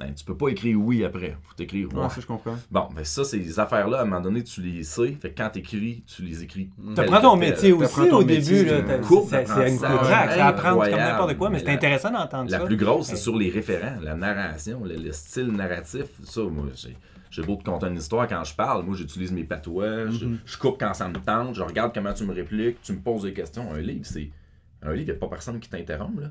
Ben, 0.00 0.14
tu 0.14 0.24
peux 0.24 0.36
pas 0.36 0.48
écrire 0.48 0.78
oui 0.80 1.04
après. 1.04 1.36
Faut 1.42 1.54
t'écrire 1.54 1.88
ouais. 1.92 2.00
Ouais, 2.02 2.08
ça, 2.08 2.20
je 2.20 2.26
comprends. 2.26 2.56
Bon, 2.70 2.88
ben 2.96 3.04
ça, 3.04 3.22
ces 3.22 3.60
affaires-là, 3.60 3.98
à 3.98 4.02
un 4.02 4.04
moment 4.06 4.20
donné, 4.20 4.42
tu 4.42 4.62
les 4.62 4.82
sais. 4.82 5.12
Fait 5.20 5.30
que 5.30 5.36
quand 5.42 5.50
t'écris, 5.50 6.02
tu 6.06 6.22
les 6.22 6.42
écris. 6.42 6.70
T'apprends 6.96 7.20
ton 7.20 7.36
métier 7.36 7.72
aussi 7.72 8.08
ton 8.08 8.16
au 8.16 8.24
métier, 8.24 8.64
début. 8.64 8.68
c'est 8.88 8.96
une 8.96 9.00
courbe 9.02 9.28
c'est- 9.28 9.44
C'est 9.46 9.52
une 9.52 9.78
d'apprentissage 9.78 9.90
courbe. 9.90 10.04
Ça 10.10 10.46
apprend 10.46 10.76
comme 10.78 10.90
n'importe 10.90 11.36
quoi, 11.36 11.50
mais 11.50 11.58
c'est 11.58 11.66
la- 11.66 11.72
intéressant 11.72 12.10
d'entendre 12.10 12.50
La 12.50 12.58
ça. 12.60 12.64
plus 12.64 12.76
grosse, 12.76 13.08
c'est 13.08 13.16
sur 13.16 13.36
les 13.36 13.50
référents, 13.50 13.96
la 14.02 14.14
narration, 14.14 14.82
le, 14.84 14.96
le 14.96 15.12
style 15.12 15.48
narratif. 15.52 16.06
Ça, 16.24 16.40
moi, 16.42 16.64
j'ai- 16.74 16.96
j'ai 17.30 17.42
beau 17.42 17.56
te 17.56 17.62
conter 17.64 17.86
une 17.86 17.96
histoire 17.96 18.26
quand 18.26 18.42
je 18.42 18.54
parle. 18.54 18.84
Moi, 18.84 18.96
j'utilise 18.96 19.30
mes 19.32 19.44
patois, 19.44 20.08
je, 20.10 20.24
Mm-hmm. 20.26 20.36
je 20.46 20.56
coupe 20.58 20.80
quand 20.80 20.94
ça 20.94 21.08
me 21.08 21.14
tente, 21.18 21.54
je 21.54 21.62
regarde 21.62 21.92
comment 21.94 22.12
tu 22.12 22.24
me 22.24 22.32
répliques, 22.34 22.80
tu 22.82 22.92
me 22.94 22.98
poses 23.00 23.22
des 23.22 23.32
questions. 23.32 23.70
Un 23.72 23.78
livre, 23.80 24.04
c'est. 24.04 24.30
Un 24.82 24.92
livre, 24.92 25.02
il 25.02 25.04
n'y 25.04 25.10
a 25.10 25.14
pas 25.14 25.28
personne 25.28 25.60
qui 25.60 25.68
t'interrompt. 25.68 26.22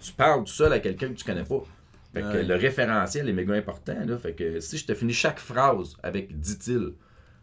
Tu 0.00 0.12
parles 0.12 0.44
tout 0.44 0.52
seul 0.52 0.72
à 0.72 0.78
quelqu'un 0.78 1.08
que 1.08 1.14
tu 1.14 1.24
connais 1.24 1.42
pas. 1.44 1.62
Fait 2.16 2.22
que 2.22 2.26
Ouais. 2.38 2.42
le 2.44 2.54
référentiel 2.56 3.28
est 3.28 3.32
méga 3.32 3.54
important. 3.54 3.96
Là. 4.06 4.16
Fait 4.18 4.34
que 4.34 4.60
si 4.60 4.78
je 4.78 4.86
te 4.86 4.94
finis 4.94 5.12
chaque 5.12 5.38
phrase 5.38 5.96
avec 6.02 6.38
dit-il, 6.38 6.92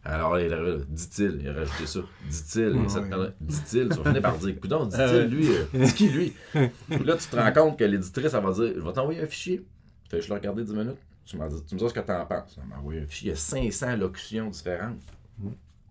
alors 0.03 0.38
il 0.39 0.53
aurait 0.53 0.78
dit-il, 0.89 1.38
il 1.41 1.47
a 1.49 1.53
rajouté 1.53 1.86
ça. 1.86 1.99
Dit-il, 2.28 2.74
dit-il, 3.39 3.89
tu 3.89 3.95
vas 3.97 4.03
finir 4.03 4.21
par 4.21 4.38
dire, 4.38 4.59
coudon, 4.59 4.86
dit-il, 4.86 5.01
Ah 5.01 5.11
ouais. 5.13 5.28
lui, 5.28 5.47
euh, 5.49 5.65
c'est 5.86 5.95
qui 5.95 6.09
lui? 6.09 6.34
Là, 6.53 7.15
tu 7.17 7.28
te 7.28 7.36
rends 7.36 7.53
compte 7.53 7.80
que 7.80 7.84
l'éditrice, 7.84 8.34
elle 8.34 8.43
va 8.43 8.51
dire, 8.51 8.74
je 8.76 8.82
vais 8.82 8.93
t'envoyer 8.93 9.21
un 9.21 9.28
fichier. 9.28 9.65
Fait 10.09 10.17
que 10.17 10.24
je 10.24 10.30
l'ai 10.30 10.34
regardé 10.36 10.63
10 10.63 10.74
minutes. 10.74 10.97
Tu, 11.26 11.38
m'as 11.38 11.47
dit- 11.47 11.63
tu 11.65 11.76
me 11.76 11.80
dis 11.80 11.88
ce 11.88 11.93
que 11.93 11.99
t'en 12.01 12.26
penses. 12.26 12.57
Elle 12.61 12.67
m'a 12.67 12.78
envoyé 12.80 13.01
un 13.01 13.05
fichier. 13.05 13.28
Il 13.28 13.32
y 13.32 13.34
a 13.34 13.38
500 13.71 13.95
locutions 13.95 14.49
différentes. 14.49 14.99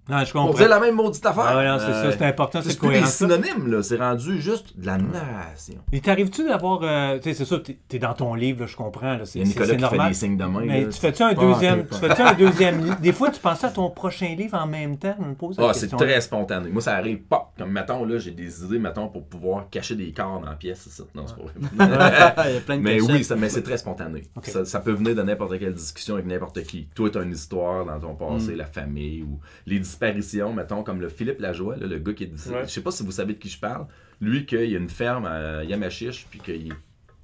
Non, 0.08 0.24
je 0.24 0.36
On 0.36 0.50
disait 0.50 0.66
la 0.66 0.80
même 0.80 0.96
maudite 0.96 1.24
affaire. 1.24 1.44
Ah 1.46 1.56
ouais, 1.56 1.68
non, 1.68 1.78
c'est 1.78 1.92
ça, 1.92 2.06
Ouais. 2.08 2.14
c'est 2.18 2.24
important, 2.26 2.60
c'est 2.60 2.76
plus 2.76 2.88
des 2.90 3.06
synonymes, 3.06 3.68
là. 3.70 3.82
C'est 3.84 3.96
rendu 3.98 4.40
juste 4.40 4.76
de 4.76 4.84
la 4.84 4.98
narration. 4.98 5.76
Et 5.92 6.00
t'arrives-tu 6.00 6.44
d'avoir. 6.44 6.80
euh, 6.82 7.18
tu 7.18 7.24
sais, 7.30 7.34
c'est 7.34 7.44
ça, 7.44 7.60
t'es 7.60 7.78
t'es 7.86 8.00
dans 8.00 8.12
ton 8.12 8.34
livre, 8.34 8.62
là, 8.62 8.66
je 8.66 8.74
comprends. 8.76 9.14
là, 9.16 9.24
c'est- 9.24 9.38
Il 9.38 9.42
y 9.42 9.42
a 9.42 9.44
c'est- 9.46 9.50
Nicolas 9.50 9.66
c'est 9.68 9.72
qui 9.76 9.78
fait 9.84 9.88
normal. 9.90 10.08
des 10.08 10.14
signes 10.14 10.36
de 10.36 10.44
main. 10.44 10.60
Mais 10.66 10.80
là. 10.82 10.88
tu 10.88 10.98
fais-tu 10.98 11.22
un 11.22 11.34
deuxième, 11.34 11.86
tu 11.86 11.94
fais-tu 11.94 12.20
un 12.22 12.32
deuxième 12.34 12.84
livre? 12.84 12.96
Des 13.00 13.12
fois, 13.12 13.30
tu 13.30 13.38
penses 13.40 13.62
à 13.62 13.70
ton 13.70 13.90
prochain 13.90 14.34
livre 14.36 14.58
en 14.58 14.66
même 14.66 14.96
temps. 14.98 15.14
Me 15.20 15.34
pose 15.34 15.56
Ah, 15.60 15.72
c'est 15.72 15.88
très 15.96 16.20
spontané. 16.20 16.68
Moi, 16.70 16.82
ça 16.82 16.94
arrive 16.96 17.18
pas. 17.22 17.52
Comme, 17.56 17.70
mettons, 17.70 18.04
là, 18.04 18.18
j'ai 18.18 18.32
des 18.32 18.64
idées, 18.64 18.80
mettons, 18.80 19.08
pour 19.08 19.24
pouvoir 19.24 19.70
cacher 19.70 19.94
des 19.94 20.12
corps 20.12 20.40
dans 20.40 20.48
la 20.50 20.56
pièce. 20.56 20.80
c'est 20.82 20.90
ça. 20.90 21.04
Non, 21.14 21.26
c'est 21.28 21.36
pas 21.36 21.86
vrai. 21.86 22.34
Il 22.50 22.54
y 22.54 22.56
a 22.56 22.60
plein 22.60 22.76
de 22.78 22.82
mais 22.82 23.00
oui, 23.00 23.22
ça, 23.22 23.36
mais 23.36 23.48
c'est 23.48 23.62
très 23.62 23.78
spontané. 23.78 24.22
Ça, 24.42 24.64
ça 24.64 24.80
peut 24.80 24.92
venir 24.92 25.14
de 25.14 25.22
n'importe 25.22 25.56
quelle 25.60 25.74
discussion 25.74 26.14
avec 26.14 26.26
n'importe 26.26 26.60
qui. 26.64 26.88
Toi, 26.94 27.08
tu 27.10 27.18
as 27.18 27.22
une 27.22 27.32
histoire 27.32 27.84
dans 27.86 28.00
ton 28.00 28.14
Mm. 28.14 28.16
passé, 28.38 28.56
la 28.56 28.66
famille, 28.66 29.22
ou 29.22 29.38
les 29.66 29.78
disparitions, 29.96 30.52
mettons, 30.52 30.82
comme 30.82 31.00
le 31.00 31.08
Philippe 31.08 31.40
Lajoie, 31.40 31.76
là, 31.76 31.86
le 31.86 31.98
gars 31.98 32.12
qui 32.14 32.24
est 32.24 32.48
Ouais. 32.50 32.62
Je 32.64 32.70
sais 32.70 32.80
pas 32.82 32.90
si 32.90 33.04
vous 33.04 33.12
savez 33.12 33.34
de 33.34 33.38
qui 33.38 33.48
je 33.48 33.58
parle. 33.60 33.86
Lui, 34.20 34.46
qu'il 34.46 34.70
y 34.70 34.74
a 34.74 34.78
une 34.78 34.88
ferme 34.88 35.26
à 35.26 35.64
Yamachiche, 35.64 36.26
puis 36.30 36.40
qu'il 36.40 36.72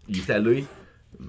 il 0.08 0.18
est 0.18 0.30
allé 0.30 0.64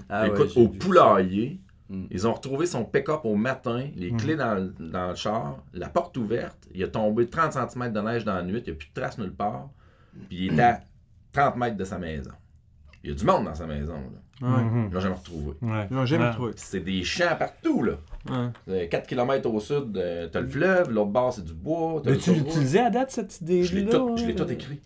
Ah 0.10 0.28
Écoute, 0.28 0.52
au 0.56 0.68
poulailler, 0.68 1.60
Mm. 1.90 2.06
ils 2.12 2.28
ont 2.28 2.34
retrouvé 2.34 2.66
son 2.68 2.84
pick-up 2.86 3.22
au 3.24 3.36
matin, 3.36 3.88
les 3.96 4.12
Mm. 4.12 4.18
clés 4.18 4.36
dans, 4.36 4.54
le- 4.56 4.74
dans 4.92 5.10
le 5.10 5.16
char, 5.16 5.64
la 5.74 5.90
porte 5.90 6.16
ouverte, 6.18 6.68
il 6.74 6.84
a 6.84 6.88
tombé 6.88 7.28
30 7.28 7.54
cm 7.54 7.92
de 7.92 8.00
neige 8.02 8.26
dans 8.26 8.36
la 8.36 8.44
nuit, 8.44 8.60
il 8.60 8.64
n'y 8.66 8.70
a 8.72 8.76
plus 8.76 8.90
de 8.90 8.94
traces 8.94 9.18
nulle 9.18 9.34
part, 9.34 9.70
puis 10.28 10.48
il 10.48 10.60
est 10.60 10.64
à 10.64 10.82
30 11.32 11.56
mètres 11.56 11.78
de 11.78 11.84
sa 11.86 11.98
maison. 11.98 12.32
Il 13.04 13.10
y 13.10 13.14
a 13.14 13.16
du 13.16 13.26
monde 13.26 13.46
dans 13.46 13.56
sa 13.56 13.66
maison, 13.66 13.94
là. 14.42 14.48
Mhm. 14.48 14.88
Ils 14.90 14.94
l'ont 14.94 15.00
jamais 15.00 15.16
retrouvé. 15.16 15.54
Ouais. 15.62 15.88
Ils 15.90 15.96
l'ont 15.96 16.06
jamais 16.06 16.24
Ouais. 16.26 16.30
retrouvé. 16.30 16.52
C'est 16.58 16.80
des 16.82 17.04
champs 17.04 17.36
partout, 17.40 17.82
là. 17.84 17.94
Ouais. 18.68 18.88
4 18.90 19.08
km 19.08 19.50
au 19.50 19.60
sud, 19.60 19.98
euh, 19.98 20.28
t'as 20.32 20.42
le 20.42 20.48
fleuve, 20.48 20.92
l'autre 20.92 21.12
bord, 21.12 21.34
c'est 21.34 21.46
du 21.46 21.54
bois. 21.54 22.02
L'as-tu 22.04 22.32
l'autoroute. 22.32 22.48
utilisé 22.50 22.80
à 22.80 22.90
date 22.90 23.12
cette 23.12 23.40
idée-là? 23.42 23.66
Je 23.66 23.76
l'ai 23.76 23.86
tout, 23.86 24.18
je 24.18 24.26
l'ai 24.26 24.36
tout 24.36 24.44
euh? 24.44 24.52
écrit. 24.52 24.82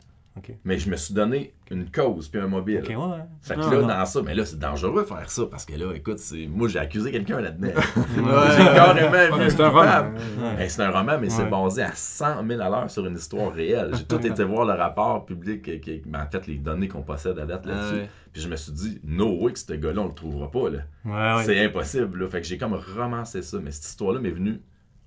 Mais 0.65 0.79
je 0.79 0.89
me 0.89 0.95
suis 0.95 1.13
donné 1.13 1.53
une 1.69 1.89
cause 1.89 2.27
puis 2.27 2.41
un 2.41 2.47
mobile. 2.47 2.81
Ok, 2.83 2.89
ouais. 2.89 3.17
Fait 3.41 3.55
que 3.55 3.59
là, 3.59 3.81
non. 3.81 3.87
dans 3.87 4.05
ça, 4.05 4.21
mais 4.23 4.33
là, 4.33 4.45
c'est 4.45 4.59
dangereux 4.59 5.03
de 5.03 5.07
faire 5.07 5.29
ça 5.29 5.43
parce 5.49 5.63
que 5.65 5.73
là, 5.73 5.93
écoute, 5.93 6.17
c'est... 6.17 6.47
moi, 6.47 6.67
j'ai 6.67 6.79
accusé 6.79 7.11
quelqu'un 7.11 7.39
là-dedans. 7.39 7.69
j'ai 8.15 8.63
carrément 8.63 9.11
Ouais, 9.11 9.31
vu 9.31 9.37
mais 9.37 9.49
c'est 9.49 9.61
un 9.61 9.69
roman. 9.69 10.11
Ben, 10.57 10.69
c'est 10.69 10.81
un 10.81 10.91
roman, 10.91 11.17
mais 11.19 11.29
c'est 11.29 11.45
basé 11.45 11.83
à 11.83 11.91
100 11.93 12.47
000 12.47 12.61
à 12.61 12.69
l'heure 12.69 12.89
sur 12.89 13.05
une 13.05 13.15
histoire 13.15 13.53
réelle. 13.53 13.91
J'ai 13.93 14.05
tout 14.05 14.25
été 14.25 14.43
voir 14.43 14.65
le 14.65 14.73
rapport 14.73 15.25
public, 15.25 15.81
qui, 15.81 16.01
en 16.13 16.29
fait, 16.29 16.47
les 16.47 16.57
données 16.57 16.87
qu'on 16.87 17.03
possède 17.03 17.37
à 17.37 17.45
date 17.45 17.65
là-dessus. 17.65 18.09
Puis 18.33 18.41
je 18.41 18.49
me 18.49 18.55
suis 18.55 18.71
dit, 18.71 18.99
no 19.03 19.31
way 19.43 19.53
que 19.53 19.59
ce 19.59 19.71
gars-là, 19.73 20.01
on 20.01 20.07
le 20.07 20.13
trouvera 20.13 20.49
pas. 20.49 20.69
Là. 20.69 20.79
Ouais, 21.05 21.37
ouais. 21.37 21.43
C'est 21.45 21.63
impossible. 21.63 22.19
Là. 22.19 22.27
Fait 22.27 22.41
que 22.41 22.47
j'ai 22.47 22.57
comme 22.57 22.73
romancé 22.73 23.43
ça. 23.43 23.59
Mais 23.61 23.71
cette 23.71 23.85
histoire-là 23.85 24.19
m'est 24.19 24.31
venue 24.31 24.59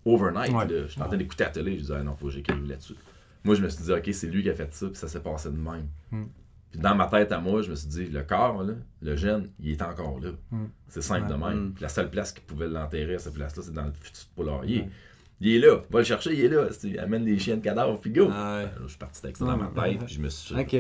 overnight. 0.04 0.52
Ouais. 0.52 0.66
là. 0.68 0.86
J'étais 0.86 1.02
en 1.02 1.08
train 1.08 1.16
d'écouter 1.16 1.44
la 1.44 1.50
télé. 1.50 1.72
Je 1.74 1.80
disais, 1.80 1.94
ah 1.98 2.02
non, 2.04 2.14
faut 2.14 2.26
que 2.26 2.32
j'écrive 2.32 2.64
là-dessus. 2.66 2.94
Moi, 3.42 3.56
je 3.56 3.62
me 3.62 3.68
suis 3.68 3.84
dit, 3.84 3.92
ok, 3.92 4.08
c'est 4.12 4.28
lui 4.28 4.42
qui 4.42 4.50
a 4.50 4.54
fait 4.54 4.72
ça, 4.72 4.86
puis 4.86 4.96
ça 4.96 5.08
s'est 5.08 5.20
passé 5.20 5.50
de 5.50 5.56
même. 5.56 5.88
Mm. 6.10 6.24
Puis 6.70 6.80
dans 6.80 6.94
ma 6.94 7.06
tête 7.06 7.30
à 7.32 7.38
moi, 7.38 7.62
je 7.62 7.70
me 7.70 7.74
suis 7.76 7.88
dit, 7.88 8.06
le 8.06 8.22
corps, 8.22 8.62
là, 8.62 8.74
le 9.02 9.16
jeune, 9.16 9.50
il 9.60 9.72
est 9.72 9.82
encore 9.82 10.18
là. 10.20 10.30
Mm. 10.50 10.64
C'est 10.88 11.02
simple 11.02 11.26
Ouais. 11.26 11.32
de 11.32 11.44
même. 11.44 11.64
Mm. 11.66 11.72
Puis 11.74 11.82
la 11.82 11.88
seule 11.88 12.10
place 12.10 12.32
qui 12.32 12.40
pouvait 12.40 12.68
l'enterrer 12.68 13.14
à 13.16 13.18
cette 13.18 13.34
place-là, 13.34 13.62
c'est 13.64 13.72
dans 13.72 13.84
le 13.84 13.92
futur 13.92 14.24
poulailler. 14.34 14.88
Il 15.40 15.54
est 15.54 15.58
là, 15.58 15.82
va 15.90 15.98
le 15.98 16.04
chercher, 16.04 16.32
il 16.32 16.44
est 16.44 16.48
là. 16.48 16.68
Amène 17.02 17.24
des 17.24 17.38
chiens 17.38 17.56
de 17.56 17.62
cadavres, 17.62 18.00
puis 18.00 18.10
go. 18.10 18.28
Ah 18.32 18.56
ouais. 18.56 18.62
Là, 18.64 18.70
je 18.82 18.88
suis 18.88 18.98
parti 18.98 19.20
avec 19.22 19.36
ça 19.36 19.44
dans 19.44 19.56
ma 19.56 19.66
tête, 19.66 20.04
puis 20.04 20.14
je 20.14 20.20
me 20.20 20.28
suis. 20.28 20.54
Ok. 20.54 20.76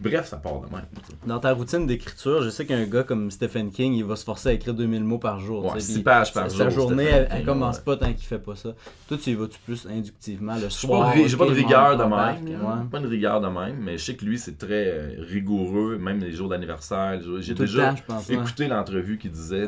Bref, 0.00 0.26
ça 0.26 0.36
part 0.36 0.60
de 0.60 0.66
même. 0.66 0.84
Dans 1.26 1.38
ta 1.38 1.52
routine 1.52 1.86
d'écriture, 1.86 2.42
je 2.42 2.50
sais 2.50 2.66
qu'un 2.66 2.84
gars 2.84 3.02
comme 3.02 3.30
Stephen 3.30 3.70
King, 3.70 3.94
il 3.94 4.04
va 4.04 4.16
se 4.16 4.24
forcer 4.24 4.50
à 4.50 4.52
écrire 4.52 4.74
2000 4.74 5.04
mots 5.04 5.18
par 5.18 5.40
jour. 5.40 5.64
Ouais, 5.64 5.72
tu 5.74 5.80
sais, 5.80 5.86
six 5.86 5.92
puis 5.94 6.02
pages 6.02 6.32
par 6.32 6.48
jour, 6.48 6.58
Sa 6.58 6.70
journée, 6.70 7.04
elle, 7.30 7.44
commence 7.44 7.76
ouais. 7.78 7.82
pas 7.84 7.96
tant 7.96 8.12
qu'il 8.12 8.26
fait 8.26 8.38
pas 8.38 8.56
ça. 8.56 8.74
Toi, 9.08 9.16
tu 9.22 9.30
y 9.30 9.34
vas-tu 9.34 9.58
plus 9.64 9.86
inductivement 9.86 10.56
le 10.56 10.70
soir? 10.70 11.14
j'ai 11.14 11.36
pas 11.36 11.46
de 11.46 11.52
rigueur 11.54 11.96
de 11.96 12.04
même. 12.04 12.60
ouais. 12.60 12.88
Pas 12.90 12.98
de 13.00 13.06
rigueur 13.06 13.40
de 13.40 13.48
même, 13.48 13.76
mais 13.80 13.98
je 13.98 14.04
sais 14.04 14.14
que 14.16 14.24
lui, 14.24 14.38
c'est 14.38 14.58
très 14.58 14.86
euh, 14.88 15.14
rigoureux, 15.18 15.98
même 15.98 16.20
les 16.20 16.32
jours 16.32 16.48
d'anniversaire. 16.48 17.20
J'ai 17.40 17.54
le 17.54 17.58
déjà 17.58 17.94
temps, 17.94 18.18
ouais. 18.28 18.34
écouté 18.34 18.68
l'entrevue 18.68 19.18
qui 19.18 19.28
disait 19.28 19.66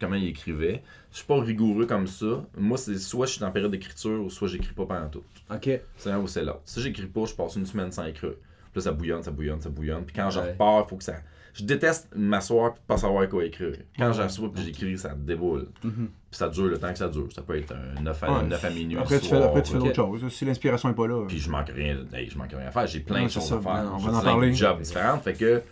comment 0.00 0.16
il 0.16 0.28
écrivait. 0.28 0.82
Je 1.12 1.18
suis 1.18 1.26
pas 1.26 1.40
rigoureux 1.40 1.86
comme 1.86 2.06
ça. 2.06 2.44
Moi, 2.58 2.76
c'est 2.76 2.98
soit 2.98 3.24
je 3.26 3.32
suis 3.32 3.44
en 3.44 3.50
période 3.50 3.70
d'écriture 3.70 4.22
ou 4.22 4.28
soit 4.28 4.48
j'écris 4.48 4.74
pas 4.74 4.84
pendant 4.84 5.08
tout. 5.08 5.22
Ok. 5.50 5.70
C'est 5.96 6.10
un 6.10 6.18
ou 6.18 6.26
c'est 6.26 6.44
l'autre. 6.44 6.60
Si 6.66 6.82
j'écris 6.82 7.06
pas, 7.06 7.24
je 7.24 7.32
passe 7.34 7.56
une 7.56 7.64
semaine 7.64 7.90
sans 7.90 8.04
écrire. 8.04 8.32
Puis 8.76 8.82
là, 8.82 8.90
ça 8.90 8.92
bouillonne, 8.92 9.22
ça 9.22 9.30
bouillonne, 9.30 9.60
ça 9.62 9.70
bouillonne. 9.70 10.04
Puis 10.04 10.14
quand 10.14 10.28
je 10.28 10.38
Ouais. 10.38 10.50
repars, 10.50 10.84
il 10.84 10.88
faut 10.90 10.96
que 10.96 11.04
ça. 11.04 11.14
Je 11.54 11.64
déteste 11.64 12.10
m'asseoir 12.14 12.72
et 12.72 12.80
pas 12.86 12.98
savoir 12.98 13.26
quoi 13.30 13.42
écrire. 13.46 13.76
Quand 13.96 14.12
j'assois 14.12 14.52
puis 14.52 14.62
j'écris, 14.64 14.98
ça 14.98 15.14
déboule. 15.16 15.68
Mhm. 15.82 16.10
Puis 16.30 16.38
ça 16.38 16.50
dure 16.50 16.66
le 16.66 16.76
temps 16.76 16.92
que 16.92 16.98
ça 16.98 17.08
dure. 17.08 17.28
Ça 17.34 17.40
peut 17.40 17.56
être 17.56 17.72
un 17.72 18.02
9 18.02 18.22
à, 18.22 18.32
Ouais. 18.32 18.42
9 18.46 18.62
à 18.62 18.68
minuit. 18.68 18.98
Après, 18.98 19.18
tu 19.18 19.28
fais, 19.28 19.42
après, 19.42 19.62
tu 19.62 19.72
fais 19.72 19.78
d'autres 19.78 19.94
choses. 19.94 20.28
Si 20.30 20.44
l'inspiration 20.44 20.90
n'est 20.90 20.94
pas 20.94 21.06
là. 21.06 21.24
Puis 21.26 21.38
je 21.38 21.48
manque 21.50 21.70
rien, 21.70 21.96
hey, 22.12 22.28
je 22.28 22.36
manque 22.36 22.50
rien 22.52 22.66
à 22.66 22.70
faire. 22.70 22.86
J'ai 22.86 23.00
plein 23.00 23.24
de 23.24 23.28
choses 23.30 23.46
ça. 23.48 23.54
à 23.56 23.60
faire. 23.60 23.90
On 23.94 23.98
J'ai 23.98 24.10
va 24.10 24.16
en 24.18 24.20
plein 24.20 24.30
parler. 24.32 24.50
de 24.50 24.54
jobs 24.54 24.80
différents. 24.82 25.18
Fait 25.18 25.32
que 25.32 25.62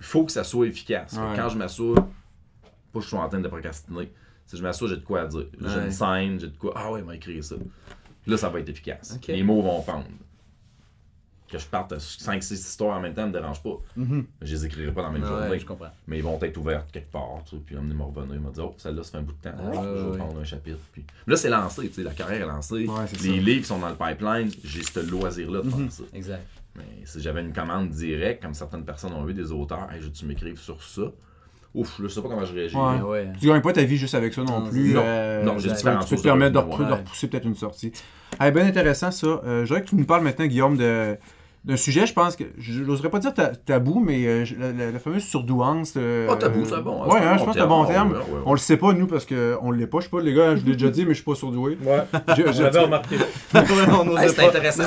il 0.00 0.04
faut 0.04 0.24
que 0.24 0.32
ça 0.32 0.42
soit 0.42 0.66
efficace. 0.66 1.12
Ouais. 1.12 1.36
Quand 1.36 1.48
je 1.48 1.56
m'assois, 1.58 1.94
pas 1.94 2.98
que 2.98 3.00
je 3.02 3.06
suis 3.06 3.16
en 3.16 3.28
train 3.28 3.38
de 3.40 3.46
procrastiner. 3.48 4.10
Si 4.46 4.56
je 4.56 4.62
m'assois, 4.64 4.88
j'ai 4.88 4.96
de 4.96 5.04
quoi 5.04 5.20
à 5.20 5.26
dire. 5.26 5.46
J'ai 5.60 5.78
une 5.84 5.90
scène, 5.92 6.40
j'ai 6.40 6.48
de 6.48 6.56
quoi. 6.56 6.72
Ah 6.74 6.90
ouais, 6.90 6.98
il 7.00 7.04
m'a 7.06 7.14
écrit 7.14 7.40
ça. 7.44 7.54
Là, 8.26 8.36
ça 8.36 8.48
va 8.48 8.58
être 8.58 8.68
efficace. 8.70 9.20
Les 9.28 9.42
mots 9.44 9.62
vont 9.62 9.82
pendre. 9.82 10.06
Que 11.50 11.58
je 11.58 11.66
parte 11.66 11.94
5-6 11.94 12.52
histoires 12.52 12.96
en 12.98 13.00
même 13.00 13.14
temps 13.14 13.22
ne 13.22 13.28
me 13.28 13.32
dérange 13.32 13.62
pas. 13.62 13.78
Mhm. 13.96 14.26
Je 14.42 14.54
les 14.54 14.66
écrirai 14.66 14.92
pas 14.92 15.00
dans 15.02 15.08
la 15.08 15.12
même 15.18 15.22
Ouais, 15.22 15.28
journée. 15.28 15.58
je 15.58 15.64
comprends. 15.66 15.90
Mais 16.06 16.18
ils 16.18 16.22
vont 16.22 16.38
être 16.42 16.56
ouvertes 16.58 16.90
quelque 16.92 17.10
part. 17.10 17.42
Tu 17.46 17.56
sais, 17.56 17.62
puis 17.64 17.76
amener 17.76 17.94
me 17.94 18.02
revenir. 18.02 18.34
Il 18.34 18.40
m'a 18.40 18.50
dit, 18.50 18.60
oh, 18.60 18.74
celle-là, 18.76 19.02
ça 19.02 19.12
fait 19.12 19.16
un 19.18 19.22
bout 19.22 19.32
de 19.32 19.48
temps. 19.50 19.56
Ah, 19.58 19.70
je 19.72 20.10
vais 20.10 20.18
prendre 20.18 20.38
un 20.40 20.44
chapitre. 20.44 20.78
Puis... 20.92 21.04
Là, 21.26 21.36
c'est 21.36 21.48
lancé. 21.48 21.88
tu 21.88 21.94
sais, 21.94 22.02
La 22.02 22.12
carrière 22.12 22.42
est 22.42 22.46
lancée. 22.46 22.86
Ouais, 22.86 23.04
les 23.12 23.18
ça. 23.18 23.28
livres 23.28 23.64
sont 23.66 23.78
dans 23.78 23.88
le 23.88 23.94
pipeline. 23.96 24.50
J'ai 24.62 24.82
ce 24.82 25.00
loisir-là 25.00 25.62
de 25.62 25.66
Mhm. 25.68 25.72
faire 25.88 25.92
ça. 25.92 26.02
Exact. 26.12 26.46
Mais 26.76 26.84
si 27.06 27.20
j'avais 27.22 27.40
une 27.40 27.52
commande 27.54 27.88
directe, 27.90 28.42
comme 28.42 28.54
certaines 28.54 28.84
personnes 28.84 29.14
ont 29.14 29.26
eu 29.28 29.32
des 29.34 29.50
auteurs, 29.50 29.88
hey, 29.90 30.00
je 30.00 30.04
veux 30.06 30.10
que 30.12 30.16
tu 30.16 30.26
m'écrives 30.26 30.58
sur 30.60 30.82
ça? 30.82 31.02
Ouf, 31.74 31.98
là, 31.98 32.08
je 32.08 32.14
sais 32.14 32.22
pas 32.22 32.28
comment 32.28 32.44
je 32.44 32.52
réagis. 32.54 32.76
Ouais. 32.76 33.00
Ouais. 33.00 33.32
Tu 33.40 33.46
gagnes 33.46 33.60
pas 33.60 33.72
ta 33.72 33.82
vie 33.84 33.96
juste 33.96 34.14
avec 34.14 34.32
ça 34.34 34.42
non 34.42 34.60
Non, 34.60 34.70
plus. 34.70 34.92
non. 34.94 35.02
euh, 35.04 35.42
Non, 35.44 35.58
j'ai 35.58 35.68
tu 35.74 35.82
peux 35.84 36.16
te 36.16 36.22
permettre 36.22 36.52
de, 36.62 36.66
ouais. 36.66 36.90
repousser 36.92 37.28
peut-être 37.28 37.44
une 37.44 37.54
sortie. 37.54 37.92
Ah, 38.38 38.50
bien 38.50 38.66
intéressant 38.66 39.10
ça. 39.10 39.26
Euh, 39.26 39.64
je 39.64 39.68
voudrais 39.68 39.82
que 39.84 39.88
tu 39.90 39.96
nous 39.96 40.04
parles 40.06 40.22
maintenant, 40.24 40.46
Guillaume, 40.46 40.76
de 40.76 41.16
d'un 41.64 41.76
sujet, 41.76 42.06
je 42.06 42.12
pense 42.14 42.34
que 42.36 42.44
je 42.56 42.82
n'oserais 42.82 43.10
pas 43.10 43.18
dire 43.18 43.34
ta- 43.34 43.48
tabou, 43.54 44.00
mais 44.00 44.24
euh, 44.26 44.44
la, 44.58 44.72
la- 44.72 44.90
la 44.92 44.98
fameuse 44.98 45.24
surdouance. 45.24 45.94
euh, 45.96 46.28
Ah, 46.30 46.36
tabou, 46.36 46.64
c'est 46.64 46.80
bon. 46.80 47.04
Ouais, 47.06 47.18
hein, 47.20 47.36
je 47.36 47.44
pense 47.44 47.48
que 47.48 47.58
c'est 47.58 47.60
un 47.60 47.66
bon 47.66 47.84
terme. 47.84 48.12
Ouais, 48.12 48.16
ouais, 48.16 48.22
ouais. 48.22 48.40
On 48.46 48.52
le 48.52 48.58
sait 48.58 48.76
pas, 48.76 48.92
nous, 48.92 49.06
parce 49.06 49.26
qu'on 49.26 49.70
l'est 49.70 49.86
pas. 49.86 49.98
Je 49.98 50.04
sais 50.04 50.10
pas, 50.10 50.20
les 50.20 50.32
gars, 50.32 50.56
je 50.56 50.64
l'ai 50.64 50.72
déjà 50.74 50.88
dit, 50.90 51.02
mais 51.04 51.10
je 51.10 51.14
suis 51.16 51.24
pas 51.24 51.34
surdoué. 51.34 51.76
Ouais, 51.84 52.04
j'avais 52.52 52.78
remarqué. 52.78 53.16
Hey, 53.54 54.28
c'est 54.28 54.36
pas- 54.36 54.48
intéressant, 54.48 54.84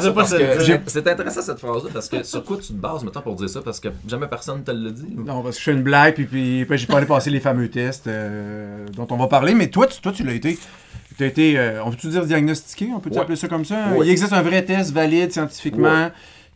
c'est 1.36 1.41
cette 1.41 1.59
phrase-là 1.59 1.89
parce 1.93 2.09
que 2.09 2.24
sur 2.24 2.43
quoi 2.43 2.57
tu 2.57 2.67
te 2.67 2.74
bases 2.74 3.03
maintenant 3.03 3.22
pour 3.22 3.36
dire 3.36 3.49
ça 3.49 3.61
parce 3.61 3.80
que 3.80 3.89
jamais 4.07 4.28
personne 4.28 4.63
te 4.63 4.72
l'a 4.72 4.89
dit. 4.91 5.15
ou? 5.17 5.24
Non, 5.24 5.41
parce 5.43 5.55
que 5.57 5.59
je 5.61 5.65
fais 5.65 5.74
une 5.78 5.84
blague, 5.84 6.13
puis, 6.15 6.26
puis, 6.26 6.65
puis 6.65 6.78
j'ai 6.78 6.88
pas 6.88 6.97
allé 6.97 7.05
passer 7.05 7.30
les 7.30 7.39
fameux 7.39 7.69
tests 7.69 8.07
euh, 8.07 8.86
dont 8.95 9.07
on 9.11 9.17
va 9.17 9.28
parler. 9.28 9.53
Mais 9.53 9.67
toi, 9.69 9.88
tu, 9.88 9.99
toi, 10.01 10.11
tu 10.11 10.24
l'as 10.24 10.34
été. 10.34 10.57
Tu 11.17 11.24
as 11.24 11.28
été, 11.28 11.57
euh, 11.59 11.84
on 11.84 11.91
peut-tu 11.91 12.07
dire 12.07 12.26
diagnostiqué? 12.26 12.89
On 12.95 12.99
peut 12.99 13.09
Ouais. 13.09 13.19
appeler 13.19 13.36
ça 13.36 13.47
comme 13.47 13.65
ça? 13.65 13.89
Ouais. 13.95 14.05
Il 14.07 14.11
existe 14.11 14.34
un 14.34 14.41
vrai 14.41 14.63
test 14.63 14.91
valide 14.93 15.32
scientifiquement 15.32 16.05
Ouais. 16.05 16.11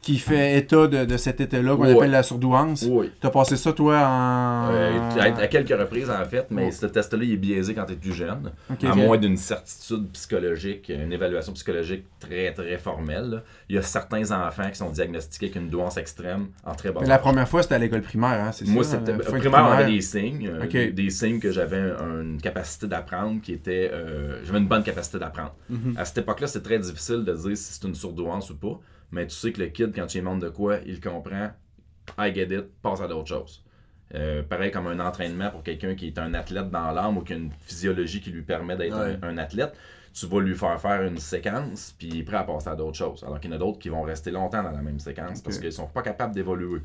Qui 0.06 0.20
fait 0.20 0.58
état 0.60 0.86
de, 0.88 1.04
de 1.04 1.18
cet 1.18 1.42
état-là 1.42 1.76
qu'on 1.76 1.84
appelle 1.98 2.12
la 2.12 2.22
surdouance. 2.22 2.86
Oui. 2.88 3.12
Tu 3.20 3.26
as 3.26 3.32
passé 3.32 3.56
ça, 3.58 3.74
toi, 3.74 3.96
en. 4.08 4.70
Euh, 4.72 5.00
à, 5.20 5.24
à 5.42 5.48
quelques 5.48 5.70
reprises 5.78 6.10
en 6.12 6.24
fait, 6.26 6.46
mais 6.52 6.72
ce 6.72 6.86
test-là 6.86 7.24
il 7.24 7.34
est 7.34 7.38
biaisé 7.38 7.74
quand 7.74 7.86
tu 7.86 7.94
es 7.94 7.96
plus 7.96 8.14
jeune. 8.14 8.52
À 8.84 8.96
moins 8.96 9.18
d'une 9.18 9.36
certitude 9.36 10.08
psychologique, 10.14 10.90
une 10.90 11.12
évaluation 11.12 11.54
psychologique 11.54 12.06
très 12.20 12.54
très 12.54 12.78
formelle. 12.78 13.30
là. 13.30 13.44
Il 13.68 13.76
y 13.76 13.80
a 13.80 13.82
certains 13.82 14.32
enfants 14.32 14.70
qui 14.70 14.78
sont 14.78 14.92
diagnostiqués 14.92 15.48
avec 15.48 15.56
une 15.56 15.70
douance 15.70 15.98
extrême 15.98 16.50
en 16.64 16.76
très 16.76 16.92
bas 16.92 17.02
Mais 17.02 17.08
la 17.08 17.18
première 17.18 17.50
fois, 17.50 17.64
c'était 17.64 17.76
à 17.76 17.80
l'école 17.80 18.02
primaire, 18.04 18.44
hein, 18.46 18.52
c'est 18.52 18.68
Moi, 18.68 18.84
ça? 18.84 19.00
c'était. 19.00 19.14
euh, 19.14 19.24
fin 19.24 19.34
de 19.34 19.40
primaire, 19.40 19.62
on 19.68 19.72
avait 19.72 19.84
primaire. 19.86 19.96
des 19.96 20.02
signes. 20.02 20.52
euh, 20.54 20.92
des, 20.92 21.10
signes 21.10 21.40
que 21.40 21.50
j'avais 21.52 21.80
un- 21.80 22.22
une 22.22 22.40
capacité 22.42 22.86
d'apprendre 22.86 23.42
qui 23.42 23.54
était. 23.54 23.90
euh, 23.92 24.42
j'avais 24.46 24.60
une 24.60 24.68
bonne 24.68 24.84
capacité 24.84 25.18
d'apprendre. 25.18 25.56
Mhm. 25.70 25.96
À 25.98 26.06
cette 26.06 26.20
époque-là, 26.20 26.46
c'est 26.46 26.62
très 26.62 26.78
difficile 26.78 27.24
de 27.26 27.34
dire 27.34 27.58
si 27.58 27.74
c'est 27.74 27.88
une 27.88 27.96
surdouance 27.96 28.52
ou 28.52 28.56
pas. 28.58 28.80
Mais 29.12 29.28
tu 29.28 29.36
sais 29.36 29.52
que 29.52 29.62
le 29.62 29.68
kid, 29.68 29.94
quand 29.96 30.08
tu 30.08 30.18
lui 30.18 30.26
montres 30.26 30.44
de 30.46 30.50
quoi, 30.50 30.78
il 30.86 31.00
comprend. 31.00 31.52
I 32.20 32.34
get 32.34 32.56
it, 32.56 32.66
passe 32.82 33.02
à 33.02 33.08
d'autres 33.08 33.28
choses. 33.30 33.64
Euh, 34.14 34.44
pareil 34.44 34.72
comme 34.72 34.88
un 34.88 35.00
entraînement 35.00 35.50
pour 35.50 35.64
quelqu'un 35.64 35.96
qui 35.96 36.08
est 36.08 36.20
un 36.20 36.34
athlète 36.36 36.70
dans 36.70 36.92
l'âme 36.92 37.18
ou 37.18 37.22
qui 37.22 37.34
a 37.34 37.36
une 37.38 37.52
physiologie 37.62 38.22
qui 38.22 38.30
lui 38.30 38.44
permet 38.44 38.76
d'être 38.78 38.96
Ouais. 38.98 39.18
un, 39.22 39.30
un 39.30 39.38
athlète. 39.38 39.74
Tu 40.14 40.28
vas 40.28 40.40
lui 40.40 40.56
faire 40.56 40.80
faire 40.80 41.02
une 41.02 41.18
séquence, 41.18 41.94
puis 41.98 42.08
il 42.08 42.20
est 42.20 42.24
prêt 42.24 42.38
à 42.38 42.44
passer 42.44 42.70
à 42.70 42.76
d'autres 42.76 42.96
choses. 42.98 43.24
Alors 43.24 43.40
qu'il 43.40 43.50
y 43.50 43.54
en 43.54 43.58
a 43.58 43.60
d'autres 43.60 43.80
qui 43.80 43.90
vont 43.90 44.04
rester 44.04 44.32
longtemps 44.32 44.64
dans 44.64 44.72
la 44.72 44.82
même 44.82 45.00
séquence 45.00 45.42
parce 45.42 45.58
qu'ils 45.60 45.74
sont 45.74 45.88
pas 45.88 46.04
capables 46.04 46.34
d'évoluer. 46.34 46.82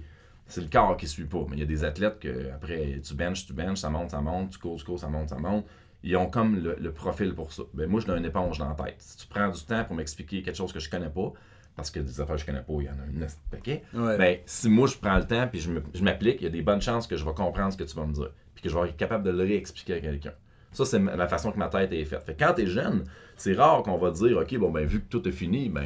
C'est 0.46 0.62
le 0.62 0.66
corps 0.68 0.96
qui 0.96 1.06
suit 1.06 1.26
pas. 1.26 1.44
Mais 1.48 1.56
il 1.56 1.60
y 1.60 1.62
a 1.62 1.66
des 1.66 1.84
athlètes 1.84 2.18
que 2.18 2.50
après 2.52 3.00
tu 3.04 3.14
benches, 3.14 3.46
tu 3.46 3.52
benches, 3.52 3.78
ça 3.78 3.90
monte, 3.90 4.10
ça 4.10 4.20
monte, 4.20 4.50
tu 4.50 4.58
cours, 4.58 4.76
tu 4.78 4.84
cours, 4.84 4.98
ça 4.98 5.08
monte, 5.08 5.28
ça 5.28 5.36
monte. 5.38 5.64
Ils 6.02 6.16
ont 6.16 6.26
comme 6.26 6.56
le, 6.60 6.74
le 6.80 6.92
profil 6.92 7.34
pour 7.34 7.52
ça. 7.52 7.62
Ben, 7.74 7.86
moi, 7.88 8.00
j'ai 8.04 8.10
une 8.10 8.24
éponge 8.24 8.58
dans 8.58 8.68
la 8.70 8.74
tête. 8.74 8.96
Si 8.98 9.18
tu 9.18 9.26
prends 9.28 9.48
du 9.48 9.62
temps 9.64 9.84
pour 9.84 9.94
m'expliquer 9.94 10.42
quelque 10.42 10.56
chose 10.56 10.72
que 10.72 10.80
je 10.80 10.90
connais 10.90 11.10
pas, 11.10 11.32
parce 11.76 11.90
que 11.90 12.00
des 12.00 12.20
affaires 12.20 12.36
que 12.36 12.40
je 12.42 12.46
connais 12.46 12.60
pas, 12.62 12.72
il 12.78 12.84
y 12.84 12.88
en 12.88 12.92
a 12.92 13.06
une 13.12 13.26
paquet. 13.50 13.82
Ouais. 13.94 14.16
Ben, 14.18 14.38
si 14.46 14.68
moi 14.68 14.86
je 14.86 14.96
prends 14.96 15.16
le 15.16 15.24
temps 15.26 15.46
puis 15.48 15.60
je 15.60 16.02
m'applique, 16.02 16.36
il 16.40 16.44
y 16.44 16.46
a 16.46 16.50
des 16.50 16.62
bonnes 16.62 16.82
chances 16.82 17.06
que 17.06 17.16
je 17.16 17.24
vais 17.24 17.32
comprendre 17.34 17.72
ce 17.72 17.76
que 17.78 17.84
tu 17.84 17.96
vas 17.96 18.04
me 18.06 18.12
dire. 18.12 18.30
Puis 18.54 18.62
que 18.62 18.68
je 18.68 18.76
vais 18.78 18.88
être 18.88 18.96
capable 18.96 19.24
de 19.24 19.30
le 19.30 19.38
réexpliquer 19.44 19.94
à 19.94 20.00
quelqu'un. 20.00 20.32
Ça, 20.72 20.84
c'est 20.84 20.98
la 21.00 21.26
façon 21.26 21.50
que 21.50 21.58
ma 21.58 21.68
tête 21.68 21.92
est 21.92 22.04
faite. 22.04 22.22
Fait 22.24 22.34
que 22.34 22.44
quand 22.44 22.52
tu 22.54 22.62
es 22.62 22.66
jeune, 22.66 23.04
c'est 23.36 23.54
rare 23.54 23.82
qu'on 23.82 23.96
va 23.98 24.10
dire, 24.10 24.36
OK, 24.38 24.56
bon, 24.58 24.70
ben, 24.70 24.84
vu 24.86 25.00
que 25.00 25.08
tout 25.08 25.26
est 25.28 25.32
fini, 25.32 25.68
ben, 25.68 25.84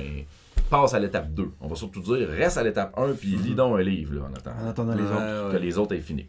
passe 0.69 0.93
à 0.93 0.99
l'étape 0.99 1.33
2. 1.33 1.53
On 1.61 1.69
va 1.69 1.75
surtout 1.77 2.01
dire, 2.01 2.29
reste 2.29 2.59
à 2.59 2.63
l'étape 2.65 2.93
1 2.99 3.13
puis 3.15 3.29
lis 3.37 3.55
donc 3.55 3.79
un 3.79 3.83
livre, 3.83 4.15
là, 4.15 4.23
en 4.29 4.35
attendant 4.35 4.61
En 4.63 4.69
attendant 4.69 4.95
les 4.95 5.03
Ouais, 5.03 5.09
autres. 5.09 5.47
ouais. 5.47 5.53
que 5.53 5.63
les 5.63 5.79
autres 5.79 5.95
aient 5.95 6.01
fini. 6.01 6.27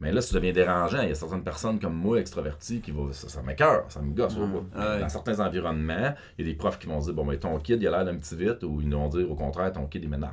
Mais 0.00 0.12
là, 0.12 0.22
ça 0.22 0.34
devient 0.34 0.52
dérangeant. 0.52 1.02
Il 1.02 1.08
y 1.10 1.12
a 1.12 1.14
certaines 1.14 1.42
personnes 1.42 1.78
comme 1.78 1.94
moi, 1.94 2.18
extraverties, 2.20 2.80
qui 2.80 2.90
vont. 2.90 3.12
Ça, 3.12 3.28
ça 3.28 3.42
m'écoeure, 3.42 3.84
ça 3.88 4.00
me 4.00 4.14
gosse. 4.14 4.34
Ouais. 4.36 5.00
Dans 5.00 5.08
certains 5.10 5.38
environnements, 5.40 6.14
il 6.38 6.46
y 6.46 6.48
a 6.48 6.52
des 6.52 6.56
profs 6.56 6.78
qui 6.78 6.86
vont 6.86 6.98
dire 7.00 7.12
Bon, 7.12 7.26
ben, 7.26 7.38
ton 7.38 7.58
kid, 7.58 7.82
il 7.82 7.86
a 7.86 7.90
l'air 7.90 8.04
d'un 8.06 8.16
petit 8.16 8.34
vite, 8.34 8.62
ou 8.62 8.80
ils 8.80 8.90
vont 8.90 9.08
dire 9.08 9.30
au 9.30 9.34
contraire, 9.34 9.70
ton 9.72 9.86
kid, 9.86 10.02
il 10.02 10.08
m'énerve. 10.08 10.32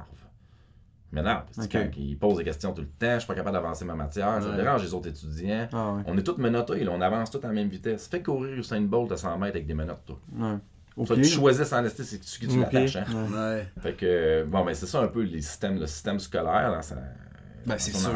Il 1.11 1.15
m'énerve. 1.15 1.43
C'est 1.51 1.63
Ok. 1.65 1.71
quand 1.73 1.89
il 1.97 2.17
pose 2.17 2.37
des 2.37 2.43
questions 2.45 2.73
tout 2.73 2.81
le 2.81 2.87
temps, 2.87 3.13
je 3.15 3.19
suis 3.19 3.27
pas 3.27 3.35
capable 3.35 3.55
d'avancer 3.55 3.83
ma 3.85 3.95
matière, 3.95 4.41
ça 4.41 4.49
Ouais. 4.49 4.55
dérange 4.55 4.83
les 4.83 4.93
autres 4.93 5.09
étudiants. 5.09 5.67
Ah, 5.73 5.93
ouais. 5.95 6.03
On 6.07 6.17
est 6.17 6.23
tous 6.23 6.37
menottés, 6.37 6.83
là, 6.85 6.91
on 6.93 7.01
avance 7.01 7.29
tous 7.31 7.43
à 7.43 7.47
la 7.47 7.53
même 7.53 7.67
vitesse. 7.69 8.07
Fais 8.07 8.21
courir 8.21 8.57
Usain 8.57 8.81
Bolt 8.81 9.11
à 9.11 9.17
100 9.17 9.37
mètres 9.37 9.55
avec 9.57 9.67
des 9.67 9.73
menottes, 9.73 10.05
toi. 10.05 10.19
Tu 11.15 11.23
choisis 11.25 11.71
en 11.73 11.83
rester, 11.83 12.03
c'est 12.03 12.19
qui 12.19 12.47
tu 12.47 12.57
Au 12.57 12.61
l'attaches. 12.61 12.95
Hein? 12.95 13.59
Fait 13.81 13.93
que, 13.93 14.43
bon, 14.45 14.65
ben, 14.65 14.73
c'est 14.73 14.87
ça 14.87 15.01
un 15.01 15.07
peu 15.07 15.21
les 15.23 15.41
systèmes, 15.41 15.77
le 15.79 15.87
système 15.87 16.19
scolaire 16.19 16.71
dans 16.71 16.81
sa. 16.81 16.95
Ben, 17.67 17.77
c'est 17.77 17.91
sûr 17.93 18.11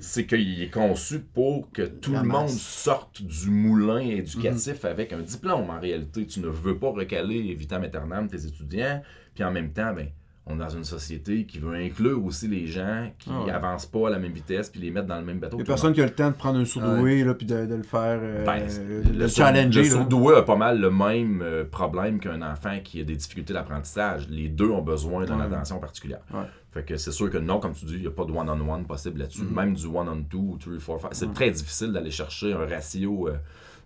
c'est 0.00 0.26
qu'il 0.26 0.62
est 0.62 0.70
conçu 0.70 1.20
pour 1.20 1.70
que 1.70 1.82
tout 1.82 2.12
La 2.12 2.22
le 2.22 2.28
monde 2.28 2.48
sorte 2.48 3.22
du 3.22 3.48
moulin 3.48 4.00
éducatif 4.00 4.82
Mhm. 4.82 4.90
avec 4.90 5.12
un 5.12 5.20
diplôme. 5.20 5.70
En 5.70 5.78
réalité, 5.78 6.26
tu 6.26 6.40
ne 6.40 6.48
veux 6.48 6.76
pas 6.76 6.90
recaler 6.90 7.54
vitam 7.54 7.82
aeternam 7.84 8.26
tes 8.28 8.44
étudiants, 8.44 9.00
puis 9.34 9.44
en 9.44 9.52
même 9.52 9.72
temps, 9.72 9.94
ben, 9.94 10.08
on 10.50 10.56
est 10.56 10.58
dans 10.58 10.68
une 10.68 10.84
société 10.84 11.44
qui 11.46 11.58
veut 11.58 11.74
inclure 11.74 12.24
aussi 12.24 12.48
les 12.48 12.66
gens 12.66 13.10
qui 13.18 13.30
Ah 13.32 13.44
ouais. 13.44 13.50
avancent 13.50 13.86
pas 13.86 14.08
à 14.08 14.10
la 14.10 14.18
même 14.18 14.32
vitesse 14.32 14.68
puis 14.70 14.80
les 14.80 14.90
mettre 14.90 15.06
dans 15.06 15.18
le 15.18 15.24
même 15.24 15.38
bateau. 15.38 15.56
Il 15.56 15.60
y 15.60 15.62
a 15.62 15.66
personne 15.66 15.92
qui 15.92 16.00
a 16.00 16.04
le 16.06 16.10
temps 16.14 16.30
de 16.30 16.34
prendre 16.34 16.58
un 16.58 16.64
surdoué 16.64 17.22
là, 17.24 17.34
puis 17.34 17.46
de, 17.46 17.66
de 17.66 17.74
le 17.74 17.82
faire. 17.82 18.18
euh, 18.22 18.44
Ben, 18.44 18.66
de 18.66 19.08
le, 19.12 19.18
le 19.20 19.28
sur- 19.28 19.44
challenger. 19.46 19.82
le 19.82 19.88
surdoué 19.88 20.36
a 20.36 20.42
pas 20.42 20.56
mal 20.56 20.80
le 20.80 20.90
même 20.90 21.40
euh, 21.42 21.64
problème 21.64 22.18
qu'un 22.20 22.42
enfant 22.42 22.78
qui 22.82 23.00
a 23.00 23.04
des 23.04 23.16
difficultés 23.16 23.52
d'apprentissage. 23.52 24.28
Les 24.28 24.48
deux 24.48 24.68
ont 24.70 24.82
besoin 24.82 25.24
d'une 25.24 25.36
Ouais. 25.36 25.42
attention 25.46 25.78
particulière. 25.78 26.20
Ouais. 26.32 26.44
Fait 26.72 26.84
que 26.84 26.96
c'est 26.96 27.10
sûr 27.12 27.28
que 27.30 27.38
non, 27.38 27.58
comme 27.58 27.72
tu 27.72 27.84
dis, 27.84 27.94
il 27.94 28.00
n'y 28.02 28.06
a 28.06 28.10
pas 28.12 28.24
de 28.24 28.30
one-on-one 28.32 28.84
possible 28.84 29.18
là-dessus. 29.18 29.42
Mm-hmm. 29.42 29.54
Même 29.54 29.74
du 29.74 29.86
one-on-two 29.86 30.38
ou 30.38 30.56
three, 30.56 30.78
four, 30.78 31.00
five. 31.00 31.10
C'est 31.12 31.32
très 31.32 31.50
difficile 31.50 31.92
d'aller 31.92 32.12
chercher 32.12 32.52
un 32.52 32.64
ratio 32.66 33.26
euh, 33.28 33.36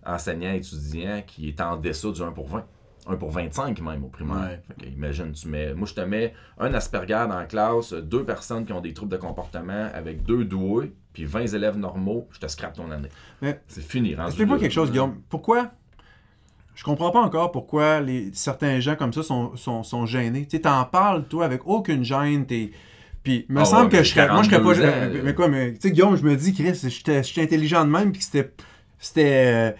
enseignant-étudiant 0.05 1.23
qui 1.25 1.49
est 1.49 1.61
en 1.61 1.77
dessous 1.77 2.11
du 2.11 2.21
1 2.21 2.31
pour 2.31 2.47
20. 2.47 2.63
1 3.07 3.15
pour 3.17 3.31
25 3.31 3.81
même 3.81 4.03
au 4.03 4.07
primaire. 4.07 4.59
Ouais. 4.81 4.87
Imagine, 4.95 5.31
tu 5.31 5.47
mets. 5.47 5.73
Moi, 5.73 5.87
je 5.87 5.93
te 5.93 6.01
mets 6.01 6.33
un 6.59 6.73
Asperger 6.73 7.25
dans 7.29 7.37
la 7.37 7.45
classe, 7.45 7.93
deux 7.93 8.23
personnes 8.23 8.65
qui 8.65 8.73
ont 8.73 8.81
des 8.81 8.93
troubles 8.93 9.11
de 9.11 9.17
comportement 9.17 9.89
avec 9.93 10.23
deux 10.23 10.45
doués, 10.45 10.93
puis 11.13 11.25
20 11.25 11.53
élèves 11.53 11.77
normaux, 11.77 12.27
je 12.31 12.39
te 12.39 12.47
scrape 12.47 12.73
ton 12.75 12.89
année. 12.91 13.09
Mais- 13.41 13.59
c'est 13.67 13.83
fini. 13.83 14.13
Explique-moi 14.13 14.59
quelque 14.59 14.71
chose, 14.73 14.91
Guillaume. 14.91 15.21
Pourquoi 15.29 15.71
Je 16.73 16.83
comprends 16.83 17.11
pas 17.11 17.21
encore 17.21 17.51
pourquoi 17.51 18.01
les, 18.01 18.31
certains 18.33 18.79
gens 18.79 18.95
comme 18.95 19.13
ça 19.13 19.23
sont, 19.23 19.55
sont, 19.55 19.83
sont 19.83 20.05
gênés. 20.05 20.43
Tu 20.45 20.57
sais, 20.57 20.61
t'en 20.63 20.83
parles, 20.85 21.25
toi, 21.27 21.45
avec 21.45 21.65
aucune 21.65 22.03
gêne. 22.03 22.45
T'es... 22.45 22.71
Puis, 23.23 23.45
me 23.49 23.61
Ah 23.61 23.65
semble 23.65 23.85
ouais, 23.85 23.97
que 23.99 24.03
je 24.03 24.13
serais. 24.13 24.27
Moi, 24.27 24.43
je 24.43 24.49
serais 24.49 24.61
pas. 24.61 24.75
42 24.75 24.85
ans, 24.85 25.09
mais, 25.13 25.21
mais 25.23 25.33
quoi, 25.33 25.47
mais. 25.47 25.73
Tu 25.73 25.79
sais, 25.81 25.91
Guillaume, 25.91 26.15
je 26.15 26.23
me 26.23 26.35
dis, 26.35 26.53
Chris, 26.53 26.79
j'étais 26.89 27.41
intelligent 27.41 27.83
de 27.85 27.89
même, 27.89 28.11
puis 28.11 28.19
que 28.19 28.25
c'était. 28.25 28.51
C'était. 28.99 29.75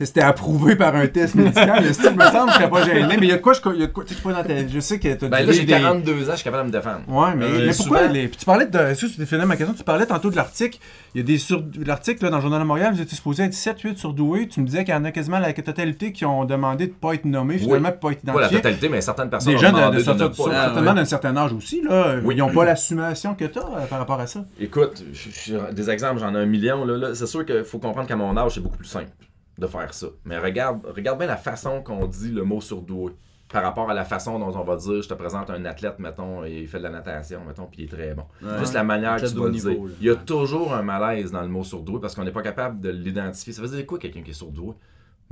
Euh, 0.00 0.04
C'était 0.06 0.22
approuvé 0.22 0.76
par 0.76 0.94
un 0.96 1.06
test 1.06 1.34
médical. 1.34 1.84
si, 1.92 2.00
il 2.06 2.16
me 2.16 2.24
semble 2.24 2.46
que 2.46 2.52
je 2.52 2.56
serais 2.56 2.70
pas 2.70 2.84
gêné. 2.84 3.06
Mais 3.18 3.26
il 3.26 3.28
y 3.28 3.32
a 3.32 3.36
de 3.36 3.42
quoi, 3.42 3.52
je, 3.52 3.60
il 3.74 3.80
y 3.80 3.82
a 3.82 3.86
de 3.86 3.92
quoi, 3.92 4.02
tu 4.04 4.14
sais, 4.14 4.20
pas 4.22 4.32
dans 4.32 4.42
ta- 4.42 4.66
Je 4.66 4.80
sais 4.80 4.98
que 4.98 5.12
t'as 5.14 5.28
Ben 5.28 5.44
là, 5.46 5.52
j'ai 5.52 5.64
des- 5.64 5.72
42 5.72 6.28
ans, 6.28 6.32
je 6.32 6.36
suis 6.36 6.44
capable 6.44 6.70
de 6.70 6.76
me 6.76 6.82
défendre. 6.82 7.00
Ouais, 7.08 7.34
mais, 7.36 7.44
Euh, 7.44 7.66
mais 7.66 7.74
pourquoi 7.76 8.06
les... 8.08 8.28
Puis 8.28 8.38
tu 8.38 8.44
parlais 8.46 8.66
de. 8.66 8.78
Est-ce 8.78 9.06
que 9.06 9.12
tu 9.12 9.18
définis 9.18 9.44
ma 9.44 9.56
question? 9.56 9.74
Tu 9.74 9.84
parlais 9.84 10.06
tantôt 10.06 10.30
de 10.30 10.36
l'article. 10.36 10.78
Il 11.14 11.20
y 11.20 11.20
a 11.22 11.26
des 11.26 11.36
sur... 11.38 11.62
L'article 11.84 12.24
là, 12.24 12.30
dans 12.30 12.36
le 12.38 12.42
Journal 12.42 12.60
de 12.60 12.64
Montréal, 12.66 12.94
vous 12.94 13.00
étiez 13.02 13.16
supposé 13.16 13.42
être 13.44 13.52
7-8 13.52 13.96
surdoués. 13.96 14.48
Tu 14.48 14.60
me 14.60 14.66
disais 14.66 14.84
qu'il 14.84 14.94
y 14.94 14.96
en 14.96 15.04
a 15.04 15.10
quasiment 15.12 15.38
la 15.38 15.52
totalité 15.52 16.12
qui 16.12 16.24
ont 16.24 16.44
demandé 16.46 16.86
de 16.86 16.92
ne 16.92 16.96
pas 16.96 17.12
être 17.14 17.24
nommés, 17.26 17.58
finalement, 17.58 17.88
de 17.90 17.94
ne 17.94 17.98
pas 18.00 18.12
être 18.12 18.20
Pas 18.22 18.32
la 18.32 18.38
identifiés. 18.38 18.56
totalité, 18.62 18.88
mais 18.88 19.00
certaines 19.02 19.28
personnes 19.28 19.52
Des 19.52 19.58
ont 19.58 19.60
jeunes 19.60 19.72
de, 19.74 19.78
demandé 19.80 19.96
de 19.96 20.00
de 20.00 20.04
sortir 20.04 20.24
ne 20.24 20.30
de 20.30 20.36
pas. 20.36 20.42
sur- 20.44 20.52
Ah, 20.54 20.64
certainement 20.66 20.90
ouais. 20.90 20.96
d'un 20.96 21.04
certain 21.04 21.36
âge 21.36 21.52
aussi. 21.52 21.82
Là. 21.82 22.14
Oui. 22.24 22.34
Ils 22.34 22.38
n'ont 22.38 22.48
pas 22.52 22.64
l'assumation 22.64 23.34
que 23.34 23.44
tu 23.44 23.58
as 23.58 23.62
par 23.88 23.98
rapport 23.98 24.20
à 24.20 24.26
ça. 24.26 24.44
Écoute, 24.58 25.04
je- 25.12 25.28
je- 25.52 25.72
des 25.74 25.90
exemples, 25.90 26.20
j'en 26.20 26.34
ai 26.34 26.38
un 26.38 26.46
million. 26.46 26.84
Là, 26.86 26.96
là. 26.96 27.14
C'est 27.14 27.26
sûr 27.26 27.44
qu'il 27.44 27.64
faut 27.64 27.78
comprendre 27.78 28.06
qu'à 28.08 28.16
mon 28.16 28.34
âge, 28.38 28.52
c'est 28.54 28.60
beaucoup 28.60 28.78
plus 28.78 28.86
simple 28.88 29.10
de 29.60 29.66
faire 29.66 29.92
ça. 29.94 30.06
Mais 30.24 30.38
regarde, 30.38 30.80
regarde 30.86 31.18
bien 31.18 31.26
la 31.28 31.36
façon 31.36 31.82
qu'on 31.82 32.06
dit 32.06 32.30
le 32.30 32.42
mot 32.44 32.60
surdoué 32.60 33.12
par 33.52 33.62
rapport 33.64 33.90
à 33.90 33.94
la 33.94 34.04
façon 34.04 34.38
dont 34.38 34.56
on 34.56 34.62
va 34.64 34.76
dire 34.76 35.02
je 35.02 35.08
te 35.08 35.14
présente 35.14 35.50
un 35.50 35.64
athlète, 35.64 35.98
mettons, 35.98 36.44
et 36.44 36.60
il 36.62 36.68
fait 36.68 36.78
de 36.78 36.84
la 36.84 36.90
natation, 36.90 37.40
mettons, 37.46 37.66
puis 37.66 37.82
il 37.82 37.84
est 37.84 37.88
très 37.88 38.14
bon. 38.14 38.24
Ouais. 38.42 38.58
Juste 38.60 38.74
la 38.74 38.84
manière 38.84 39.16
que 39.20 39.26
tu 39.26 39.36
haut 39.38 39.46
le 39.46 39.50
dire. 39.52 39.66
là. 39.68 39.74
Il 40.00 40.06
y 40.06 40.10
a 40.10 40.14
toujours 40.16 40.72
un 40.72 40.82
malaise 40.82 41.30
dans 41.32 41.42
le 41.42 41.48
mot 41.48 41.64
surdoué 41.64 42.00
parce 42.00 42.14
qu'on 42.14 42.24
n'est 42.24 42.30
pas 42.32 42.42
capable 42.42 42.80
de 42.80 42.90
l'identifier. 42.90 43.52
Ça 43.52 43.60
veut 43.62 43.68
dire 43.68 43.84
quoi 43.86 43.98
quelqu'un 43.98 44.22
qui 44.22 44.30
est 44.30 44.34
surdoué? 44.34 44.74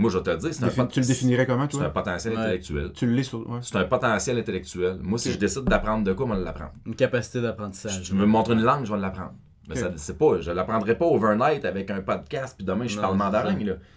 Moi, 0.01 0.11
je 0.11 0.19
vais 0.19 0.23
te 0.25 0.31
le 0.31 0.37
dire, 0.37 0.55
c'est 0.55 0.65
un, 0.65 0.69
pot- 0.69 0.87
Tu 0.93 1.01
le 1.01 1.07
définirais 1.07 1.45
comment, 1.47 1.67
c'est 1.69 1.77
un 1.77 1.81
toi 1.81 1.91
potentiel 1.91 2.35
Ouais. 2.35 2.39
intellectuel. 2.41 2.93
Tu 2.93 3.07
le 3.07 3.13
lis 3.15 3.25
sur. 3.25 3.41
ouais. 3.51 3.59
C'est 3.63 3.77
un 3.77 3.85
potentiel 3.85 4.39
intellectuel. 4.39 4.99
Moi, 5.03 5.19
si 5.19 5.33
je 5.33 5.39
décide 5.39 5.65
d'apprendre 5.65 6.05
de 6.05 6.13
quoi, 6.13 6.25
moi, 6.27 6.37
je 6.37 6.41
vais 6.41 6.45
l'apprendre. 6.47 6.73
Une 6.87 6.95
capacité 6.95 7.41
d'apprentissage. 7.43 8.03
Je 8.05 8.15
me 8.15 8.25
montre 8.27 8.53
une 8.53 8.63
langue, 8.63 8.85
je 8.85 8.93
vais 8.93 8.99
l'apprendre. 9.01 9.33
Mais 9.69 9.77
ça, 9.77 9.93
c'est 9.97 10.17
pas, 10.19 10.41
je 10.41 10.51
l'apprendrai 10.51 10.97
pas 10.97 11.07
overnight 11.07 11.65
avec 11.65 11.91
un 11.91 12.01
podcast, 12.01 12.55
puis 12.57 12.65
demain 12.65 12.87
je 12.87 12.97
Non, 12.97 13.03
parle 13.03 13.17
mandarin. 13.17 13.57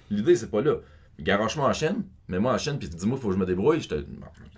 L'idée, 0.09 0.35
c'est 0.35 0.49
pas 0.51 0.61
là. 0.61 0.75
Garoche-moi 1.19 1.67
en 1.69 1.73
chaîne, 1.73 2.03
mets-moi 2.27 2.53
en 2.53 2.57
chaîne, 2.57 2.79
puis 2.79 2.89
dis-moi, 2.89 3.17
il 3.17 3.21
faut 3.21 3.27
que 3.29 3.35
je 3.35 3.39
me 3.39 3.45
débrouille. 3.45 3.79
Je 3.81 3.89
te. 3.89 4.05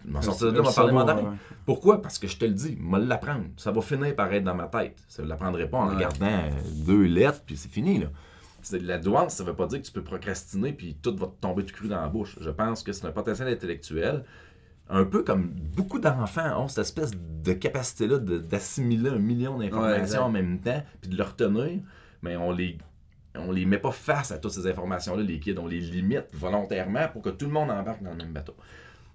M'en 0.05 0.21
sortir 0.21 0.51
de 0.51 0.57
là, 0.61 0.69
parler 0.73 0.91
mandarin. 0.93 1.21
ouais. 1.31 1.37
Pourquoi? 1.65 2.01
Parce 2.01 2.19
que 2.19 2.27
je 2.27 2.37
te 2.37 2.45
le 2.45 2.51
dis, 2.53 2.77
moi 2.79 2.99
l'apprendre. 2.99 3.45
Ça 3.57 3.71
va 3.71 3.81
finir 3.81 4.15
par 4.15 4.31
être 4.33 4.43
dans 4.43 4.55
ma 4.55 4.67
tête. 4.67 4.97
Ça 5.07 5.23
ne 5.23 5.27
l'apprendrai 5.27 5.69
pas 5.69 5.77
en 5.77 5.87
Ouais. 5.89 5.95
regardant 5.95 6.49
deux 6.85 7.03
lettres, 7.03 7.41
puis 7.45 7.55
c'est 7.57 7.71
fini. 7.71 7.99
là. 7.99 8.07
La 8.81 8.97
douance, 8.97 9.33
ça 9.33 9.43
veut 9.43 9.53
pas 9.55 9.65
dire 9.67 9.81
que 9.81 9.85
tu 9.85 9.91
peux 9.91 10.03
procrastiner, 10.03 10.71
puis 10.73 10.95
tout 11.01 11.15
va 11.17 11.27
te 11.27 11.39
tomber 11.41 11.65
tout 11.65 11.73
cru 11.75 11.87
dans 11.89 11.99
la 12.01 12.07
bouche. 12.07 12.37
Je 12.39 12.49
pense 12.49 12.81
que 12.81 12.93
c'est 12.93 13.05
un 13.05 13.11
potentiel 13.11 13.47
intellectuel. 13.49 14.23
Un 14.89 15.05
peu 15.05 15.23
comme 15.23 15.47
beaucoup 15.75 15.99
d'enfants 15.99 16.61
ont 16.63 16.67
cette 16.67 16.79
espèce 16.85 17.11
de 17.15 17.53
capacité-là 17.53 18.17
d'assimiler 18.19 19.09
un 19.09 19.17
million 19.17 19.57
Ouais, 19.57 19.69
d'informations 19.69 20.23
en 20.23 20.29
même 20.29 20.59
temps, 20.59 20.83
puis 21.01 21.09
de 21.09 21.17
le 21.17 21.23
retenir, 21.23 21.79
mais 22.21 22.35
on 22.35 22.51
les, 22.51 22.77
on 23.35 23.51
les 23.51 23.65
met 23.65 23.79
pas 23.79 23.91
face 23.91 24.31
à 24.31 24.37
toutes 24.37 24.51
ces 24.51 24.67
informations-là, 24.67 25.23
les 25.23 25.39
kids. 25.39 25.55
On 25.57 25.67
les 25.67 25.79
limite 25.79 26.25
volontairement 26.33 27.07
pour 27.11 27.21
que 27.21 27.29
tout 27.29 27.45
le 27.45 27.51
monde 27.51 27.71
embarque 27.71 28.03
dans 28.03 28.11
le 28.11 28.17
même 28.17 28.33
bateau. 28.33 28.55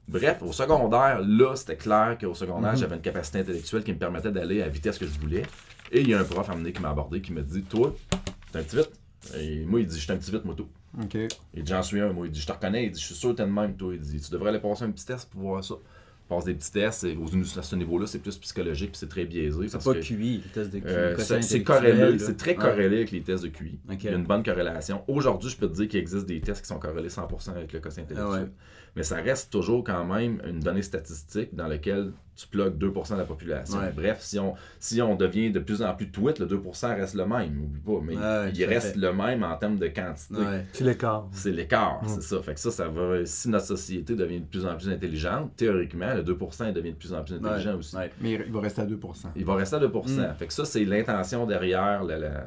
Bref, 0.09 0.39
au 0.43 0.53
secondaire, 0.53 1.21
là, 1.21 1.55
c'était 1.55 1.77
clair 1.77 2.17
qu'au 2.19 2.33
secondaire, 2.35 2.75
j'avais 2.77 2.97
une 2.97 3.03
capacité 3.03 3.41
intellectuelle 3.41 3.85
qui 3.85 3.93
me 3.93 3.99
permettait 3.99 4.33
d'aller 4.33 4.63
à 4.63 4.65
la 4.65 4.71
vitesse 4.71 4.99
que 4.99 5.07
je 5.07 5.21
voulais. 5.21 5.43
Et 5.93 6.01
il 6.01 6.09
y 6.09 6.15
a 6.15 6.21
un 6.21 6.25
prof 6.25 6.49
amené 6.49 6.73
qui 6.73 6.81
m'a 6.81 6.91
abordé 6.91 7.21
qui 7.21 7.33
m'a 7.33 7.43
dit 7.43 7.63
Toi, 7.63 7.95
t'es 8.51 8.59
un 8.59 8.63
petit 8.63 8.77
vite. 8.77 8.91
Et 9.37 9.65
moi, 9.67 9.81
il 9.81 9.87
dit 9.87 9.97
Je 9.97 10.03
suis 10.03 10.13
un 10.13 10.17
petit 10.17 10.31
vite, 10.31 10.45
moi, 10.47 10.55
tout. 10.57 10.69
Ok. 11.03 11.17
Il 11.55 11.63
dit 11.63 11.71
J'en 11.73 11.83
suis 11.83 12.01
un, 12.01 12.13
moi. 12.13 12.27
Il 12.27 12.33
dit 12.33 12.41
Je 12.41 12.47
te 12.47 12.53
reconnais. 12.53 12.87
Il 12.87 12.91
dit 12.93 13.01
Je 13.01 13.07
suis 13.07 13.15
sûr 13.15 13.31
que 13.31 13.37
t'es 13.37 13.45
de 13.47 13.51
même, 13.51 13.77
toi. 13.77 13.95
Il 13.95 14.01
dit 14.01 14.21
Tu 14.21 14.31
devrais 14.31 14.51
aller 14.51 14.59
passer 14.61 14.85
un 14.85 14.91
petit 14.91 15.07
test 15.07 15.29
pour 15.31 15.41
voir 15.43 15.65
ça. 15.65 15.75
Passe 16.29 16.45
des 16.45 16.53
petits 16.55 16.73
tests. 16.73 17.05
Et 17.05 17.17
à 17.57 17.63
ce 17.63 17.75
niveau-là, 17.77 18.07
c'est 18.07 18.19
plus 18.19 18.37
psychologique 18.37 18.91
puis 18.91 18.99
c'est 18.99 19.09
très 19.09 19.25
biaisé. 19.25 19.69
C'est 19.69 19.83
pas 19.83 19.95
que- 19.95 20.01
QI, 20.01 20.43
le 20.45 20.51
test 20.53 20.71
de 20.71 20.79
QI. 20.81 20.85
euh, 20.89 21.15
c'est 21.17 21.25
c'est 21.25 21.35
intellectuel, 21.37 21.65
corrélé, 21.65 22.13
là. 22.13 22.19
c'est 22.19 22.37
très 22.37 22.55
corrélé 22.55 22.97
avec 22.99 23.11
les 23.13 23.23
tests 23.23 23.45
de 23.45 23.49
QI. 23.49 23.79
Il 23.91 24.05
y 24.05 24.09
a 24.09 24.13
une 24.13 24.25
bonne 24.27 24.43
corrélation. 24.43 25.03
Aujourd'hui, 25.09 25.49
je 25.49 25.57
peux 25.57 25.69
te 25.69 25.75
dire 25.75 25.89
qu'il 25.89 26.01
existe 26.01 26.27
des 26.27 26.41
tests 26.43 26.61
qui 26.63 26.69
sont 26.69 26.79
corrélés 26.79 27.09
100% 27.09 27.51
avec 27.53 27.73
le 27.73 27.81
quotient 27.81 28.03
intellectuel. 28.03 28.29
Ah 28.31 28.43
ouais. 28.43 28.49
Mais 28.99 29.05
ça 29.05 29.15
reste 29.17 29.53
toujours 29.53 29.85
quand 29.85 30.05
même 30.05 30.43
une 30.45 30.59
donnée 30.59 30.83
statistique 30.83 31.55
dans 31.55 31.69
laquelle 31.69 32.11
tu 32.35 32.49
plugues 32.49 32.77
2% 32.77 33.13
de 33.15 33.19
la 33.19 33.25
population. 33.25 33.79
Ouais. 33.79 33.93
Bref, 33.95 34.19
si 34.21 34.41
on, 34.41 34.55
si 34.81 35.01
on 35.01 35.15
devient 35.15 35.53
de 35.53 35.61
plus 35.61 35.83
en 35.83 35.95
plus 35.95 36.11
tweet, 36.11 36.41
le 36.41 36.47
2% 36.47 36.97
reste 36.97 37.15
le 37.15 37.25
même, 37.25 37.63
oublie 37.63 37.81
pas. 37.81 38.01
Mais 38.03 38.17
Ouais, 38.17 38.53
il 38.53 38.65
reste 38.65 38.95
fait. 38.95 38.99
le 38.99 39.13
même 39.13 39.45
en 39.45 39.57
termes 39.57 39.79
de 39.79 39.87
quantité. 39.87 40.35
Ouais. 40.35 40.67
C'est 40.73 40.83
l'écart. 40.83 41.29
C'est 41.31 41.53
l'écart, 41.53 42.03
c'est 42.09 42.23
ça. 42.23 42.43
Fait 42.43 42.55
que 42.55 42.61
ça, 42.61 42.73
ça 42.73 42.89
va. 42.89 43.25
Si 43.25 43.49
notre 43.49 43.67
société 43.67 44.17
devient 44.17 44.41
de 44.41 44.47
plus 44.47 44.67
en 44.67 44.77
plus 44.77 44.89
intelligente, 44.89 45.53
théoriquement, 45.57 46.13
le 46.15 46.25
2% 46.25 46.67
il 46.67 46.75
devient 46.75 46.91
de 46.91 46.97
plus 46.97 47.15
en 47.15 47.23
plus 47.23 47.35
intelligent 47.35 47.77
aussi. 47.77 47.95
Ouais. 47.95 48.11
Mais 48.21 48.33
il 48.33 48.53
va 48.53 48.61
rester 48.61 48.83
à 48.83 48.87
2%. 48.87 48.97
Il 49.37 49.45
va 49.45 49.55
rester 49.55 49.77
à 49.77 49.81
2%. 49.81 50.11
Mm. 50.11 50.35
Fait 50.37 50.47
que 50.49 50.53
ça, 50.53 50.65
c'est 50.65 50.85
l'intention 50.85 51.47
derrière. 51.47 52.03
La, 52.03 52.47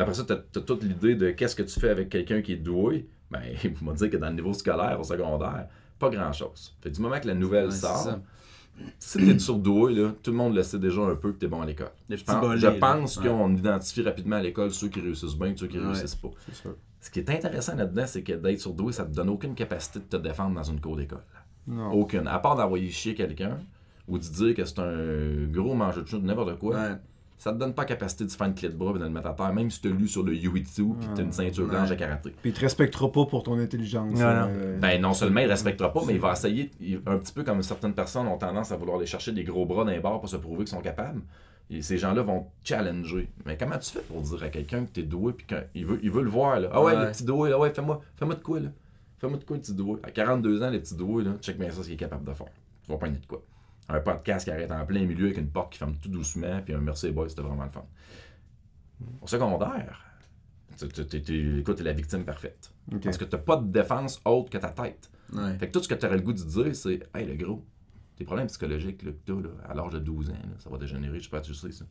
Après 0.00 0.14
ça, 0.14 0.24
tu 0.24 0.32
as, 0.32 0.62
toute 0.62 0.84
l'idée 0.84 1.16
de 1.16 1.30
qu'est-ce 1.32 1.54
que 1.54 1.62
tu 1.62 1.78
fais 1.78 1.90
avec 1.90 2.08
quelqu'un 2.08 2.40
qui 2.40 2.52
est 2.54 2.56
doué. 2.56 3.06
Ben, 3.30 3.40
il 3.64 3.74
m'a 3.84 3.92
dit 3.92 4.10
que 4.10 4.16
dans 4.16 4.28
le 4.28 4.34
niveau 4.34 4.52
scolaire, 4.52 4.98
au 5.00 5.04
secondaire, 5.04 5.66
pas 5.98 6.10
grand-chose. 6.10 6.76
Fait 6.80 6.90
que 6.90 6.94
du 6.96 7.00
moment 7.00 7.20
que 7.20 7.26
la 7.28 7.34
nouvelle 7.34 7.66
Ouais, 7.66 7.70
sort, 7.70 8.18
si 8.98 9.18
t'es 9.18 9.38
surdoué, 9.38 9.94
là, 9.94 10.12
tout 10.22 10.30
le 10.30 10.36
monde 10.36 10.54
le 10.54 10.62
sait 10.62 10.78
déjà 10.78 11.02
un 11.02 11.14
peu 11.14 11.32
que 11.32 11.38
t'es 11.38 11.46
bon 11.48 11.60
à 11.62 11.66
l'école. 11.66 11.90
Je 12.08 12.22
pense, 12.24 12.40
bolets, 12.40 12.58
je 12.58 12.66
pense 12.68 13.16
Ouais. 13.18 13.28
qu'on 13.28 13.54
identifie 13.54 14.02
rapidement 14.02 14.36
à 14.36 14.42
l'école 14.42 14.70
ceux 14.72 14.88
qui 14.88 15.00
réussissent 15.00 15.36
bien 15.36 15.48
et 15.48 15.56
ceux 15.56 15.66
qui 15.68 15.78
Ouais. 15.78 15.84
réussissent 15.86 16.14
pas. 16.16 16.30
C'est 16.46 16.54
sûr. 16.54 16.74
Ce 17.00 17.10
qui 17.10 17.18
est 17.20 17.30
intéressant 17.30 17.76
là-dedans, 17.76 18.04
c'est 18.06 18.22
que 18.22 18.32
d'être 18.32 18.60
surdoué, 18.60 18.92
ça 18.92 19.04
te 19.04 19.14
donne 19.14 19.28
aucune 19.30 19.54
capacité 19.54 20.00
de 20.00 20.04
te 20.04 20.16
défendre 20.16 20.54
dans 20.54 20.62
une 20.62 20.80
cour 20.80 20.96
d'école. 20.96 21.22
Non. 21.66 21.92
Aucune. 21.92 22.26
À 22.26 22.38
part 22.38 22.56
d'envoyer 22.56 22.90
chier 22.90 23.14
quelqu'un 23.14 23.58
ou 24.08 24.18
de 24.18 24.22
dire 24.24 24.54
que 24.54 24.64
c'est 24.64 24.78
un 24.80 25.46
gros 25.50 25.74
mangeur 25.74 26.02
de 26.04 26.08
chou, 26.08 26.18
n'importe 26.18 26.58
quoi, 26.58 26.74
Ouais. 26.74 26.96
Ça 27.40 27.52
te 27.52 27.56
donne 27.58 27.72
pas 27.74 27.82
la 27.82 27.88
capacité 27.88 28.24
de 28.24 28.30
faire 28.30 28.46
une 28.46 28.54
clé 28.54 28.68
de 28.68 28.74
bras 28.76 28.90
et 28.94 28.98
de 28.98 29.04
le 29.04 29.08
mettre 29.10 29.26
à 29.28 29.32
terre, 29.32 29.52
même 29.54 29.70
si 29.70 29.80
tu 29.80 29.88
as 29.88 29.90
lu 29.90 30.06
sur 30.06 30.22
le 30.22 30.34
Yuitsu 30.34 30.92
puis 31.00 31.08
que 31.08 31.14
tu 31.16 31.22
une 31.22 31.32
ceinture 31.32 31.66
blanche 31.66 31.88
Ouais. 31.88 31.94
à 31.94 31.96
karaté. 31.96 32.30
Puis 32.42 32.50
il 32.50 32.52
te 32.52 32.60
respectera 32.60 33.10
pas 33.10 33.24
pour 33.24 33.42
ton 33.42 33.58
intelligence. 33.58 34.12
Non, 34.12 34.34
non. 34.34 34.46
euh, 34.50 34.78
Ben 34.78 35.00
non 35.00 35.14
seulement 35.14 35.40
il 35.40 35.46
respectera 35.48 35.90
pas, 35.92 36.02
mais 36.06 36.12
il 36.14 36.20
va 36.20 36.32
essayer, 36.32 36.70
il- 36.80 37.00
un 37.06 37.16
petit 37.18 37.32
peu 37.32 37.42
comme 37.42 37.62
certaines 37.62 37.94
personnes 37.94 38.26
ont 38.28 38.36
tendance 38.38 38.70
à 38.72 38.76
vouloir 38.76 38.98
aller 38.98 39.06
chercher 39.06 39.32
des 39.32 39.42
gros 39.42 39.64
bras 39.66 39.84
d'un 39.84 39.98
bar 40.00 40.20
pour 40.20 40.28
se 40.28 40.36
prouver 40.36 40.58
qu'ils 40.64 40.68
sont 40.68 40.82
capables. 40.82 41.22
Et 41.70 41.82
ces 41.82 41.98
gens-là 41.98 42.22
vont 42.22 42.48
te 42.62 42.68
challenger. 42.68 43.30
Mais 43.46 43.56
comment 43.56 43.78
tu 43.78 43.90
fais 43.90 44.00
pour 44.00 44.20
dire 44.20 44.42
à 44.42 44.48
quelqu'un 44.48 44.84
que 44.84 44.90
t'es 44.90 45.02
doué 45.04 45.32
puis 45.32 45.46
qu'il 45.46 45.86
veut, 45.86 45.98
il 46.02 46.10
veut 46.10 46.22
le 46.22 46.28
voir 46.30 46.60
là? 46.60 46.68
Ah 46.72 46.82
ouais, 46.82 46.94
Ouais. 46.94 47.06
le 47.06 47.10
petit 47.12 47.24
doué, 47.24 47.48
là, 47.50 47.58
ouais, 47.58 47.70
fais-moi, 47.70 48.00
fais-moi 48.16 48.34
de 48.34 48.42
quoi 48.42 48.60
là? 48.60 48.68
Fais-moi 49.18 49.38
de 49.38 49.44
quoi 49.44 49.56
le 49.56 49.62
petit 49.62 49.72
doué? 49.74 49.98
À 50.02 50.10
42 50.10 50.62
ans, 50.62 50.70
le 50.70 50.80
petit 50.80 50.94
doué, 50.96 51.24
là, 51.24 51.30
check 51.40 51.58
bien 51.58 51.70
ça 51.70 51.76
ce 51.78 51.82
qu'il 51.84 51.92
est 51.94 51.96
capable 51.96 52.24
de 52.24 52.32
faire. 52.32 52.48
Tu 52.84 52.90
vas 52.92 52.98
pogner 52.98 53.18
de 53.18 53.26
quoi? 53.26 53.42
Un 53.92 54.00
podcast 54.00 54.44
qui 54.44 54.50
arrête 54.52 54.70
en 54.70 54.86
plein 54.86 55.04
milieu 55.04 55.26
avec 55.26 55.38
une 55.38 55.50
porte 55.50 55.72
qui 55.72 55.78
ferme 55.78 55.96
tout 55.96 56.08
doucement, 56.08 56.62
puis 56.62 56.74
un 56.74 56.80
merci 56.80 57.10
boy, 57.10 57.28
c'était 57.28 57.42
vraiment 57.42 57.64
le 57.64 57.70
fun. 57.70 57.84
Au 59.20 59.26
secondaire, 59.26 60.04
écoute, 60.80 61.76
t'es 61.76 61.82
la 61.82 61.92
victime 61.92 62.24
parfaite. 62.24 62.72
Parce 63.02 63.18
que 63.18 63.24
t'as 63.24 63.38
pas 63.38 63.56
de 63.56 63.70
défense 63.70 64.20
autre 64.24 64.50
que 64.50 64.58
ta 64.58 64.70
tête. 64.70 65.10
Ouais. 65.32 65.56
Fait 65.58 65.68
que 65.68 65.72
tout 65.72 65.82
ce 65.82 65.88
que 65.88 65.94
tu 65.94 66.06
aurais 66.06 66.16
le 66.16 66.22
goût 66.22 66.32
de 66.32 66.42
dire, 66.42 66.74
c'est 66.74 67.08
Hey, 67.14 67.26
le 67.26 67.34
gros, 67.36 67.64
tes 68.16 68.24
problèmes 68.24 68.46
psychologiques 68.48 69.02
là, 69.02 69.12
que 69.12 69.18
t'as 69.24 69.34
là, 69.34 69.50
à 69.68 69.74
l'âge 69.74 69.92
de 69.92 69.98
12 69.98 70.30
ans, 70.30 70.34
là, 70.34 70.54
ça 70.58 70.70
va 70.70 70.78
dégénérer, 70.78 71.18
je 71.18 71.24
sais 71.24 71.30
pas, 71.30 71.40
tu 71.40 71.54
sais 71.54 71.72
ça. 71.72 71.84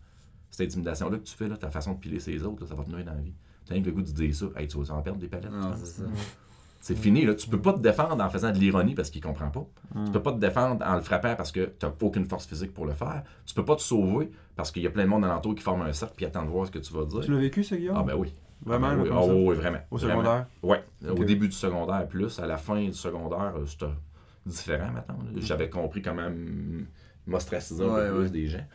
Cette 0.52 0.68
intimidation-là 0.68 1.18
que 1.18 1.24
tu 1.24 1.36
fais, 1.36 1.47
là, 1.47 1.58
ta 1.58 1.70
façon 1.70 1.93
de 1.93 2.00
piler 2.00 2.20
ses 2.20 2.43
autres, 2.43 2.64
là, 2.64 2.68
ça 2.68 2.76
va 2.76 2.84
te 2.84 2.89
nuire 2.89 3.06
dans 3.06 3.14
la 3.14 3.22
vie. 3.22 3.36
T'as 3.66 3.74
rien 3.74 3.84
que 3.84 3.89
le 3.89 3.95
goût 3.95 4.02
de 4.02 4.12
dire 4.12 4.34
ça, 4.34 4.45
hey, 4.56 4.68
tu 4.68 4.82
vas 4.82 4.93
en 4.95 5.02
perdre 5.02 5.20
des 5.20 5.28
palettes. 5.28 5.52
Non? 5.52 5.74
C'est 6.82 6.95
fini, 6.95 7.25
là. 7.25 7.34
Tu 7.36 7.49
peux 7.49 7.61
pas 7.61 7.73
te 7.73 7.80
défendre 7.80 8.23
en 8.23 8.30
faisant 8.30 8.51
de 8.51 8.57
l'ironie 8.57 8.95
parce 8.95 9.09
qu'il 9.09 9.21
comprend 9.21 9.49
pas. 9.49 9.65
Tu 10.05 10.11
peux 10.11 10.21
pas 10.21 10.32
te 10.32 10.39
défendre 10.39 10.86
en 10.86 10.95
le 10.95 11.01
frappant 11.01 11.36
parce 11.36 11.51
que 11.51 11.65
t'as 11.65 11.91
aucune 12.01 12.25
force 12.25 12.45
physique 12.47 12.73
pour 12.73 12.86
le 12.86 12.93
faire. 12.93 13.23
Tu 13.45 13.53
peux 13.53 13.65
pas 13.65 13.75
te 13.75 13.82
sauver 13.82 14.32
parce 14.55 14.71
qu'il 14.71 14.82
y 14.84 14.88
a 14.88 14.89
plein 14.89 15.03
de 15.03 15.09
monde 15.09 15.25
alentour 15.25 15.55
qui 15.55 15.61
forme 15.63 15.82
un 15.82 15.93
cercle 15.93 16.13
puis 16.15 16.25
attend 16.25 16.43
de 16.43 16.49
voir 16.49 16.67
ce 16.67 16.71
que 16.71 16.80
tu 16.80 16.93
vas 16.93 17.05
dire. 17.05 17.21
Tu 17.21 17.32
l'as 17.32 17.38
vécu, 17.39 17.63
ça, 17.63 17.75
Guillaume? 17.77 17.95
Ah 17.97 18.03
ben 18.03 18.15
oui. 18.15 18.34
Vraiment, 18.65 18.88
Ah 18.88 18.95
ben 18.95 19.01
oui. 19.03 19.09
Ah 19.11 19.25
oui, 19.25 19.45
oui, 19.47 19.55
vraiment. 19.55 19.80
Au 19.91 19.97
Vraiment. 19.97 20.13
secondaire? 20.21 20.45
Ok. 20.63 20.80
au 21.19 21.23
début 21.23 21.47
du 21.47 21.55
secondaire 21.55 22.07
plus, 22.07 22.39
à 22.39 22.47
la 22.47 22.57
fin 22.57 22.82
du 22.84 22.93
secondaire, 22.93 23.53
euh, 23.57 23.65
c'était 23.65 23.86
différent 24.45 24.91
maintenant. 24.91 25.17
J'avais 25.38 25.69
compris 25.69 26.01
comment 26.01 26.30
m'ostraciser 27.27 27.84
un 27.84 28.09
peu 28.09 28.19
plus 28.21 28.32
des 28.32 28.47
gens. 28.47 28.65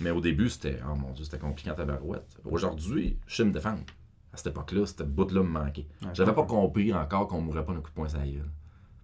Mais 0.00 0.10
au 0.10 0.20
début, 0.20 0.48
c'était, 0.48 0.78
oh 0.90 0.94
mon 0.96 1.12
Dieu, 1.12 1.24
c'était 1.24 1.38
compliqué 1.38 1.70
en 1.70 1.74
tabarouette. 1.74 2.36
Aujourd'hui, 2.44 3.16
je 3.26 3.36
sais 3.36 3.44
me 3.44 3.52
défendre. 3.52 3.80
À 4.34 4.36
cette 4.36 4.48
époque-là, 4.48 4.84
cette 4.84 5.02
bout-là 5.08 5.42
me 5.44 5.48
manquait. 5.48 5.86
Ouais, 6.02 6.08
J'avais 6.12 6.32
pas 6.34 6.42
compris 6.44 6.92
encore 6.92 7.28
qu'on 7.28 7.40
mourrait 7.40 7.64
pas 7.64 7.72
d'un 7.72 7.80
coup 7.80 7.90
de 7.90 7.94
poing 7.94 8.08
sur 8.08 8.18
la 8.18 8.26
gueule. 8.26 8.50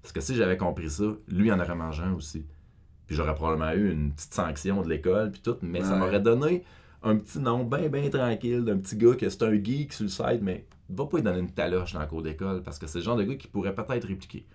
Parce 0.03 0.13
que 0.13 0.21
si 0.21 0.35
j'avais 0.35 0.57
compris 0.57 0.91
ça, 0.91 1.05
lui 1.29 1.53
en 1.53 1.61
aurait 1.61 1.75
mangé 1.77 2.03
un 2.03 2.13
aussi. 2.15 2.45
Puis 3.07 3.15
j'aurais 3.17 3.35
probablement 3.35 3.73
eu 3.73 3.93
une 3.93 4.13
petite 4.13 4.35
sanction 4.35 4.83
de 4.83 4.89
l'école, 4.89 5.31
puis 5.31 5.41
tout, 5.41 5.57
mais 5.63 5.83
ça 5.83 5.95
m'aurait 5.97 6.21
donné 6.21 6.65
un 7.03 7.17
petit 7.17 7.39
nom 7.39 7.65
bien, 7.65 7.89
bien 7.89 8.09
tranquille 8.11 8.65
d'un 8.65 8.79
petit 8.79 8.97
gars 8.97 9.15
que 9.15 9.29
c'est 9.29 9.43
un 9.45 9.53
geek 9.55 9.93
sur 9.93 10.03
le 10.05 10.11
site, 10.11 10.43
mais 10.43 10.67
va 10.89 11.07
pas 11.07 11.17
lui 11.19 11.23
donner 11.23 11.39
une 11.39 11.51
taloche 11.53 11.93
dans 11.93 12.01
le 12.01 12.07
cours 12.07 12.23
d'école, 12.23 12.63
parce 12.63 12.79
que 12.79 12.87
c'est 12.87 12.99
le 12.99 13.05
genre 13.05 13.17
de 13.17 13.23
gars 13.25 13.37
qui 13.37 13.47
pourrait 13.47 13.75
peut-être 13.75 14.07
répliquer. 14.09 14.47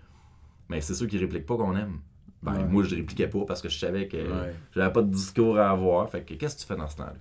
Mais 0.68 0.80
c'est 0.80 0.94
ceux 0.94 1.06
qui 1.06 1.16
répliquent 1.18 1.46
pas 1.46 1.56
qu'on 1.56 1.74
aime. 1.76 2.00
Ben, 2.42 2.52
Ouais. 2.54 2.64
moi, 2.64 2.82
je 2.82 2.94
répliquais 2.94 3.28
pas 3.28 3.44
parce 3.46 3.62
que 3.62 3.68
je 3.68 3.78
savais 3.78 4.08
que 4.08 4.16
Ouais. 4.18 4.54
j'avais 4.74 4.92
pas 4.92 5.02
de 5.02 5.10
discours 5.10 5.58
à 5.58 5.70
avoir. 5.70 6.08
Fait 6.10 6.22
que 6.22 6.34
qu'est-ce 6.34 6.56
que 6.56 6.60
tu 6.60 6.66
fais 6.66 6.76
dans 6.76 6.86
ce 6.88 6.96
temps-là? 6.96 7.14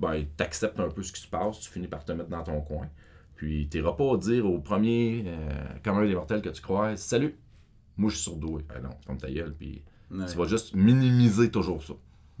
Ben, 0.00 0.24
t'acceptes 0.36 0.78
un 0.80 0.88
peu 0.90 1.02
ce 1.02 1.12
qui 1.12 1.20
se 1.22 1.28
passe, 1.28 1.60
tu 1.60 1.70
finis 1.70 1.88
par 1.88 2.04
te 2.04 2.12
mettre 2.12 2.28
dans 2.28 2.42
ton 2.42 2.60
coin. 2.60 2.88
Puis 3.34 3.68
t'iras 3.68 3.92
pas 3.92 4.16
dire 4.16 4.46
au 4.46 4.58
premier 4.60 5.24
euh, 5.26 5.48
commun 5.84 6.04
des 6.06 6.14
mortels 6.14 6.42
que 6.42 6.48
tu 6.48 6.62
croises 6.62 7.00
Salut, 7.00 7.36
moi 7.96 8.10
je 8.10 8.16
suis 8.16 8.24
surdoué. 8.30 8.62
Ben 8.68 8.80
non, 8.82 8.90
c'est 9.00 9.06
comme 9.06 9.18
ta 9.18 9.30
gueule, 9.30 9.54
puis 9.58 9.82
Ouais. 10.10 10.24
tu 10.30 10.36
vas 10.38 10.46
juste 10.46 10.72
minimiser 10.74 11.50
toujours 11.50 11.82
ça. 11.82 11.94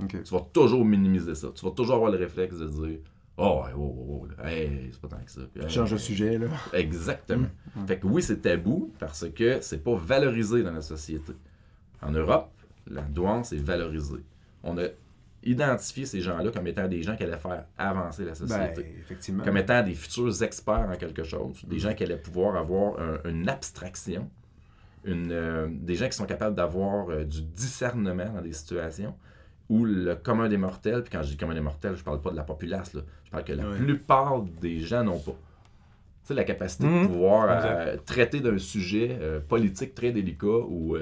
Tu 0.08 0.16
vas 0.32 0.40
toujours 0.52 0.84
minimiser 0.84 1.34
ça. 1.34 1.48
Tu 1.52 1.64
vas 1.64 1.72
toujours 1.72 1.96
avoir 1.96 2.10
le 2.12 2.16
réflexe 2.18 2.56
de 2.58 2.68
dire 2.68 2.98
Oh, 3.38 3.62
ouais, 3.64 3.72
oh, 3.76 3.94
oh, 4.08 4.26
oh, 4.38 4.42
hey, 4.46 4.88
c'est 4.92 5.00
pas 5.00 5.08
tant 5.08 5.18
que 5.22 5.30
ça. 5.30 5.40
Puis, 5.52 5.62
hey, 5.64 5.68
Change 5.68 5.90
de 5.90 5.96
sujet, 5.98 6.38
là. 6.38 6.46
Exactement. 6.72 7.48
Fait 7.86 7.98
que 7.98 8.06
oui, 8.06 8.22
c'est 8.22 8.40
tabou 8.40 8.92
parce 9.00 9.28
que 9.30 9.60
c'est 9.60 9.82
pas 9.82 9.96
valorisé 9.96 10.62
dans 10.62 10.70
la 10.72 10.80
société. 10.80 11.32
En 12.00 12.12
Europe, 12.12 12.50
la 12.86 13.02
douance 13.02 13.52
est 13.52 13.56
valorisée. 13.62 14.24
On 14.62 14.78
a 14.78 14.86
identifié 15.46 16.04
ces 16.06 16.20
gens-là 16.20 16.50
comme 16.50 16.66
étant 16.66 16.88
des 16.88 17.02
gens 17.02 17.16
qui 17.16 17.22
allaient 17.22 17.36
faire 17.38 17.64
avancer 17.78 18.24
la 18.24 18.32
Ben, 18.32 18.34
société. 18.46 18.94
effectivement. 19.00 19.44
comme 19.44 19.56
étant 19.56 19.82
des 19.82 19.94
futurs 19.94 20.42
experts 20.42 20.88
en 20.92 20.96
quelque 20.96 21.22
chose. 21.24 21.64
Des 21.66 21.78
gens 21.78 21.94
qui 21.94 22.04
allaient 22.04 22.16
pouvoir 22.20 22.56
avoir 22.56 23.00
un- 23.00 23.30
une 23.30 23.48
abstraction. 23.48 24.28
Une, 25.04 25.30
euh, 25.30 25.68
des 25.70 25.94
gens 25.94 26.06
qui 26.08 26.16
sont 26.16 26.26
capables 26.26 26.56
d'avoir 26.56 27.08
euh, 27.10 27.24
du 27.24 27.42
discernement 27.42 28.28
dans 28.34 28.42
des 28.42 28.52
situations 28.52 29.14
où 29.68 29.84
le 29.84 30.14
commun 30.16 30.48
des 30.48 30.56
mortels, 30.56 31.02
puis 31.02 31.10
quand 31.12 31.22
je 31.22 31.28
dis 31.30 31.36
commun 31.36 31.54
des 31.54 31.60
mortels, 31.60 31.96
je 31.96 32.02
parle 32.02 32.20
pas 32.20 32.30
de 32.30 32.36
la 32.36 32.42
populace, 32.42 32.92
là. 32.94 33.02
je 33.24 33.30
parle 33.30 33.44
que 33.44 33.52
la 33.52 33.68
Ouais. 33.68 33.76
plupart 33.76 34.42
des 34.42 34.80
gens 34.80 35.04
n'ont 35.04 35.18
pas. 35.18 35.32
Tu 35.32 36.28
sais, 36.28 36.34
la 36.34 36.42
capacité 36.44 36.84
de 36.84 37.06
pouvoir 37.06 37.56
Exact. 37.56 37.88
euh, 37.88 37.96
traiter 38.04 38.40
d'un 38.40 38.58
sujet 38.58 39.16
politique 39.48 39.94
très 39.94 40.10
délicat 40.10 40.46
ou, 40.68 40.96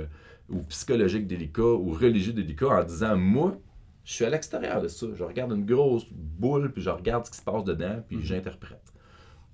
ou 0.50 0.58
psychologique 0.68 1.26
délicat 1.26 1.62
ou 1.62 1.92
religieux 1.92 2.34
délicat 2.34 2.68
en 2.68 2.84
disant 2.84 3.16
Moi, 3.16 3.56
je 4.04 4.12
suis 4.12 4.24
à 4.24 4.30
l'extérieur 4.30 4.80
de 4.82 4.88
ça. 4.88 5.06
Je 5.14 5.24
regarde 5.24 5.52
une 5.52 5.64
grosse 5.64 6.06
boule, 6.12 6.72
puis 6.72 6.82
je 6.82 6.90
regarde 6.90 7.24
ce 7.24 7.30
qui 7.30 7.38
se 7.38 7.42
passe 7.42 7.64
dedans, 7.64 8.02
puis 8.06 8.22
j'interprète. 8.22 8.92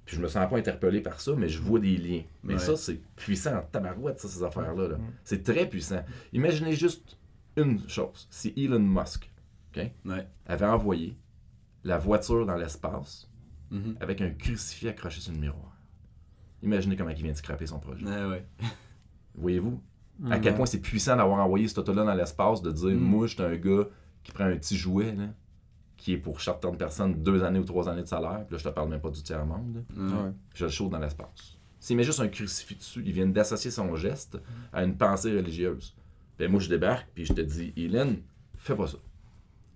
Puis 0.04 0.16
je 0.16 0.22
me 0.22 0.28
sens 0.28 0.48
pas 0.50 0.56
interpellé 0.58 1.00
par 1.00 1.20
ça, 1.20 1.32
mais 1.36 1.48
je 1.48 1.60
vois 1.60 1.78
des 1.78 1.96
liens. 1.96 2.22
Mais 2.42 2.54
Ouais. 2.54 2.58
ça, 2.58 2.76
c'est 2.76 3.00
puissant 3.16 3.56
en 3.58 3.62
tabarouette, 3.62 4.18
ça, 4.18 4.28
ces 4.28 4.42
affaires-là. 4.42 4.88
là. 4.88 4.96
C'est 5.24 5.42
très 5.44 5.68
puissant. 5.68 6.02
Imaginez 6.32 6.72
juste 6.72 7.16
une 7.56 7.88
chose. 7.88 8.26
Si 8.30 8.52
Elon 8.56 8.80
Musk 8.80 9.30
Ouais. 9.76 10.26
avait 10.46 10.66
envoyé 10.66 11.16
la 11.84 11.96
voiture 11.98 12.44
dans 12.44 12.56
l'espace 12.56 13.30
Mhm. 13.70 13.96
avec 14.00 14.20
un 14.20 14.30
crucifix 14.30 14.88
accroché 14.88 15.20
sur 15.20 15.32
le 15.32 15.38
miroir. 15.38 15.76
Imaginez 16.62 16.96
comment 16.96 17.10
il 17.10 17.22
vient 17.22 17.30
de 17.32 17.36
scraper 17.36 17.66
son 17.66 17.78
projet. 17.78 18.04
Ouais, 18.04 18.24
ouais. 18.26 18.44
Voyez-vous? 19.36 19.80
À 20.30 20.38
quel 20.38 20.54
point 20.54 20.66
c'est 20.66 20.80
puissant 20.80 21.16
d'avoir 21.16 21.38
envoyé 21.42 21.66
cet 21.68 21.78
auto-là 21.78 22.04
dans 22.04 22.14
l'espace, 22.14 22.60
de 22.60 22.70
dire, 22.72 22.96
moi, 22.96 23.26
je 23.26 23.34
suis 23.34 23.42
un 23.42 23.56
gars 23.56 23.84
qui 24.22 24.32
prend 24.32 24.44
un 24.44 24.56
petit 24.56 24.76
jouet, 24.76 25.12
là, 25.12 25.26
qui 25.96 26.14
est 26.14 26.18
pour 26.18 26.40
certaines 26.40 26.76
personnes 26.76 27.22
deux 27.22 27.42
années 27.44 27.58
ou 27.58 27.64
trois 27.64 27.88
années 27.88 28.02
de 28.02 28.08
salaire, 28.08 28.44
puis 28.46 28.54
là, 28.54 28.58
je 28.58 28.64
te 28.64 28.68
parle 28.70 28.88
même 28.88 29.00
pas 29.00 29.10
du 29.10 29.22
tiers-monde, 29.22 29.84
puis 29.88 30.02
je 30.54 30.64
le 30.64 30.70
chauffe 30.70 30.90
dans 30.90 30.98
l'espace. 30.98 31.58
S'il 31.78 31.96
met 31.96 32.04
juste 32.04 32.20
un 32.20 32.28
crucifix 32.28 32.76
dessus, 32.76 33.02
il 33.04 33.12
vient 33.12 33.26
d'associer 33.26 33.70
son 33.70 33.94
geste 33.96 34.38
à 34.72 34.84
une 34.84 34.96
pensée 34.96 35.34
religieuse. 35.34 35.94
Ben 36.38 36.50
moi, 36.50 36.60
je 36.60 36.68
débarque, 36.68 37.08
puis 37.14 37.24
je 37.24 37.32
te 37.32 37.40
dis, 37.40 37.72
Hélène, 37.76 38.22
fais 38.56 38.74
pas 38.74 38.86
ça. 38.86 38.98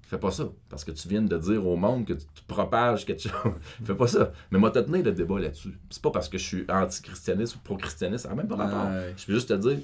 Fais 0.02 0.18
pas 0.18 0.30
ça, 0.30 0.50
parce 0.68 0.84
que 0.84 0.90
tu 0.90 1.08
viens 1.08 1.22
de 1.22 1.38
dire 1.38 1.66
au 1.66 1.76
monde 1.76 2.04
que 2.04 2.12
tu 2.12 2.26
tu 2.34 2.42
propages 2.46 3.06
quelque 3.06 3.22
chose. 3.22 3.52
fais 3.84 3.94
pas 3.94 4.06
ça. 4.06 4.32
Mais 4.50 4.58
moi, 4.58 4.70
te 4.70 4.78
tenir 4.78 5.02
le 5.02 5.12
débat 5.12 5.40
là-dessus. 5.40 5.78
C'est 5.88 6.02
pas 6.02 6.10
parce 6.10 6.28
que 6.28 6.36
je 6.36 6.44
suis 6.44 6.64
anti-christianiste 6.68 7.56
ou 7.56 7.58
pro-christianiste, 7.60 8.24
ça 8.24 8.28
n'a 8.30 8.34
même 8.34 8.48
pas 8.48 8.56
rapport. 8.56 8.90
Ouais. 8.90 9.14
Je 9.16 9.24
peux 9.24 9.32
juste 9.32 9.48
te 9.48 9.54
dire, 9.54 9.78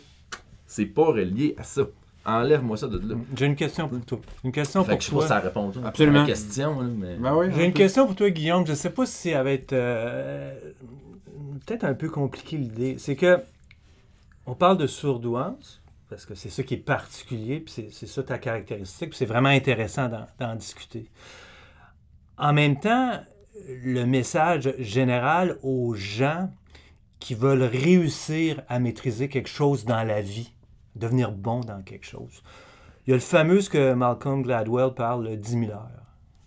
c'est 0.67 0.87
pas 0.87 1.07
relié 1.07 1.55
à 1.57 1.63
ça. 1.63 1.83
Enlève-moi 2.31 2.77
ça 2.77 2.87
de 2.89 2.99
là. 2.99 3.15
J'ai 3.37 3.47
une 3.47 3.57
question 3.57 3.89
pour 3.89 4.01
toi. 4.05 4.21
Une 4.45 4.53
question 4.53 4.85
Fait 4.85 4.91
pour 4.93 4.99
que 4.99 5.05
je 5.05 5.09
sais 5.09 5.13
pas 5.15 5.19
toi. 5.19 5.27
si 5.27 5.29
ça 5.29 5.41
répond 5.41 5.73
à 5.85 5.89
Absolument. 5.89 6.25
question, 6.27 6.81
là, 6.81 6.89
mais... 6.97 7.17
Ben 7.17 7.35
oui. 7.37 7.47
J'ai 7.55 7.65
une 7.67 7.73
question 7.73 8.07
pour 8.07 8.15
toi, 8.17 8.31
Guillaume. 8.31 8.67
Je 8.67 8.75
sais 8.75 8.91
pas 8.91 9.07
si 9.07 9.31
ça 9.33 9.43
va 9.43 9.51
être 9.53 9.73
euh, 9.73 10.55
peut-être 11.67 11.85
un 11.85 11.95
peu 11.95 12.09
compliqué 12.09 12.57
l'idée. 12.57 12.97
C'est 12.99 13.17
que 13.17 13.41
on 14.47 14.55
parle 14.55 14.79
de 14.79 14.87
sourdouance 14.87 15.81
parce 16.09 16.27
que 16.27 16.35
c'est 16.35 16.49
ça 16.51 16.63
qui 16.63 16.75
est 16.75 16.79
particulier, 16.79 17.61
puis 17.61 17.73
c'est- 17.73 17.89
c'est 17.93 18.07
ça 18.09 18.23
ta 18.23 18.39
caractéristique, 18.39 19.11
puis 19.11 19.19
c'est 19.19 19.27
vraiment 19.27 19.49
intéressant 19.51 20.09
d'en- 20.09 20.27
d'en 20.41 20.57
discuter. 20.57 21.07
En 22.37 22.53
même 22.53 22.81
temps, 22.81 23.13
le 23.85 24.05
message 24.07 24.75
général 24.79 25.59
aux 25.63 25.95
gens 25.95 26.51
qui 27.21 27.35
veulent 27.35 27.63
réussir 27.63 28.63
à 28.69 28.79
maîtriser 28.81 29.29
quelque 29.29 29.49
chose 29.49 29.85
dans 29.85 30.03
la 30.03 30.21
vie, 30.23 30.53
devenir 31.01 31.33
bon 31.33 31.61
dans 31.61 31.83
quelque 31.83 32.07
chose. 32.07 32.43
Il 33.07 33.11
y 33.11 33.13
a 33.13 33.17
le 33.17 33.21
fameux 33.21 33.61
ce 33.61 33.71
que 33.71 33.95
Malcolm 33.95 34.43
Gladwell 34.43 34.93
parle, 34.95 35.25
le 35.25 35.37
10 35.37 35.51
000 35.53 35.65
heures. 35.73 35.89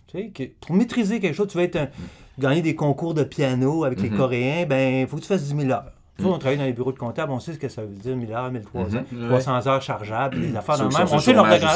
Tu 0.06 0.18
sais, 0.18 0.28
que 0.30 0.44
pour 0.64 0.74
maîtriser 0.76 1.20
quelque 1.20 1.34
chose, 1.34 1.48
tu 1.48 1.58
vas 1.58 1.64
être 1.64 1.76
un- 1.76 1.88
gagner 2.38 2.62
des 2.62 2.74
concours 2.74 3.14
de 3.14 3.24
piano 3.24 3.84
avec 3.84 4.00
les 4.00 4.10
Mhm. 4.10 4.16
Coréens, 4.16 4.66
ben 4.66 5.02
il 5.02 5.06
faut 5.06 5.16
que 5.16 5.22
tu 5.22 5.28
fasses 5.28 5.42
10 5.44 5.56
000 5.56 5.70
heures. 5.72 5.92
Nous, 6.20 6.26
Mhm. 6.28 6.32
on 6.34 6.38
travaille 6.38 6.58
dans 6.58 6.64
les 6.64 6.72
bureaux 6.72 6.92
de 6.92 6.98
comptable, 6.98 7.32
on 7.32 7.40
sait 7.40 7.54
ce 7.54 7.58
que 7.58 7.68
ça 7.68 7.82
veut 7.82 7.88
dire, 7.88 8.16
1000 8.16 8.32
heures, 8.32 8.50
1300, 8.50 9.02
Mhm. 9.10 9.26
300 9.28 9.66
heures 9.66 9.82
chargeables, 9.82 10.40
des 10.40 10.56
affaires 10.56 10.78
dans 10.78 10.84
le 10.84 10.90
même. 10.90 11.02
On 11.12 11.18
sait 11.18 11.32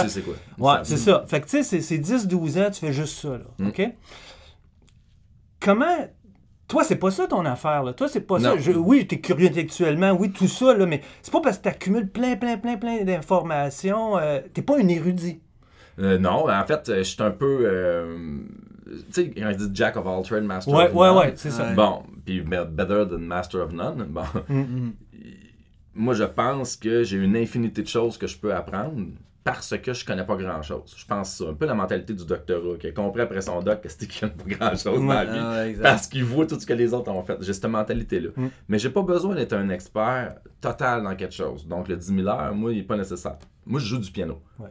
c'est 0.08 0.22
quoi? 0.22 0.34
Ouais, 0.58 0.78
c'est 0.84 0.96
ça. 0.96 1.24
Fait 1.26 1.40
que 1.40 1.46
tu 1.46 1.50
sais, 1.50 1.62
c'est- 1.64 1.80
c'est 1.80 1.98
10-12 1.98 2.56
ans, 2.58 2.70
tu 2.72 2.78
fais 2.80 2.92
juste 2.92 3.18
ça, 3.18 3.30
là. 3.30 3.44
Mm. 3.58 3.66
OK? 3.68 3.92
Comment. 5.60 6.08
Toi, 6.68 6.84
c'est 6.84 6.96
pas 6.96 7.10
ça 7.10 7.26
ton 7.26 7.44
affaire, 7.46 7.82
là. 7.82 7.94
Toi, 7.94 8.08
c'est 8.08 8.20
pas 8.26 8.38
ça. 8.38 8.56
Je- 8.58 8.72
oui, 8.72 9.06
t'es 9.06 9.20
curieux 9.20 9.46
intellectuellement, 9.48 10.12
oui, 10.12 10.30
tout 10.30 10.46
ça, 10.48 10.74
là, 10.76 10.84
mais 10.84 11.00
c'est 11.22 11.32
pas 11.32 11.40
parce 11.40 11.56
que 11.58 11.62
t'accumules 11.64 12.08
plein, 12.08 12.36
plein, 12.36 12.58
plein, 12.58 12.76
plein 12.76 13.02
d'informations. 13.04 14.18
euh, 14.18 14.40
t'es 14.52 14.60
pas 14.62 14.78
un 14.78 14.86
érudit. 14.88 15.40
Euh, 15.98 16.18
non, 16.18 16.48
en 16.50 16.64
fait, 16.64 16.88
euh, 16.90 16.98
je 16.98 17.02
suis 17.04 17.22
un 17.22 17.30
peu. 17.30 17.60
euh, 17.64 18.16
tu 18.86 18.94
sais, 19.12 19.30
quand 19.30 19.48
ils 19.50 19.56
disent 19.56 19.70
Jack 19.72 19.96
of 19.96 20.06
all 20.06 20.22
trades, 20.22 20.44
Master 20.44 20.72
Ouais, 20.74 20.86
of 20.88 20.94
ouais, 20.94 21.06
none. 21.08 21.16
ouais, 21.18 21.32
c'est 21.36 21.50
ça. 21.50 21.64
Ouais. 21.68 21.74
Bon, 21.74 22.02
puis 22.24 22.40
be- 22.42 22.66
better 22.70 23.04
than 23.10 23.18
Master 23.18 23.62
of 23.62 23.72
none. 23.72 24.04
Bon, 24.08 24.22
Mhm. 24.48 24.92
moi, 25.94 26.14
je 26.14 26.24
pense 26.24 26.76
que 26.76 27.02
j'ai 27.02 27.16
une 27.16 27.36
infinité 27.36 27.82
de 27.82 27.88
choses 27.88 28.16
que 28.18 28.26
je 28.26 28.38
peux 28.38 28.54
apprendre 28.54 29.06
parce 29.44 29.76
que 29.78 29.92
je 29.92 30.04
connais 30.04 30.24
pas 30.24 30.36
grand 30.36 30.62
chose. 30.62 30.94
Je 30.96 31.06
pense 31.06 31.36
ça. 31.36 31.44
Un 31.48 31.54
peu 31.54 31.66
la 31.66 31.74
mentalité 31.74 32.12
du 32.12 32.26
doctorat, 32.26 32.76
qui 32.78 32.88
a 32.88 32.92
compris 32.92 33.22
après 33.22 33.40
son 33.40 33.62
doc 33.62 33.80
que 33.80 33.88
c'était 33.88 34.06
qu'il 34.06 34.20
connaît 34.20 34.56
pas 34.58 34.66
grand 34.66 34.76
chose 34.76 35.00
dans 35.00 35.06
la 35.06 35.24
vie. 35.24 35.76
Ah. 35.78 35.82
Parce 35.82 36.06
qu'il 36.06 36.24
voit 36.24 36.46
tout 36.46 36.58
ce 36.58 36.66
que 36.66 36.74
les 36.74 36.92
autres 36.92 37.10
ont 37.10 37.22
fait. 37.22 37.38
J'ai 37.40 37.52
cette 37.52 37.64
mentalité-là. 37.64 38.30
Mm. 38.36 38.48
Mais 38.68 38.78
j'ai 38.78 38.90
pas 38.90 39.02
besoin 39.02 39.34
d'être 39.34 39.54
un 39.54 39.68
expert 39.70 40.36
total 40.60 41.02
dans 41.02 41.14
quelque 41.16 41.34
chose. 41.34 41.66
Donc 41.66 41.88
le 41.88 41.96
10 41.96 42.14
000 42.14 42.28
heures, 42.28 42.54
moi, 42.54 42.72
il 42.72 42.80
est 42.80 42.82
pas 42.82 42.96
nécessaire. 42.96 43.38
Moi, 43.64 43.80
je 43.80 43.86
joue 43.86 43.98
du 43.98 44.10
piano. 44.10 44.42
Ouais. 44.58 44.68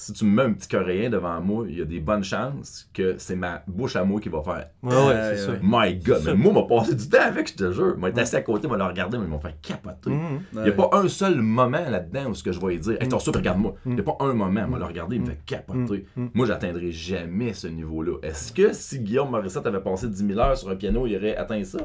Si 0.00 0.12
tu 0.12 0.24
me 0.26 0.30
mets 0.30 0.42
un 0.44 0.52
petit 0.52 0.68
coréen 0.68 1.10
devant 1.10 1.40
moi, 1.40 1.64
il 1.68 1.76
y 1.76 1.82
a 1.82 1.84
des 1.84 1.98
bonnes 1.98 2.22
chances 2.22 2.88
que 2.94 3.16
c'est 3.18 3.34
ma 3.34 3.64
bouche 3.66 3.96
à 3.96 4.04
moi 4.04 4.20
qui 4.20 4.28
va 4.28 4.40
faire 4.42 4.68
Ouais, 4.80 4.94
ouais, 4.94 5.34
c'est 5.34 5.46
ça. 5.46 5.52
My 5.60 5.96
God! 5.96 6.22
Mais 6.24 6.34
moi, 6.34 6.52
m'a 6.52 6.62
passé 6.62 6.94
du 6.94 7.08
temps 7.08 7.18
avec, 7.20 7.48
je 7.48 7.54
te 7.56 7.72
jure. 7.72 7.98
M'a 7.98 8.10
été 8.10 8.20
assis 8.20 8.36
à 8.36 8.42
côté, 8.42 8.68
m'a 8.68 8.76
le 8.76 8.84
regardé, 8.84 9.18
mais 9.18 9.24
ils 9.24 9.28
m'ont 9.28 9.40
fait 9.40 9.56
capoter. 9.60 10.10
Mhm. 10.10 10.40
Il 10.52 10.62
n'y 10.62 10.68
a 10.68 10.72
pas 10.72 10.90
un 10.92 11.08
seul 11.08 11.40
moment 11.40 11.82
là-dedans 11.90 12.26
où 12.30 12.34
ce 12.36 12.44
que 12.44 12.52
je 12.52 12.60
vais 12.60 12.74
lui 12.74 12.78
dire 12.78 12.96
Hey, 13.02 13.08
t'as 13.08 13.18
sûr, 13.18 13.34
regarde-moi. 13.34 13.74
Il 13.86 13.94
n'y 13.94 14.00
a 14.00 14.04
pas 14.04 14.16
un 14.20 14.34
moment, 14.34 14.68
m'a 14.68 14.78
le 14.78 14.84
regardé, 14.84 15.16
il 15.16 15.22
me 15.22 15.26
fait 15.26 15.40
capoter. 15.44 16.06
Mm. 16.14 16.26
Moi, 16.32 16.46
j'atteindrai 16.46 16.92
jamais 16.92 17.52
ce 17.52 17.66
niveau-là. 17.66 18.18
Est-ce 18.22 18.52
que 18.52 18.72
si 18.72 19.00
Guillaume 19.00 19.30
Morissette 19.30 19.66
avait 19.66 19.80
passé 19.80 20.06
10 20.06 20.28
000 20.28 20.38
heures 20.38 20.56
sur 20.56 20.70
un 20.70 20.76
piano, 20.76 21.08
il 21.08 21.16
aurait 21.16 21.34
atteint 21.36 21.64
ça? 21.64 21.78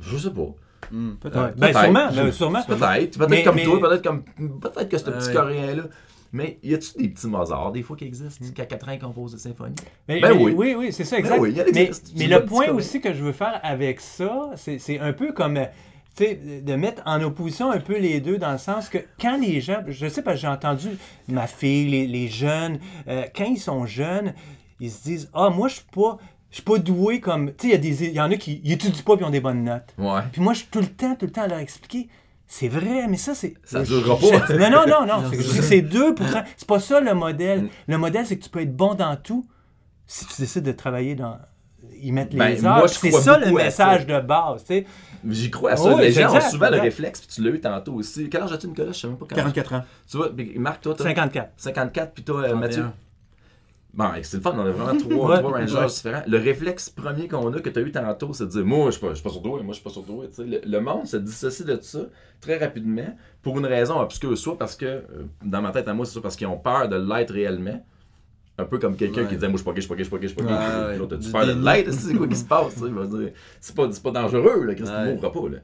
Je 0.00 0.16
sais 0.16 0.30
pas. 0.30 0.54
Mhm. 0.90 1.16
Peut-être. 1.20 1.54
Ben, 1.58 1.70
Peut-être. 1.70 2.32
sûrement, 2.32 2.32
sûrement. 2.32 2.62
Peut-être. 2.62 3.18
Peut-être 3.18 3.28
Mais- 3.28 3.42
comme 3.42 3.54
mais- 3.56 3.64
toi, 3.64 3.78
peut-être 3.78 4.02
comme. 4.02 4.22
Peut-être 4.58 4.88
que 4.88 4.96
ce 4.96 5.04
petit. 5.10 5.34
Coréen-là. 5.34 5.82
Mais 6.32 6.58
y 6.62 6.74
a-tu 6.74 6.96
des 6.96 7.08
petits 7.08 7.26
Mozart, 7.26 7.72
des 7.72 7.82
fois, 7.82 7.96
qui 7.96 8.04
existent, 8.06 8.44
qui 8.54 8.60
à 8.62 8.64
4 8.66 8.88
ans 8.88 8.98
composent 8.98 9.32
des 9.32 9.38
symphonies? 9.38 9.74
Mais- 10.08 10.20
Ben 10.20 10.34
mais- 10.34 10.42
oui. 10.42 10.54
oui, 10.56 10.74
oui, 10.78 10.92
c'est 10.92 11.04
ça, 11.04 11.18
exact. 11.18 11.36
Ben 11.36 11.42
oui, 11.42 11.60
a 11.60 11.64
des- 11.64 11.90
mais 12.16 12.26
le 12.26 12.44
point 12.46 12.68
aussi 12.70 13.00
que 13.02 13.12
je 13.12 13.22
veux 13.22 13.32
faire 13.32 13.60
avec 13.62 14.00
ça, 14.00 14.50
c'est 14.56 14.98
un 14.98 15.12
peu 15.12 15.32
comme, 15.32 15.58
euh, 15.58 15.66
tu 16.16 16.24
sais, 16.24 16.34
de 16.64 16.74
mettre 16.74 17.02
en 17.04 17.20
opposition 17.22 17.70
un 17.70 17.80
peu 17.80 17.98
les 17.98 18.20
deux, 18.20 18.38
dans 18.38 18.52
le 18.52 18.58
sens 18.58 18.88
que 18.88 18.98
quand 19.20 19.38
les 19.38 19.60
gens, 19.60 19.82
je 19.88 20.06
sais 20.08 20.22
pas, 20.22 20.34
j'ai 20.34 20.48
entendu 20.48 20.88
ma 21.28 21.46
fille, 21.46 21.88
les, 21.90 22.06
les 22.06 22.28
jeunes, 22.28 22.78
euh, 23.08 23.24
quand 23.36 23.44
ils 23.44 23.60
sont 23.60 23.84
jeunes, 23.84 24.32
ils 24.80 24.90
se 24.90 25.02
disent, 25.02 25.30
ah, 25.34 25.50
moi, 25.50 25.68
je 25.68 25.74
suis 25.76 25.84
pas, 25.94 26.16
je 26.50 26.56
suis 26.56 26.64
pas 26.64 26.78
doué 26.78 27.20
comme, 27.20 27.52
tu 27.54 27.68
sais, 27.70 27.76
il 27.76 28.04
y 28.04 28.06
a 28.06 28.10
y 28.12 28.20
en 28.20 28.30
a 28.30 28.36
qui 28.36 28.60
ils 28.64 28.72
étudient 28.72 29.02
pas 29.04 29.16
puis 29.16 29.24
ont 29.26 29.30
des 29.30 29.40
bonnes 29.40 29.64
notes. 29.64 29.94
Ouais. 29.98 30.20
Puis 30.32 30.40
moi, 30.40 30.54
je 30.54 30.60
suis 30.60 30.68
tout 30.68 30.80
le 30.80 30.86
temps, 30.86 31.14
tout 31.14 31.26
le 31.26 31.32
temps 31.32 31.42
à 31.42 31.46
leur 31.48 31.58
expliquer, 31.58 32.08
C'est 32.54 32.68
vrai, 32.68 33.08
mais 33.08 33.16
ça, 33.16 33.34
c'est. 33.34 33.54
Ça 33.64 33.82
je- 33.82 33.94
durera 33.94 34.18
pas. 34.18 34.54
Non, 34.58 34.68
non, 34.70 34.84
non, 34.86 35.06
non. 35.06 35.30
c'est 35.30 35.38
que 35.38 35.42
je 35.42 35.48
dis 35.52 35.56
que 35.56 35.62
c'est 35.64 35.80
2 35.80 36.14
C'est 36.58 36.68
pas 36.68 36.80
ça 36.80 37.00
le 37.00 37.14
modèle. 37.14 37.62
Mm. 37.62 37.68
Le 37.88 37.96
modèle, 37.96 38.26
c'est 38.26 38.36
que 38.36 38.44
tu 38.44 38.50
peux 38.50 38.60
être 38.60 38.76
bon 38.76 38.92
dans 38.92 39.16
tout 39.16 39.46
si 40.06 40.26
tu 40.26 40.34
décides 40.42 40.62
de 40.64 40.72
travailler 40.72 41.14
dans. 41.14 41.38
y 41.98 42.12
mettre 42.12 42.36
Ben, 42.36 42.48
les 42.54 42.60
moi, 42.60 42.82
heures. 42.82 42.88
C'est 42.90 43.10
ça 43.10 43.38
le 43.38 43.50
message 43.52 44.06
ça. 44.06 44.20
de 44.20 44.26
base, 44.26 44.64
tu 44.64 44.74
sais. 44.74 44.86
J'y 45.30 45.50
crois 45.50 45.70
à 45.70 45.76
ça. 45.78 45.94
Oh, 45.94 45.98
les 45.98 46.12
gens 46.12 46.26
exact, 46.28 46.46
ont 46.48 46.50
souvent 46.50 46.68
le 46.68 46.78
réflexe, 46.78 47.20
puis 47.20 47.28
tu 47.34 47.42
l'as 47.42 47.50
eu 47.52 47.60
tantôt 47.60 47.94
aussi. 47.94 48.28
Quel 48.28 48.42
âge 48.42 48.52
as-tu, 48.52 48.66
Nicolas? 48.68 48.92
Je 48.92 49.00
sais 49.00 49.06
même 49.06 49.16
pas 49.16 49.24
quel 49.30 49.38
âge. 49.38 49.44
44 49.54 49.72
ans. 49.72 49.84
Tu 50.10 50.16
vois, 50.18 50.30
Marc, 50.56 50.82
toi, 50.82 50.94
t'as 50.94 51.04
54. 51.04 51.52
54, 51.56 52.12
puis 52.12 52.22
toi, 52.22 52.40
euh, 52.40 52.48
31. 52.50 52.56
Mathieu? 52.56 52.84
Bon, 53.94 54.08
c'est 54.22 54.38
le 54.38 54.42
fun, 54.42 54.54
on 54.56 54.60
a 54.60 54.70
vraiment 54.70 54.98
trois, 55.10 55.38
trois 55.38 55.50
rangers 55.58 55.76
Ouais. 55.76 55.86
différents. 55.86 56.22
Le 56.26 56.38
réflexe 56.38 56.88
premier 56.88 57.28
qu'on 57.28 57.52
a, 57.52 57.60
que 57.60 57.68
tu 57.68 57.78
as 57.78 57.82
eu 57.82 57.92
tantôt, 57.92 58.32
c'est 58.32 58.46
de 58.46 58.50
dire 58.50 58.64
Moi, 58.64 58.86
je 58.86 58.92
suis 58.92 59.00
pas, 59.00 59.08
pas 59.12 59.28
sur 59.30 59.42
toi, 59.42 59.62
moi, 59.62 59.68
je 59.68 59.74
suis 59.74 59.82
pas 59.84 59.90
sur 59.90 60.04
toi. 60.04 60.24
Tu 60.28 60.34
sais, 60.34 60.44
Le, 60.44 60.60
le 60.64 60.80
monde 60.80 61.06
se 61.06 61.18
dissocie 61.18 61.66
de 61.66 61.78
ça 61.80 61.98
très 62.40 62.56
rapidement 62.58 63.14
pour 63.42 63.58
une 63.58 63.66
raison 63.66 64.00
obscure. 64.00 64.36
Soit 64.38 64.56
parce 64.58 64.76
que, 64.76 64.86
euh, 64.86 65.04
dans 65.44 65.60
ma 65.60 65.72
tête 65.72 65.88
à 65.88 65.94
moi, 65.94 66.06
c'est 66.06 66.12
soit 66.12 66.22
parce 66.22 66.36
qu'ils 66.36 66.46
ont 66.46 66.56
peur 66.58 66.88
de 66.88 66.96
l'être 66.96 67.32
réellement. 67.34 67.84
Un 68.58 68.64
peu 68.64 68.78
comme 68.78 68.96
quelqu'un 68.96 69.22
Ouais. 69.22 69.28
qui 69.28 69.34
disait 69.34 69.48
Moi, 69.48 69.56
je 69.58 69.62
suis 69.62 69.64
pas 69.64 69.72
gay, 69.72 69.80
je 69.80 69.86
suis 69.86 69.88
pas 69.88 69.96
gay, 69.96 70.02
je 70.04 70.08
suis 70.08 70.10
pas 70.10 70.18
gay, 70.18 70.28
je 70.28 70.32
suis 70.32 70.42
pas 70.80 70.90
gay. 70.92 70.98
L'autre, 70.98 71.16
Du 71.16 71.30
peur 71.30 71.46
de 71.46 71.52
l'être 71.64 71.92
C'est 71.92 72.14
quoi 72.14 72.28
qui 72.28 72.36
se 72.36 72.44
passe 72.44 72.74
tu 72.74 73.32
C'est 73.60 73.74
pas, 73.76 73.88
pas 73.88 74.10
dangereux, 74.10 74.64
là, 74.64 74.74
Christ, 74.74 74.90
tu 74.90 74.96
Ouais. 75.10 75.16
pas. 75.30 75.48
Là. 75.50 75.58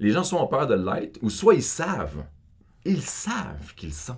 Les 0.00 0.10
gens 0.10 0.22
soit 0.24 0.40
ont 0.42 0.46
peur 0.46 0.66
de 0.66 0.74
l'être, 0.74 1.18
ou 1.22 1.28
soit 1.30 1.54
ils 1.54 1.62
savent. 1.62 2.24
Ils 2.84 3.02
savent 3.02 3.74
qu'ils 3.76 3.92
sont. 3.92 4.16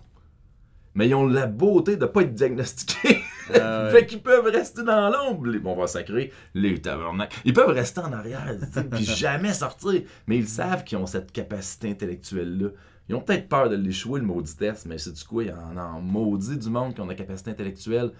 Mais 0.94 1.08
ils 1.08 1.14
ont 1.14 1.26
la 1.26 1.46
beauté 1.46 1.96
de 1.96 2.06
pas 2.06 2.22
être 2.22 2.34
diagnostiqués. 2.34 3.20
Ah. 3.54 3.88
Fait 3.92 4.06
qu'ils 4.06 4.22
peuvent 4.22 4.44
rester 4.46 4.82
dans 4.82 5.08
l'ombre. 5.10 5.46
Les- 5.46 5.60
On 5.64 5.76
va 5.76 5.86
sacrer 5.86 6.32
les 6.54 6.80
tabernacs. 6.80 7.32
Ils 7.44 7.52
peuvent 7.52 7.70
rester 7.70 8.00
en 8.00 8.12
arrière, 8.12 8.54
puis 8.90 9.04
jamais 9.04 9.52
sortir. 9.52 10.02
Mais 10.26 10.36
ils 10.36 10.48
savent 10.48 10.84
qu'ils 10.84 10.98
ont 10.98 11.06
cette 11.06 11.32
capacité 11.32 11.90
intellectuelle-là. 11.90 12.68
Ils 13.08 13.14
ont 13.14 13.20
peut-être 13.20 13.48
peur 13.48 13.68
de 13.68 13.76
l'échouer, 13.76 14.20
le 14.20 14.26
maudit 14.26 14.56
test, 14.56 14.86
mais 14.86 14.98
c'est 14.98 15.12
du 15.12 15.24
quoi? 15.24 15.42
Il 15.44 15.48
y 15.48 15.52
en 15.52 15.76
a 15.76 15.82
en 15.82 16.00
maudit 16.00 16.56
du 16.56 16.70
monde 16.70 16.94
qui 16.94 17.00
ont 17.00 17.06
la 17.06 17.14
capacité 17.14 17.50
intellectuelle. 17.50 18.10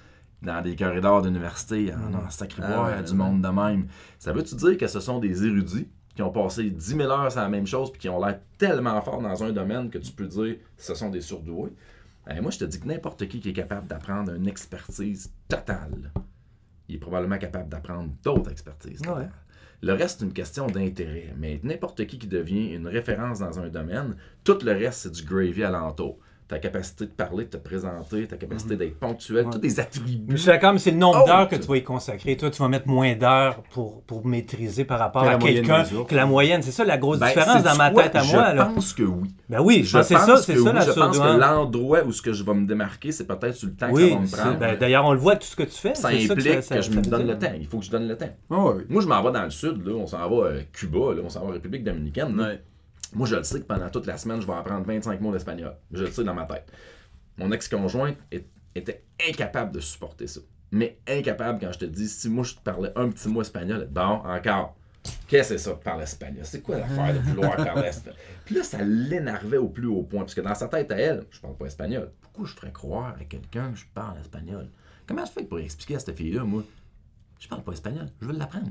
Dans 0.42 0.62
des 0.62 0.74
corridors 0.74 1.20
d'université, 1.20 1.92
en 1.92 2.14
a 2.14 2.24
en 2.26 2.30
sacré 2.30 2.62
Ah 2.64 2.84
ouais, 2.84 3.02
du 3.02 3.10
ouais. 3.10 3.16
monde 3.16 3.42
de 3.42 3.48
même. 3.48 3.88
Ça 4.18 4.32
veut-tu 4.32 4.54
dire 4.54 4.78
que 4.78 4.86
ce 4.86 4.98
sont 4.98 5.18
des 5.18 5.44
érudits 5.44 5.86
qui 6.16 6.22
ont 6.22 6.30
passé 6.30 6.70
10 6.70 6.96
000 6.96 7.02
heures 7.10 7.30
sur 7.30 7.42
la 7.42 7.48
même 7.50 7.66
chose 7.66 7.92
puis 7.92 8.00
qui 8.00 8.08
ont 8.08 8.18
l'air 8.24 8.40
tellement 8.56 9.00
forts 9.02 9.20
dans 9.20 9.44
un 9.44 9.50
domaine 9.52 9.90
que 9.90 9.98
tu 9.98 10.10
peux 10.12 10.26
dire 10.26 10.56
ce 10.78 10.94
sont 10.94 11.10
des 11.10 11.20
surdoués? 11.20 11.72
Eh, 12.30 12.40
moi, 12.40 12.50
je 12.50 12.58
te 12.58 12.64
dis 12.64 12.78
que 12.78 12.86
n'importe 12.86 13.26
qui 13.28 13.40
qui 13.40 13.50
est 13.50 13.54
capable 13.54 13.86
d'apprendre 13.88 14.34
une 14.34 14.46
expertise 14.46 15.32
totale, 15.48 16.12
il 16.88 16.96
est 16.96 16.98
probablement 16.98 17.38
capable 17.38 17.68
d'apprendre 17.68 18.10
d'autres 18.22 18.50
expertises. 18.50 19.00
Ouais. 19.02 19.28
Le 19.82 19.94
reste, 19.94 20.20
c'est 20.20 20.26
une 20.26 20.32
question 20.32 20.66
d'intérêt. 20.66 21.34
Mais 21.38 21.60
n'importe 21.62 22.06
qui 22.06 22.18
qui 22.18 22.26
devient 22.26 22.74
une 22.74 22.86
référence 22.86 23.38
dans 23.38 23.58
un 23.58 23.68
domaine, 23.68 24.16
tout 24.44 24.58
le 24.62 24.72
reste, 24.72 25.00
c'est 25.00 25.12
du 25.12 25.24
gravy 25.24 25.64
alentour. 25.64 26.18
Ta 26.50 26.58
capacité 26.58 27.04
de 27.04 27.10
parler, 27.10 27.44
de 27.44 27.50
te 27.50 27.56
présenter, 27.58 28.26
ta 28.26 28.36
capacité 28.36 28.74
d'être 28.76 28.98
ponctuel, 28.98 29.44
Ouais. 29.46 29.52
tous 29.52 29.58
des 29.58 29.78
attributs. 29.78 30.24
Mais 30.26 30.34
je 30.36 30.40
suis 30.42 30.46
d'accord, 30.48 30.72
mais 30.72 30.80
c'est 30.80 30.90
le 30.90 30.96
nombre 30.96 31.20
Oh! 31.22 31.26
d'heures 31.28 31.48
que 31.48 31.54
tu 31.54 31.62
vas 31.68 31.76
y 31.76 31.84
consacrer. 31.84 32.36
Toi, 32.36 32.50
tu 32.50 32.60
vas 32.60 32.66
mettre 32.66 32.88
moins 32.88 33.14
d'heures 33.14 33.62
pour, 33.70 34.02
pour 34.02 34.26
maîtriser 34.26 34.84
par 34.84 34.98
rapport 34.98 35.22
Que 35.22 35.28
à 35.28 35.36
quelqu'un 35.36 35.84
que 36.08 36.14
la 36.16 36.26
moyenne. 36.26 36.60
C'est 36.62 36.72
ça 36.72 36.84
la 36.84 36.98
grosse 36.98 37.20
Ben, 37.20 37.28
différence 37.28 37.62
dans 37.62 37.76
ma 37.76 37.90
quoi? 37.92 38.02
tête 38.02 38.16
à 38.16 38.20
je 38.24 38.32
moi. 38.34 38.52
Là. 38.52 38.64
pense 38.74 38.92
que 38.94 39.04
oui. 39.04 39.30
Ben 39.48 39.60
oui, 39.62 39.82
je 39.84 39.90
Je 39.90 39.98
pense 39.98 40.08
que 40.08 40.14
c'est 40.16 40.26
ça, 40.26 40.36
c'est 40.38 40.54
que 40.54 40.62
ça 40.64 40.70
oui, 40.70 40.74
la 40.74 40.80
Je 40.86 40.90
pense 40.92 41.18
que 41.20 41.38
l'endroit 41.38 42.02
où 42.04 42.10
ce 42.10 42.20
que 42.20 42.32
je 42.32 42.42
vais 42.42 42.54
me 42.54 42.66
démarquer, 42.66 43.12
c'est 43.12 43.26
peut-être 43.28 43.54
sur 43.54 43.68
le 43.68 43.74
temps 43.74 43.92
que 43.92 44.00
ça 44.00 44.14
va 44.16 44.20
me 44.20 44.26
prendre. 44.28 44.58
ben, 44.58 44.76
d'ailleurs, 44.76 45.04
on 45.06 45.12
le 45.12 45.20
voit 45.20 45.36
tout 45.36 45.46
ce 45.46 45.54
que 45.54 45.62
tu 45.62 45.70
fais. 45.78 45.94
ça 45.94 46.08
implique 46.08 46.28
ça 46.28 46.34
que, 46.56 46.60
ça- 46.62 46.80
je 46.80 46.90
ça 46.90 46.96
me 46.96 47.02
donne 47.02 47.28
le 47.28 47.38
temps. 47.38 47.52
Il 47.56 47.66
faut 47.68 47.78
que 47.78 47.84
je 47.84 47.90
donne 47.92 48.08
le 48.08 48.16
temps. 48.16 48.30
Ah. 48.50 48.74
Moi, 48.88 49.02
je 49.02 49.06
m'en 49.06 49.22
vais 49.22 49.30
dans 49.30 49.44
le 49.44 49.50
sud, 49.50 49.86
là, 49.86 49.92
on 49.94 50.06
s'en 50.08 50.28
va 50.28 50.48
à 50.48 50.52
Cuba, 50.72 51.14
là, 51.14 51.22
on 51.24 51.28
s'en 51.28 51.42
va 51.42 51.46
en 51.46 51.52
République 51.52 51.84
dominicaine. 51.84 52.34
Moi, 53.14 53.26
je 53.26 53.36
le 53.36 53.44
sais 53.44 53.60
que 53.60 53.66
pendant 53.66 53.90
toute 53.90 54.06
la 54.06 54.16
semaine, 54.16 54.40
je 54.40 54.46
vais 54.46 54.52
apprendre 54.52 54.86
25 54.86 55.20
mots 55.20 55.32
d'espagnol. 55.32 55.76
Je 55.92 56.04
le 56.04 56.10
sais 56.10 56.24
dans 56.24 56.34
ma 56.34 56.44
tête. 56.44 56.70
Mon 57.36 57.50
ex-conjointe 57.52 58.16
était 58.74 59.04
incapable 59.28 59.72
de 59.72 59.80
supporter 59.80 60.26
ça. 60.26 60.40
Mais 60.72 60.98
incapable 61.08 61.58
quand 61.60 61.72
je 61.72 61.80
te 61.80 61.84
dis, 61.84 62.08
si 62.08 62.28
moi 62.28 62.44
je 62.44 62.54
te 62.54 62.60
parlais 62.60 62.92
un 62.94 63.08
petit 63.08 63.28
mot 63.28 63.42
espagnol, 63.42 63.88
bon, 63.90 64.02
encore. 64.02 64.76
Qu'est-ce 65.26 65.54
que 65.54 65.58
c'est 65.58 65.70
ça, 65.70 65.74
parler 65.76 66.04
espagnol? 66.04 66.44
C'est 66.44 66.60
quoi 66.60 66.78
l'affaire 66.78 67.14
de 67.14 67.20
vouloir 67.20 67.56
parler 67.64 67.88
espagnol? 67.88 68.18
Puis 68.44 68.54
là, 68.54 68.62
ça 68.62 68.82
l'énervait 68.82 69.56
au 69.56 69.68
plus 69.68 69.86
haut 69.86 70.02
point. 70.02 70.20
Parce 70.20 70.34
que 70.34 70.40
dans 70.42 70.54
sa 70.54 70.68
tête 70.68 70.92
à 70.92 70.96
elle, 70.96 71.24
je 71.30 71.40
parle 71.40 71.56
pas 71.56 71.66
espagnol. 71.66 72.12
Pourquoi 72.20 72.46
je 72.46 72.52
ferais 72.52 72.72
croire 72.72 73.16
à 73.18 73.24
quelqu'un 73.24 73.72
que 73.72 73.78
je 73.78 73.86
parle 73.94 74.18
espagnol? 74.18 74.68
Comment 75.06 75.24
je 75.24 75.32
fais 75.32 75.44
pour 75.44 75.58
expliquer 75.58 75.96
à 75.96 75.98
cette 75.98 76.16
fille-là, 76.16 76.44
moi? 76.44 76.62
Je 77.40 77.48
parle 77.48 77.62
pas 77.62 77.72
espagnol, 77.72 78.06
je 78.20 78.26
veux 78.26 78.34
l'apprendre. 78.34 78.70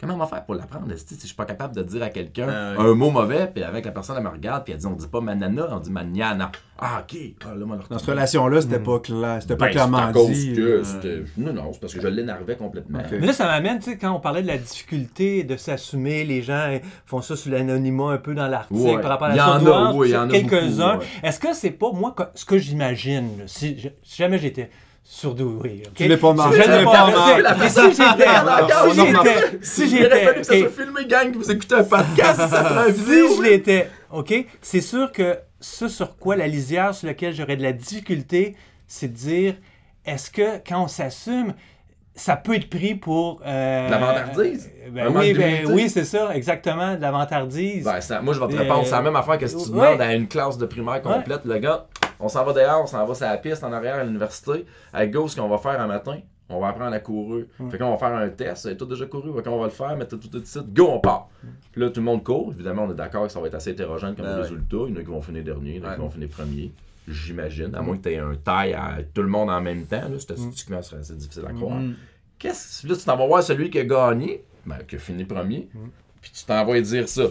Comment 0.00 0.14
on 0.14 0.18
va 0.18 0.26
faire 0.26 0.44
pour 0.44 0.54
l'apprendre, 0.54 0.86
si 0.96 1.14
je 1.20 1.26
suis 1.26 1.34
pas 1.36 1.44
capable 1.44 1.76
de 1.76 1.82
dire 1.82 2.02
à 2.02 2.08
quelqu'un 2.08 2.46
Ah 2.48 2.80
un 2.80 2.94
mot 2.94 3.10
mauvais, 3.10 3.50
puis 3.54 3.62
avec 3.62 3.84
la 3.84 3.92
personne, 3.92 4.16
elle 4.16 4.22
me 4.24 4.28
regarde, 4.30 4.64
puis 4.64 4.72
elle 4.72 4.78
dit 4.80 4.86
on 4.86 4.92
dit 4.94 5.06
pas 5.06 5.20
manana, 5.20 5.68
on 5.70 5.78
dit 5.78 5.90
maniana. 5.90 6.50
Ah, 6.82 7.02
ok. 7.02 7.18
Ah, 7.44 7.54
là, 7.54 7.66
moi, 7.66 7.78
Dans 7.90 7.98
cette 7.98 8.08
relation-là, 8.08 8.62
c'était 8.62 8.78
pas 8.78 8.98
clair. 9.00 9.36
C'était 9.42 9.56
pas 9.56 9.66
ben, 9.66 9.70
à 9.70 9.72
clairement 9.72 10.12
cause 10.12 10.30
dit. 10.30 10.54
que 10.54 10.82
euh, 11.04 11.24
Non, 11.36 11.52
non, 11.52 11.70
c'est 11.74 11.80
parce 11.80 11.92
que 11.92 12.00
je 12.00 12.08
l'énervais 12.08 12.56
complètement. 12.56 13.00
Mais 13.10 13.26
là, 13.26 13.32
ça 13.34 13.44
m'amène, 13.44 13.78
tu 13.80 13.90
sais, 13.90 13.98
quand 13.98 14.12
on 14.12 14.20
parlait 14.20 14.40
de 14.40 14.46
la 14.46 14.56
difficulté 14.56 15.44
de 15.44 15.56
s'assumer, 15.58 16.24
les 16.24 16.40
gens 16.40 16.78
font 17.04 17.20
ça 17.20 17.36
sous 17.36 17.50
l'anonymat 17.50 18.12
un 18.12 18.16
peu 18.18 18.34
dans 18.34 18.46
l'article 18.48 18.80
Ouais. 18.80 19.00
par 19.02 19.10
rapport 19.10 19.26
à 19.28 19.30
Il 19.32 19.34
y 19.34 19.36
la 19.36 19.50
en 19.50 19.56
a, 19.56 19.58
surdouance, 19.60 19.94
oui, 19.96 20.08
il 20.08 20.12
y 20.12 20.16
en 20.16 20.28
a 20.30 20.32
quelques-uns. 20.32 20.98
ouais. 20.98 21.04
Est-ce 21.22 21.38
que 21.38 21.52
c'est 21.52 21.70
pas, 21.72 21.92
moi, 21.92 22.14
ce 22.34 22.46
que 22.46 22.56
j'imagine, 22.56 23.28
si 23.44 23.76
jamais 24.16 24.38
j'étais 24.38 24.70
surdoué, 25.12 25.82
ok? 25.86 25.94
Tu 25.94 26.06
l'es 26.06 26.16
pas 26.16 26.32
mal. 26.32 26.52
je 26.52 26.62
Tu 26.62 26.70
l'ai 26.70 26.84
pas 26.84 27.10
mal. 27.10 27.42
La 27.42 27.68
si 27.68 27.80
j'étais, 27.90 29.58
si 29.60 29.88
j'étais, 29.88 29.90
si 29.90 29.96
Il 29.96 30.06
aurait 30.06 30.24
fallu 30.24 30.38
j'étais, 30.38 30.40
que 30.40 30.44
ça 30.44 30.58
soit 30.58 30.84
filmé, 30.84 31.06
gang, 31.06 31.32
que 31.32 31.36
vous 31.38 31.50
écoutez 31.50 31.74
un 31.74 31.82
podcast, 31.82 32.36
ça 32.36 32.46
prend 32.46 32.84
vidéo. 32.84 33.28
si 33.30 33.36
je 33.36 33.42
l'étais, 33.42 33.90
OK, 34.12 34.32
c'est 34.62 34.80
sûr 34.80 35.10
que 35.10 35.36
ce 35.58 35.88
sur 35.88 36.16
quoi 36.16 36.36
la 36.36 36.46
lisière 36.46 36.94
sur 36.94 37.08
laquelle 37.08 37.34
j'aurais 37.34 37.56
de 37.56 37.62
la 37.62 37.72
difficulté, 37.72 38.54
c'est 38.86 39.08
de 39.08 39.16
dire 39.16 39.54
est-ce 40.06 40.30
que 40.30 40.58
quand 40.66 40.84
on 40.84 40.88
s'assume, 40.88 41.54
ça 42.14 42.36
peut 42.36 42.54
être 42.56 42.68
pris 42.68 42.94
pour. 42.94 43.40
Euh, 43.46 43.86
De 43.86 43.90
la 43.90 43.98
vantardise? 43.98 44.70
euh, 44.86 44.90
ben 44.90 45.08
oui, 45.16 45.32
ben, 45.34 45.88
c'est 45.88 46.04
ça, 46.04 46.34
exactement, 46.34 46.96
de 46.96 47.00
la 47.00 47.10
vantardise. 47.10 47.84
Ben, 47.84 48.00
ça- 48.00 48.20
moi, 48.20 48.34
je 48.34 48.40
vais 48.40 48.48
te 48.48 48.54
Euh, 48.54 48.58
répondre. 48.60 48.84
C'est 48.84 48.90
la 48.92 49.02
même 49.02 49.16
affaire 49.16 49.38
que 49.38 49.46
si 49.46 49.56
tu 49.56 49.70
ouais. 49.70 49.86
demandes 49.86 50.00
à 50.00 50.14
une 50.14 50.28
classe 50.28 50.58
de 50.58 50.66
primaire 50.66 51.00
complète, 51.02 51.44
le 51.44 51.58
gars, 51.58 51.86
on 52.18 52.28
s'en 52.28 52.44
va 52.44 52.52
dehors, 52.52 52.82
on 52.82 52.86
s'en 52.86 53.06
va 53.06 53.14
sur 53.14 53.26
la 53.26 53.36
piste 53.38 53.64
en 53.64 53.72
arrière 53.72 53.94
à 53.96 54.04
l'université. 54.04 54.66
Avec 54.92 55.10
Go, 55.12 55.28
ce 55.28 55.40
qu'on 55.40 55.48
va 55.48 55.58
faire 55.58 55.80
un 55.80 55.86
matin, 55.86 56.18
on 56.48 56.58
va 56.60 56.68
apprendre 56.68 56.92
à 56.94 56.98
courir. 56.98 57.46
Fait 57.70 57.78
qu'on 57.78 57.92
va 57.92 57.96
faire 57.96 58.14
un 58.14 58.28
test, 58.28 58.64
c'est 58.64 58.76
tout 58.76 58.84
déjà 58.84 59.06
couru, 59.06 59.32
fait 59.36 59.42
qu'on 59.48 59.58
va 59.58 59.64
le 59.66 59.70
faire, 59.70 59.96
mettre 59.96 60.18
tout 60.18 60.28
de 60.28 60.44
suite, 60.44 60.74
go, 60.74 60.88
on 60.90 60.98
part. 60.98 61.28
Puis 61.72 61.80
là, 61.80 61.88
tout 61.90 62.00
le 62.00 62.04
monde 62.06 62.24
court. 62.24 62.50
Évidemment, 62.52 62.84
on 62.88 62.90
est 62.90 62.94
d'accord 62.96 63.22
que 63.28 63.32
ça 63.32 63.40
va 63.40 63.46
être 63.46 63.54
assez 63.54 63.70
hétérogène 63.70 64.16
comme 64.16 64.24
Ben 64.26 64.34
ouais. 64.34 64.42
résultat. 64.42 64.76
Il 64.88 64.94
y 64.94 64.96
en 64.96 65.00
a 65.00 65.04
qui 65.04 65.10
vont 65.10 65.22
finir 65.22 65.44
dernier, 65.44 65.70
il 65.76 65.82
y 65.82 65.86
en 65.86 65.88
a 65.88 65.94
qui 65.94 66.00
vont 66.00 66.10
finir 66.10 66.28
premier. 66.28 66.72
J'imagine, 67.08 67.74
à 67.74 67.82
moins 67.82 67.96
que 67.96 68.02
tu 68.02 68.10
aies 68.10 68.18
un 68.18 68.36
taille 68.36 68.74
à 68.74 68.98
tout 69.14 69.22
le 69.22 69.28
monde 69.28 69.50
en 69.50 69.60
même 69.60 69.86
temps. 69.86 70.08
Là, 70.08 70.18
statistiquement, 70.18 70.82
ce 70.82 70.90
serait 70.90 71.00
assez 71.00 71.16
difficile 71.16 71.44
à 71.46 71.52
croire. 71.52 71.80
Mm. 71.80 71.94
Qu'est-ce 72.38 72.86
là, 72.86 72.96
tu 72.96 73.04
t'en 73.04 73.16
vas 73.16 73.26
voir 73.26 73.42
celui 73.42 73.70
qui 73.70 73.78
a 73.78 73.84
gagné, 73.84 74.44
ben, 74.64 74.78
qui 74.88 74.96
a 74.96 74.98
fini 74.98 75.24
premier, 75.24 75.68
puis 76.20 76.30
tu 76.32 76.44
t'en 76.44 76.64
vas 76.64 76.80
dire 76.80 77.08
ça. 77.08 77.24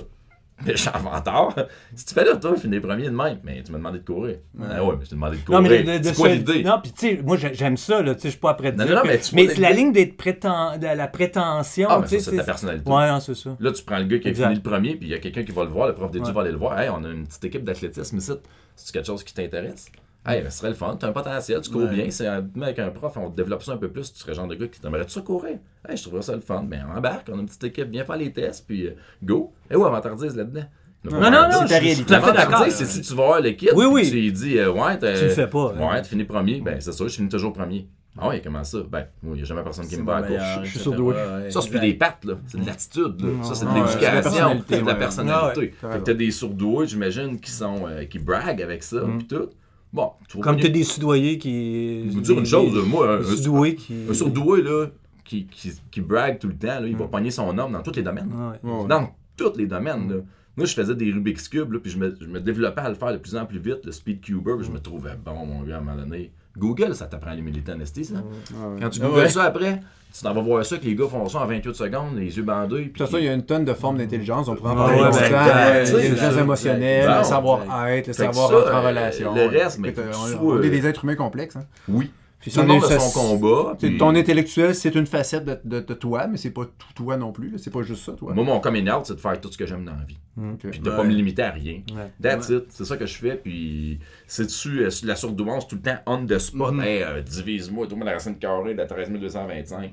Méchant 0.65 0.91
menteur. 1.03 1.55
Si 1.95 2.05
tu 2.05 2.13
fais 2.13 2.25
là, 2.25 2.35
toi, 2.35 2.55
finis 2.57 2.79
premier 2.79 3.05
de 3.05 3.09
même, 3.11 3.39
mais 3.43 3.63
tu 3.63 3.71
m'as 3.71 3.77
demandé 3.77 3.99
de 3.99 4.05
courir. 4.05 4.37
Ah 4.61 4.83
ouais, 4.83 4.95
mais 4.99 5.05
je 5.05 5.09
t'ai 5.09 5.15
demandé 5.15 5.37
de 5.37 5.41
courir. 5.43 5.61
Non, 5.61 5.69
mais 5.69 5.83
de, 5.83 5.91
de- 5.93 5.97
de 5.99 6.03
c'est 6.03 6.13
quoi 6.15 6.29
l'idée? 6.29 6.63
Non, 6.63 6.79
puis 6.83 6.91
tu 6.91 6.99
sais, 7.15 7.21
moi 7.23 7.37
j'ai- 7.37 7.53
j'aime 7.53 7.77
ça, 7.77 8.01
là, 8.01 8.13
tu 8.15 8.21
sais, 8.21 8.27
je 8.27 8.31
suis 8.31 8.39
pas 8.39 8.51
après 8.51 8.71
de 8.71 8.77
Non, 8.77 8.85
dire 8.85 8.95
non, 8.95 9.01
que- 9.03 9.07
mais 9.07 9.19
tu 9.19 9.35
mais 9.35 9.47
c'est 9.47 9.61
la 9.61 9.71
ligne 9.71 9.91
d'être 9.91 10.15
de 10.17 10.85
la 10.97 11.07
prétention, 11.07 11.87
Ah, 11.89 11.99
mais 11.99 12.03
tu 12.07 12.15
sais. 12.15 12.19
ça, 12.19 12.31
c'est 12.31 12.37
ta 12.37 12.43
personnalité. 12.43 12.89
Ouais, 12.89 13.09
non, 13.09 13.19
c'est 13.19 13.35
ça. 13.35 13.55
Là, 13.59 13.71
tu 13.71 13.83
prends 13.83 13.97
le 13.99 14.05
gars 14.05 14.19
qui 14.19 14.27
a 14.27 14.31
Exact. 14.31 14.43
fini 14.47 14.55
le 14.55 14.61
premier, 14.69 14.95
puis 14.95 15.07
il 15.07 15.11
y 15.11 15.15
a 15.15 15.19
quelqu'un 15.19 15.43
qui 15.43 15.51
va 15.51 15.63
le 15.63 15.69
voir, 15.69 15.87
le 15.87 15.95
prof 15.95 16.11
d'études 16.11 16.27
Ouais. 16.27 16.33
va 16.33 16.41
aller 16.41 16.51
le 16.51 16.57
voir. 16.57 16.79
Hey, 16.79 16.89
on 16.89 17.03
a 17.03 17.09
une 17.09 17.25
petite 17.25 17.45
équipe 17.45 17.63
d'athlétisme 17.63 18.17
ici. 18.17 18.31
C'est 18.75 18.93
quelque 18.93 19.07
chose 19.07 19.23
qui 19.23 19.33
t'intéresse? 19.33 19.87
Hey, 20.25 20.43
ce 20.45 20.49
serait 20.57 20.69
le 20.69 20.75
fun. 20.75 20.95
Tu 20.99 21.05
as 21.05 21.09
un 21.09 21.11
potentiel, 21.13 21.61
tu 21.61 21.69
cours 21.71 21.83
Ouais. 21.83 21.93
bien. 21.95 22.09
C'est 22.09 22.27
un- 22.27 22.45
avec 22.61 22.77
un 22.79 22.89
prof, 22.89 23.13
on 23.17 23.29
développe 23.29 23.63
ça 23.63 23.71
un 23.73 23.77
peu 23.77 23.87
plus. 23.89 24.11
Tu 24.13 24.19
serais 24.19 24.31
le 24.33 24.35
genre 24.35 24.47
de 24.47 24.55
gars 24.55 24.67
qui 24.67 24.79
t'aimerait-tu 24.79 25.11
ça 25.11 25.21
courir? 25.21 25.57
Hey, 25.87 25.95
je 25.97 26.01
trouverais 26.03 26.21
ça 26.21 26.33
le 26.35 26.41
fun. 26.41 26.63
Ben, 26.63 26.85
on 26.93 26.97
embarque, 26.97 27.27
on 27.31 27.37
a 27.37 27.41
une 27.41 27.45
petite 27.47 27.63
équipe, 27.63 27.89
viens 27.89 28.03
faire 28.03 28.17
les 28.17 28.31
tests, 28.33 28.65
puis 28.67 28.87
euh, 28.87 28.91
go. 29.23 29.53
Et 29.71 29.75
où 29.75 29.85
avantardise 29.85 30.35
là-dedans? 30.35 30.65
Non, 31.05 31.19
non, 31.21 31.31
non, 31.31 31.47
C'est 31.51 31.59
ta 31.59 31.65
je 31.65 31.67
suis 31.67 31.79
réalité. 31.79 32.03
tout 32.05 32.13
à 32.13 32.19
fait 32.21 32.33
d'accord. 32.33 32.65
C'est 32.69 32.85
si 32.85 33.01
tu 33.01 33.13
vas 33.15 33.25
voir 33.25 33.41
le 33.41 33.51
kit, 33.51 33.69
Oui, 33.73 33.85
oui. 33.85 34.01
puis 34.01 34.09
tu 34.11 34.15
lui 34.17 34.31
dis, 34.33 34.57
euh, 34.57 34.69
ouais, 34.71 34.97
t'as- 34.99 35.17
Tu 35.17 35.23
le 35.23 35.29
fais 35.29 35.47
pas, 35.47 35.73
hein. 35.77 35.89
Ouais, 35.89 36.01
tu 36.01 36.09
finis 36.09 36.25
premier. 36.25 36.59
Ben, 36.59 36.81
c'est 36.81 36.91
sûr, 36.91 37.07
je 37.07 37.15
finis 37.15 37.29
toujours 37.29 37.53
premier. 37.53 37.87
Ah 38.21 38.27
ouais, 38.27 38.41
comment 38.43 38.65
ça? 38.65 38.79
Ben, 38.91 39.05
il 39.23 39.29
n'y 39.31 39.41
a 39.41 39.45
jamais 39.45 39.63
personne 39.63 39.85
qui 39.87 39.93
me 39.95 40.01
C'est 40.01 40.05
bat 40.05 40.17
à 40.17 40.23
course. 40.23 40.41
je 40.41 40.49
suis 40.67 40.69
etc. 40.79 40.79
surdoué. 40.81 41.15
Ouais, 41.15 41.49
Ça, 41.51 41.61
c'est 41.61 41.69
plus 41.69 41.79
des 41.79 41.93
pattes, 41.93 42.25
là. 42.25 42.33
C'est 42.47 42.59
de 42.59 42.65
l'attitude, 42.65 43.21
là. 43.21 43.43
Ça, 43.43 43.55
c'est 43.55 43.65
de 43.65 43.69
Ouais, 43.69 43.75
l'éducation. 43.75 43.99
c'est 44.01 44.05
la 44.05 44.21
personnalité, 44.21 44.65
C'est 44.75 44.81
de 44.81 44.85
la 44.85 44.91
ouais. 44.93 44.99
personnalité. 44.99 45.59
Ouais, 45.61 45.91
Fait 45.93 45.99
que 45.99 46.03
t'as 46.03 46.13
des 46.13 46.31
sourdoués, 46.31 46.87
j'imagine, 46.87 47.39
qui 47.39 47.51
sont, 47.51 47.87
euh, 47.87 48.03
qui 48.03 48.19
braguent 48.19 48.61
avec 48.61 48.83
ça, 48.83 48.97
pis 49.19 49.25
tout. 49.25 49.49
Bon, 49.91 50.11
tu 50.27 50.37
vois 50.37 50.43
Comme 50.43 50.57
tu 50.57 50.67
as 50.67 50.69
des 50.69 50.83
soudoyés 50.83 51.37
qui. 51.37 52.05
Je 52.09 52.13
vous 52.13 52.21
dire 52.21 52.37
une 52.37 52.43
des- 52.43 52.49
chose, 52.49 52.85
moi, 52.87 53.15
un, 53.15 53.19
des 53.19 53.25
surdoués 53.25 53.75
qui. 53.75 53.95
un 54.09 54.13
sourdoué, 54.13 54.61
là, 54.61 54.87
qui, 55.25 55.45
qui, 55.47 55.71
qui 55.89 56.01
brague 56.01 56.37
tout 56.39 56.47
le 56.47 56.55
temps, 56.55 56.79
là, 56.79 56.87
il 56.87 56.95
va 56.95 57.07
pogner 57.07 57.31
son 57.31 57.57
homme 57.57 57.71
dans 57.73 57.81
tous 57.81 57.95
les 57.95 58.03
domaines. 58.03 58.29
Ouais. 58.31 58.69
ouais. 58.71 58.87
Dans 58.87 59.09
tous 59.35 59.57
les 59.57 59.65
domaines, 59.65 60.09
là. 60.09 60.15
Moi, 60.57 60.65
je 60.65 60.73
faisais 60.73 60.93
des 60.93 61.11
Rubik's 61.11 61.47
Cube, 61.47 61.71
là, 61.71 61.79
puis 61.79 61.89
je 61.91 61.97
me, 61.97 62.13
je 62.19 62.25
me 62.27 62.39
développais 62.41 62.81
à 62.81 62.89
le 62.89 62.95
faire 62.95 63.13
de 63.13 63.17
plus 63.17 63.35
en 63.35 63.45
plus 63.45 63.59
vite, 63.59 63.85
le 63.85 63.91
Speed 63.93 64.19
Cuber, 64.21 64.55
puis 64.57 64.67
je 64.67 64.71
me 64.71 64.79
trouvais 64.79 65.11
bon, 65.23 65.45
mon 65.45 65.63
gars, 65.63 65.75
à 65.75 65.77
un 65.77 65.81
moment 65.81 65.95
donné. 65.97 66.31
Google, 66.57 66.93
ça 66.95 67.05
t'apprend 67.05 67.31
les 67.33 67.41
militants 67.41 67.73
en 67.73 67.79
esti, 67.79 68.03
ça. 68.03 68.15
Ouais. 68.15 68.79
Quand 68.81 68.89
tu 68.89 68.99
Ah 69.01 69.05
googles 69.07 69.19
ouais. 69.19 69.29
ça 69.29 69.43
après, 69.43 69.79
Tu 70.11 70.23
t'en 70.23 70.33
vas 70.33 70.41
voir 70.41 70.65
ça, 70.65 70.77
que 70.77 70.85
les 70.85 70.95
gars 70.95 71.05
font 71.07 71.29
ça 71.29 71.39
en 71.39 71.45
28 71.45 71.75
secondes, 71.75 72.17
les 72.17 72.35
yeux 72.35 72.41
bandés. 72.43 72.75
De 72.77 72.81
Puis 72.83 72.93
toute 72.93 73.05
façon, 73.05 73.17
il 73.19 73.25
y 73.25 73.27
a 73.29 73.33
une 73.33 73.43
tonne 73.45 73.63
de 73.63 73.73
formes 73.73 73.97
d'intelligence. 73.99 74.47
On 74.47 74.55
pourrait 74.55 74.71
en 74.71 74.77
Ouais, 74.77 74.85
parler 74.85 74.97
ouais, 75.01 75.05
longtemps. 75.05 75.19
ben, 75.19 75.27
Euh, 75.37 75.79
exact. 75.81 75.97
L'intelligence 75.97 76.33
C'est 76.33 76.39
émotionnelle, 76.41 77.05
ça. 77.05 77.17
le 77.19 77.23
savoir-être, 77.23 78.07
le 78.07 78.13
Fait 78.13 78.27
que 78.27 78.33
savoir 78.33 78.49
ça, 78.49 78.57
entrer 78.59 78.73
en 78.73 78.77
euh, 78.83 78.87
relation. 78.87 79.35
le 79.35 79.45
reste, 79.45 79.77
mais 79.79 79.93
on, 79.97 80.13
sois, 80.13 80.39
on 80.41 80.61
est 80.61 80.65
euh, 80.65 80.69
des 80.71 80.87
êtres 80.87 81.03
humains 81.03 81.15
complexes. 81.15 81.55
Hein. 81.57 81.65
Oui. 81.87 82.11
Puis 82.39 82.51
Tout 82.51 82.59
le 82.61 82.65
on 82.65 82.67
monde 82.79 82.83
a 82.85 82.99
son 82.99 83.11
combat. 83.37 83.75
puis- 83.77 83.97
Ton 83.97 84.15
intellectuel, 84.15 84.73
c'est 84.73 84.95
une 84.95 85.05
facette 85.05 85.43
de, 85.43 85.59
de- 85.65 85.79
de 85.85 85.93
toi, 85.93 86.25
mais 86.27 86.37
c'est 86.37 86.51
pas 86.51 86.63
tout 86.65 86.93
toi 86.95 87.17
non 87.17 87.33
plus. 87.33 87.57
C'est 87.57 87.69
pas 87.69 87.81
juste 87.81 88.05
ça, 88.05 88.13
toi. 88.13 88.33
Moi, 88.33 88.45
mon 88.45 88.61
coming 88.61 88.89
out, 88.89 89.05
c'est 89.05 89.15
de 89.15 89.19
faire 89.19 89.39
tout 89.41 89.51
ce 89.51 89.57
que 89.57 89.65
j'aime 89.65 89.83
dans 89.83 89.95
la 89.95 90.05
vie. 90.05 90.17
Ok. 90.37 90.69
Puis 90.71 90.79
de 90.79 90.89
Ouais. 90.89 90.95
pas 90.95 91.03
me 91.03 91.11
limiter 91.11 91.41
à 91.43 91.51
rien. 91.51 91.81
Ouais. 91.93 92.11
That's 92.21 92.47
it. 92.47 92.67
C'est 92.69 92.85
ça 92.85 92.95
que 92.95 93.05
je 93.05 93.17
fais. 93.17 93.35
Puis 93.35 93.99
c'est 94.25 94.45
dessus, 94.45 94.85
euh, 94.85 94.89
la 95.03 95.17
surdouance, 95.17 95.67
tout 95.67 95.75
le 95.75 95.81
temps 95.81 95.97
on 96.05 96.25
the 96.25 96.37
spot? 96.39 96.73
Mhm. 96.75 96.81
Hey, 96.81 97.03
euh, 97.03 97.21
divise-moi, 97.21 97.87
tout 97.87 97.91
le 97.95 97.97
monde 97.97 98.05
la 98.07 98.13
racine 98.13 98.37
carrée 98.37 98.73
de 98.73 98.83
13 98.85 99.11
225. 99.11 99.91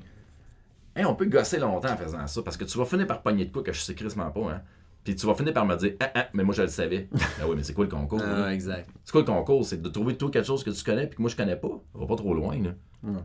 Hey, 0.95 1.03
on 1.05 1.15
peut 1.15 1.25
gosser 1.25 1.59
longtemps 1.59 1.91
en 1.91 1.97
faisant 1.97 2.25
ça 2.27 2.41
parce 2.43 2.55
que 2.55 2.63
tu 2.63 2.77
vas 2.77 2.85
finir 2.85 3.07
par 3.07 3.21
pogner 3.21 3.43
de 3.45 3.51
quoi 3.51 3.61
que 3.61 3.73
je 3.73 3.81
sais 3.81 3.93
crissement 3.93 4.31
pas. 4.31 4.51
Hein? 4.53 4.61
Puis 5.07 5.15
tu 5.15 5.25
vas 5.25 5.35
finir 5.35 5.53
par 5.53 5.65
me 5.65 5.73
dire, 5.77 5.93
ah, 6.01 6.11
ah, 6.15 6.27
mais 6.33 6.43
moi 6.43 6.53
je 6.53 6.63
le 6.63 6.67
savais. 6.67 7.07
ah 7.39 7.43
oui, 7.47 7.53
mais 7.55 7.63
c'est 7.63 7.73
quoi 7.73 7.85
le 7.85 7.89
concours? 7.89 8.21
Ah, 8.21 8.53
exact. 8.53 8.89
C'est 9.05 9.13
quoi 9.13 9.21
le 9.21 9.27
concours? 9.27 9.63
C'est 9.65 9.81
de 9.81 9.87
trouver 9.87 10.17
tout 10.17 10.27
quelque 10.29 10.45
chose 10.45 10.65
que 10.65 10.69
tu 10.69 10.83
connais 10.83 11.07
puis 11.07 11.15
que 11.15 11.21
moi 11.21 11.31
je 11.31 11.37
connais 11.37 11.55
pas. 11.55 11.69
On 11.93 11.99
va 11.99 12.05
pas 12.07 12.17
trop 12.17 12.33
loin. 12.33 12.57
Là. 12.61 12.71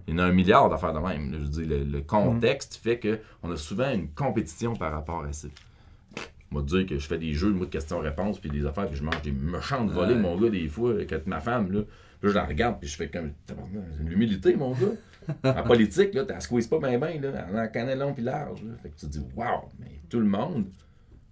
Il 0.06 0.14
y 0.14 0.16
en 0.16 0.18
a 0.20 0.26
un 0.26 0.32
milliard 0.32 0.68
d'affaires 0.68 0.92
de 0.92 1.00
même. 1.00 1.32
là. 1.32 1.38
Je 1.40 1.46
dis, 1.48 1.64
le, 1.64 1.82
le 1.82 2.00
contexte 2.02 2.76
fait 2.76 3.00
qu'on 3.00 3.50
a 3.50 3.56
souvent 3.56 3.92
une 3.92 4.10
compétition 4.10 4.76
par 4.76 4.92
rapport 4.92 5.24
à 5.24 5.32
ça. 5.32 5.48
Moi, 6.52 6.62
te 6.62 6.68
dire 6.68 6.86
que 6.86 6.98
je 7.00 7.06
fais 7.09 7.18
des 7.18 7.32
jeux 7.32 7.50
moi, 7.50 7.66
de 7.66 7.70
questions-réponses 7.72 8.38
puis 8.38 8.48
des 8.48 8.64
affaires 8.64 8.86
puis 8.86 8.96
je 8.96 9.02
mange 9.02 9.20
des 9.22 9.32
méchantes 9.32 9.90
volées, 9.90 10.14
Ouais. 10.14 10.20
mon 10.20 10.40
gars, 10.40 10.50
des 10.50 10.68
fois, 10.68 10.92
avec 10.92 11.26
ma 11.26 11.40
femme. 11.40 11.72
Là. 11.72 11.80
Je 12.22 12.28
la 12.28 12.44
regarde 12.44 12.78
puis 12.78 12.88
je 12.88 12.96
fais 12.96 13.09
comme. 13.09 13.32
Tabarnak, 13.44 13.82
c'est 13.96 14.02
une 14.04 14.12
humilité, 14.12 14.54
mon 14.54 14.70
gars. 14.70 15.34
en 15.59 15.62
politique, 15.64 16.14
là, 16.14 16.24
t'as 16.24 16.38
squeeze 16.38 16.68
pas 16.68 16.78
bien, 16.78 16.96
bien, 16.96 17.20
là. 17.20 17.46
En 17.52 17.66
connaît 17.72 17.96
long 17.96 18.12
puis 18.14 18.22
large. 18.22 18.62
Là. 18.62 18.70
Fait 18.80 18.90
que 18.90 18.94
tu 19.00 19.06
te 19.06 19.10
dis, 19.10 19.22
waouh, 19.34 19.62
mais 19.80 20.00
tout 20.09 20.20
le 20.20 20.26
monde 20.26 20.66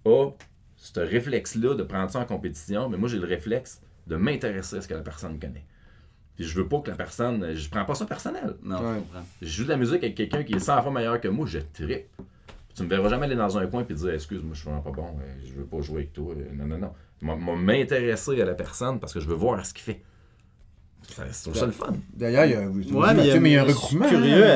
a 0.05 0.29
ce 0.77 0.99
réflexe-là 0.99 1.75
de 1.75 1.83
prendre 1.83 2.09
ça 2.09 2.19
en 2.19 2.25
compétition, 2.25 2.89
mais 2.89 2.97
moi, 2.97 3.07
j'ai 3.09 3.19
le 3.19 3.27
réflexe 3.27 3.81
de 4.07 4.15
m'intéresser 4.15 4.77
à 4.77 4.81
ce 4.81 4.87
que 4.87 4.93
la 4.95 5.01
personne 5.01 5.39
connaît. 5.39 5.65
Puis 6.35 6.45
je 6.45 6.55
veux 6.55 6.67
pas 6.67 6.79
que 6.79 6.89
la 6.89 6.95
personne. 6.95 7.53
Je 7.53 7.69
prends 7.69 7.85
pas 7.85 7.93
ça 7.93 8.05
personnel. 8.05 8.55
Non, 8.63 8.77
Ouais. 8.77 8.93
je 8.95 8.99
comprends. 9.01 9.25
Je 9.41 9.47
joue 9.47 9.63
de 9.65 9.69
la 9.69 9.77
musique 9.77 10.03
avec 10.03 10.15
quelqu'un 10.15 10.43
qui 10.43 10.53
est 10.53 10.59
100 10.59 10.81
fois 10.81 10.91
meilleur 10.91 11.19
que 11.21 11.27
moi, 11.27 11.45
je 11.45 11.59
trippe. 11.59 12.07
Tu 12.73 12.83
me 12.83 12.87
verras 12.87 13.09
jamais 13.09 13.25
aller 13.25 13.35
dans 13.35 13.57
un 13.57 13.67
coin 13.67 13.85
et 13.87 13.93
dire 13.93 14.13
Excuse-moi, 14.13 14.53
je 14.53 14.59
suis 14.61 14.69
vraiment 14.69 14.81
pas 14.81 14.91
bon, 14.91 15.07
euh, 15.21 15.33
je 15.45 15.53
veux 15.53 15.65
pas 15.65 15.81
jouer 15.81 15.97
avec 15.97 16.13
toi. 16.13 16.33
Euh, 16.33 16.45
Non, 16.53 16.65
non, 16.65 16.77
non. 16.77 16.93
M'intéresser 17.57 18.41
à 18.41 18.45
la 18.45 18.55
personne 18.55 18.99
parce 18.99 19.13
que 19.13 19.19
je 19.19 19.27
veux 19.27 19.35
voir 19.35 19.63
ce 19.65 19.73
qu'il 19.73 19.83
fait. 19.83 20.01
Ça- 21.09 21.23
C'est 21.31 21.43
toujours 21.45 21.59
ça 21.59 21.65
le 21.65 21.71
fun. 21.73 21.87
D'ailleurs, 22.15 22.45
il 22.45 22.51
y 22.51 22.53
a, 22.55 22.61
vous- 22.67 22.73
vous 22.73 22.97
Ouais, 22.99 23.13
dites, 23.13 23.17
mais 23.17 23.23
il 23.23 23.27
y 23.27 23.31
a, 23.31 23.33
Mathieu, 23.33 23.39
mais 23.41 23.49
il 23.49 23.53
y 23.53 23.57
a 23.57 23.63
un 23.63 23.67
je 23.67 23.71
suis 23.73 23.79
regroupement 23.97 24.07
curieux 24.07 24.45
hein, 24.45 24.47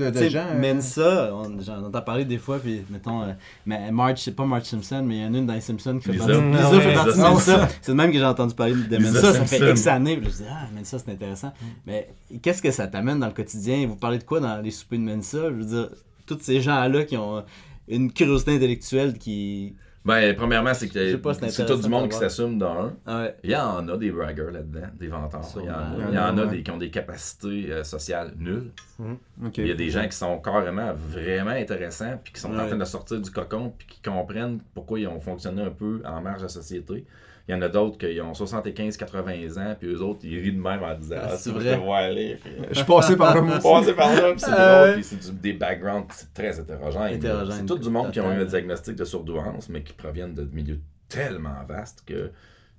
euh, 0.00 0.10
de, 0.10 0.28
gens. 0.28 0.46
euh, 0.50 0.74
Mensa, 0.74 1.30
on- 1.34 1.60
j'en 1.62 1.82
entends 1.84 2.02
parler 2.02 2.24
des 2.26 2.36
fois, 2.36 2.58
puis 2.58 2.82
mettons, 2.90 3.22
euh, 3.22 3.32
mais 3.64 3.90
Marge, 3.90 4.18
c'est 4.18 4.32
pas 4.36 4.44
Marge 4.44 4.64
Simpson, 4.64 5.02
mais 5.06 5.16
il 5.18 5.22
y 5.22 5.26
en 5.26 5.32
a 5.34 5.38
une 5.38 5.46
dans 5.46 5.54
les 5.54 5.60
Simpsons 5.62 5.98
qui 5.98 6.04
fait 6.06 6.12
Lisa. 6.12 6.26
partie, 6.26 6.40
Mm, 6.42 6.52
Lisa 6.52 6.70
ouais, 6.70 6.80
fait 6.80 6.94
partie 6.94 7.16
de 7.16 7.22
Mensa. 7.22 7.68
C'est 7.80 7.92
de 7.92 7.96
même 7.96 8.12
que 8.12 8.18
j'ai 8.18 8.24
entendu 8.24 8.54
parler 8.54 8.74
de 8.74 8.98
Mensa, 8.98 9.32
ça 9.32 9.44
fait. 9.46 9.70
X 9.70 9.86
années, 9.86 10.16
puis 10.18 10.26
je 10.30 10.36
dis, 10.36 10.44
ah, 10.50 10.66
Mensa, 10.76 10.98
c'est 10.98 11.10
intéressant. 11.12 11.52
Mais 11.86 12.08
qu'est-ce 12.42 12.60
que 12.60 12.70
ça 12.70 12.86
t'amène 12.86 13.20
dans 13.20 13.28
le 13.28 13.32
quotidien? 13.32 13.86
Vous 13.86 13.96
parlez 13.96 14.18
de 14.18 14.24
quoi 14.24 14.40
dans 14.40 14.60
les 14.60 14.70
soupers 14.72 14.98
de 14.98 15.04
Mensa? 15.04 15.38
Je 15.48 15.54
veux 15.54 15.64
dire, 15.64 15.88
tous 16.26 16.38
ces 16.42 16.60
gens-là 16.60 17.04
qui 17.04 17.16
ont 17.16 17.42
une 17.88 18.12
curiosité 18.12 18.54
intellectuelle 18.56 19.16
qui... 19.18 19.74
Ben, 20.04 20.36
premièrement, 20.36 20.74
c'est 20.74 20.88
que 20.88 21.16
pas, 21.16 21.32
c'est 21.34 21.64
tout 21.64 21.76
du 21.76 21.88
monde 21.88 22.08
de 22.08 22.12
qui 22.12 22.18
s'assume. 22.18 22.62
Ah 23.06 23.20
ouais. 23.22 23.36
Il 23.42 23.50
y 23.50 23.56
en 23.56 23.88
a 23.88 23.96
des 23.96 24.10
braggers 24.10 24.50
là-dedans, 24.52 24.88
des 24.98 25.08
vanteurs. 25.08 25.40
Il 25.56 25.64
y 25.64 25.70
en 25.70 25.72
a, 25.72 25.90
Sûrement. 25.94 26.08
il 26.10 26.14
y 26.14 26.18
en 26.18 26.38
a 26.38 26.44
Ouais. 26.44 26.50
des 26.50 26.62
qui 26.62 26.70
ont 26.70 26.76
des 26.76 26.90
capacités 26.90 27.72
euh, 27.72 27.84
sociales 27.84 28.34
nulles. 28.38 28.70
ok. 29.00 29.56
Il 29.58 29.66
y 29.66 29.70
a 29.72 29.74
des 29.74 29.88
gens 29.88 30.06
qui 30.06 30.16
sont 30.16 30.38
carrément 30.40 30.92
vraiment 30.92 31.52
intéressants, 31.52 32.20
puis 32.22 32.34
qui 32.34 32.40
sont 32.40 32.54
en 32.54 32.66
train 32.66 32.76
de 32.76 32.84
sortir 32.84 33.18
du 33.20 33.30
cocon, 33.30 33.72
puis 33.78 33.86
qui 33.86 34.02
comprennent 34.02 34.60
pourquoi 34.74 35.00
ils 35.00 35.08
ont 35.08 35.20
fonctionné 35.20 35.62
un 35.62 35.70
peu 35.70 36.02
en 36.04 36.20
marge 36.20 36.38
de 36.38 36.42
la 36.44 36.48
société. 36.50 37.06
Il 37.46 37.52
y 37.52 37.54
en 37.54 37.60
a 37.62 37.68
d'autres 37.68 37.98
qui 37.98 38.18
ont 38.22 38.32
75-80 38.32 39.58
ans, 39.58 39.76
puis 39.78 39.88
eux 39.88 40.00
autres, 40.02 40.20
ils 40.24 40.38
rient 40.40 40.52
de 40.52 40.60
même 40.60 40.82
en 40.82 40.94
disant 40.96 41.16
Ah, 41.20 41.28
Ah, 41.32 41.36
c'est 41.36 41.50
vrai. 41.50 41.78
je 41.84 41.90
aller. 41.92 42.38
Puis, 42.42 42.52
Je 42.70 42.74
suis 42.76 42.84
passé 42.84 43.16
par 43.16 43.34
là, 43.34 43.40
moi. 43.42 43.56
aussi. 43.56 43.62
passer 43.68 43.92
par 43.92 44.14
là, 44.14 44.30
puis 44.32 44.40
c'est 44.40 44.50
Ah 44.50 44.82
drôle, 44.84 44.94
puis 44.94 45.04
c'est 45.04 45.20
du- 45.32 45.38
des 45.40 45.52
backgrounds, 45.52 46.06
très 46.32 46.58
hétérogène. 46.58 47.02
là. 47.02 47.12
Hétérogène, 47.12 47.56
C'est 47.58 47.66
tout 47.66 47.78
du 47.78 47.90
monde 47.90 48.10
qui 48.12 48.20
ont 48.20 48.32
eu 48.32 48.40
un 48.40 48.44
diagnostic 48.44 48.96
de 48.96 49.04
surdouance, 49.04 49.68
mais 49.68 49.82
qui 49.82 49.92
proviennent 49.92 50.34
de 50.34 50.48
milieux 50.52 50.80
tellement 51.08 51.62
vastes 51.68 52.02
que 52.06 52.30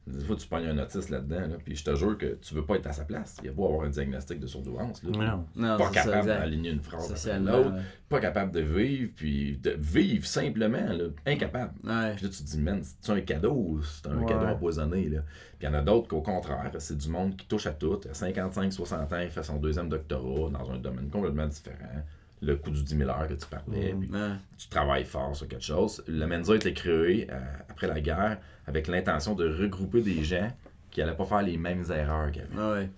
des 0.07 0.23
fois 0.25 0.35
tu 0.35 0.47
pognes 0.47 0.67
un 0.67 0.77
autiste 0.77 1.09
là-dedans, 1.09 1.41
là, 1.47 1.55
puis 1.63 1.75
je 1.75 1.83
te 1.83 1.95
jure 1.95 2.17
que 2.17 2.35
tu 2.35 2.53
veux 2.53 2.63
pas 2.63 2.75
être 2.75 2.87
à 2.87 2.93
sa 2.93 3.05
place. 3.05 3.37
Il 3.41 3.45
y 3.47 3.49
a 3.49 3.51
beau 3.51 3.65
avoir 3.67 3.85
un 3.85 3.89
diagnostic 3.89 4.39
de 4.39 4.45
surdouance, 4.47 5.01
là, 5.03 5.09
Non. 5.11 5.45
Non, 5.55 5.77
pas 5.77 5.87
c'est 5.91 5.99
ça, 5.99 6.03
capable 6.05 6.27
d'aligner 6.27 6.69
une 6.69 6.79
phrase 6.81 7.11
après 7.11 7.39
l'autre, 7.39 7.73
ouais. 7.73 7.81
pas 8.07 8.19
capable 8.19 8.51
de 8.51 8.61
vivre, 8.61 9.11
puis 9.15 9.57
de 9.57 9.71
vivre 9.71 10.25
simplement, 10.25 10.77
là, 10.93 11.05
incapable. 11.25 11.73
Ouais. 11.83 12.13
Puis 12.15 12.25
là, 12.25 12.31
tu 12.31 12.43
te 12.43 12.43
dis, 12.43 12.59
man, 12.59 12.81
c'est 13.01 13.11
un 13.11 13.21
cadeau 13.21 13.53
ou 13.53 13.81
c'est 13.83 14.07
un 14.07 14.17
Ouais. 14.19 14.25
cadeau 14.27 14.45
empoisonné? 14.45 15.09
Là? 15.09 15.21
Puis 15.57 15.67
il 15.67 15.71
y 15.71 15.73
en 15.73 15.73
a 15.73 15.81
d'autres 15.81 16.07
qu'au 16.07 16.21
contraire, 16.21 16.71
c'est 16.77 16.97
du 16.97 17.09
monde 17.09 17.35
qui 17.35 17.47
touche 17.47 17.65
à 17.65 17.71
tout. 17.71 17.99
À 18.07 18.13
55-60 18.13 18.93
ans, 19.13 19.19
il 19.21 19.29
fait 19.29 19.43
son 19.43 19.57
deuxième 19.57 19.89
doctorat 19.89 20.49
dans 20.51 20.71
un 20.71 20.77
domaine 20.77 21.09
complètement 21.09 21.47
différent. 21.47 22.03
Le 22.41 22.57
coup 22.57 22.69
du 22.69 22.83
10 22.83 22.97
000 22.97 23.09
heures 23.09 23.27
que 23.27 23.33
tu 23.33 23.47
parlais. 23.47 23.93
Mm. 23.93 23.99
puis 24.01 24.09
Ouais. 24.11 24.31
tu 24.57 24.67
travailles 24.67 25.05
fort 25.05 25.35
sur 25.35 25.47
quelque 25.47 25.63
chose. 25.63 26.03
Le 26.07 26.25
Mensa 26.27 26.51
a 26.51 26.55
été 26.57 26.73
créé 26.73 27.27
euh, 27.31 27.39
après 27.69 27.87
la 27.87 27.99
guerre 28.01 28.37
avec 28.67 28.87
l'intention 28.87 29.33
de 29.35 29.47
regrouper 29.47 30.01
des 30.01 30.23
gens 30.23 30.49
qui 30.91 30.99
n'allaient 30.99 31.15
pas 31.15 31.25
faire 31.25 31.41
les 31.43 31.57
mêmes 31.57 31.83
erreurs 31.91 32.31
qu'avant. 32.31 32.55
Ah 32.57 32.71
ouais. 32.73 32.89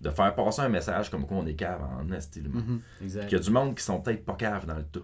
De 0.00 0.08
faire 0.10 0.34
passer 0.34 0.62
un 0.62 0.68
message 0.68 1.10
comme 1.10 1.26
quoi 1.26 1.36
on 1.38 1.46
est 1.46 1.54
cave 1.54 1.82
en 1.82 2.10
esti, 2.12 2.40
le 2.40 2.48
monde. 2.48 2.64
Mhm. 3.02 3.10
Qu'il 3.26 3.32
y 3.32 3.34
a 3.34 3.38
du 3.38 3.50
monde 3.50 3.74
qui 3.74 3.82
sont 3.84 4.00
peut-être 4.00 4.24
pas 4.24 4.34
caves 4.34 4.64
dans 4.66 4.76
le 4.76 4.84
tas. 4.84 5.00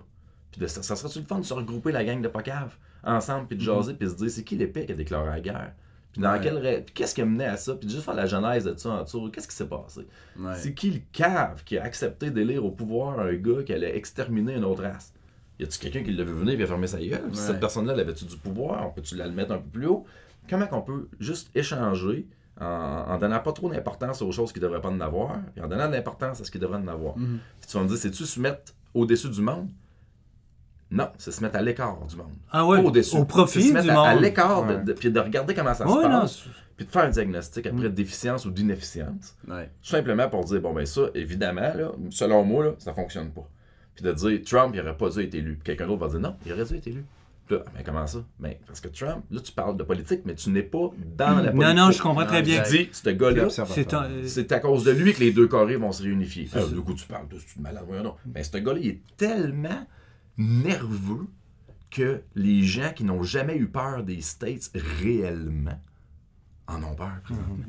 Puis 0.52 0.60
de, 0.60 0.66
ça, 0.66 0.82
ça 0.82 0.96
serait-tu 0.96 1.18
le 1.20 1.26
fun 1.26 1.38
de 1.38 1.44
se 1.44 1.52
regrouper 1.52 1.92
la 1.92 2.02
gang 2.04 2.22
de 2.22 2.28
pas 2.28 2.42
caves 2.42 2.74
ensemble, 3.04 3.46
puis 3.46 3.56
de 3.56 3.62
jaser, 3.62 3.92
puis 3.94 4.06
de 4.06 4.12
se 4.12 4.16
dire 4.16 4.30
c'est 4.30 4.42
qui 4.44 4.56
l'épée 4.56 4.86
qui 4.86 4.92
a 4.92 4.94
déclaré 4.94 5.26
la 5.28 5.40
guerre? 5.40 5.72
Puis 6.12 6.22
dans 6.22 6.32
Ouais. 6.32 6.40
quel 6.42 6.54
ra- 6.56 6.80
puis 6.80 6.94
qu'est-ce 6.94 7.14
qui 7.14 7.20
a 7.20 7.26
mené 7.26 7.44
à 7.44 7.58
ça? 7.58 7.74
Puis 7.74 7.90
juste 7.90 8.04
faire 8.06 8.14
la 8.14 8.24
genèse 8.24 8.64
de 8.64 8.74
ça 8.78 8.88
en 8.88 9.02
dessous. 9.02 9.30
Qu'est-ce 9.30 9.46
qui 9.48 9.54
s'est 9.54 9.68
passé? 9.68 10.06
Ouais. 10.38 10.54
C'est 10.54 10.72
qui 10.72 10.90
le 10.92 11.00
cave 11.12 11.62
qui 11.62 11.76
a 11.76 11.82
accepté 11.84 12.30
d'élire 12.30 12.64
au 12.64 12.70
pouvoir 12.70 13.20
un 13.20 13.34
gars 13.34 13.62
qui 13.66 13.74
allait 13.74 13.94
exterminer 13.98 14.54
une 14.54 14.64
autre 14.64 14.82
race? 14.82 15.12
Y 15.58 15.64
a-tu 15.64 15.78
quelqu'un 15.78 16.02
qui 16.02 16.12
l'a 16.12 16.24
vu 16.24 16.32
venir 16.32 16.58
et 16.60 16.62
a 16.62 16.66
fermé 16.66 16.86
sa 16.86 16.98
gueule? 16.98 17.24
Ouais. 17.24 17.34
Cette 17.34 17.60
personne-là, 17.60 17.94
elle 17.94 18.00
avait-tu 18.00 18.24
du 18.26 18.36
pouvoir? 18.36 18.86
On 18.86 18.90
peut-tu 18.90 19.16
la 19.16 19.26
le 19.26 19.32
mettre 19.32 19.52
un 19.52 19.58
peu 19.58 19.68
plus 19.70 19.86
haut? 19.86 20.04
Comment 20.50 20.66
qu'on 20.66 20.82
peut 20.82 21.08
juste 21.18 21.50
échanger 21.54 22.26
en, 22.60 22.64
en 22.66 23.18
donnant 23.18 23.40
pas 23.40 23.52
trop 23.52 23.68
d'importance 23.70 24.22
aux 24.22 24.32
choses 24.32 24.52
qui 24.52 24.60
devraient 24.60 24.80
pas 24.80 24.90
en 24.90 25.00
avoir, 25.00 25.36
et 25.56 25.60
en 25.60 25.66
donnant 25.68 25.88
de 25.88 25.92
l'importance 25.94 26.40
à 26.40 26.44
ce 26.44 26.50
qui 26.50 26.58
devrait 26.58 26.78
en 26.78 26.88
avoir? 26.88 27.16
Mhm. 27.16 27.38
Puis 27.60 27.70
tu 27.70 27.76
vas 27.76 27.82
me 27.84 27.88
dire, 27.88 27.96
c'est-tu 27.96 28.24
se 28.24 28.38
mettre 28.40 28.72
au-dessus 28.94 29.28
du 29.30 29.40
monde? 29.40 29.68
Non, 30.90 31.08
c'est 31.18 31.32
se 31.32 31.42
mettre 31.42 31.56
à 31.56 31.62
l'écart 31.62 31.98
du 32.06 32.14
monde. 32.16 32.32
Ah 32.52 32.64
ouais, 32.64 32.78
au 32.78 32.92
C'est 33.02 33.26
profit 33.26 33.60
se 33.62 33.66
du 33.68 33.72
mettre 33.72 33.90
à, 33.90 34.08
à 34.10 34.14
monde. 34.14 34.22
l'écart, 34.22 34.64
de- 34.66 34.74
Ouais. 34.74 34.84
de- 34.84 34.92
puis 34.92 35.10
de 35.10 35.18
regarder 35.18 35.52
comment 35.54 35.74
ça 35.74 35.84
se 35.84 35.90
non, 35.90 36.02
passe, 36.02 36.44
puis 36.76 36.86
de 36.86 36.90
faire 36.92 37.04
un 37.04 37.08
diagnostic 37.10 37.66
après 37.66 37.88
déficience 37.90 38.44
ou 38.44 38.50
d'inefficience. 38.52 39.36
Tout 39.46 39.54
simplement 39.82 40.28
pour 40.28 40.44
dire, 40.44 40.60
bon, 40.60 40.72
ben 40.72 40.86
ça, 40.86 41.02
évidemment, 41.14 41.72
là, 41.74 41.90
selon 42.10 42.44
moi, 42.44 42.64
là, 42.66 42.70
ça 42.78 42.94
fonctionne 42.94 43.30
pas. 43.30 43.48
Puis 43.96 44.04
de 44.04 44.12
dire, 44.12 44.40
Trump, 44.44 44.72
il 44.74 44.80
aurait 44.80 44.96
pas 44.96 45.08
dû 45.10 45.20
être 45.20 45.34
élu. 45.34 45.58
Quelqu'un 45.64 45.86
d'autre 45.88 46.00
va 46.06 46.08
dire, 46.08 46.20
non, 46.20 46.36
il 46.46 46.52
aurait 46.52 46.64
dû 46.64 46.76
être 46.76 46.86
élu. 46.86 47.04
Là, 47.48 47.58
mais 47.76 47.82
comment 47.84 48.06
ça? 48.08 48.24
Ben, 48.40 48.54
parce 48.66 48.80
que 48.80 48.88
Trump, 48.88 49.24
là, 49.30 49.40
tu 49.40 49.52
parles 49.52 49.76
de 49.76 49.84
politique, 49.84 50.22
mais 50.24 50.34
tu 50.34 50.50
n'es 50.50 50.62
pas 50.64 50.90
dans 51.16 51.36
la 51.36 51.52
politique. 51.52 51.60
Non, 51.60 51.74
non, 51.74 51.90
je 51.92 52.02
comprends 52.02 52.26
très 52.26 52.40
Non, 52.40 52.44
bien. 52.46 52.62
Tu 52.64 52.76
dis, 52.78 52.88
ce 52.92 53.10
gars-là, 53.10 53.48
C'est 53.50 53.94
un- 53.94 54.04
euh, 54.04 54.22
c'est 54.26 54.50
à 54.52 54.58
cause 54.60 54.82
de 54.84 54.90
lui 54.90 55.12
que 55.14 55.20
les 55.20 55.30
deux 55.32 55.46
Corées 55.46 55.76
vont 55.76 55.92
se 55.92 56.02
réunifier. 56.02 56.48
Ah, 56.54 56.64
du 56.66 56.80
coup, 56.80 56.92
tu 56.94 57.06
parles 57.06 57.28
de 57.28 57.38
ce 57.38 57.60
malade, 57.60 57.84
donc. 58.02 58.16
Mais 58.34 58.42
ce 58.42 58.56
gars-là, 58.58 58.78
il 58.82 58.88
est 58.88 59.00
tellement 59.16 59.86
nerveux 60.36 61.26
que 61.90 62.20
les 62.34 62.62
gens 62.62 62.92
qui 62.94 63.04
n'ont 63.04 63.22
jamais 63.22 63.56
eu 63.56 63.66
peur 63.68 64.02
des 64.02 64.20
States 64.20 64.70
réellement 65.04 65.78
en 66.68 66.82
ont 66.82 66.94
peur. 66.94 67.10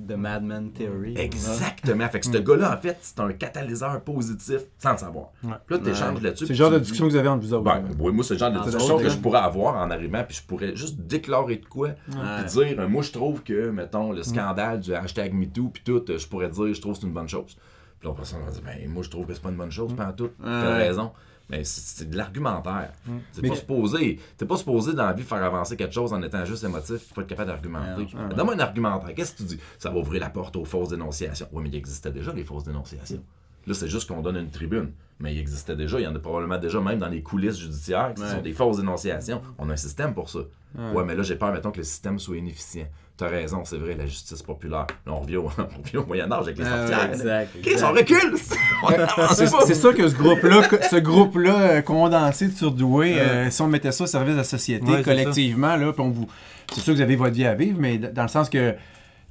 The 0.08 0.14
Madman 0.14 0.72
Theory. 0.72 1.16
Exactement. 1.18 2.08
Fait 2.10 2.20
que 2.20 2.26
ce 2.26 2.38
gars-là, 2.38 2.74
en 2.76 2.82
fait, 2.82 2.98
c'est 3.02 3.20
un 3.20 3.32
catalyseur 3.32 4.02
positif 4.02 4.62
sans 4.80 4.94
le 4.94 4.98
savoir. 4.98 5.28
Ouais. 5.44 5.52
Puis 5.66 5.76
là, 5.76 5.82
tu 5.84 5.90
échanges 5.92 6.22
là-dessus. 6.22 6.46
C'est 6.48 6.54
le 6.54 6.58
genre 6.58 6.72
de 6.72 6.76
dis- 6.78 6.82
discussion 6.82 7.06
que 7.06 7.12
vous 7.12 7.18
avez 7.18 7.28
entre 7.28 7.44
vous 7.44 7.54
autres. 7.54 7.64
Ben, 7.64 7.84
oui, 8.00 8.12
moi, 8.12 8.24
c'est 8.24 8.34
le 8.34 8.40
genre 8.40 8.52
de 8.52 8.58
Ah, 8.60 8.64
discussion 8.66 8.98
que 8.98 9.10
je 9.10 9.18
pourrais 9.18 9.40
avoir 9.40 9.76
en 9.76 9.92
arrivant, 9.92 10.24
puis 10.28 10.38
je 10.38 10.44
pourrais 10.44 10.76
juste 10.76 11.00
déclarer 11.00 11.58
de 11.58 11.66
quoi, 11.66 11.90
puis 12.10 12.16
dire, 12.48 12.80
euh, 12.80 12.88
moi, 12.88 13.04
je 13.04 13.12
trouve 13.12 13.44
que, 13.44 13.70
mettons, 13.70 14.12
le 14.12 14.24
scandale 14.24 14.80
du 14.80 14.94
hashtag 14.94 15.34
MeToo, 15.34 15.70
puis 15.70 15.84
tout, 15.86 16.04
euh, 16.10 16.18
je 16.18 16.28
pourrais 16.28 16.50
dire, 16.50 16.74
je 16.74 16.82
trouve 16.82 16.94
que 16.96 17.02
c'est 17.02 17.08
une 17.08 17.14
bonne 17.14 17.30
chose. 17.30 17.56
Puis 18.00 18.06
l'autre 18.08 18.18
personne 18.18 18.40
va 18.46 18.52
dire, 18.52 18.62
ben, 18.64 18.90
moi, 18.90 19.04
je 19.04 19.10
trouve 19.10 19.26
que 19.26 19.34
c'est 19.34 19.42
pas 19.44 19.50
une 19.50 19.58
bonne 19.58 19.72
chose, 19.72 19.94
pas 19.96 20.08
en 20.08 20.14
tout. 20.14 20.30
T'as 20.44 20.76
raison. 20.76 21.12
Mais 21.50 21.64
c'est 21.64 22.10
de 22.10 22.18
l'argumentaire. 22.18 22.92
C'est 23.32 23.42
Mais- 23.42 23.50
pas 23.50 23.56
supposé. 23.56 24.20
T'es 24.38 24.46
pas 24.46 24.58
supposé 24.58 24.94
dans 24.94 25.06
la 25.06 25.14
vie 25.14 25.24
faire 25.24 25.44
avancer 25.44 25.78
quelque 25.78 25.94
chose 25.94 26.12
en 26.12 26.22
étant 26.22 26.44
juste 26.44 26.64
émotif 26.66 26.96
et 27.12 27.14
pas 27.16 27.22
être 27.22 27.28
capable 27.28 27.50
d'argumenter. 27.52 28.02
Ouais, 28.16 28.36
Donne-moi 28.36 28.56
un 28.56 28.60
argumentaire. 28.60 29.16
Qu'est-ce 29.16 29.32
que 29.32 29.38
tu 29.38 29.44
dis? 29.44 29.60
Ça 29.80 29.90
va 29.90 29.98
ouvrir 29.98 30.20
la 30.22 30.30
porte 30.30 30.56
aux 30.58 30.66
fausses 30.66 30.90
dénonciations. 30.90 31.48
Oui, 31.54 31.64
mais 31.64 31.70
il 31.70 31.76
existait 31.76 32.12
déjà 32.12 32.34
les 32.34 32.44
fausses 32.44 32.66
dénonciations. 32.66 33.24
Là, 33.66 33.74
c'est 33.74 33.88
juste 33.88 34.08
qu'on 34.10 34.22
donne 34.22 34.38
une 34.38 34.50
tribune. 34.52 34.92
Mais 35.20 35.34
il 35.34 35.40
existait 35.40 35.76
déjà, 35.76 36.00
il 36.00 36.04
y 36.04 36.08
en 36.08 36.14
a 36.16 36.20
probablement 36.20 36.58
déjà 36.60 36.80
même 36.80 37.00
dans 37.00 37.08
les 37.10 37.24
coulisses 37.24 37.58
judiciaires, 37.58 38.14
qui 38.14 38.22
Ouais. 38.22 38.30
sont 38.30 38.42
des 38.42 38.54
fausses 38.54 38.78
dénonciations. 38.78 39.42
On 39.58 39.70
a 39.70 39.74
un 39.74 39.78
système 39.78 40.14
pour 40.14 40.30
ça. 40.30 40.40
Ouais. 40.78 40.92
Ouais, 40.98 41.04
mais 41.06 41.16
là, 41.16 41.24
j'ai 41.24 41.36
peur, 41.36 41.52
mettons, 41.54 41.72
que 41.72 41.78
le 41.78 41.84
système 41.84 42.20
soit 42.20 42.38
inefficient. 42.38 42.86
T'as 43.16 43.28
raison, 43.30 43.64
c'est 43.66 43.78
vrai, 43.78 43.96
la 43.98 44.06
justice 44.06 44.44
populaire. 44.44 44.86
Là, 45.08 45.14
on 45.14 45.22
revient 45.22 45.38
au, 45.38 45.46
on 45.58 45.82
revient 45.84 45.98
au 45.98 46.06
Moyen-Âge 46.06 46.44
avec 46.44 46.58
les 46.60 46.66
sorcières. 46.66 47.00
ouais, 47.10 47.16
exact. 47.16 47.50
Chris, 47.64 47.72
exact. 47.72 47.88
on 47.90 47.94
recule! 47.94 48.38
C'est 49.66 49.74
ça 49.76 49.94
que 49.94 50.08
ce 50.08 50.16
groupe-là, 50.16 50.62
ce 50.90 50.96
groupe-là 50.98 51.56
euh, 51.62 51.82
condensé 51.82 52.48
de 52.48 52.54
surdoués, 52.56 53.20
euh, 53.20 53.50
si 53.50 53.62
on 53.62 53.68
mettait 53.68 53.92
ça 53.92 54.04
au 54.04 54.08
service 54.08 54.34
de 54.34 54.38
la 54.38 54.44
société 54.44 54.86
Ouais, 54.86 55.02
collectivement, 55.04 55.76
là, 55.76 55.92
puis 55.94 56.02
on 56.02 56.10
vous, 56.10 56.28
c'est 56.72 56.82
sûr 56.82 56.94
que 56.94 56.98
vous 56.98 57.02
avez 57.04 57.16
votre 57.16 57.34
vie 57.36 57.46
à 57.46 57.56
vivre, 57.56 57.78
mais 57.80 57.98
dans 57.98 58.22
le 58.24 58.28
sens 58.28 58.50
que 58.50 58.76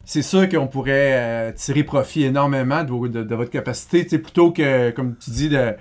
c'est 0.04 0.22
sûr 0.22 0.48
qu'on 0.48 0.66
pourrait 0.66 1.12
euh, 1.14 1.52
tirer 1.52 1.84
profit 1.84 2.24
énormément 2.24 2.82
de, 2.82 2.90
vos- 2.90 3.08
de- 3.08 3.22
de 3.22 3.34
votre 3.34 3.50
capacité, 3.50 4.02
tu 4.04 4.10
sais, 4.10 4.18
plutôt 4.18 4.50
que, 4.52 4.90
comme 4.90 5.16
tu 5.16 5.30
dis, 5.30 5.48
de, 5.48 5.74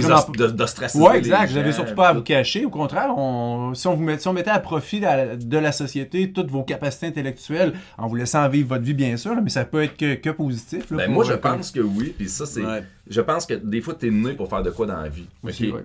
de- 0.00 0.12
os- 0.12 0.32
de- 0.32 0.46
d'ostraciser 0.48 1.02
Ouais, 1.02 1.12
les 1.14 1.18
exact. 1.18 1.50
Vous 1.50 1.56
avez 1.58 1.70
gens, 1.70 1.76
surtout 1.78 1.94
pas 1.94 2.08
à 2.08 2.12
vous 2.12 2.22
cacher. 2.22 2.64
Au 2.64 2.70
contraire, 2.70 3.12
on, 3.16 3.72
si, 3.74 3.86
on 3.86 3.94
vous 3.94 4.02
met- 4.02 4.18
si 4.18 4.28
on 4.28 4.32
mettait 4.32 4.50
à 4.50 4.58
profit 4.60 5.00
de 5.00 5.04
la, 5.04 5.36
de 5.36 5.58
la 5.58 5.72
société 5.72 6.32
toutes 6.32 6.50
vos 6.50 6.62
capacités 6.62 7.06
intellectuelles, 7.06 7.72
en 7.98 8.06
vous 8.06 8.14
laissant 8.16 8.48
vivre 8.48 8.68
votre 8.68 8.84
vie, 8.84 8.94
bien 8.94 9.16
sûr, 9.16 9.34
là, 9.34 9.40
mais 9.42 9.50
ça 9.50 9.64
peut 9.64 9.82
être 9.82 9.96
que, 9.96 10.14
que 10.14 10.30
positif. 10.30 10.90
là, 10.90 10.98
Ben, 10.98 11.10
moi, 11.10 11.24
je 11.24 11.32
euh, 11.32 11.36
pense 11.36 11.70
que 11.70 11.80
oui, 11.80 12.14
puis 12.16 12.28
ça, 12.28 12.46
c'est. 12.46 12.62
Ouais. 12.64 12.82
Je 13.08 13.20
pense 13.20 13.46
que 13.46 13.54
des 13.54 13.80
fois, 13.80 13.94
t'es 13.94 14.10
né 14.10 14.32
pour 14.34 14.48
faire 14.48 14.62
de 14.62 14.70
quoi 14.70 14.86
dans 14.86 15.00
la 15.00 15.08
vie. 15.08 15.26
Aussi, 15.42 15.70
ouais. 15.72 15.84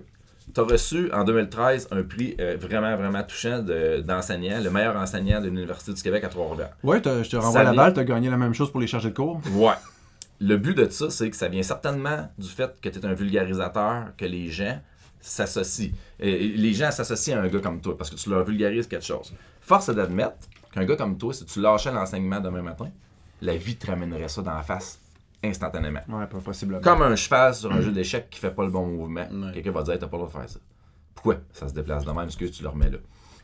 T'as 0.54 0.62
reçu 0.62 1.10
en 1.12 1.24
2013 1.24 1.88
un 1.90 2.02
prix 2.02 2.34
euh, 2.40 2.56
vraiment, 2.58 2.96
vraiment 2.96 3.22
touchant 3.22 3.58
de- 3.62 4.00
d'enseignant, 4.00 4.58
le 4.62 4.70
meilleur 4.70 4.96
enseignant 4.96 5.40
de 5.42 5.46
l'Université 5.48 5.92
du 5.92 6.02
Québec 6.02 6.24
à 6.24 6.28
Trois-Rivières. 6.28 6.70
T'as- 7.02 7.22
je 7.22 7.28
te 7.28 7.36
renvoie 7.36 7.52
Ça 7.52 7.64
la 7.64 7.72
vient- 7.72 7.82
balle, 7.82 7.92
tu 7.92 8.00
as 8.00 8.04
gagné 8.04 8.30
la 8.30 8.38
même 8.38 8.54
chose 8.54 8.70
pour 8.70 8.80
les 8.80 8.86
chargés 8.86 9.10
de 9.10 9.14
cours. 9.14 9.40
Ouais. 9.52 9.72
Le 10.40 10.56
but 10.56 10.76
de 10.76 10.88
ça, 10.88 11.10
c'est 11.10 11.30
que 11.30 11.36
ça 11.36 11.48
vient 11.48 11.62
certainement 11.62 12.30
du 12.38 12.48
fait 12.48 12.80
que 12.80 12.88
tu 12.88 12.98
es 12.98 13.06
un 13.06 13.14
vulgarisateur, 13.14 14.12
que 14.16 14.24
les 14.24 14.48
gens 14.50 14.80
s'associent. 15.20 15.90
Et 16.20 16.48
les 16.48 16.72
gens 16.72 16.90
s'associent 16.90 17.38
à 17.38 17.42
un 17.42 17.48
gars 17.48 17.60
comme 17.60 17.80
toi 17.80 17.96
parce 17.96 18.10
que 18.10 18.16
tu 18.16 18.30
leur 18.30 18.44
vulgarises 18.44 18.86
quelque 18.86 19.04
chose. 19.04 19.32
Force 19.60 19.88
est 19.88 19.94
d'admettre 19.94 20.36
qu'un 20.72 20.84
gars 20.84 20.96
comme 20.96 21.18
toi, 21.18 21.34
si 21.34 21.44
tu 21.44 21.60
lâchais 21.60 21.92
l'enseignement 21.92 22.40
demain 22.40 22.62
matin, 22.62 22.90
la 23.42 23.56
vie 23.56 23.76
te 23.76 23.86
ramènerait 23.86 24.28
ça 24.28 24.42
dans 24.42 24.54
la 24.54 24.62
face 24.62 25.00
instantanément. 25.42 26.00
Ouais, 26.08 26.26
pas 26.26 26.38
possiblement. 26.38 26.80
Comme 26.80 27.02
un 27.02 27.16
cheval 27.16 27.54
sur 27.54 27.72
un 27.72 27.80
jeu 27.80 27.92
d'échecs 27.92 28.28
qui 28.30 28.38
fait 28.40 28.50
pas 28.50 28.64
le 28.64 28.70
bon 28.70 28.86
mouvement. 28.86 29.26
Ouais. 29.30 29.52
Quelqu'un 29.52 29.72
va 29.72 29.82
dire 29.82 29.98
T'as 29.98 30.06
pas 30.06 30.16
le 30.16 30.24
droit 30.24 30.28
de 30.28 30.32
faire 30.32 30.48
ça. 30.48 30.58
Pourquoi 31.14 31.36
ça 31.52 31.68
se 31.68 31.74
déplace 31.74 32.04
de 32.04 32.10
même? 32.10 32.28
Est-ce 32.28 32.36
que 32.36 32.44
tu 32.44 32.62
le 32.62 32.68
remets 32.68 32.90
là 32.90 32.98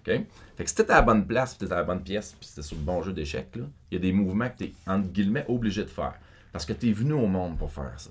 OK? 0.06 0.20
Fait 0.56 0.64
que 0.64 0.68
si 0.68 0.76
t'es 0.76 0.90
à 0.90 0.96
la 0.96 1.02
bonne 1.02 1.26
place, 1.26 1.54
puis 1.54 1.66
t'es 1.66 1.72
à 1.72 1.76
la 1.76 1.82
bonne 1.82 2.02
pièce, 2.02 2.36
puis 2.38 2.48
t'es 2.54 2.62
sur 2.62 2.76
le 2.76 2.82
bon 2.82 3.02
jeu 3.02 3.12
d'échecs, 3.12 3.48
il 3.54 3.64
y 3.92 3.96
a 3.96 3.98
des 3.98 4.12
mouvements 4.12 4.48
que 4.48 4.58
t'es, 4.58 4.72
entre 4.86 5.08
guillemets, 5.08 5.44
obligé 5.48 5.82
de 5.82 5.90
faire. 5.90 6.14
Parce 6.54 6.64
que 6.64 6.72
t'es 6.72 6.92
venu 6.92 7.14
au 7.14 7.26
monde 7.26 7.58
pour 7.58 7.72
faire 7.72 7.94
ça. 7.96 8.10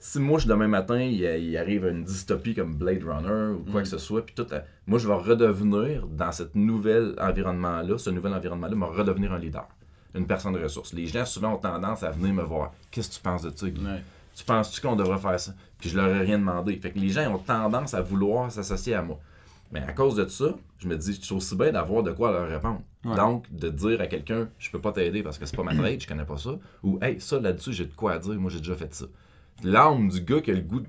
Si 0.00 0.18
moi, 0.18 0.40
je, 0.40 0.48
demain 0.48 0.66
matin, 0.66 1.00
il, 1.00 1.20
il 1.20 1.56
arrive 1.56 1.86
une 1.86 2.02
dystopie 2.02 2.56
comme 2.56 2.74
Blade 2.74 3.04
Runner 3.04 3.54
ou 3.54 3.64
quoi 3.70 3.82
que 3.82 3.88
ce 3.88 3.98
soit, 3.98 4.26
puis 4.26 4.34
tout, 4.34 4.52
euh, 4.52 4.58
moi, 4.88 4.98
je 4.98 5.06
vais 5.06 5.14
redevenir 5.14 6.08
dans 6.08 6.32
ce 6.32 6.42
nouvel 6.56 7.14
environnement-là, 7.20 7.98
ce 7.98 8.10
nouvel 8.10 8.34
environnement-là, 8.34 8.74
me 8.74 8.86
redevenir 8.86 9.32
un 9.32 9.38
leader, 9.38 9.68
une 10.16 10.26
personne 10.26 10.54
de 10.54 10.58
ressources. 10.60 10.92
Les 10.92 11.06
gens, 11.06 11.24
souvent, 11.24 11.54
ont 11.54 11.58
tendance 11.58 12.02
à 12.02 12.10
venir 12.10 12.34
me 12.34 12.42
voir. 12.42 12.72
Qu'est-ce 12.90 13.10
que 13.10 13.14
tu 13.14 13.20
penses 13.20 13.42
de 13.42 13.52
ça? 13.54 13.66
Ouais. 13.66 14.02
Tu 14.34 14.42
penses-tu 14.42 14.80
qu'on 14.80 14.96
devrait 14.96 15.18
faire 15.18 15.38
ça? 15.38 15.54
Puis 15.78 15.88
je 15.88 15.96
leur 15.96 16.08
ai 16.08 16.18
rien 16.18 16.40
demandé. 16.40 16.76
Fait 16.78 16.90
que 16.90 16.98
les 16.98 17.10
gens 17.10 17.32
ont 17.32 17.38
tendance 17.38 17.94
à 17.94 18.00
vouloir 18.00 18.50
s'associer 18.50 18.94
à 18.94 19.02
moi. 19.02 19.20
Mais 19.72 19.80
à 19.80 19.92
cause 19.92 20.14
de 20.16 20.26
ça, 20.28 20.54
je 20.78 20.86
me 20.86 20.96
dis, 20.96 21.14
je 21.14 21.24
suis 21.24 21.34
aussi 21.34 21.56
bien 21.56 21.72
d'avoir 21.72 22.02
de 22.02 22.12
quoi 22.12 22.30
leur 22.30 22.46
répondre. 22.48 22.82
Ouais. 23.04 23.16
Donc, 23.16 23.50
de 23.50 23.68
dire 23.70 24.00
à 24.00 24.06
quelqu'un, 24.06 24.48
je 24.58 24.70
peux 24.70 24.80
pas 24.80 24.92
t'aider 24.92 25.22
parce 25.22 25.38
que 25.38 25.46
c'est 25.46 25.56
pas 25.56 25.62
ma 25.62 25.74
trade, 25.74 26.00
je 26.00 26.06
connais 26.06 26.24
pas 26.26 26.36
ça. 26.36 26.50
Ou, 26.82 26.98
hey, 27.02 27.20
ça 27.20 27.40
là-dessus, 27.40 27.72
j'ai 27.72 27.86
de 27.86 27.94
quoi 27.94 28.12
à 28.12 28.18
dire, 28.18 28.34
moi 28.34 28.50
j'ai 28.50 28.58
déjà 28.58 28.74
fait 28.76 28.92
ça. 28.94 29.06
L'âme 29.64 30.08
du 30.08 30.20
gars 30.20 30.40
qui 30.40 30.50
a 30.50 30.54
le 30.54 30.60
goût 30.60 30.80
de 30.80 30.86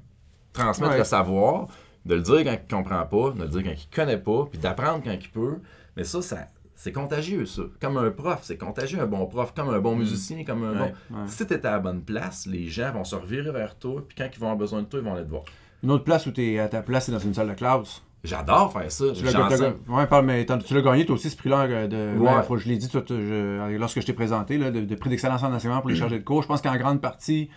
transmettre 0.51 0.91
Ouais. 0.93 0.97
le 0.99 1.03
savoir, 1.05 1.67
de 2.05 2.15
le 2.15 2.21
dire 2.21 2.43
quand 2.43 2.51
il 2.61 2.75
comprend 2.75 3.05
pas, 3.05 3.31
de 3.31 3.41
le 3.43 3.47
dire 3.47 3.63
quand 3.63 3.71
il 3.71 3.95
connaît 3.95 4.17
pas, 4.17 4.45
puis 4.51 4.59
d'apprendre 4.59 5.01
quand 5.03 5.11
il 5.19 5.29
peut. 5.29 5.57
Mais 5.95 6.03
ça, 6.03 6.21
ça 6.21 6.49
c'est 6.75 6.91
contagieux, 6.91 7.45
ça. 7.45 7.61
Comme 7.79 7.95
un 7.97 8.11
prof, 8.11 8.39
c'est 8.43 8.57
contagieux, 8.57 8.99
un 8.99 9.05
bon 9.07 9.25
prof, 9.27 9.53
comme 9.55 9.69
un 9.69 9.79
bon 9.79 9.95
musicien, 9.95 10.43
comme 10.43 10.63
un 10.65 10.73
Ouais, 10.81 10.93
bon. 11.09 11.17
ouais. 11.21 11.27
Si 11.27 11.47
t'es 11.47 11.65
à 11.65 11.71
la 11.71 11.79
bonne 11.79 12.01
place, 12.01 12.45
les 12.45 12.67
gens 12.67 12.91
vont 12.91 13.05
se 13.05 13.15
revirer 13.15 13.51
vers 13.51 13.77
toi, 13.79 14.03
puis 14.05 14.17
quand 14.17 14.25
ils 14.31 14.39
vont 14.39 14.47
avoir 14.47 14.57
besoin 14.57 14.81
de 14.81 14.87
toi, 14.87 14.99
ils 14.99 15.05
vont 15.05 15.13
aller 15.13 15.23
te 15.23 15.29
voir. 15.29 15.43
Une 15.81 15.91
autre 15.91 16.03
place 16.03 16.25
où 16.25 16.31
tu 16.31 16.43
es 16.43 16.59
à 16.59 16.67
ta 16.67 16.81
place, 16.81 17.05
c'est 17.05 17.11
dans 17.13 17.19
une 17.19 17.33
salle 17.33 17.47
de 17.49 17.53
classe. 17.53 18.01
J'adore 18.23 18.71
faire 18.71 18.89
ça. 18.91 19.05
Tu 19.13 19.23
l'as 19.25 19.31
J'enseigne. 19.31 19.73
t'as- 19.85 19.93
ouais, 19.93 20.07
parle, 20.07 20.25
mais 20.25 20.45
t'en- 20.45 20.57
tu 20.57 20.73
l'as 20.73 20.81
gagné, 20.81 21.05
toi 21.05 21.15
aussi, 21.15 21.29
ce 21.29 21.35
prix-là. 21.35 21.63
euh, 21.63 21.87
De, 21.87 22.19
Ouais. 22.19 22.31
ben, 22.49 22.57
je 22.57 22.69
l'ai 22.69 22.77
dit 22.77 22.87
toi, 22.89 23.03
je- 23.09 23.75
lorsque 23.77 23.99
je 23.99 24.05
t'ai 24.05 24.13
présenté, 24.13 24.57
là, 24.57 24.71
de, 24.71 24.81
de 24.81 24.95
prix 24.95 25.09
d'excellence 25.09 25.43
en 25.43 25.51
enseignement 25.53 25.81
pour 25.81 25.89
les 25.89 25.95
chargés 25.97 26.19
de 26.19 26.23
cours. 26.23 26.41
Je 26.41 26.47
pense 26.47 26.61
qu'en 26.61 26.75
grande 26.77 27.01
partie, 27.01 27.49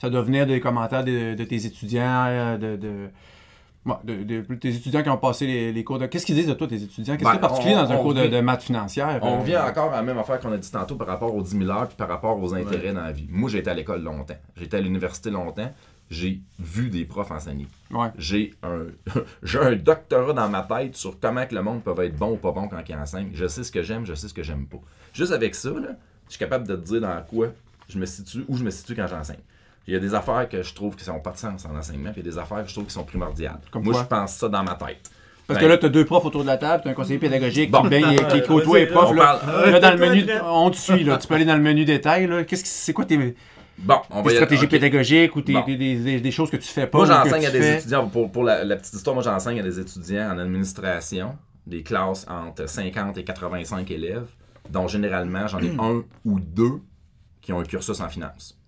ça 0.00 0.10
doit 0.10 0.22
venir 0.22 0.46
des 0.46 0.60
commentaires 0.60 1.04
de, 1.04 1.34
de 1.34 1.44
tes 1.44 1.64
étudiants, 1.66 2.24
euh, 2.28 2.56
de. 2.58 2.76
de 2.76 3.10
tes 4.60 4.68
étudiants 4.68 5.02
qui 5.02 5.08
ont 5.08 5.16
passé 5.16 5.46
les, 5.46 5.72
les 5.72 5.82
cours 5.84 5.98
de. 5.98 6.06
Qu'est-ce 6.06 6.24
qu'ils 6.26 6.34
disent 6.36 6.46
de 6.46 6.52
toi, 6.54 6.66
tes 6.68 6.82
étudiants? 6.82 7.14
Qu'est-ce 7.16 7.24
Ben, 7.24 7.30
qui 7.32 7.36
est 7.38 7.40
particulier 7.40 7.74
on- 7.74 7.82
dans 7.82 7.90
un 7.92 7.96
cours 7.96 8.14
de, 8.14 8.20
revient- 8.20 8.30
de 8.36 8.40
maths 8.40 8.62
financière 8.62 9.18
On 9.22 9.36
euh, 9.36 9.38
revient 9.40 9.56
encore 9.56 9.92
à 9.92 9.96
la 9.96 10.02
même 10.02 10.18
affaire 10.18 10.38
qu'on 10.38 10.52
a 10.52 10.56
dit 10.58 10.70
tantôt 10.70 10.94
par 10.96 11.08
rapport 11.08 11.34
aux 11.34 11.42
10 11.42 11.56
000 11.58 11.68
heures 11.70 11.88
puis 11.88 11.96
par 11.96 12.08
rapport 12.08 12.40
aux 12.40 12.54
intérêts 12.54 12.92
dans 12.92 13.02
la 13.02 13.10
vie. 13.12 13.26
Moi, 13.30 13.48
j'ai 13.50 13.58
été 13.58 13.70
à 13.70 13.74
l'école 13.74 14.02
longtemps. 14.02 14.36
J'ai 14.56 14.66
été 14.66 14.76
à 14.76 14.80
l'université 14.80 15.30
longtemps. 15.30 15.72
J'ai 16.12 16.40
vu 16.58 16.90
des 16.90 17.04
profs 17.06 17.30
enseigner. 17.30 17.66
Ouais. 17.90 18.08
J'ai 18.18 18.52
un, 18.62 18.82
j'ai 19.42 19.58
un 19.58 19.72
doctorat 19.76 20.34
dans 20.34 20.48
ma 20.48 20.62
tête 20.62 20.94
sur 20.94 21.18
comment 21.18 21.46
que 21.46 21.54
le 21.54 21.62
monde 21.62 21.82
peut 21.82 21.94
être 22.04 22.16
bon 22.16 22.32
ou 22.32 22.36
pas 22.36 22.52
bon 22.52 22.68
quand 22.68 22.82
il 22.86 22.94
enseigne. 22.94 23.30
Je 23.32 23.46
sais 23.46 23.64
ce 23.64 23.72
que 23.72 23.82
j'aime, 23.82 24.04
je 24.04 24.12
sais 24.14 24.28
ce 24.28 24.34
que 24.34 24.42
j'aime 24.42 24.66
pas. 24.66 24.76
Juste 25.14 25.32
avec 25.32 25.54
ça, 25.54 25.70
là, 25.70 25.96
je 26.26 26.32
suis 26.32 26.38
capable 26.38 26.68
de 26.68 26.76
te 26.76 26.84
dire 26.86 27.00
dans 27.00 27.22
quoi 27.22 27.48
je 27.88 27.98
me 27.98 28.04
situe, 28.06 28.44
où 28.48 28.56
je 28.58 28.62
me 28.64 28.70
situe 28.70 28.94
quand 28.94 29.06
j'enseigne. 29.06 29.40
Il 29.86 29.94
y 29.94 29.96
a 29.96 30.00
des 30.00 30.14
affaires 30.14 30.48
que 30.48 30.62
je 30.62 30.74
trouve 30.74 30.96
qui 30.96 31.08
n'ont 31.08 31.18
pas 31.20 31.30
de 31.32 31.38
sens 31.38 31.64
en 31.64 31.74
enseignement, 31.76 32.12
puis 32.12 32.20
il 32.20 32.26
y 32.26 32.28
a 32.28 32.32
des 32.32 32.38
affaires 32.38 32.62
que 32.62 32.68
je 32.68 32.74
trouve 32.74 32.86
qui 32.86 32.92
sont 32.92 33.04
primordiales. 33.04 33.58
Comme 33.70 33.82
Moi, 33.84 33.94
quoi? 33.94 34.02
je 34.02 34.06
pense 34.08 34.34
ça 34.34 34.48
dans 34.48 34.62
ma 34.62 34.74
tête. 34.74 35.10
Parce 35.46 35.58
Ben, 35.58 35.64
que 35.66 35.70
là, 35.72 35.78
tu 35.78 35.86
as 35.86 35.88
deux 35.88 36.04
profs 36.04 36.24
autour 36.24 36.42
de 36.42 36.46
la 36.46 36.56
table, 36.56 36.82
tu 36.82 36.88
as 36.88 36.92
un 36.92 36.94
conseiller 36.94 37.18
pédagogique 37.18 37.70
Bon. 37.70 37.82
qui, 37.82 37.88
baigne- 37.88 38.26
qui 38.28 38.42
côtoie 38.46 38.86
profs. 38.86 39.08
on 39.10 39.12
Là, 39.14 39.40
parle- 39.44 39.70
Là, 39.72 39.80
dans 39.80 39.90
le 39.90 39.96
menu, 40.08 40.24
on 40.44 40.70
te 40.70 40.76
suit. 40.76 41.02
Là. 41.04 41.16
Tu 41.16 41.26
peux 41.26 41.34
aller 41.34 41.44
dans 41.44 41.56
le 41.56 41.62
menu 41.62 41.84
détail. 41.84 42.26
Là. 42.28 42.44
Qu'est-ce 42.44 42.62
que 42.62 42.68
c'est 42.68 42.92
quoi 42.92 43.04
tes, 43.06 43.34
Bon, 43.78 43.96
on 44.10 44.22
va 44.22 44.28
aller- 44.28 44.36
stratégies 44.36 44.66
pédagogiques 44.66 45.34
ou 45.36 45.42
Bon. 45.42 45.64
des, 45.64 45.76
des- 45.76 46.20
des 46.20 46.30
choses 46.30 46.50
que 46.50 46.56
tu 46.56 46.68
fais 46.68 46.86
pas 46.86 46.98
Moi, 46.98 47.06
j'enseigne 47.06 47.46
à 47.46 47.50
des 47.50 47.60
fais? 47.60 47.78
étudiants, 47.78 48.08
pour, 48.08 48.30
pour 48.30 48.44
la, 48.44 48.64
la 48.64 48.76
petite 48.76 48.94
histoire, 48.94 49.14
moi, 49.14 49.22
j'enseigne 49.24 49.60
à 49.60 49.62
des 49.62 49.80
étudiants 49.80 50.30
en 50.30 50.38
administration, 50.38 51.36
des 51.66 51.82
classes 51.82 52.26
entre 52.28 52.68
50 52.68 53.18
et 53.18 53.24
85 53.24 53.90
élèves, 53.90 54.26
dont 54.70 54.86
généralement, 54.88 55.46
j'en 55.48 55.58
ai 55.60 55.70
un 55.78 56.02
ou 56.24 56.38
deux 56.38 56.80
qui 57.40 57.52
ont 57.52 57.60
un 57.60 57.64
cursus 57.64 58.00
en 58.00 58.08
finance. 58.08 58.58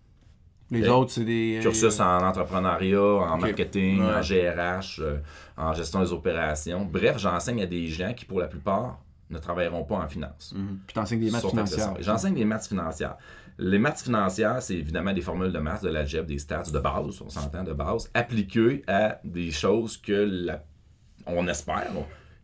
Les 0.71 0.89
autres, 0.89 1.13
c'est 1.13 1.25
des. 1.25 1.61
Cursus 1.63 2.01
en 2.01 2.19
entrepreneuriat, 2.27 3.01
en 3.01 3.37
marketing, 3.39 4.01
Ouais. 4.01 4.15
en 4.15 4.21
GRH, 4.21 4.99
euh, 5.01 5.19
en 5.57 5.73
gestion 5.75 6.01
des 6.01 6.13
opérations. 6.13 6.85
Bref, 6.91 7.19
j'enseigne 7.19 7.63
à 7.63 7.67
des 7.67 7.87
gens 7.87 8.13
qui, 8.15 8.25
pour 8.25 8.41
la 8.41 8.47
plupart, 8.49 8.99
ne 9.31 9.39
travailleront 9.39 9.85
pas 9.85 9.97
en 9.97 10.09
finance. 10.09 10.55
Puis 10.87 10.95
t'enseignes 10.95 11.21
des 11.21 11.31
maths 11.31 11.47
financières. 11.47 11.95
J'enseigne 12.01 12.35
des 12.35 12.45
maths 12.45 12.67
financières. 12.67 13.17
Les 13.59 13.79
maths 13.79 14.03
financières, 14.03 14.61
c'est 14.63 14.75
évidemment 14.77 15.13
des 15.13 15.21
formules 15.21 15.53
de 15.53 15.59
maths, 15.59 15.83
de 15.85 15.89
l'algèbre, 15.89 16.27
des 16.27 16.39
stats 16.39 16.65
de 16.73 16.79
base, 16.79 17.23
on 17.23 17.29
s'entend 17.29 17.63
de 17.63 17.73
base, 17.73 18.11
appliquées 18.15 18.83
à 18.89 19.21
des 19.25 19.51
choses 19.53 19.97
que 19.97 20.13
la- 20.47 20.65
on 21.27 21.47
espère 21.47 21.87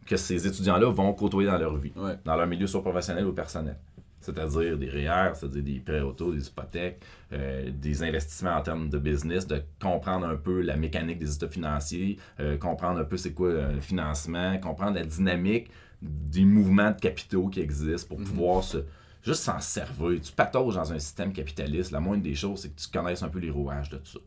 que 0.07 0.17
ces 0.17 0.47
étudiants-là 0.47 0.89
vont 0.91 1.13
côtoyer 1.13 1.49
dans 1.51 1.59
leur 1.59 1.77
vie, 1.77 1.93
Ouais. 1.97 2.17
dans 2.25 2.37
leur 2.37 2.47
milieu 2.47 2.67
soit 2.67 2.83
professionnel 2.83 3.27
ou 3.27 3.33
personnel. 3.33 3.77
C'est-à-dire 4.21 4.77
des 4.77 4.89
REER, 4.89 5.33
c'est-à-dire 5.35 5.63
des 5.63 5.81
prêts 5.81 6.01
auto, 6.03 6.33
des 6.33 6.47
hypothèques, 6.47 7.01
euh, 7.33 7.71
des 7.73 8.03
investissements 8.03 8.55
en 8.57 8.61
termes 8.61 8.89
de 8.91 8.99
business, 8.99 9.47
de 9.47 9.63
comprendre 9.81 10.27
un 10.27 10.37
peu 10.37 10.61
la 10.61 10.77
mécanique 10.77 11.19
des 11.19 11.35
états 11.35 11.49
financiers, 11.49 12.19
euh, 12.39 12.57
comprendre 12.59 13.01
un 13.01 13.05
peu 13.05 13.17
c'est 13.17 13.33
quoi 13.33 13.49
euh, 13.49 13.73
le 13.73 13.81
financement, 13.81 14.59
comprendre 14.59 14.95
la 14.97 15.05
dynamique 15.05 15.71
des 16.03 16.45
mouvements 16.45 16.91
de 16.91 17.01
capitaux 17.01 17.49
qui 17.49 17.61
existent 17.61 18.15
pour 18.15 18.19
pouvoir 18.25 18.63
se, 18.63 18.79
juste 19.23 19.43
s'en 19.43 19.61
servir. 19.61 20.21
Tu 20.21 20.33
patauges 20.33 20.75
dans 20.75 20.93
un 20.93 20.99
système 20.99 21.33
capitaliste, 21.33 21.91
la 21.93 22.01
moindre 22.01 22.23
des 22.23 22.35
choses, 22.35 22.61
c'est 22.63 22.71
que 22.75 22.81
tu 22.81 22.89
connaisses 22.89 23.23
un 23.23 23.29
peu 23.29 23.39
les 23.39 23.51
rouages 23.51 23.91
de 23.91 23.97
tout 23.99 24.13
ça. 24.13 24.19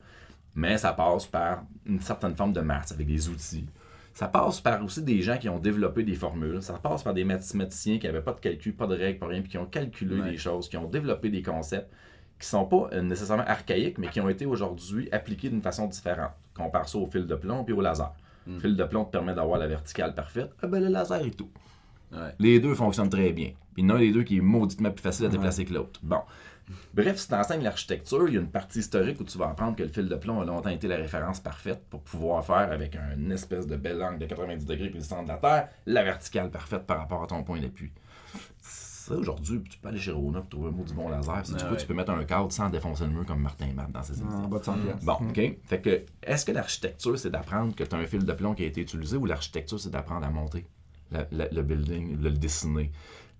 Mais 0.56 0.78
ça 0.78 0.94
passe 0.94 1.26
par 1.26 1.64
une 1.86 2.00
certaine 2.00 2.36
forme 2.36 2.54
de 2.54 2.62
maths 2.62 2.92
avec 2.92 3.08
des 3.08 3.28
outils. 3.30 3.66
Ça 4.14 4.28
passe 4.28 4.62
par 4.62 4.84
aussi 4.84 5.02
des 5.02 5.22
gens 5.24 5.38
qui 5.40 5.50
ont 5.50 5.58
développé 5.58 6.04
des 6.04 6.14
formules. 6.14 6.62
Ça 6.62 6.74
passe 6.74 7.02
par 7.02 7.16
des 7.16 7.24
mathématiciens 7.24 7.98
qui 7.98 8.06
n'avaient 8.06 8.22
pas 8.22 8.34
de 8.34 8.40
calcul, 8.40 8.76
pas 8.76 8.86
de 8.86 8.96
règles, 8.96 9.18
pas 9.18 9.26
rien, 9.28 9.42
puis 9.42 9.50
qui 9.50 9.58
ont 9.58 9.66
calculé 9.66 10.22
Ouais. 10.22 10.30
des 10.32 10.38
choses, 10.38 10.70
qui 10.70 10.78
ont 10.78 10.88
développé 10.88 11.30
des 11.30 11.42
concepts 11.42 11.92
qui 12.40 12.48
sont 12.50 12.66
pas 12.66 12.90
euh, 12.92 13.02
nécessairement 13.02 13.46
archaïques, 13.48 13.98
mais 13.98 14.10
qui 14.10 14.20
ont 14.20 14.28
été 14.30 14.46
aujourd'hui 14.46 15.08
appliqués 15.12 15.50
d'une 15.50 15.62
façon 15.62 15.88
différente. 15.88 16.32
Compare 16.54 16.88
ça 16.90 16.98
au 17.00 17.08
fil 17.08 17.26
de 17.26 17.36
plomb 17.36 17.64
puis 17.64 17.74
au 17.74 17.80
laser. 17.82 18.14
Le 18.46 18.60
fil 18.60 18.76
de 18.76 18.84
plomb 18.84 19.06
te 19.06 19.12
permet 19.12 19.34
d'avoir 19.34 19.58
la 19.58 19.68
verticale 19.68 20.14
parfaite. 20.14 20.52
Ah 20.62 20.68
ben 20.68 20.82
le 20.84 20.90
laser 20.90 21.26
est 21.26 21.32
tout. 21.32 21.50
Ouais. 22.14 22.34
Les 22.40 22.60
deux 22.60 22.76
fonctionnent 22.76 23.10
très 23.10 23.34
bien. 23.34 23.52
Puis 23.74 23.84
il 23.84 23.90
y 23.90 23.92
en 23.92 23.96
a 23.96 23.98
un 23.98 24.00
des 24.00 24.12
deux 24.12 24.24
qui 24.24 24.38
est 24.38 24.42
mauditement 24.42 24.92
plus 24.92 25.02
facile 25.02 25.26
à 25.26 25.30
déplacer 25.30 25.66
que 25.66 25.74
l'autre. 25.74 26.00
Bon. 26.04 26.20
Bref, 26.94 27.18
si 27.18 27.28
tu 27.28 27.34
enseignes 27.34 27.64
l'architecture, 27.64 28.26
il 28.30 28.36
y 28.36 28.38
a 28.38 28.40
une 28.40 28.50
partie 28.50 28.80
historique 28.80 29.20
où 29.20 29.26
tu 29.26 29.38
vas 29.38 29.50
apprendre 29.50 29.76
que 29.76 29.84
le 29.84 29.90
fil 29.90 30.08
de 30.08 30.16
plomb 30.16 30.40
a 30.42 30.46
longtemps 30.46 30.70
été 30.70 30.88
la 30.88 30.96
référence 30.96 31.42
parfaite 31.42 31.84
pour 31.90 32.02
pouvoir 32.02 32.46
faire 32.46 32.72
avec 32.72 32.96
un 32.96 33.30
espèce 33.32 33.68
de 33.68 33.76
bel 33.76 34.02
angle 34.02 34.20
de 34.20 34.26
90 34.28 34.66
degrés 34.66 34.88
puis 34.90 35.00
le 35.00 35.04
centre 35.04 35.24
de 35.24 35.28
la 35.30 35.38
Terre, 35.38 35.70
la 35.88 36.04
verticale 36.04 36.50
parfaite 36.52 36.86
par 36.86 37.00
rapport 37.00 37.22
à 37.24 37.28
ton 37.28 37.44
point 37.44 37.60
d'appui. 37.60 37.92
ça, 38.62 39.16
aujourd'hui, 39.16 39.62
tu 39.70 39.78
peux 39.80 39.90
aller 39.90 40.00
chez 40.00 40.12
Rona 40.12 40.40
pour 40.40 40.50
trouver 40.50 40.70
un 40.70 40.72
mot 40.72 40.84
du 40.86 40.94
bon 40.94 41.10
laser. 41.10 41.46
Si 41.46 41.54
tu 41.54 41.58
Ah 41.62 41.66
veux, 41.66 41.72
ouais. 41.74 41.78
tu 41.78 41.86
peux 41.86 41.94
mettre 41.94 42.12
un 42.12 42.24
cadre 42.24 42.50
sans 42.52 42.70
défoncer 42.70 43.04
le 43.04 43.10
mur 43.10 43.26
comme 43.26 43.42
Martin 43.42 43.68
Matt 43.76 43.92
dans 43.92 44.02
ses 44.04 44.22
En 44.22 44.48
bas 44.48 44.60
de 44.60 44.64
100 44.64 44.74
piastres. 44.80 45.06
Bon, 45.06 45.14
OK. 45.28 45.42
Fait 45.66 45.82
que, 45.82 46.06
est-ce 46.24 46.46
que 46.46 46.54
l'architecture, 46.54 47.20
c'est 47.20 47.30
d'apprendre 47.30 47.76
que 47.76 47.84
tu 47.84 47.94
as 47.94 47.98
un 47.98 48.06
fil 48.06 48.24
de 48.24 48.34
plomb 48.34 48.54
qui 48.54 48.64
a 48.64 48.68
été 48.68 48.80
utilisé 48.80 49.18
ou 49.18 49.26
l'architecture, 49.26 49.80
c'est 49.80 49.90
d'apprendre 49.90 50.26
à 50.26 50.30
monter? 50.30 50.66
La- 51.14 51.28
la- 51.32 51.50
le 51.50 51.62
building, 51.62 52.18
le, 52.22 52.30
le 52.30 52.36
dessiner? 52.38 52.92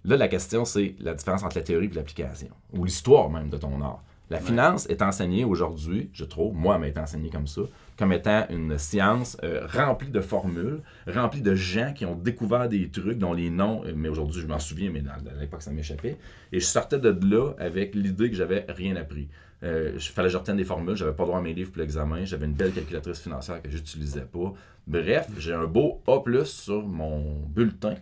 Là, 0.06 0.18
la 0.18 0.28
question, 0.28 0.66
c'est 0.66 0.96
la 1.00 1.14
différence 1.14 1.44
entre 1.44 1.58
la 1.58 1.64
théorie 1.64 1.88
et 1.88 1.96
l'application, 1.96 2.50
ou 2.74 2.86
l'histoire 2.86 3.30
même 3.30 3.50
de 3.50 3.58
ton 3.58 3.82
art. 3.82 4.04
La 4.30 4.40
finance 4.40 4.88
est 4.90 5.02
enseignée 5.02 5.44
aujourd'hui, 5.44 6.10
je 6.14 6.24
trouve, 6.24 6.56
moi, 6.56 6.78
m'a 6.78 6.88
été 6.88 7.00
enseignée 7.00 7.30
comme 7.30 7.46
ça, 7.46 7.62
comme 7.98 8.12
étant 8.14 8.46
une 8.50 8.78
science 8.80 9.38
euh, 9.44 9.68
remplie 9.68 10.10
de 10.10 10.22
formules, 10.22 10.80
remplie 11.08 11.42
de 11.42 11.54
gens 11.54 11.94
qui 11.94 12.06
ont 12.06 12.16
découvert 12.16 12.68
des 12.68 12.90
trucs 12.90 13.20
dont 13.20 13.34
les 13.34 13.50
noms, 13.52 13.84
euh, 13.86 13.94
mais 13.96 14.10
aujourd'hui, 14.10 14.42
je 14.42 14.48
m'en 14.48 14.60
souviens, 14.60 14.90
mais 14.92 15.04
à 15.10 15.40
l'époque, 15.40 15.62
ça 15.62 15.72
m'échappait. 15.72 16.18
Et 16.52 16.60
je 16.60 16.66
sortais 16.66 16.98
de 17.00 17.10
là 17.30 17.52
avec 17.60 17.94
l'idée 17.96 18.30
que 18.30 18.36
j'avais 18.36 18.66
rien 18.70 18.96
appris. 18.96 19.28
Euh, 19.64 19.92
il 19.96 20.02
fallait 20.02 20.28
que 20.28 20.34
je 20.34 20.38
retienne 20.38 20.58
des 20.58 20.66
formules, 20.66 20.96
j'avais 20.96 21.14
pas 21.14 21.24
droit 21.24 21.40
à 21.40 21.42
mes 21.42 21.54
livres 21.54 21.72
pour 21.72 21.80
l'examen, 21.80 22.26
j'avais 22.26 22.46
une 22.46 22.54
belle 22.54 22.74
calculatrice 22.74 23.22
financière 23.22 23.62
que 23.62 23.70
j'utilisais 23.70 24.26
pas. 24.26 24.54
Bref, 24.86 25.30
j'ai 25.38 25.54
un 25.54 25.66
beau 25.66 26.02
A+, 26.06 26.22
sur 26.46 26.86
mon 26.86 27.40
bulletin. 27.48 27.96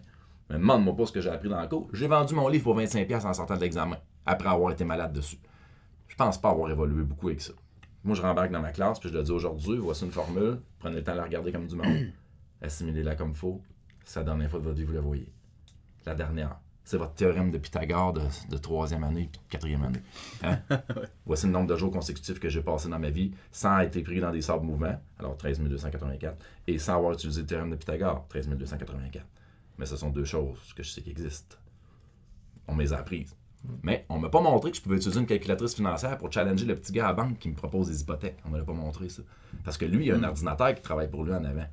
Mais 0.49 0.57
demande-moi 0.57 0.95
pas 0.95 1.05
ce 1.05 1.11
que 1.11 1.21
j'ai 1.21 1.29
appris 1.29 1.49
dans 1.49 1.61
le 1.61 1.67
cours. 1.67 1.87
J'ai 1.93 2.07
vendu 2.07 2.33
mon 2.33 2.47
livre 2.47 2.63
pour 2.63 2.77
25$ 2.77 3.25
en 3.25 3.33
sortant 3.33 3.55
de 3.55 3.61
l'examen, 3.61 3.97
après 4.25 4.49
avoir 4.49 4.71
été 4.71 4.83
malade 4.83 5.13
dessus. 5.13 5.37
Je 6.07 6.15
pense 6.15 6.41
pas 6.41 6.49
avoir 6.49 6.69
évolué 6.71 7.03
beaucoup 7.03 7.29
avec 7.29 7.41
ça. 7.41 7.53
Moi, 8.03 8.15
je 8.15 8.21
rembarque 8.21 8.51
dans 8.51 8.61
ma 8.61 8.71
classe, 8.71 8.99
puis 8.99 9.09
je 9.09 9.13
le 9.13 9.23
dis 9.23 9.31
aujourd'hui, 9.31 9.77
voici 9.77 10.03
une 10.05 10.11
formule, 10.11 10.59
prenez 10.79 10.95
le 10.95 11.03
temps 11.03 11.13
de 11.13 11.17
la 11.17 11.23
regarder 11.23 11.51
comme 11.51 11.67
du 11.67 11.75
monde, 11.75 12.07
assimilez-la 12.61 13.15
comme 13.15 13.35
faut, 13.35 13.61
c'est 14.03 14.19
la 14.19 14.25
dernière 14.25 14.49
fois 14.49 14.59
de 14.59 14.65
votre 14.65 14.77
vie, 14.77 14.83
vous 14.83 14.93
la 14.93 15.01
voyez. 15.01 15.31
La 16.07 16.15
dernière. 16.15 16.59
C'est 16.83 16.97
votre 16.97 17.13
théorème 17.13 17.51
de 17.51 17.57
Pythagore 17.57 18.13
de, 18.13 18.21
de 18.49 18.57
troisième 18.57 19.03
année 19.03 19.29
puis 19.31 19.41
de 19.41 19.51
quatrième 19.51 19.83
année. 19.83 20.01
Hein? 20.43 20.59
Voici 21.25 21.45
le 21.45 21.51
nombre 21.51 21.67
de 21.67 21.75
jours 21.75 21.91
consécutifs 21.91 22.39
que 22.39 22.49
j'ai 22.49 22.61
passé 22.61 22.89
dans 22.89 22.99
ma 22.99 23.09
vie 23.09 23.31
sans 23.51 23.79
être 23.79 24.01
pris 24.01 24.19
dans 24.19 24.31
des 24.31 24.41
sables 24.41 24.65
mouvants, 24.65 24.99
alors 25.19 25.37
13 25.37 25.61
284, 25.61 26.43
et 26.67 26.77
sans 26.77 26.95
avoir 26.95 27.13
utilisé 27.13 27.41
le 27.41 27.47
théorème 27.47 27.69
de 27.69 27.75
Pythagore, 27.75 28.25
13 28.29 28.49
284. 28.49 29.25
Mais 29.77 29.85
ce 29.85 29.95
sont 29.95 30.09
deux 30.09 30.25
choses 30.25 30.73
que 30.75 30.83
je 30.83 30.89
sais 30.89 31.01
qui 31.01 31.11
existent. 31.11 31.57
On 32.67 32.75
me 32.75 32.83
les 32.83 32.93
a 32.93 32.97
apprises. 32.97 33.35
Mais 33.83 34.05
on 34.09 34.17
m'a 34.17 34.29
pas 34.29 34.41
montré 34.41 34.71
que 34.71 34.77
je 34.77 34.81
pouvais 34.81 34.97
utiliser 34.97 35.19
une 35.19 35.25
calculatrice 35.27 35.75
financière 35.75 36.17
pour 36.17 36.31
challenger 36.31 36.65
le 36.65 36.75
petit 36.75 36.91
gars 36.91 37.05
à 37.05 37.07
la 37.09 37.13
banque 37.13 37.37
qui 37.39 37.49
me 37.49 37.55
propose 37.55 37.87
des 37.89 38.01
hypothèques. 38.01 38.37
On 38.45 38.49
ne 38.49 38.57
l'a 38.57 38.63
pas 38.63 38.73
montré 38.73 39.07
ça. 39.09 39.21
Parce 39.63 39.77
que 39.77 39.85
lui, 39.85 40.07
il 40.07 40.11
a 40.11 40.15
un 40.15 40.23
ordinateur 40.23 40.73
qui 40.73 40.81
travaille 40.81 41.09
pour 41.09 41.23
lui 41.23 41.33
en 41.33 41.43
avant. 41.43 41.65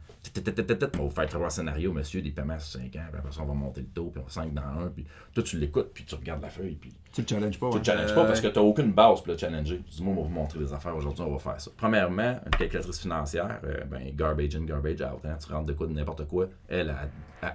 On 0.95 0.99
va 0.99 1.03
vous 1.05 1.11
faire 1.11 1.27
travailler 1.27 1.47
un 1.47 1.51
scénario, 1.51 1.93
monsieur, 1.93 2.21
des 2.21 2.31
paiements 2.31 2.59
sur 2.59 2.81
5 2.81 2.85
ans, 2.97 3.07
puis 3.11 3.19
après 3.19 3.33
ça, 3.33 3.41
on 3.43 3.47
va 3.47 3.55
monter 3.55 3.81
le 3.81 3.87
taux, 3.87 4.11
puis 4.11 4.21
on 4.25 4.29
5 4.29 4.53
dans 4.53 4.61
un, 4.63 4.89
puis 4.95 5.07
toi, 5.33 5.43
tu 5.43 5.59
l'écoutes, 5.59 5.91
puis 5.95 6.05
tu 6.05 6.15
regardes 6.15 6.43
la 6.43 6.51
feuille, 6.51 6.75
puis 6.75 6.93
Tu 7.13 7.23
le 7.23 7.27
challenges 7.27 7.59
pas, 7.59 7.71
tu 7.71 7.79
le 7.79 7.85
challenges 7.85 8.15
pas 8.15 8.25
parce 8.27 8.41
que 8.41 8.49
tu 8.49 8.59
n'as 8.59 8.65
aucune 8.65 8.93
base 8.93 9.23
pour 9.23 9.33
le 9.33 9.39
challenger. 9.39 9.81
Dis-moi, 9.91 10.13
on 10.13 10.17
va 10.17 10.29
vous 10.29 10.35
montrer 10.35 10.59
des 10.59 10.73
affaires 10.73 10.95
aujourd'hui, 10.97 11.23
on 11.27 11.33
va 11.33 11.39
faire 11.39 11.61
ça. 11.61 11.71
Premièrement, 11.77 12.39
une 12.45 12.51
calculatrice 12.59 12.99
financière, 13.01 13.61
euh, 13.65 13.85
ben, 13.91 14.15
garbage 14.15 14.55
in, 14.57 14.65
garbage 14.65 15.01
out. 15.01 15.25
hein. 15.25 15.37
Tu 15.45 15.51
rentres 15.53 15.67
de 15.67 15.73
quoi, 15.73 15.87
de 15.87 15.93
n'importe 15.93 16.27
quoi, 16.27 16.49
elle, 16.69 16.95
elle, 17.43 17.51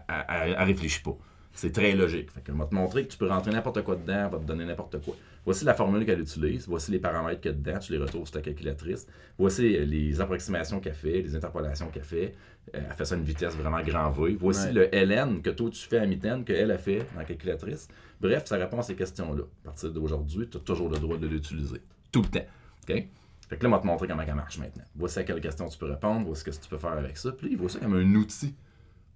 elle 0.57 0.63
réfléchit 0.63 1.01
pas. 1.03 1.15
C'est 1.55 1.71
très 1.71 1.93
logique. 1.93 2.31
Fait 2.31 2.41
que, 2.41 2.51
elle 2.51 2.57
va 2.57 2.65
te 2.65 2.73
montrer 2.73 3.03
que 3.05 3.11
tu 3.11 3.17
peux 3.17 3.27
rentrer 3.27 3.51
n'importe 3.51 3.83
quoi 3.83 3.95
dedans, 3.95 4.25
elle 4.25 4.31
va 4.31 4.39
te 4.39 4.43
donner 4.43 4.65
n'importe 4.65 4.99
quoi. 5.03 5.15
Voici 5.45 5.65
la 5.65 5.73
formule 5.75 6.03
qu'elle 6.05 6.19
utilise, 6.21 6.67
voici 6.67 6.89
les 6.91 6.99
paramètres 6.99 7.41
qu'il 7.41 7.51
y 7.51 7.53
a 7.53 7.57
dedans, 7.57 7.77
tu 7.79 7.91
les 7.91 7.97
retrouves 7.99 8.25
sur 8.25 8.33
ta 8.33 8.41
calculatrice. 8.41 9.05
Voici 9.37 9.75
euh, 9.77 9.85
les 9.85 10.19
approximations 10.19 10.79
qu'elle 10.79 10.93
fait, 10.95 11.21
les 11.21 11.35
interpolations 11.35 11.87
qu'elle 11.89 12.03
fait. 12.03 12.33
Euh, 12.73 12.79
Elle 12.89 12.95
fait 12.95 13.05
ça 13.05 13.15
à 13.15 13.17
une 13.17 13.23
vitesse 13.23 13.55
vraiment 13.55 13.81
grand 13.83 14.09
V. 14.09 14.35
Voici 14.39 14.67
Ouais. 14.67 14.89
le 14.91 15.05
LN 15.05 15.41
que 15.41 15.49
toi 15.51 15.69
tu 15.69 15.85
fais 15.87 15.97
à 15.99 16.05
mitaine, 16.07 16.43
qu'elle 16.43 16.71
a 16.71 16.77
fait 16.77 16.99
dans 17.13 17.19
la 17.19 17.25
calculatrice. 17.25 17.87
Bref, 18.19 18.45
ça 18.45 18.55
répond 18.57 18.79
à 18.79 18.83
ces 18.83 18.95
questions-là. 18.95 19.43
À 19.63 19.65
partir 19.65 19.91
d'aujourd'hui, 19.91 20.47
tu 20.49 20.57
as 20.57 20.61
toujours 20.61 20.89
le 20.89 20.97
droit 20.97 21.17
de 21.17 21.27
l'utiliser. 21.27 21.81
Tout 22.11 22.21
le 22.21 22.29
temps. 22.29 22.45
OK? 22.89 23.07
Fait 23.49 23.57
que 23.57 23.63
là, 23.63 23.69
on 23.69 23.71
va 23.73 23.79
te 23.79 23.85
montrer 23.85 24.07
comment 24.07 24.23
elle 24.25 24.33
marche 24.33 24.57
maintenant. 24.57 24.85
Voici 24.95 25.19
à 25.19 25.23
quelles 25.23 25.41
questions 25.41 25.67
tu 25.67 25.77
peux 25.77 25.85
répondre, 25.91 26.25
voici 26.25 26.41
ce 26.41 26.57
que 26.57 26.63
tu 26.63 26.69
peux 26.69 26.77
faire 26.77 26.93
avec 26.93 27.17
ça. 27.17 27.31
Puis 27.33 27.47
là, 27.47 27.51
il 27.51 27.57
voit 27.59 27.69
ça 27.69 27.79
comme 27.79 27.93
un 27.95 28.15
outil. 28.15 28.55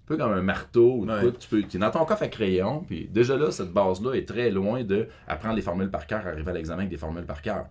Un 0.10 0.16
peu 0.16 0.18
comme 0.18 0.32
un 0.32 0.42
marteau 0.42 0.94
ou 1.00 1.06
Ouais. 1.06 1.20
quoi 1.22 1.32
tu 1.34 1.50
peux, 1.50 1.60
est 1.60 1.78
dans 1.78 1.92
ton 1.92 2.06
coffre 2.06 2.24
à 2.24 2.28
crayon. 2.30 2.84
Puis 2.88 3.10
déjà 3.12 3.36
là, 3.36 3.52
cette 3.52 3.74
base-là 3.74 4.14
est 4.14 4.26
très 4.28 4.50
loin 4.50 4.84
de 4.84 5.08
apprendre 5.28 5.56
les 5.56 5.62
formules 5.62 5.92
par 5.92 6.08
cœur, 6.08 6.26
arriver 6.26 6.50
à 6.50 6.54
l'examen 6.54 6.80
avec 6.80 6.90
des 6.90 6.98
formules 6.98 7.26
par 7.26 7.42
cœur. 7.42 7.66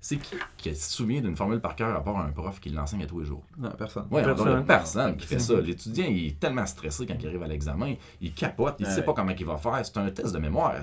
C'est 0.00 0.16
qui 0.16 0.36
qui 0.56 0.74
se 0.76 0.92
souvient 0.92 1.20
d'une 1.20 1.34
formule 1.36 1.58
par 1.60 1.74
cœur 1.74 1.94
à 1.94 2.02
part 2.04 2.16
un 2.18 2.30
prof 2.30 2.60
qui 2.60 2.70
l'enseigne 2.70 3.02
à 3.02 3.06
tous 3.06 3.18
les 3.20 3.26
jours? 3.26 3.42
Non, 3.58 3.70
personne. 3.76 4.06
Oui, 4.12 4.22
Personne. 4.22 4.46
il 4.46 4.50
n'y 4.52 4.56
a 4.56 4.62
personne 4.62 5.16
qui 5.16 5.26
fait 5.26 5.38
ça. 5.40 5.60
L'étudiant, 5.60 6.06
il 6.08 6.26
est 6.28 6.38
tellement 6.38 6.64
stressé 6.66 7.04
quand 7.04 7.16
il 7.20 7.26
arrive 7.26 7.42
à 7.42 7.48
l'examen, 7.48 7.94
il 8.20 8.32
capote, 8.32 8.76
il 8.78 8.86
ne 8.86 8.90
sait 8.90 9.00
Ouais. 9.00 9.04
pas 9.04 9.12
comment 9.12 9.32
il 9.38 9.44
va 9.44 9.56
faire. 9.58 9.80
C'est 9.84 9.96
un 9.98 10.08
test 10.10 10.32
de 10.32 10.38
mémoire. 10.38 10.74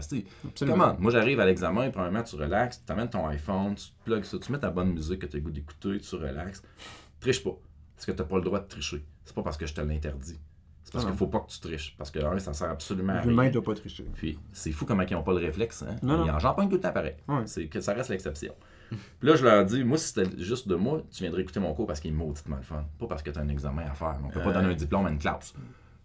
Comment? 0.59 0.97
Moi, 0.99 1.11
j'arrive 1.13 1.39
à 1.39 1.45
l'examen, 1.45 1.89
premièrement, 1.91 2.23
tu 2.23 2.35
relaxes, 2.35 2.83
tu 2.85 2.91
amènes 2.91 3.09
ton 3.09 3.25
iPhone, 3.27 3.73
tu 3.75 3.87
plugues 4.03 4.23
ça, 4.25 4.37
tu 4.37 4.51
mets 4.51 4.59
ta 4.59 4.69
bonne 4.69 4.91
musique 4.91 5.19
que 5.19 5.25
tu 5.27 5.37
as 5.37 5.39
le 5.39 5.45
goût 5.45 5.51
d'écouter, 5.51 5.97
tu 5.99 6.15
relaxes. 6.15 6.61
Triche 7.21 7.41
pas. 7.41 7.55
Parce 7.95 8.05
que 8.05 8.11
tu 8.11 8.17
n'as 8.21 8.25
pas 8.27 8.35
le 8.35 8.43
droit 8.43 8.59
de 8.59 8.67
tricher. 8.67 9.01
C'est 9.23 9.33
pas 9.33 9.43
parce 9.43 9.55
que 9.55 9.65
je 9.65 9.73
te 9.73 9.79
l'interdis. 9.79 10.37
Parce 10.95 11.05
qu'il 11.05 11.11
non. 11.13 11.17
faut 11.17 11.27
pas 11.27 11.39
que 11.41 11.49
tu 11.49 11.59
triches. 11.59 11.95
Parce 11.97 12.11
que, 12.11 12.19
un, 12.19 12.39
ça 12.39 12.53
sert 12.53 12.69
absolument 12.69 13.13
à 13.13 13.21
L'humain 13.25 13.43
rien. 13.43 13.49
ne 13.49 13.53
doit 13.53 13.63
pas 13.63 13.73
tricher. 13.75 14.05
Puis 14.15 14.39
c'est 14.51 14.71
fou 14.71 14.85
comment 14.85 15.03
ils 15.03 15.13
n'ont 15.13 15.23
pas 15.23 15.33
le 15.33 15.39
réflexe. 15.45 15.83
Hein? 15.83 15.95
Non, 16.01 16.17
non. 16.17 16.25
Ils 16.25 16.31
en- 16.45 16.53
tout 16.67 16.75
le 16.75 16.79
temps 16.79 16.91
pareil. 16.91 17.15
Ouais. 17.27 17.43
C'est 17.45 17.67
que 17.67 17.79
ça 17.81 17.93
reste 17.93 18.09
l'exception. 18.09 18.53
Puis 18.89 19.27
là, 19.29 19.35
je 19.35 19.43
leur 19.43 19.65
dis, 19.65 19.83
moi, 19.83 19.97
si 19.97 20.07
c'était 20.13 20.29
juste 20.41 20.67
de 20.67 20.75
moi, 20.75 21.01
tu 21.11 21.23
viendrais 21.23 21.41
écouter 21.41 21.59
mon 21.59 21.73
cours 21.73 21.87
parce 21.87 21.99
qu'il 21.99 22.11
est 22.11 22.15
mauditement 22.15 22.57
le 22.57 22.61
fun. 22.61 22.85
Pas 22.99 23.07
parce 23.07 23.23
que 23.23 23.31
tu 23.31 23.39
as 23.39 23.41
un 23.41 23.49
examen 23.49 23.83
à 23.83 23.93
faire. 23.93 24.19
On 24.23 24.29
peut 24.29 24.39
pas 24.41 24.47
Ouais. 24.47 24.53
donner 24.53 24.69
un 24.69 24.75
diplôme 24.75 25.05
à 25.05 25.09
une 25.09 25.17
classe. 25.19 25.53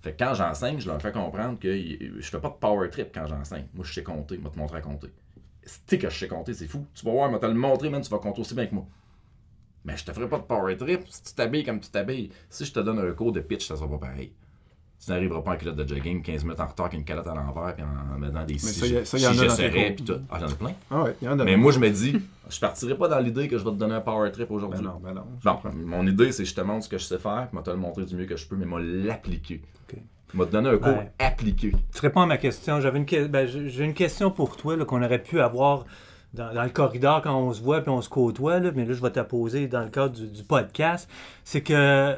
Fait 0.00 0.12
que 0.14 0.24
quand 0.24 0.32
j'enseigne, 0.34 0.80
je 0.80 0.88
leur 0.88 1.00
fais 1.00 1.12
comprendre 1.12 1.58
que 1.58 1.68
je 1.70 2.20
fais 2.28 2.40
pas 2.40 2.48
de 2.48 2.54
power 2.54 2.88
trip 2.88 3.08
quand 3.14 3.26
j'enseigne. 3.26 3.66
Moi, 3.74 3.84
je 3.84 3.92
sais 3.92 4.02
compter, 4.02 4.36
je 4.36 4.40
vais 4.42 4.48
te 4.50 4.58
montrer 4.58 4.78
à 4.78 4.80
compter. 4.80 5.08
C'est 5.62 5.98
que 5.98 6.08
je 6.08 6.18
sais 6.18 6.26
compter, 6.28 6.54
c'est 6.54 6.66
fou. 6.66 6.86
Tu 6.94 7.04
vas 7.04 7.12
voir, 7.12 7.30
vais 7.30 7.38
te 7.38 7.44
le 7.46 7.52
montrer, 7.52 7.90
man, 7.90 8.00
tu 8.00 8.08
vas 8.10 8.18
compter 8.18 8.40
aussi 8.40 8.54
bien 8.54 8.66
que 8.66 8.74
moi. 8.74 8.86
Mais 9.84 9.96
je 9.96 10.04
te 10.04 10.12
ferai 10.12 10.26
pas 10.28 10.38
de 10.38 10.44
power 10.44 10.76
trip 10.76 11.02
si 11.08 11.22
tu 11.22 11.34
t'habilles 11.34 11.64
comme 11.64 11.80
tu 11.80 11.90
t'habilles. 11.90 12.30
Si 12.48 12.64
je 12.64 12.72
te 12.72 12.80
donne 12.80 12.98
un 12.98 13.12
cours 13.12 13.32
de 13.32 13.40
pitch, 13.40 13.66
ça 13.68 13.76
sera 13.76 13.88
pas 13.90 13.98
pareil. 13.98 14.32
Tu 15.02 15.10
n'arriveras 15.10 15.40
pas 15.40 15.52
en 15.52 15.56
culotte 15.56 15.76
de 15.76 15.88
jogging 15.88 16.22
15 16.22 16.44
minutes 16.44 16.60
en 16.60 16.66
retard 16.66 16.86
avec 16.86 16.98
une 16.98 17.04
calotte 17.04 17.26
à 17.26 17.34
l'envers 17.34 17.74
puis 17.74 17.82
en 17.84 18.18
mettant 18.18 18.44
des 18.44 18.52
Mais 18.54 18.58
ça, 18.58 18.86
y 18.86 18.96
a- 18.96 19.00
je- 19.00 19.04
ça, 19.04 19.16
y 19.18 19.26
en 19.26 19.30
a 19.30 19.46
dans 19.46 19.56
tes 19.56 19.90
puis 19.92 20.04
tout. 20.04 20.20
Ah, 20.30 20.38
j'en 20.38 20.48
ai 20.48 20.54
plein. 20.54 20.72
Ah 20.90 21.02
ouais, 21.04 21.16
il 21.22 21.24
y 21.24 21.28
en 21.28 21.38
a. 21.38 21.44
Mais 21.44 21.56
moi, 21.56 21.72
je 21.72 21.78
me 21.78 21.88
dis, 21.88 22.16
je 22.50 22.60
partirai 22.60 22.94
pas 22.96 23.08
dans 23.08 23.18
l'idée 23.18 23.48
que 23.48 23.56
je 23.56 23.64
vais 23.64 23.70
te 23.70 23.76
donner 23.76 23.94
un 23.94 24.00
power 24.02 24.30
trip 24.30 24.50
aujourd'hui. 24.50 24.80
Ben 24.84 24.90
non, 24.90 25.00
ben 25.02 25.14
non. 25.14 25.22
comprends. 25.42 25.70
mon 25.74 26.06
idée, 26.06 26.32
c'est 26.32 26.42
que 26.42 26.48
je 26.50 26.54
te 26.54 26.60
montre 26.60 26.84
ce 26.84 26.88
que 26.90 26.98
je 26.98 27.04
sais 27.04 27.18
faire, 27.18 27.48
puis 27.48 27.52
je 27.52 27.56
vais 27.58 27.62
te 27.64 27.70
le 27.70 27.76
montrer 27.76 28.04
du 28.04 28.14
mieux 28.14 28.26
que 28.26 28.36
je 28.36 28.46
peux, 28.46 28.56
mais 28.56 28.66
moi 28.66 28.80
l'appliquer. 28.82 29.62
Ok. 29.88 29.98
Je 30.34 30.38
vais 30.38 30.44
te 30.46 30.52
donner 30.52 30.68
un 30.68 30.76
cours 30.76 30.88
Ouais. 30.92 31.10
appliqué. 31.18 31.72
Tu 31.94 32.00
réponds 32.02 32.20
à 32.20 32.26
ma 32.26 32.36
question. 32.36 32.78
J'avais 32.80 32.98
une, 32.98 33.06
que- 33.06 33.26
ben, 33.26 33.46
j'ai 33.48 33.84
une 33.84 33.94
question 33.94 34.30
pour 34.30 34.58
toi 34.58 34.76
là, 34.76 34.84
qu'on 34.84 35.02
aurait 35.02 35.22
pu 35.22 35.40
avoir 35.40 35.86
dans, 36.34 36.52
dans 36.54 36.62
le 36.62 36.68
corridor 36.70 37.22
quand 37.22 37.34
on 37.36 37.52
se 37.54 37.62
voit 37.62 37.80
puis 37.80 37.90
on 37.90 38.02
se 38.02 38.08
côtoie, 38.10 38.60
là, 38.60 38.70
mais 38.76 38.84
là, 38.84 38.92
je 38.92 39.00
vais 39.00 39.10
te 39.10 39.18
la 39.18 39.24
poser 39.24 39.66
dans 39.66 39.82
le 39.82 39.88
cadre 39.88 40.14
du, 40.14 40.28
du 40.28 40.44
podcast. 40.44 41.08
C'est 41.42 41.62
que 41.62 42.14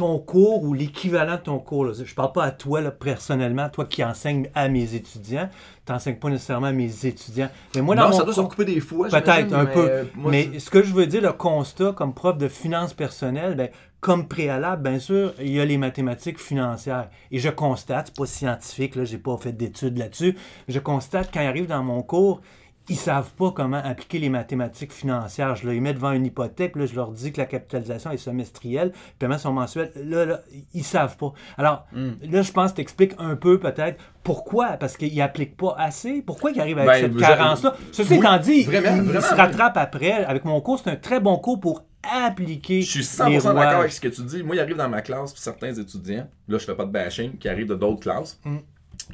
ton 0.00 0.18
cours 0.18 0.62
ou 0.64 0.72
l'équivalent 0.72 1.36
de 1.36 1.40
ton 1.42 1.58
cours, 1.58 1.84
là, 1.84 1.92
je 2.02 2.14
parle 2.14 2.32
pas 2.32 2.44
à 2.44 2.50
toi 2.50 2.80
là, 2.80 2.90
personnellement, 2.90 3.68
toi 3.68 3.84
qui 3.84 4.02
enseignes 4.02 4.48
à 4.54 4.68
mes 4.68 4.94
étudiants, 4.94 5.48
tu 5.84 5.92
n'enseignes 5.92 6.16
pas 6.16 6.30
nécessairement 6.30 6.68
à 6.68 6.72
mes 6.72 7.04
étudiants. 7.06 7.50
Mais 7.74 7.82
moi, 7.82 7.94
dans 7.94 8.04
non, 8.04 8.08
mon 8.10 8.16
ça 8.16 8.24
doit 8.24 8.32
se 8.32 8.40
cours- 8.40 8.50
recouper 8.50 8.64
des 8.64 8.80
fois. 8.80 9.08
Peut-être 9.08 9.52
un 9.52 9.64
mais, 9.64 9.72
peu. 9.72 9.90
euh, 9.90 10.04
moi, 10.14 10.30
mais 10.30 10.58
ce 10.58 10.70
que 10.70 10.82
je 10.82 10.94
veux 10.94 11.06
dire, 11.06 11.20
le 11.20 11.32
constat 11.32 11.92
comme 11.92 12.14
prof 12.14 12.38
de 12.38 12.48
finances 12.48 12.94
personnelles, 12.94 13.54
ben, 13.56 13.68
comme 14.00 14.26
préalable, 14.26 14.82
bien 14.88 14.98
sûr, 14.98 15.34
il 15.38 15.50
y 15.52 15.60
a 15.60 15.64
les 15.66 15.76
mathématiques 15.76 16.40
financières. 16.40 17.10
Et 17.30 17.38
je 17.38 17.50
constate, 17.50 18.06
c'est 18.06 18.16
pas 18.16 18.24
scientifique, 18.24 18.96
là, 18.96 19.04
j'ai 19.04 19.18
pas 19.18 19.36
fait 19.36 19.52
d'études 19.52 19.98
là-dessus, 19.98 20.34
je 20.68 20.78
constate 20.78 21.28
quand 21.32 21.42
ils 21.42 21.46
arrivent 21.46 21.66
dans 21.68 21.82
mon 21.82 22.00
cours, 22.02 22.40
ils 22.88 22.96
savent 22.96 23.30
pas 23.34 23.52
comment 23.52 23.80
appliquer 23.84 24.18
les 24.18 24.28
mathématiques 24.30 24.92
financières. 24.92 25.54
Je 25.54 25.68
les 25.68 25.78
mets 25.80 25.92
devant 25.92 26.10
une 26.12 26.26
hypothèque, 26.26 26.74
là, 26.76 26.86
je 26.86 26.94
leur 26.96 27.12
dis 27.12 27.30
que 27.32 27.38
la 27.40 27.46
capitalisation 27.46 28.10
est 28.10 28.16
semestrielle, 28.16 28.88
les 28.88 29.14
paiements 29.18 29.38
sont 29.38 29.52
mensuels. 29.52 29.92
Là, 29.96 30.24
là, 30.24 30.40
ils 30.74 30.82
savent 30.84 31.16
pas. 31.16 31.32
Alors, 31.56 31.86
là, 31.94 32.42
je 32.42 32.50
pense 32.52 32.70
que 32.72 32.76
tu 32.76 32.82
expliques 32.82 33.12
un 33.18 33.36
peu 33.36 33.60
peut-être 33.60 34.02
pourquoi, 34.24 34.70
parce 34.78 34.96
qu'ils 34.96 35.16
n'appliquent 35.16 35.56
pas 35.56 35.74
assez. 35.78 36.20
Pourquoi 36.22 36.50
ils 36.50 36.60
arrivent 36.60 36.78
avec 36.78 36.90
Ben, 37.02 37.12
cette 37.12 37.20
carence-là? 37.20 37.76
Ceci 37.92 38.12
Oui, 38.14 38.18
étant 38.18 38.38
dit, 38.38 38.62
vraiment, 38.64 38.96
ils, 38.96 39.02
vraiment. 39.02 39.20
se 39.20 39.34
rattrapent 39.34 39.76
après. 39.76 40.24
Avec 40.24 40.44
mon 40.44 40.60
cours, 40.60 40.80
c'est 40.82 40.90
un 40.90 40.96
très 40.96 41.20
bon 41.20 41.36
cours 41.38 41.60
pour 41.60 41.84
appliquer 42.02 42.82
Je 42.82 42.90
suis 42.90 42.98
les 43.00 43.38
100% 43.38 43.42
d'accord 43.54 43.80
avec 43.80 43.92
ce 43.92 44.00
que 44.00 44.08
tu 44.08 44.22
dis. 44.22 44.42
Moi, 44.42 44.56
il 44.56 44.60
arrive 44.60 44.76
dans 44.76 44.88
ma 44.88 45.02
classe, 45.02 45.32
puis 45.32 45.42
certains 45.42 45.72
étudiants, 45.74 46.26
là, 46.48 46.58
je 46.58 46.64
fais 46.64 46.74
pas 46.74 46.86
de 46.86 46.90
bashing, 46.90 47.36
qui 47.38 47.48
arrivent 47.48 47.68
de 47.68 47.74
d'autres 47.74 48.00
classes, 48.00 48.40
Mm. 48.44 48.56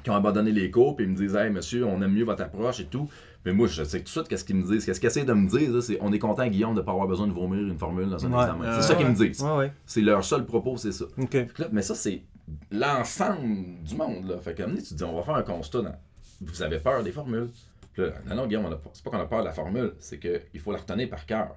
qui 0.03 0.11
ont 0.11 0.15
abandonné 0.15 0.53
les 0.53 0.71
cours, 0.71 0.95
puis 0.97 1.05
ils 1.05 1.11
me 1.11 1.17
disent, 1.17 1.35
hey, 1.37 1.51
monsieur, 1.51 1.85
on 1.85 2.01
aime 2.03 2.13
mieux 2.13 2.25
votre 2.25 2.43
approche 2.43 2.81
et 2.81 2.85
tout. 2.87 3.09
Mais 3.47 3.53
moi, 3.53 3.67
je 3.69 3.83
sais 3.85 3.99
tout 3.99 4.05
de 4.05 4.09
suite 4.09 4.29
qu'est-ce 4.29 4.45
qu'ils 4.45 4.57
me 4.57 4.65
disent. 4.65 4.85
Qu'est-ce 4.85 5.01
qu'ils 5.01 5.07
essaient 5.07 5.25
de 5.25 5.33
me 5.33 5.49
dire, 5.49 5.83
c'est 5.83 5.97
on 6.03 6.13
est 6.13 6.19
content, 6.19 6.47
Guillaume, 6.49 6.75
de 6.75 6.81
ne 6.81 6.85
pas 6.85 6.93
avoir 6.93 7.07
besoin 7.07 7.27
de 7.29 7.33
vomir 7.33 7.61
une 7.61 7.79
formule 7.79 8.11
dans 8.11 8.27
un 8.27 8.33
Ouais. 8.33 8.43
examen. 8.43 8.65
Euh, 8.65 8.77
C'est 8.81 8.89
ça 8.89 8.95
qu'ils 8.97 9.07
me 9.07 9.15
disent. 9.15 9.41
Ouais, 9.41 9.57
ouais. 9.57 9.73
C'est 9.87 10.01
leur 10.03 10.23
seul 10.25 10.45
propos, 10.45 10.77
c'est 10.77 10.93
ça. 10.93 11.05
Là, 11.17 11.69
mais 11.73 11.81
ça, 11.83 11.95
c'est 11.95 12.23
l'ensemble 12.73 13.83
du 13.83 13.95
monde. 13.97 14.29
Là. 14.29 14.39
Fait 14.39 14.55
que, 14.55 14.63
tu 14.65 14.83
te 14.83 14.95
dis, 14.95 15.05
on 15.05 15.15
va 15.15 15.23
faire 15.23 15.37
un 15.37 15.43
constat. 15.43 15.83
Dans... 15.83 15.95
Vous 16.41 16.63
avez 16.63 16.79
peur 16.79 17.03
des 17.03 17.13
formules. 17.13 17.49
Puis 17.93 18.03
là, 18.03 18.11
non, 18.29 18.35
non, 18.37 18.47
Guillaume, 18.47 18.77
c'est 18.93 19.03
pas 19.05 19.11
qu'on 19.11 19.21
a 19.21 19.27
peur 19.27 19.41
de 19.41 19.45
la 19.47 19.53
formule, 19.53 19.95
c'est 19.99 20.19
qu'il 20.19 20.61
faut 20.61 20.73
la 20.73 20.79
retenir 20.79 21.09
par 21.09 21.25
cœur. 21.25 21.55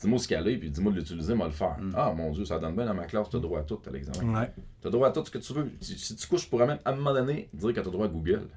Dis-moi 0.00 0.18
ce 0.18 0.26
qu'elle 0.26 0.48
est, 0.48 0.56
puis 0.56 0.70
dis-moi 0.70 0.92
de 0.92 0.96
l'utiliser, 0.98 1.34
moi 1.34 1.46
le 1.46 1.52
faire. 1.52 1.76
Ah, 1.94 2.12
mon 2.16 2.30
Dieu, 2.30 2.44
ça 2.44 2.58
donne 2.58 2.74
bien 2.74 2.86
dans 2.86 2.94
ma 2.94 3.04
classe, 3.04 3.28
tu 3.28 3.36
as 3.36 3.40
droit 3.40 3.60
à 3.60 3.62
tout 3.64 3.78
à 3.86 3.90
l'examen. 3.90 4.40
Ouais. 4.40 4.50
Tu 4.80 4.88
as 4.88 4.90
droit 4.90 5.08
à 5.08 5.10
tout 5.12 5.24
ce 5.24 5.30
que 5.30 5.38
tu 5.38 5.52
veux. 5.52 5.70
Si, 5.80 5.98
si 5.98 6.16
tu 6.16 6.26
couches, 6.26 6.44
je 6.44 6.48
pourrais 6.48 6.66
même, 6.66 6.78
à 6.84 6.90
un 6.92 6.96
moment 6.96 7.12
donné, 7.12 7.48
dire 7.52 7.72
que 7.72 7.80
tu 7.80 7.88
as 7.88 7.90
droit 7.90 8.06
à 8.06 8.08
Google. 8.08 8.48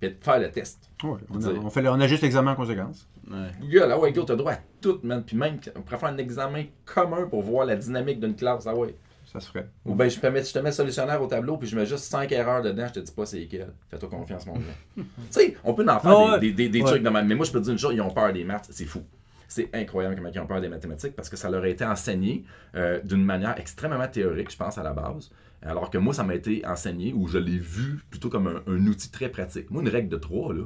Puis 0.00 0.10
de 0.10 0.16
faire 0.20 0.38
le 0.38 0.50
test. 0.50 0.78
Ouais, 1.02 1.18
on, 1.30 1.42
a- 1.44 1.50
on 1.64 1.70
fait 1.70 1.82
le- 1.82 1.90
on 1.90 2.00
ajuste 2.00 2.22
l'examen 2.22 2.52
en 2.52 2.56
conséquence. 2.56 3.08
Ouais. 3.30 3.48
Google, 3.60 3.88
ah 3.92 3.98
ouais, 3.98 4.12
go, 4.12 4.22
t'as 4.24 4.36
droit 4.36 4.52
à 4.52 4.58
tout, 4.80 5.00
man. 5.02 5.22
Puis 5.24 5.36
même, 5.36 5.58
on 5.76 5.82
pourrait 5.82 5.98
faire 5.98 6.08
un 6.08 6.18
examen 6.18 6.64
commun 6.84 7.26
pour 7.28 7.42
voir 7.42 7.66
la 7.66 7.76
dynamique 7.76 8.20
d'une 8.20 8.34
classe, 8.36 8.66
ah 8.66 8.74
ouais. 8.74 8.94
Ça 9.30 9.40
se 9.40 9.48
ferait. 9.48 9.68
Ou 9.84 9.94
bien 9.94 10.08
je, 10.08 10.18
te 10.18 10.26
mets- 10.26 10.42
je 10.42 10.52
te 10.54 10.58
mets 10.60 10.72
solutionnaire 10.72 11.20
au 11.22 11.26
tableau, 11.26 11.58
puis 11.58 11.68
je 11.68 11.76
mets 11.76 11.84
juste 11.84 12.04
5 12.04 12.32
erreurs 12.32 12.62
dedans, 12.62 12.86
je 12.88 12.94
te 12.94 13.00
dis 13.00 13.12
pas 13.12 13.26
c'est 13.26 13.38
lesquelles. 13.40 13.72
Fais-toi 13.90 14.08
confiance, 14.08 14.46
mon 14.46 14.54
gars. 14.54 14.60
tu 14.96 15.04
sais, 15.28 15.56
on 15.64 15.74
peut 15.74 15.84
en 15.86 15.98
faire 16.00 16.10
Ah 16.34 16.38
des, 16.38 16.52
des- 16.52 16.70
des 16.70 16.80
Ouais. 16.80 16.86
trucs 16.90 17.02
de 17.02 17.10
même. 17.10 17.26
Mais 17.26 17.34
moi, 17.34 17.44
je 17.44 17.52
peux 17.52 17.58
te 17.58 17.64
dire 17.64 17.72
une 17.74 17.78
chose, 17.78 17.92
ils 17.94 18.00
ont 18.00 18.10
peur 18.10 18.32
des 18.32 18.44
maths, 18.44 18.68
c'est 18.70 18.86
fou. 18.86 19.02
C'est 19.46 19.68
incroyable 19.74 20.14
comment 20.16 20.30
ils 20.34 20.40
ont 20.40 20.46
peur 20.46 20.60
des 20.62 20.68
mathématiques 20.68 21.14
parce 21.16 21.28
que 21.28 21.36
ça 21.36 21.48
leur 21.50 21.62
a 21.62 21.68
été 21.68 21.84
enseigné 21.84 22.44
euh, 22.74 23.00
d'une 23.02 23.24
manière 23.24 23.58
extrêmement 23.58 24.06
théorique, 24.08 24.50
je 24.50 24.56
pense, 24.56 24.76
à 24.78 24.82
la 24.82 24.92
base. 24.92 25.30
Alors 25.62 25.90
que 25.90 25.98
moi, 25.98 26.14
ça 26.14 26.22
m'a 26.24 26.34
été 26.34 26.64
enseigné 26.66 27.12
ou 27.12 27.26
je 27.28 27.38
l'ai 27.38 27.58
vu 27.58 28.00
plutôt 28.10 28.28
comme 28.28 28.46
un, 28.46 28.62
un 28.72 28.86
outil 28.86 29.10
très 29.10 29.28
pratique. 29.28 29.70
Moi, 29.70 29.82
une 29.82 29.88
règle 29.88 30.08
de 30.08 30.16
3, 30.16 30.54
là, 30.54 30.62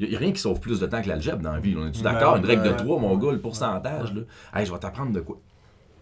il 0.00 0.08
n'y 0.10 0.14
a, 0.16 0.18
rien 0.18 0.32
qui 0.32 0.40
sauve 0.40 0.60
plus 0.60 0.80
de 0.80 0.86
temps 0.86 1.00
que 1.00 1.08
l'algèbre 1.08 1.40
dans 1.42 1.52
la 1.52 1.60
vie. 1.60 1.74
là. 1.74 1.80
On 1.82 1.86
est-tu 1.88 2.02
d'accord? 2.02 2.34
Ouais, 2.34 2.40
une 2.40 2.44
règle 2.46 2.64
de 2.64 2.70
ouais. 2.70 2.76
3, 2.76 2.98
mon 3.00 3.16
gars, 3.16 3.32
le 3.32 3.40
pourcentage, 3.40 4.12
là. 4.14 4.22
Hey, 4.54 4.66
je 4.66 4.72
vais 4.72 4.78
t'apprendre 4.78 5.12
de 5.12 5.20
quoi? 5.20 5.40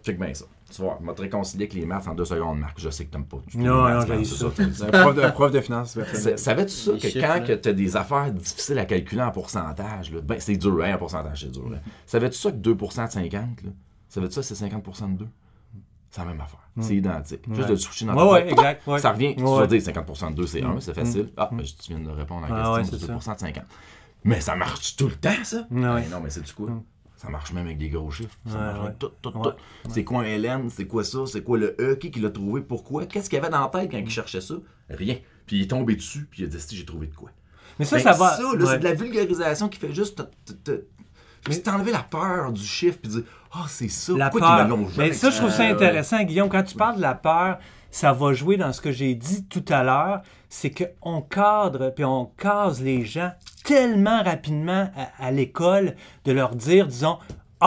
Check 0.03 0.19
bien 0.19 0.33
ça. 0.33 0.45
Tu 0.71 0.81
vas 0.81 0.87
voir, 0.87 0.97
je 1.01 1.05
vais 1.07 1.13
te 1.15 1.21
réconcilier 1.21 1.63
avec 1.63 1.73
les 1.73 1.85
maths 1.85 2.07
en 2.07 2.13
deux 2.15 2.25
secondes, 2.25 2.59
Marc. 2.59 2.79
Je 2.79 2.89
sais 2.89 3.05
que 3.05 3.11
t'aimes 3.11 3.25
pas. 3.25 3.37
du 3.37 3.51
tout 3.53 3.57
les 3.59 3.63
Non, 3.63 3.83
maths, 3.83 4.07
non, 4.09 4.15
j'ai 4.17 4.25
c'est 4.25 4.35
ça. 4.35 4.51
ça. 4.51 4.63
C'est 4.73 4.83
un 4.95 5.01
prof 5.03 5.15
de, 5.15 5.31
prof 5.31 5.51
de 5.51 5.59
personnelles. 5.59 6.37
Savais-tu 6.37 6.71
ça 6.73 6.91
que 6.93 6.99
chiffres, 7.07 7.19
quand 7.25 7.57
tu 7.61 7.69
as 7.69 7.73
des 7.73 7.95
affaires 7.95 8.31
difficiles 8.31 8.79
à 8.79 8.85
calculer 8.85 9.21
en 9.21 9.31
pourcentage, 9.31 10.11
là, 10.11 10.21
ben 10.21 10.39
c'est 10.39 10.57
dur, 10.57 10.83
hein, 10.83 10.93
un 10.93 10.97
pourcentage, 10.97 11.41
c'est 11.41 11.51
dur. 11.51 11.71
hein. 11.73 11.79
Savais-tu 12.05 12.37
ça 12.37 12.51
que 12.51 12.57
2% 12.57 13.05
de 13.07 13.11
50, 13.11 13.31
là? 13.63 13.69
Savais-tu 14.09 14.33
ça 14.33 14.41
que 14.41 14.47
c'est 14.47 14.65
50% 14.67 15.13
de 15.13 15.19
2? 15.19 15.27
C'est 16.15 16.21
la 16.21 16.27
même 16.27 16.39
affaire. 16.39 16.59
C'est 16.79 16.95
identique. 16.95 17.41
Juste 17.53 17.67
de 17.67 17.73
le 17.73 17.77
switcher 17.77 18.05
dans 18.05 18.13
Ouais, 18.13 18.19
ta 18.19 18.31
ouais, 18.31 18.43
tête, 18.43 18.51
exact. 18.53 18.87
ouais. 18.87 18.99
Ça 18.99 19.11
revient, 19.11 19.35
tu 19.35 19.43
vas 19.43 19.67
dire 19.67 19.81
50% 19.81 20.29
de 20.31 20.35
2, 20.35 20.47
c'est 20.47 20.63
1, 20.63 20.79
c'est 20.79 20.93
facile. 20.93 21.29
Ah, 21.35 21.49
Mm. 21.51 21.57
ben, 21.57 21.63
tu 21.65 21.93
viens 21.93 21.99
de 21.99 22.09
répondre 22.09 22.45
à 22.45 22.49
la 22.49 22.55
Ah 22.55 22.57
question, 22.59 22.73
ouais, 22.73 22.83
c'est 22.99 23.05
c'est 23.05 23.11
2% 23.11 23.33
de 23.35 23.39
50. 23.39 23.63
Mais 24.23 24.39
ça 24.39 24.55
marche 24.55 24.95
tout 24.95 25.07
le 25.09 25.15
temps, 25.15 25.43
ça? 25.43 25.67
Ben 25.69 26.03
non, 26.09 26.21
mais 26.23 26.29
c'est 26.29 26.41
du 26.41 26.53
quoi? 26.53 26.69
Mm. 26.69 26.83
Ça 27.17 27.29
marche 27.29 27.51
même 27.51 27.65
avec 27.65 27.77
des 27.79 27.89
gros 27.89 28.09
chiffres. 28.11 28.37
Ça 28.47 28.57
marche 28.57 28.79
avec 28.79 28.99
tout, 28.99 29.11
tout, 29.21 29.31
tout. 29.31 29.51
C'est 29.89 30.03
quoi 30.05 30.21
un 30.21 30.37
LN? 30.37 30.69
C'est 30.69 30.87
quoi 30.87 31.03
ça? 31.03 31.25
C'est 31.25 31.43
quoi 31.43 31.57
le 31.57 31.75
E? 31.81 31.95
Qui, 31.95 32.11
qui 32.11 32.19
l'a 32.21 32.29
trouvé? 32.29 32.61
Pourquoi? 32.61 33.05
Qu'est-ce 33.07 33.29
qu'il 33.29 33.37
y 33.37 33.41
avait 33.41 33.49
dans 33.51 33.61
la 33.61 33.67
tête 33.67 33.91
quand 33.91 33.97
il 33.97 34.09
cherchait 34.09 34.41
ça? 34.41 34.55
Rien. 34.89 35.17
Puis 35.45 35.57
il 35.57 35.63
est 35.63 35.67
tombé 35.67 35.95
dessus, 35.95 36.27
puis 36.31 36.43
il 36.43 36.45
a 36.45 36.47
dit, 36.47 36.59
si 36.61 36.75
j'ai 36.77 36.85
trouvé 36.85 37.07
de 37.07 37.15
quoi. 37.15 37.29
Mais 37.77 37.83
ça, 37.85 37.97
Ben, 37.97 38.03
ça 38.03 38.13
va. 38.13 38.37
Ça, 38.37 38.43
c'est 38.71 38.79
de 38.79 38.83
la 38.85 38.93
vulgarisation 38.93 39.67
qui 39.69 39.79
fait 39.79 39.93
juste 39.93 40.23
te- 41.45 41.51
juste 41.51 41.65
t'enlever 41.65 41.91
la 41.91 42.03
peur 42.03 42.51
du 42.51 42.63
chiffre, 42.63 42.97
puis 43.01 43.09
dire, 43.11 43.23
ah, 43.53 43.65
c'est 43.67 43.87
ça. 43.89 44.13
La 44.17 44.29
Pourquoi 44.29 44.65
peur. 44.65 44.77
me 44.77 44.85
Mais 44.97 45.13
ça, 45.13 45.29
je 45.29 45.37
trouve 45.37 45.51
ça 45.51 45.63
intéressant, 45.63 46.21
Guillaume. 46.23 46.49
Quand 46.49 46.63
tu 46.63 46.75
parles 46.75 46.97
de 46.97 47.01
la 47.01 47.15
peur, 47.15 47.57
ça 47.91 48.11
va 48.11 48.33
jouer 48.33 48.57
dans 48.57 48.73
ce 48.73 48.81
que 48.81 48.91
j'ai 48.91 49.15
dit 49.15 49.45
tout 49.45 49.63
à 49.69 49.83
l'heure. 49.83 50.21
C'est 50.49 50.71
qu'on 50.71 51.21
cadre 51.21 51.89
puis 51.95 52.03
on 52.05 52.25
case 52.37 52.81
les 52.81 53.05
gens 53.05 53.31
tellement 53.63 54.21
rapidement 54.23 54.89
à, 55.19 55.25
à 55.27 55.31
l'école 55.31 55.95
de 56.25 56.31
leur 56.31 56.55
dire, 56.55 56.87
disons, 56.87 57.17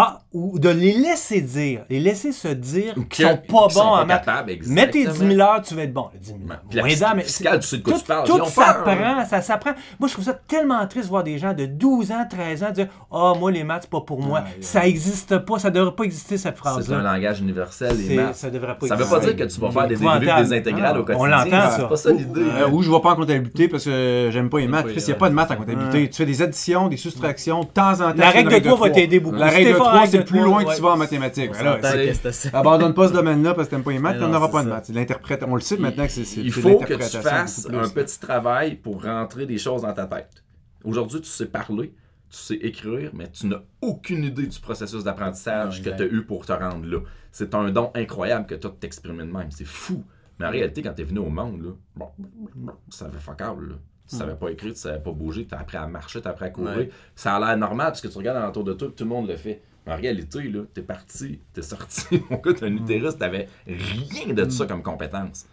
ah, 0.00 0.20
ou 0.32 0.58
de 0.58 0.68
les 0.68 0.92
laisser 0.92 1.40
dire, 1.40 1.80
les 1.88 2.00
laisser 2.00 2.32
se 2.32 2.48
dire 2.48 2.94
qu'ils 3.10 3.24
sont 3.26 3.36
pas 3.36 3.42
bons 3.48 3.68
pas 3.68 3.80
en 3.84 4.06
maths. 4.06 4.24
capables, 4.24 4.52
Mets 4.66 4.90
tes 4.90 4.98
10 5.00 5.06
exactement. 5.08 5.30
000 5.30 5.40
heures, 5.40 5.62
tu 5.62 5.74
vas 5.74 5.82
être 5.82 5.92
bon. 5.92 6.08
10 6.20 6.26
000 6.28 6.38
heures. 6.50 6.58
Puis 6.68 6.76
la 6.76 6.82
Moins 6.82 6.90
psy- 6.92 7.00
d'âme, 7.00 7.12
mais 7.16 7.22
fiscale, 7.24 7.60
tu 7.60 7.66
sais 7.66 7.76
de 7.78 7.82
quoi 7.82 7.92
tout, 7.94 7.98
tu 8.00 8.04
parles. 8.06 8.26
tout 8.26 8.36
Ils 8.36 8.42
ont 8.42 8.44
peur, 8.44 8.52
s'apprend, 8.66 9.24
ça 9.26 9.40
s'apprend. 9.42 9.70
Moi, 9.98 10.08
je 10.08 10.12
trouve 10.12 10.24
ça 10.26 10.34
tellement 10.46 10.86
triste 10.86 11.06
de 11.06 11.10
voir 11.10 11.24
des 11.24 11.38
gens 11.38 11.54
de 11.54 11.64
12 11.66 12.12
ans, 12.12 12.26
13 12.28 12.62
ans 12.62 12.70
dire 12.70 12.86
Ah, 13.10 13.32
moi, 13.38 13.50
les 13.50 13.64
maths, 13.64 13.82
c'est 13.82 13.90
pas 13.90 14.02
pour 14.02 14.20
moi. 14.22 14.44
Ça 14.60 14.86
existe 14.86 15.38
pas, 15.38 15.58
ça 15.58 15.70
devrait 15.70 15.94
pas 15.94 16.04
exister, 16.04 16.36
cette 16.36 16.54
C'est 16.56 16.68
un 16.68 16.72
phrase-là. 16.72 16.98
langage 17.00 17.40
universel, 17.40 17.96
les 17.96 18.16
maths. 18.16 18.34
Ça 18.36 18.50
devrait 18.50 18.76
pas 18.78 18.86
Ça 18.86 18.96
veut 18.96 19.06
pas 19.06 19.20
dire 19.20 19.34
que 19.36 19.44
tu 19.44 19.60
vas 19.60 19.70
faire 19.70 19.88
des 19.88 19.96
dérivés 19.96 20.42
des 20.44 20.52
intégrales 20.58 20.92
Ah, 20.96 21.00
au 21.00 21.04
quotidien. 21.04 21.18
on 21.18 21.26
l'entend, 21.26 21.50
ça. 21.70 21.76
C'est 21.78 21.88
pas 21.88 21.96
ça 21.96 22.10
l'idée. 22.12 22.40
Euh, 22.42 22.68
ou 22.70 22.82
je 22.82 22.90
vais 22.90 23.00
pas 23.00 23.10
en 23.12 23.16
comptabilité 23.16 23.68
parce 23.68 23.84
que 23.84 24.28
j'aime 24.30 24.50
pas 24.50 24.58
les 24.58 24.68
maths. 24.68 24.86
il 24.94 25.02
n'y 25.04 25.12
a 25.12 25.14
pas 25.16 25.30
de 25.30 25.34
maths 25.34 25.50
en 25.50 25.56
comptabilité. 25.56 26.08
Tu 26.10 26.16
fais 26.16 26.26
des 26.26 26.42
additions, 26.42 26.88
des 26.88 26.96
soustractions, 26.96 27.60
de 27.60 27.66
temps 27.68 27.92
en 28.00 28.10
temps. 28.10 28.14
La 28.18 28.30
règle 28.30 28.50
de 28.52 28.58
3 28.68 28.76
va 28.88 28.90
t'aider 28.90 29.20
beaucoup. 29.20 29.36
La 29.36 29.48
Si 29.50 29.56
règle 29.56 29.76
t'es 29.90 29.94
de 29.94 29.94
fort 29.94 29.94
en 29.94 29.94
3, 29.94 30.00
règle 30.00 30.10
c'est 30.10 30.18
le 30.18 30.24
plus 30.24 30.40
loin 30.40 30.64
que 30.64 30.74
tu 30.76 30.82
vas 30.82 30.88
en 30.90 30.96
mathématiques. 30.96 31.50
Ben 31.52 32.14
Abandonne 32.52 32.94
pas 32.94 33.08
ce 33.08 33.12
domaine-là 33.12 33.54
parce 33.54 33.68
que 33.68 33.74
t'aimes 33.74 33.82
pas 33.84 33.90
les 33.92 33.98
maths, 33.98 34.18
t'en 34.18 34.32
auras 34.34 34.48
pas 34.48 34.62
de 34.62 34.68
ça. 34.68 34.74
maths. 34.74 34.88
L'interprète, 34.90 35.44
on 35.46 35.54
le 35.54 35.60
sait 35.60 35.76
maintenant 35.76 36.06
que 36.06 36.12
c'est 36.12 36.24
c'est- 36.24 36.40
Il 36.40 36.52
faut 36.52 36.78
que 36.78 36.94
tu 36.94 37.00
fasses 37.22 37.66
un 37.70 37.88
petit 37.88 38.20
travail 38.20 38.76
pour 38.76 39.02
rentrer 39.02 39.46
des 39.46 39.58
choses 39.58 39.82
dans 39.82 39.92
ta 39.92 40.06
tête. 40.06 40.42
Aujourd'hui, 40.84 41.20
tu 41.20 41.28
sais 41.28 41.46
parler, 41.46 41.92
tu 42.30 42.36
sais 42.36 42.54
écrire, 42.54 43.10
mais 43.14 43.28
tu 43.30 43.46
n'as 43.46 43.62
aucune 43.80 44.24
idée 44.24 44.46
du 44.46 44.60
processus 44.60 45.02
d'apprentissage 45.04 45.82
que 45.82 45.90
tu 45.90 46.02
as 46.02 46.06
eu 46.06 46.22
pour 46.24 46.46
te 46.46 46.52
rendre 46.52 46.86
là. 46.86 46.98
C'est 47.32 47.54
un 47.54 47.70
don 47.70 47.90
incroyable 47.94 48.46
que 48.46 48.54
tu 48.54 48.66
as 48.66 48.70
de 48.70 48.74
t'exprimer 48.76 49.24
de 49.24 49.30
même. 49.32 49.50
C'est 49.50 49.66
fou. 49.66 50.04
Mais 50.38 50.46
en 50.46 50.50
réalité, 50.50 50.82
quand 50.82 50.92
tu 50.94 51.02
es 51.02 51.04
venu 51.04 51.18
au 51.18 51.30
monde, 51.30 51.62
là, 51.64 51.70
bon, 51.96 52.08
tu 52.90 52.96
savais 52.96 53.18
fuck 53.18 53.40
all, 53.40 53.56
là. 53.70 53.74
Tu 54.08 54.16
savais 54.16 54.36
pas 54.36 54.48
écrire, 54.50 54.72
tu 54.72 54.78
savais 54.78 55.00
pas 55.00 55.12
bouger, 55.12 55.46
tu 55.46 55.54
as 55.54 55.58
appris 55.58 55.76
à 55.76 55.86
marcher, 55.86 56.22
tu 56.22 56.28
as 56.28 56.30
appris 56.30 56.46
à 56.46 56.50
courir. 56.50 56.76
Ouais. 56.76 56.90
Ça 57.14 57.34
a 57.36 57.40
l'air 57.40 57.56
normal 57.58 57.88
parce 57.88 58.00
que 58.00 58.08
tu 58.08 58.16
regardes 58.16 58.38
alentour 58.38 58.64
de 58.64 58.72
toi 58.72 58.88
et 58.88 58.92
tout 58.92 59.04
le 59.04 59.10
monde 59.10 59.28
le 59.28 59.36
fait. 59.36 59.60
En 59.88 59.96
réalité, 59.96 60.42
là, 60.48 60.62
t'es 60.74 60.82
parti, 60.82 61.40
t'es 61.52 61.62
sorti. 61.62 62.04
Mon 62.30 62.36
gars, 62.38 62.52
t'as 62.54 62.66
un 62.66 62.76
utérus, 62.76 63.16
t'avais 63.16 63.48
rien 63.66 64.34
de 64.34 64.48
ça 64.50 64.66
comme 64.66 64.82
compétence. 64.82 65.46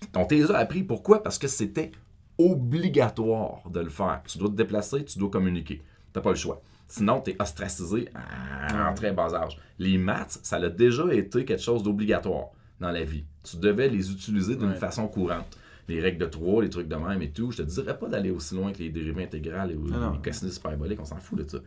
Puis 0.00 0.08
On 0.16 0.24
t'es 0.26 0.50
appris. 0.50 0.82
Pourquoi? 0.82 1.22
Parce 1.22 1.38
que 1.38 1.46
c'était 1.48 1.92
obligatoire 2.38 3.62
de 3.70 3.80
le 3.80 3.88
faire. 3.90 4.22
Tu 4.26 4.38
dois 4.38 4.48
te 4.48 4.54
déplacer, 4.54 5.04
tu 5.04 5.18
dois 5.18 5.30
communiquer. 5.30 5.82
T'as 6.12 6.20
pas 6.20 6.30
le 6.30 6.36
choix. 6.36 6.62
Sinon, 6.88 7.20
tu 7.20 7.30
es 7.30 7.36
ostracisé 7.42 8.08
à 8.14 8.88
un 8.88 8.92
très 8.94 9.12
bas 9.12 9.34
âge. 9.34 9.58
Les 9.78 9.98
maths, 9.98 10.38
ça 10.42 10.56
a 10.56 10.68
déjà 10.68 11.12
été 11.12 11.44
quelque 11.44 11.62
chose 11.62 11.82
d'obligatoire 11.82 12.46
dans 12.80 12.90
la 12.90 13.04
vie. 13.04 13.24
Tu 13.42 13.56
devais 13.56 13.88
les 13.88 14.10
utiliser 14.12 14.56
d'une 14.56 14.70
Ouais. 14.70 14.74
façon 14.76 15.08
courante. 15.08 15.56
Les 15.88 16.00
règles 16.00 16.18
de 16.18 16.26
3, 16.26 16.62
les 16.62 16.70
trucs 16.70 16.88
de 16.88 16.96
même 16.96 17.22
et 17.22 17.30
tout. 17.30 17.50
Je 17.52 17.58
te 17.58 17.62
dirais 17.62 17.96
pas 17.98 18.08
d'aller 18.08 18.30
aussi 18.30 18.54
loin 18.56 18.72
que 18.72 18.78
les 18.78 18.90
dérivés 18.90 19.24
intégrales 19.24 19.70
et 19.72 19.76
non. 19.76 20.12
les 20.12 20.18
cosinus 20.30 20.56
hyperboliques, 20.56 21.00
on 21.00 21.04
s'en 21.04 21.16
fout 21.18 21.38
de 21.38 21.48
ça. 21.48 21.58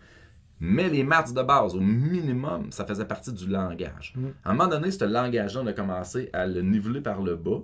Mais 0.59 0.89
les 0.89 1.03
maths 1.03 1.33
de 1.33 1.41
base, 1.41 1.75
au 1.75 1.79
minimum, 1.79 2.71
ça 2.71 2.85
faisait 2.85 3.05
partie 3.05 3.31
du 3.31 3.47
langage. 3.47 4.13
À 4.43 4.51
un 4.51 4.53
moment 4.53 4.69
donné, 4.69 4.91
ce 4.91 5.05
langage-là, 5.05 5.61
on 5.63 5.67
a 5.67 5.73
commencé 5.73 6.29
à 6.33 6.45
le 6.45 6.61
niveler 6.61 7.01
par 7.01 7.21
le 7.21 7.35
bas 7.35 7.61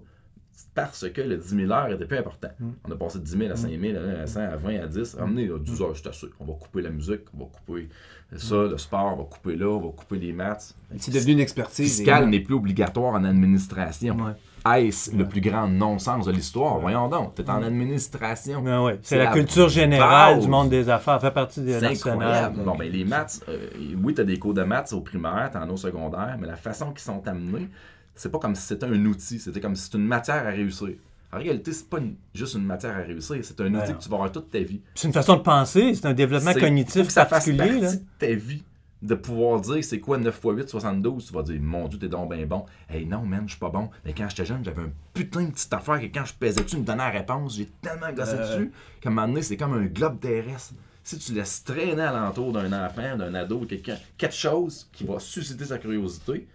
parce 0.74 1.10
que 1.10 1.22
le 1.22 1.38
10 1.38 1.50
000 1.50 1.72
heures 1.72 1.92
était 1.92 2.06
plus 2.06 2.18
important. 2.18 2.50
On 2.88 2.92
a 2.92 2.96
passé 2.96 3.20
de 3.20 3.24
10 3.26 3.38
000 3.38 3.52
à 3.52 3.56
5 3.56 3.78
000, 3.78 3.98
à 3.98 4.26
100, 4.26 4.40
à 4.40 4.56
20, 4.56 4.84
à 4.84 4.88
10. 4.88 5.16
Ramenez 5.16 5.48
là, 5.48 5.58
12 5.58 5.82
heures, 5.82 5.92
c'est 5.96 6.08
assez. 6.08 6.28
On 6.40 6.46
va 6.46 6.54
couper 6.54 6.82
la 6.82 6.92
musique, 6.92 7.22
on 7.34 7.40
va 7.40 7.46
couper 7.46 7.90
ça, 8.36 8.64
le 8.64 8.78
sport, 8.78 9.14
on 9.14 9.18
va 9.18 9.24
couper 9.26 9.56
là, 9.56 9.68
on 9.68 9.82
va 9.82 9.92
couper 9.92 10.18
les 10.18 10.32
maths. 10.32 10.76
C'est 10.98 11.14
devenu 11.14 11.34
une 11.34 11.40
expertise. 11.40 11.98
Fiscal 11.98 12.30
n'est 12.30 12.40
plus 12.40 12.56
obligatoire 12.56 13.14
en 13.14 13.24
administration. 13.24 14.16
Ouais. 14.18 14.32
Est-ce 14.74 15.16
le 15.16 15.28
plus 15.28 15.42
grand 15.42 15.68
non-sens 15.68 16.26
de 16.26 16.32
l'histoire? 16.32 16.80
Voyons 16.80 17.08
donc, 17.08 17.36
t'es 17.36 17.48
en 17.50 17.62
administration. 17.62 18.64
Ouais. 18.84 19.00
C'est 19.04 19.18
la 19.18 19.26
la 19.26 19.32
culture 19.32 19.70
générale 19.70 20.36
base. 20.36 20.44
du 20.46 20.50
monde 20.50 20.70
des 20.70 20.90
affaires, 20.90 21.22
fait 21.22 21.32
partie 21.32 21.62
des 21.62 21.80
nationales. 21.80 22.54
Bon, 22.54 22.76
ben, 22.76 22.92
les 22.92 23.06
maths, 23.06 23.42
euh, 23.48 23.68
oui, 24.02 24.14
tu 24.16 24.22
as 24.22 24.24
des 24.24 24.40
cours 24.40 24.54
de 24.54 24.64
maths 24.64 24.92
au 24.94 25.02
primaire, 25.02 25.50
tu 25.52 25.58
en 25.58 25.62
as 25.70 25.72
au 25.72 25.78
secondaire, 25.78 26.36
mais 26.40 26.48
la 26.48 26.56
façon 26.56 26.88
qu'ils 26.92 27.00
sont 27.02 27.22
amenés, 27.28 27.70
c'est 28.16 28.32
pas 28.32 28.40
comme 28.40 28.56
si 28.56 28.64
c'était 28.64 28.86
un 28.88 29.06
outil, 29.06 29.40
c'était 29.40 29.60
comme 29.62 29.76
si 29.76 29.84
c'était 29.84 29.98
une 29.98 30.08
matière 30.08 30.46
à 30.48 30.50
réussir. 30.50 30.90
En 31.34 31.38
réalité, 31.38 31.74
c'est 31.74 31.90
pas 31.90 31.98
une- 32.00 32.16
juste 32.34 32.54
une 32.56 32.64
matière 32.66 32.96
à 32.96 33.02
réussir, 33.02 33.38
c'est 33.44 33.60
un 33.60 33.66
outil 33.66 33.76
Ouais, 33.76 33.88
non. 33.90 33.94
que 33.96 34.04
tu 34.04 34.10
vas 34.10 34.16
avoir 34.16 34.32
toute 34.32 34.50
ta 34.50 34.60
vie. 34.60 34.80
C'est 34.96 35.08
une 35.08 35.14
façon 35.14 35.36
de 35.36 35.42
penser, 35.42 35.94
c'est 35.94 36.06
un 36.08 36.14
développement 36.14 36.54
cognitif 36.54 37.02
faut 37.02 37.08
que 37.08 37.14
ça 37.14 37.26
fasse 37.26 37.46
particulier. 37.46 37.82
partie 37.82 37.82
Là. 37.82 37.92
de 37.92 38.00
ta 38.20 38.34
vie 38.34 38.64
de 39.06 39.16
pouvoir 39.16 39.62
dire 39.62 39.84
c'est 39.84 40.00
quoi 40.00 40.18
9 40.18 40.36
x 40.44 40.54
8, 40.56 40.70
72. 40.70 41.26
Tu 41.28 41.34
vas 41.34 41.44
dire, 41.44 41.60
mon 41.62 41.88
Dieu, 41.88 42.00
t'es 42.00 42.08
donc 42.10 42.34
bien 42.34 42.46
bon. 42.46 42.66
Hey, 42.90 43.06
non, 43.06 43.22
man, 43.22 43.44
je 43.46 43.52
suis 43.52 43.60
pas 43.60 43.70
bon. 43.70 43.90
Mais 44.04 44.14
quand 44.14 44.28
j'étais 44.30 44.46
jeune, 44.46 44.64
j'avais 44.64 44.82
un 44.82 44.92
putain 45.14 45.44
de 45.44 45.52
petite 45.52 45.74
affaire 45.74 46.00
que 46.00 46.06
quand 46.08 46.26
je 46.26 46.34
pesais 46.34 46.64
dessus, 46.64 46.78
me 46.78 46.84
donnait 46.84 46.98
la 46.98 47.10
réponse. 47.10 47.56
J'ai 47.58 47.68
tellement 47.82 48.12
gossé 48.12 48.34
Euh. 48.34 48.58
dessus 48.58 48.72
qu'à 49.02 49.10
un 49.10 49.12
moment 49.14 49.28
donné, 49.28 49.42
c'est 49.42 49.58
comme 49.58 49.74
un 49.74 49.86
globe 49.86 50.20
terrestre. 50.20 50.74
Si 51.04 51.20
tu 51.20 51.34
laisses 51.34 51.64
traîner 51.64 52.02
alentour 52.02 52.52
d'un 52.52 52.72
enfant, 52.86 53.16
d'un 53.16 53.34
ado, 53.36 53.60
quelqu'un, 53.68 53.98
quelque 54.18 54.34
chose 54.36 54.90
qui 54.92 55.04
va 55.04 55.20
susciter 55.20 55.66
sa 55.66 55.78
curiosité, 55.78 56.48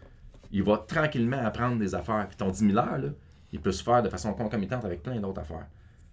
il 0.51 0.65
va 0.65 0.79
tranquillement 0.79 1.39
apprendre 1.45 1.79
des 1.79 1.95
affaires. 1.95 2.27
Puis 2.27 2.37
ton 2.37 2.51
10 2.51 2.59
000 2.67 2.77
heures, 2.79 2.99
là, 2.99 3.09
il 3.53 3.61
peut 3.61 3.71
se 3.73 3.83
faire 3.85 4.03
de 4.03 4.09
façon 4.09 4.33
concomitante 4.33 4.85
avec 4.85 5.03
plein 5.05 5.21
d'autres 5.21 5.41
affaires. 5.41 5.67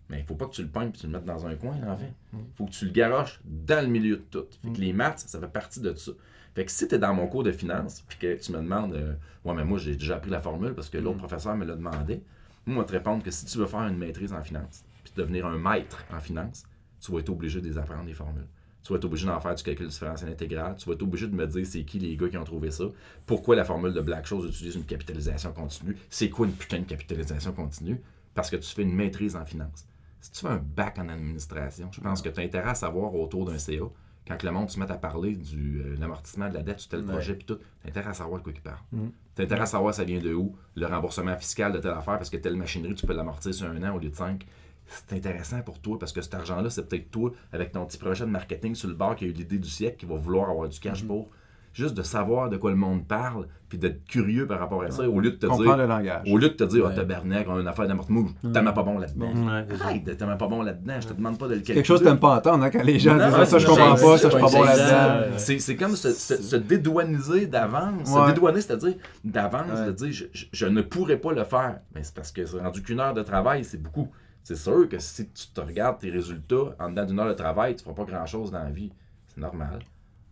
Mais 0.09 0.19
il 0.19 0.25
faut 0.25 0.35
pas 0.35 0.45
que 0.45 0.53
tu 0.53 0.61
le 0.61 0.69
pognes 0.69 0.89
et 0.89 0.91
tu 0.91 1.05
le 1.05 1.11
mettes 1.11 1.25
dans 1.25 1.45
un 1.45 1.55
coin, 1.55 1.75
l'enfant. 1.79 2.09
Il 2.33 2.39
faut 2.55 2.65
que 2.65 2.71
tu 2.71 2.85
le 2.85 2.91
garoches 2.91 3.41
dans 3.43 3.83
le 3.83 3.91
milieu 3.91 4.17
de 4.17 4.21
tout. 4.21 4.45
Fait 4.63 4.71
que 4.71 4.79
les 4.79 4.93
maths, 4.93 5.19
ça 5.19 5.39
fait 5.39 5.47
partie 5.47 5.81
de 5.81 5.93
ça. 5.95 6.11
Fait 6.55 6.65
que 6.65 6.71
si 6.71 6.87
tu 6.87 6.95
es 6.95 6.97
dans 6.97 7.13
mon 7.13 7.27
cours 7.27 7.43
de 7.43 7.51
finance, 7.51 8.03
puis 8.07 8.17
que 8.17 8.35
tu 8.41 8.51
me 8.51 8.57
demandes, 8.57 8.93
euh, 8.93 9.13
ouais, 9.45 9.53
mais 9.53 9.65
moi, 9.65 9.77
j'ai 9.77 9.95
déjà 9.95 10.15
appris 10.15 10.31
la 10.31 10.39
formule 10.39 10.73
parce 10.73 10.89
que 10.89 10.97
l'autre 10.97 11.17
professeur 11.17 11.55
me 11.55 11.65
l'a 11.65 11.75
demandé, 11.75 12.23
moi, 12.65 12.77
je 12.77 12.79
vais 12.81 12.87
te 12.87 12.91
répondre 12.93 13.23
que 13.23 13.31
si 13.31 13.45
tu 13.45 13.57
veux 13.57 13.65
faire 13.65 13.81
une 13.81 13.97
maîtrise 13.97 14.33
en 14.33 14.41
finance, 14.41 14.83
puis 15.03 15.13
devenir 15.15 15.45
un 15.45 15.57
maître 15.57 16.03
en 16.11 16.19
finance, 16.19 16.63
tu 16.99 17.11
vas 17.11 17.19
être 17.19 17.29
obligé 17.29 17.61
de 17.61 17.67
les 17.67 17.77
apprendre, 17.77 18.05
les 18.05 18.13
formules. 18.13 18.47
Tu 18.83 18.93
vas 18.93 18.97
être 18.97 19.05
obligé 19.05 19.27
d'en 19.27 19.39
faire 19.39 19.53
du 19.53 19.63
calcul 19.63 19.87
différentiel 19.87 20.31
intégral. 20.31 20.75
Tu 20.77 20.85
vas 20.87 20.93
être 20.93 21.01
obligé 21.01 21.27
de 21.27 21.35
me 21.35 21.45
dire 21.45 21.65
c'est 21.65 21.83
qui 21.83 21.99
les 21.99 22.15
gars 22.15 22.29
qui 22.29 22.37
ont 22.37 22.43
trouvé 22.43 22.71
ça. 22.71 22.85
Pourquoi 23.25 23.55
la 23.55 23.65
formule 23.65 23.93
de 23.93 23.99
Black-Scholes 24.01 24.47
utilise 24.47 24.75
une 24.75 24.85
capitalisation 24.85 25.51
continue. 25.51 25.97
C'est 26.09 26.29
quoi 26.29 26.47
une 26.47 26.53
putain 26.53 26.79
de 26.79 26.85
capitalisation 26.85 27.51
continue? 27.51 28.01
Parce 28.33 28.49
que 28.49 28.55
tu 28.55 28.73
fais 28.73 28.83
une 28.83 28.95
maîtrise 28.95 29.35
en 29.35 29.45
finance. 29.45 29.85
Si 30.21 30.31
tu 30.31 30.39
fais 30.41 30.53
un 30.53 30.57
bac 30.57 30.97
en 30.99 31.09
administration, 31.09 31.89
je 31.91 32.01
pense 32.01 32.21
que 32.21 32.29
tu 32.29 32.39
as 32.39 32.43
intérêt 32.43 32.69
à 32.69 32.75
savoir 32.75 33.13
autour 33.15 33.45
d'un 33.45 33.57
CA, 33.57 33.83
quand 34.27 34.43
le 34.43 34.51
monde 34.51 34.69
se 34.69 34.79
met 34.79 34.91
à 34.91 34.97
parler 34.97 35.35
du 35.35 35.79
euh, 35.79 35.95
l'amortissement 35.97 36.49
de 36.49 36.53
la 36.55 36.63
dette 36.63 36.79
sur 36.79 36.89
tel 36.89 37.03
projet, 37.03 37.35
puis 37.35 37.45
tout, 37.45 37.55
tu 37.55 37.85
as 37.85 37.89
intérêt 37.89 38.09
à 38.09 38.13
savoir 38.13 38.39
de 38.39 38.43
quoi 38.43 38.53
il 38.53 38.61
parle. 38.61 38.79
Mm. 38.91 39.07
Tu 39.35 39.41
as 39.41 39.45
intérêt 39.45 39.61
à 39.61 39.65
savoir 39.67 39.93
ça 39.93 40.03
vient 40.03 40.19
de 40.19 40.33
où, 40.33 40.55
le 40.75 40.85
remboursement 40.85 41.37
fiscal 41.37 41.71
de 41.71 41.79
telle 41.79 41.91
affaire, 41.91 42.17
parce 42.17 42.29
que 42.29 42.37
telle 42.37 42.55
machinerie, 42.55 42.95
tu 42.95 43.05
peux 43.05 43.13
l'amortir 43.13 43.53
sur 43.53 43.67
un 43.67 43.83
an 43.83 43.95
au 43.95 43.99
lieu 43.99 44.09
de 44.09 44.15
cinq. 44.15 44.45
c'est 44.85 45.13
intéressant 45.13 45.61
pour 45.61 45.79
toi 45.79 45.97
parce 45.97 46.11
que 46.11 46.21
cet 46.21 46.33
argent-là, 46.33 46.69
c'est 46.69 46.87
peut-être 46.87 47.09
toi, 47.09 47.31
avec 47.53 47.71
ton 47.71 47.85
petit 47.85 47.97
projet 47.97 48.25
de 48.25 48.31
marketing 48.31 48.75
sur 48.75 48.89
le 48.89 48.95
bord, 48.95 49.15
qui 49.15 49.25
a 49.25 49.27
eu 49.27 49.33
l'idée 49.33 49.59
du 49.59 49.69
siècle, 49.69 49.97
qui 49.97 50.05
va 50.05 50.15
vouloir 50.15 50.49
avoir 50.49 50.67
du 50.67 50.79
cash 50.79 51.05
pour. 51.05 51.29
Juste 51.77 51.95
de 51.95 52.01
savoir 52.01 52.49
de 52.49 52.57
quoi 52.57 52.71
le 52.71 52.75
monde 52.75 53.05
parle, 53.07 53.45
puis 53.69 53.77
d'être 53.77 54.03
curieux 54.05 54.47
par 54.47 54.59
rapport 54.59 54.81
à 54.81 54.89
ça, 54.89 55.07
au 55.07 55.19
lieu 55.19 55.29
de 55.29 55.35
te 55.35 55.45
dire. 55.45 55.77
le 55.77 55.85
langage. 55.85 56.23
Au 56.27 56.37
lieu 56.39 56.49
de 56.49 56.53
te 56.55 56.63
dire, 56.63 56.83
oh 56.87 56.95
tabarnak, 56.95 57.45
on 57.47 57.57
a 57.57 57.61
une 57.61 57.67
affaire 57.67 57.85
où, 58.09 58.29
tellement 58.51 58.73
pas 58.73 58.81
bon 58.81 58.97
là-dedans. 58.97 59.31
Arrête 59.81 60.17
tellement 60.17 60.37
pas 60.37 60.47
bon 60.47 60.63
là-dedans, 60.63 60.95
je 60.99 61.07
te 61.07 61.13
demande 61.13 61.37
pas 61.37 61.45
de 61.47 61.51
le 61.53 61.57
calculer. 61.57 61.75
Quelque 61.75 61.85
chose 61.85 61.99
que 61.99 62.05
t'aimes 62.05 62.19
pas 62.19 62.37
entendre 62.37 62.63
hein, 62.63 62.71
quand 62.71 62.81
les 62.83 62.97
gens 62.97 63.15
disent 63.15 63.37
ouais, 63.37 63.45
ça, 63.45 63.59
je 63.59 63.67
comprends 63.67 63.93
pas, 63.93 64.17
ça, 64.17 64.29
je 64.29 64.33
suis 64.33 64.41
pas 64.41 64.49
bon 64.51 64.63
là-dedans. 64.63 65.33
C'est, 65.37 65.59
c'est 65.59 65.75
comme 65.75 65.95
se, 65.95 66.11
se- 66.13 66.41
se 66.41 66.55
dédouaniser 66.55 67.45
d'avance. 67.45 68.09
Ouais. 68.09 68.21
Se 68.23 68.27
dédouaner, 68.33 68.61
c'est-à-dire 68.61 68.95
d'avance, 69.23 69.79
Ouais. 69.79 69.85
de 69.85 69.91
dire 69.91 70.11
je, 70.11 70.25
je- 70.33 70.45
je 70.51 70.65
ne 70.65 70.81
pourrais 70.81 71.17
pas 71.17 71.31
le 71.33 71.43
faire. 71.43 71.79
Mais 71.93 72.01
c'est 72.03 72.15
parce 72.15 72.31
que 72.31 72.43
c'est 72.45 72.59
rendu 72.59 72.81
qu'une 72.81 72.99
heure 72.99 73.13
de 73.13 73.21
travail, 73.21 73.63
c'est 73.63 73.81
beaucoup. 73.81 74.07
C'est 74.41 74.55
sûr 74.55 74.87
que 74.89 74.97
si 74.97 75.29
tu 75.29 75.47
te 75.53 75.61
regardes 75.61 75.99
tes 75.99 76.09
résultats 76.09 76.75
en 76.79 76.89
dedans 76.89 77.05
d'une 77.05 77.19
heure 77.19 77.27
de 77.27 77.33
travail, 77.33 77.75
tu 77.75 77.83
feras 77.83 77.93
pas 77.95 78.05
grand-chose 78.05 78.49
dans 78.49 78.63
la 78.63 78.69
vie. 78.71 78.91
C'est 79.27 79.41
normal. 79.41 79.79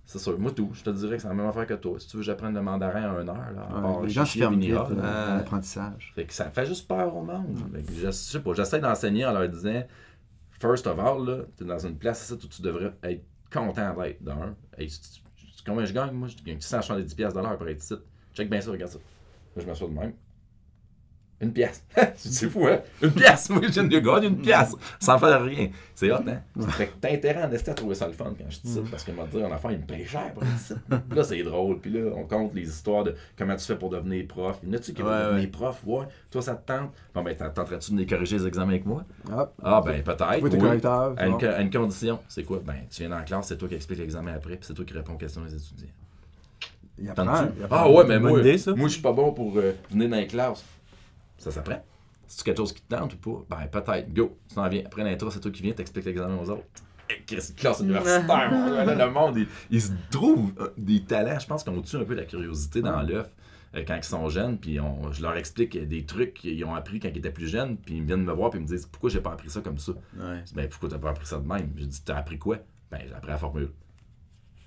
C'est 0.05 0.19
sûr. 0.19 0.37
Moi, 0.37 0.51
tout. 0.51 0.69
Je 0.73 0.83
te 0.83 0.89
dirais 0.91 1.15
que 1.15 1.21
c'est 1.21 1.27
la 1.27 1.33
même 1.33 1.47
affaire 1.47 1.65
que 1.65 1.73
toi. 1.73 1.99
Si 1.99 2.07
tu 2.07 2.17
veux 2.17 2.21
que 2.21 2.25
j'apprenne 2.27 2.53
le 2.53 2.61
mandarin 2.61 3.11
en 3.15 3.21
une 3.21 3.29
heure, 3.29 3.51
là, 3.55 3.67
à 3.69 3.75
Ouais, 3.75 3.81
part 3.81 4.01
les 4.03 4.09
gens 4.09 4.25
se 4.25 4.37
ferment 4.37 4.57
vite 4.59 4.73
hall, 4.73 4.97
euh, 4.99 5.37
l'apprentissage. 5.37 6.11
Fait 6.15 6.25
que 6.25 6.33
ça 6.33 6.49
fait 6.51 6.65
juste 6.67 6.87
peur 6.87 7.15
au 7.15 7.23
monde. 7.23 7.57
Fait 7.73 7.81
que 7.81 7.91
je, 7.93 8.05
je 8.05 8.11
sais 8.11 8.39
pas, 8.39 8.53
j'essaie 8.53 8.79
d'enseigner 8.79 9.25
en 9.25 9.33
leur 9.33 9.49
disant 9.49 9.83
First 10.59 10.87
of 10.87 10.99
all, 10.99 11.25
là, 11.25 11.37
t'es 11.57 11.65
dans 11.65 11.79
une 11.79 11.97
place 11.97 12.31
où 12.31 12.47
tu 12.47 12.61
devrais 12.61 12.93
être 13.03 13.23
content 13.51 13.93
d'être 13.95 14.23
d'un. 14.23 14.55
Hey, 14.77 14.87
tu- 14.87 14.99
tu- 14.99 15.21
tu- 15.47 15.63
combien 15.65 15.85
je 15.85 15.93
gagne, 15.93 16.11
moi? 16.13 16.27
Je 16.27 16.35
gagne 16.43 16.59
170$ 16.59 17.15
piastres 17.15 17.39
de 17.39 17.43
l'heure 17.45 17.57
pour 17.57 17.67
être 17.67 17.83
ici. 17.83 17.95
Check 18.33 18.49
bien 18.49 18.61
ça, 18.61 18.71
regarde 18.71 18.91
ça. 18.91 18.99
Là, 19.55 19.61
je 19.61 19.65
m'assois 19.67 19.87
de 19.87 19.93
même. 19.93 20.13
Une 21.41 21.51
pièce. 21.51 21.83
c'est 22.15 22.49
fou, 22.49 22.65
hein? 22.65 22.79
Une 23.01 23.11
pièce. 23.11 23.49
Moi, 23.49 23.59
je 23.63 23.67
viens 23.71 23.83
de 23.83 23.99
gagner 23.99 24.27
une 24.27 24.37
pièce. 24.37 24.73
Sans 25.01 25.19
faire 25.19 25.43
rien. 25.43 25.69
C'est 25.93 26.09
hot, 26.09 26.19
hein? 26.27 26.41
Fait 26.69 26.87
que 26.87 26.93
t'as 27.01 27.11
intérêt 27.11 27.43
en 27.43 27.51
à 27.51 27.73
trouver 27.73 27.93
ça 27.93 28.07
le 28.07 28.13
fun 28.13 28.33
quand 28.37 28.45
je 28.49 28.59
dis 28.61 28.73
ça. 28.73 28.79
Parce 28.89 29.03
que, 29.03 29.11
moi, 29.11 29.27
dire, 29.29 29.45
en 29.45 29.51
enfant, 29.51 29.69
il 29.69 29.79
me 29.79 29.83
paye 29.85 30.05
cher 30.05 30.33
pour. 30.33 30.43
Puis 30.43 31.17
là, 31.17 31.23
c'est 31.25 31.43
drôle. 31.43 31.79
Puis 31.81 31.91
là, 31.91 32.11
on 32.15 32.23
compte 32.23 32.55
les 32.55 32.69
histoires 32.69 33.03
de 33.03 33.15
comment 33.37 33.55
tu 33.57 33.65
fais 33.65 33.75
pour 33.75 33.89
devenir 33.89 34.25
prof. 34.27 34.57
Il 34.63 34.69
y 34.69 34.71
en 34.71 34.75
a-tu 34.75 34.93
qui 34.93 35.01
veulent 35.01 35.11
Ouais, 35.11 35.25
devenir 35.25 35.41
ouais. 35.43 35.47
prof? 35.47 35.81
Ouais. 35.85 36.05
Toi, 36.31 36.41
ça 36.41 36.55
te 36.55 36.65
tente? 36.71 36.91
Bon, 37.13 37.21
ben, 37.21 37.35
t'en- 37.35 37.49
tenterais-tu 37.49 37.91
de 37.91 37.97
les 37.97 38.05
corriger 38.05 38.37
les 38.37 38.47
examens 38.47 38.69
avec 38.71 38.85
moi? 38.85 39.03
Hop, 39.31 39.53
Ah, 39.61 39.81
ben, 39.85 40.01
peut-être. 40.03 40.41
oui, 40.41 40.49
t'es 40.49 40.55
oui. 40.55 40.61
correcteur. 40.61 41.15
À 41.17 41.27
une, 41.27 41.43
à 41.45 41.61
une 41.61 41.69
condition. 41.69 42.19
C'est 42.29 42.43
quoi? 42.43 42.61
Ben, 42.65 42.75
tu 42.89 43.01
viens 43.01 43.09
dans 43.09 43.17
la 43.17 43.23
classe, 43.23 43.47
c'est 43.47 43.57
toi 43.57 43.67
qui 43.67 43.75
explique 43.75 43.99
l'examen 43.99 44.33
après, 44.33 44.55
puis 44.55 44.65
c'est 44.65 44.73
toi 44.73 44.85
qui 44.85 44.93
réponds 44.93 45.13
aux 45.13 45.17
questions 45.17 45.41
des 45.43 45.53
étudiants. 45.53 45.89
Il 46.97 47.09
apprend, 47.09 47.23
il 47.57 47.63
apprend. 47.63 47.75
Ah 47.77 47.89
ouais, 47.91 48.05
mais 48.07 48.19
moi, 48.19 48.39
idée, 48.39 48.57
ça. 48.57 48.73
moi 48.73 48.87
je 48.87 48.93
suis 48.93 49.01
pas 49.01 49.11
bon 49.11 49.33
pour 49.33 49.57
euh, 49.57 49.73
venir 49.91 50.07
dans 50.09 50.15
les 50.15 50.27
classes. 50.27 50.63
Ça 51.45 51.51
s'apprend. 51.51 51.79
C'est 52.25 52.43
quelque 52.43 52.57
chose 52.57 52.73
qui 52.73 52.81
te 52.81 52.95
tente 52.95 53.13
ou 53.13 53.17
pas? 53.45 53.45
Ben 53.57 53.67
peut-être. 53.67 54.11
Go. 54.11 54.35
Tu 54.49 54.55
t'en 54.55 54.67
viens. 54.67 54.81
Après 54.83 55.03
l'intro, 55.03 55.29
c'est 55.29 55.39
toi 55.39 55.51
qui 55.51 55.61
viens, 55.61 55.73
t'expliques 55.73 56.05
l'examen 56.05 56.35
aux 56.39 56.49
autres. 56.49 56.63
Hey, 57.07 57.23
Chris, 57.23 57.53
classe 57.55 57.81
universitaire. 57.81 58.49
le 58.51 59.09
monde, 59.11 59.37
il, 59.37 59.47
il 59.69 59.79
se 59.79 59.91
trouve 60.09 60.51
euh, 60.59 60.69
des 60.75 61.03
talents. 61.03 61.37
Je 61.37 61.45
pense 61.45 61.63
qu'on 61.63 61.79
tue 61.83 61.97
un 61.97 62.03
peu 62.03 62.15
la 62.15 62.25
curiosité 62.25 62.81
dans 62.81 63.03
l'œuf 63.03 63.29
euh, 63.75 63.83
quand 63.87 63.95
ils 63.95 64.03
sont 64.03 64.27
jeunes. 64.27 64.57
Puis 64.57 64.79
on- 64.79 65.11
je 65.11 65.21
leur 65.21 65.37
explique 65.37 65.77
des 65.77 66.03
trucs 66.03 66.33
qu'ils 66.33 66.65
ont 66.65 66.73
appris 66.73 66.99
quand 66.99 67.09
ils 67.09 67.17
étaient 67.19 67.29
plus 67.29 67.47
jeunes. 67.47 67.77
Puis 67.77 67.97
ils 67.97 68.03
viennent 68.03 68.23
me 68.23 68.33
voir 68.33 68.49
puis 68.49 68.57
ils 68.59 68.63
me 68.63 68.67
disent 68.67 68.87
pourquoi 68.87 69.11
j'ai 69.11 69.21
pas 69.21 69.33
appris 69.33 69.51
ça 69.51 69.61
comme 69.61 69.77
ça? 69.77 69.91
Ouais. 69.91 70.39
Je 70.39 70.45
dis, 70.45 70.53
ben, 70.55 70.67
pourquoi 70.67 70.89
t'as 70.89 70.97
pas 70.97 71.11
appris 71.11 71.27
ça 71.27 71.37
de 71.37 71.47
même? 71.47 71.69
Je 71.77 71.85
dis, 71.85 72.01
t'as 72.03 72.15
appris 72.17 72.39
quoi? 72.39 72.57
Ben, 72.89 73.01
j'ai 73.07 73.13
appris 73.13 73.29
la 73.29 73.37
formule. 73.37 73.69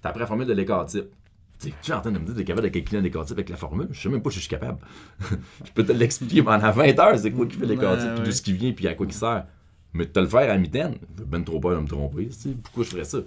T'as 0.01 0.11
appris 0.11 0.21
la 0.21 0.27
formule 0.29 0.47
de 0.47 0.53
l'écart-type. 0.53 1.07
Tu 1.11 1.11
sais, 1.11 1.11
tu 1.59 1.69
es 1.91 1.95
en 1.95 2.01
train 2.01 2.13
de 2.13 2.19
me 2.19 2.25
dire 2.25 2.35
que 2.35 2.39
t'es 2.39 2.45
capable 2.45 2.69
de 2.69 2.73
calculer 2.73 3.09
un 3.09 3.21
avec 3.21 3.49
la 3.49 3.57
formule? 3.57 3.89
Je 3.91 4.01
sais 4.01 4.09
même 4.09 4.23
pas 4.23 4.31
si 4.31 4.37
je 4.37 4.41
suis 4.43 4.51
capable. 4.51 4.79
je 5.21 5.73
peux 5.75 5.85
te 5.85 5.93
l'expliquer 5.93 6.43
pendant 6.43 6.71
20 6.71 6.99
heures, 6.99 7.19
c'est 7.19 7.33
quoi 7.33 7.47
qui 7.47 7.57
fait 7.57 7.67
l'écart-type, 7.67 8.07
Ouais, 8.07 8.13
puis 8.15 8.21
ouais. 8.21 8.27
d'où 8.27 8.33
ce 8.33 8.43
qui 8.43 8.53
vient, 8.53 8.73
puis 8.73 8.87
à 8.87 8.95
quoi 8.95 9.07
il 9.07 9.13
sert. 9.13 9.47
Mais 9.95 10.07
de 10.07 10.11
te 10.11 10.21
le 10.21 10.29
faire 10.29 10.51
à 10.51 10.57
mitaine, 10.59 10.97
j'ai 11.17 11.25
ben 11.25 11.43
trop 11.43 11.59
peur 11.59 11.77
de 11.77 11.83
me 11.83 11.89
tromper. 11.89 12.29
tu 12.29 12.51
Pourquoi 12.63 12.85
je 12.85 12.91
ferais 12.91 13.05
ça? 13.05 13.19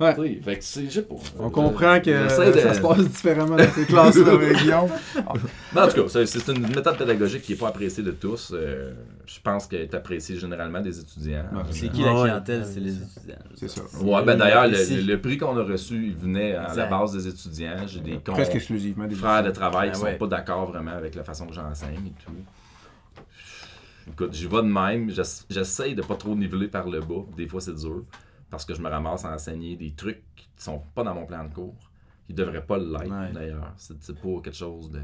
Ouais. 0.00 0.14
Tu 0.14 0.22
sais, 0.22 0.40
Fait 0.42 0.56
que 0.58 0.64
c'est, 0.64 0.90
je. 0.90 1.00
On 1.38 1.50
comprend 1.50 2.00
que 2.00 2.10
j'essaie 2.22 2.52
de- 2.52 2.58
ça 2.58 2.72
se 2.74 2.80
passe 2.80 3.06
différemment 3.06 3.56
dans 3.56 3.70
ces 3.70 3.84
classes-là, 3.84 4.54
Guillaume. 4.54 4.88
Mais 5.74 5.80
en 5.82 5.88
tout 5.88 6.04
cas, 6.08 6.24
c'est, 6.24 6.48
une 6.48 6.62
méthode 6.66 6.96
pédagogique 6.96 7.42
qui 7.42 7.52
n'est 7.52 7.58
pas 7.58 7.68
appréciée 7.68 8.02
de 8.02 8.12
tous. 8.12 8.52
Euh, 8.54 8.92
je 9.26 9.38
pense 9.40 9.66
qu'elle 9.66 9.82
est 9.82 9.94
appréciée 9.94 10.38
généralement 10.38 10.80
des 10.80 10.98
étudiants. 10.98 11.44
Ouais, 11.52 11.62
C'est 11.70 11.88
qui 11.92 12.02
la 12.02 12.10
Ah 12.10 12.14
ouais. 12.14 12.20
clientèle? 12.22 12.64
C'est 12.66 12.80
les 12.80 12.94
étudiants. 12.96 13.36
C'est 13.54 13.68
ça. 13.68 13.82
Ouais, 14.02 14.24
ben 14.24 14.38
d'ailleurs, 14.38 14.66
le, 14.68 15.16
prix 15.16 15.36
qu'on 15.36 15.56
a 15.58 15.62
reçu, 15.64 16.06
il 16.06 16.16
venait 16.16 16.54
à 16.54 16.74
la 16.74 16.86
base 16.86 17.12
des 17.12 17.28
étudiants. 17.28 17.76
J'ai 17.86 18.00
des 18.00 18.16
Presque 18.18 18.54
exclusivement 18.54 19.06
des 19.06 19.14
frères 19.14 19.42
de 19.44 19.50
travail 19.50 19.90
qui 19.92 20.00
Ah 20.02 20.10
sont 20.12 20.18
pas 20.18 20.26
d'accord 20.26 20.70
vraiment 20.70 20.92
avec 20.92 21.14
la 21.14 21.24
façon 21.24 21.46
que 21.46 21.52
j'enseigne 21.52 22.06
et 22.06 22.24
tout. 22.24 22.32
Écoute, 24.08 24.32
j'y 24.32 24.46
vais 24.46 24.56
de 24.56 24.62
même. 24.62 25.10
J'ess- 25.10 25.44
J'essaye 25.50 25.94
de 25.94 26.02
pas 26.02 26.16
trop 26.16 26.34
niveler 26.34 26.68
par 26.68 26.88
le 26.88 27.00
bas. 27.00 27.24
Des 27.36 27.46
fois, 27.46 27.60
c'est 27.60 27.74
dur. 27.74 28.02
Parce 28.50 28.64
que 28.64 28.74
je 28.74 28.82
me 28.82 28.88
ramasse 28.88 29.24
à 29.24 29.32
enseigner 29.32 29.76
des 29.76 29.92
trucs 29.92 30.22
qui 30.36 30.48
sont 30.56 30.82
pas 30.94 31.02
dans 31.04 31.14
mon 31.14 31.26
plan 31.26 31.44
de 31.44 31.52
cours. 31.54 31.74
Qui 32.26 32.34
devraient 32.34 32.64
pas 32.64 32.78
l'être, 32.78 33.10
Ouais. 33.10 33.32
d'ailleurs. 33.32 33.72
C'est 33.76 33.96
pas 34.20 34.28
quelque 34.42 34.52
chose 34.56 34.90
de... 34.90 35.00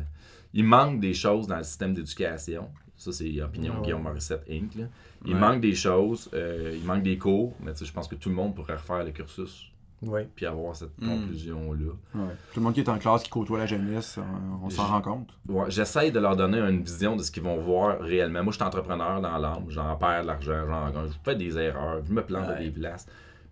Il 0.54 0.64
manque 0.64 1.00
des 1.00 1.12
choses 1.14 1.46
dans 1.46 1.56
le 1.58 1.64
système 1.64 1.92
d'éducation. 1.92 2.70
Ça, 2.96 3.12
c'est 3.12 3.42
Opinion 3.42 3.74
Ouais. 3.76 3.82
Guillaume 3.82 4.02
Morissette 4.02 4.44
Inc. 4.50 4.74
là. 4.76 4.84
Il 5.24 5.34
Ouais. 5.34 5.40
manque 5.40 5.60
des 5.60 5.74
choses. 5.74 6.30
euh, 6.34 6.76
il 6.80 6.84
manque 6.86 7.02
des 7.02 7.18
cours. 7.18 7.54
Mais 7.60 7.72
tu 7.72 7.78
sais, 7.80 7.84
je 7.84 7.92
pense 7.92 8.06
que 8.08 8.14
tout 8.14 8.28
le 8.28 8.34
monde 8.34 8.54
pourrait 8.54 8.74
refaire 8.76 9.04
le 9.04 9.10
cursus 9.10 9.70
Oui. 10.02 10.20
puis 10.36 10.46
avoir 10.46 10.74
cette 10.76 10.96
Mm. 11.00 11.08
conclusion-là. 11.08 11.92
Ouais. 12.14 12.34
Tout 12.54 12.60
le 12.60 12.62
monde 12.64 12.74
qui 12.74 12.80
est 12.80 12.88
en 12.88 12.98
classe, 12.98 13.22
qui 13.24 13.28
côtoie 13.30 13.58
la 13.58 13.66
jeunesse, 13.66 14.18
on, 14.18 14.66
on 14.66 14.70
s'en 14.70 14.86
rend 14.86 15.02
compte. 15.02 15.30
Ouais, 15.48 15.68
J'essaie 15.70 16.10
de 16.12 16.20
leur 16.20 16.36
donner 16.36 16.58
une 16.60 16.82
vision 16.82 17.16
de 17.16 17.22
ce 17.22 17.30
qu'ils 17.32 17.42
vont 17.42 17.56
voir 17.58 17.98
réellement. 18.00 18.42
Moi, 18.44 18.52
je 18.52 18.56
suis 18.58 18.64
entrepreneur 18.64 19.20
dans 19.20 19.36
l'âme, 19.36 19.64
j'en 19.68 19.96
perds 19.96 20.22
de 20.22 20.26
l'argent, 20.28 20.64
j'en 20.66 20.90
gagne, 20.90 21.08
je 21.10 21.18
fais 21.24 21.34
des 21.36 21.58
erreurs, 21.58 22.02
je 22.04 22.12
me 22.12 22.22
plante 22.24 22.48
à 22.48 22.54
des 22.54 22.70
places. 22.70 23.06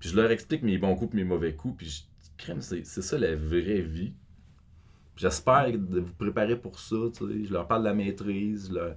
Puis 0.04 0.10
je 0.12 0.16
leur 0.20 0.30
explique 0.30 0.62
mes 0.62 0.76
bons 0.76 0.94
coups 0.96 1.14
et 1.14 1.16
mes 1.16 1.24
mauvais 1.24 1.54
coups, 1.54 1.78
puis 1.78 1.88
je 1.88 2.02
crème, 2.36 2.60
c'est 2.60 2.84
c'est 2.84 3.00
ça 3.00 3.16
la 3.16 3.34
vraie 3.34 3.80
vie. 3.80 4.12
J'espère 5.16 5.72
de 5.72 6.00
vous 6.00 6.12
préparer 6.12 6.56
pour 6.56 6.78
ça, 6.78 6.96
tu 7.16 7.24
sais. 7.26 7.44
Je 7.46 7.52
leur 7.52 7.66
parle 7.66 7.84
de 7.84 7.88
la 7.88 7.94
maîtrise, 7.94 8.68
je 8.68 8.74
leur, 8.74 8.96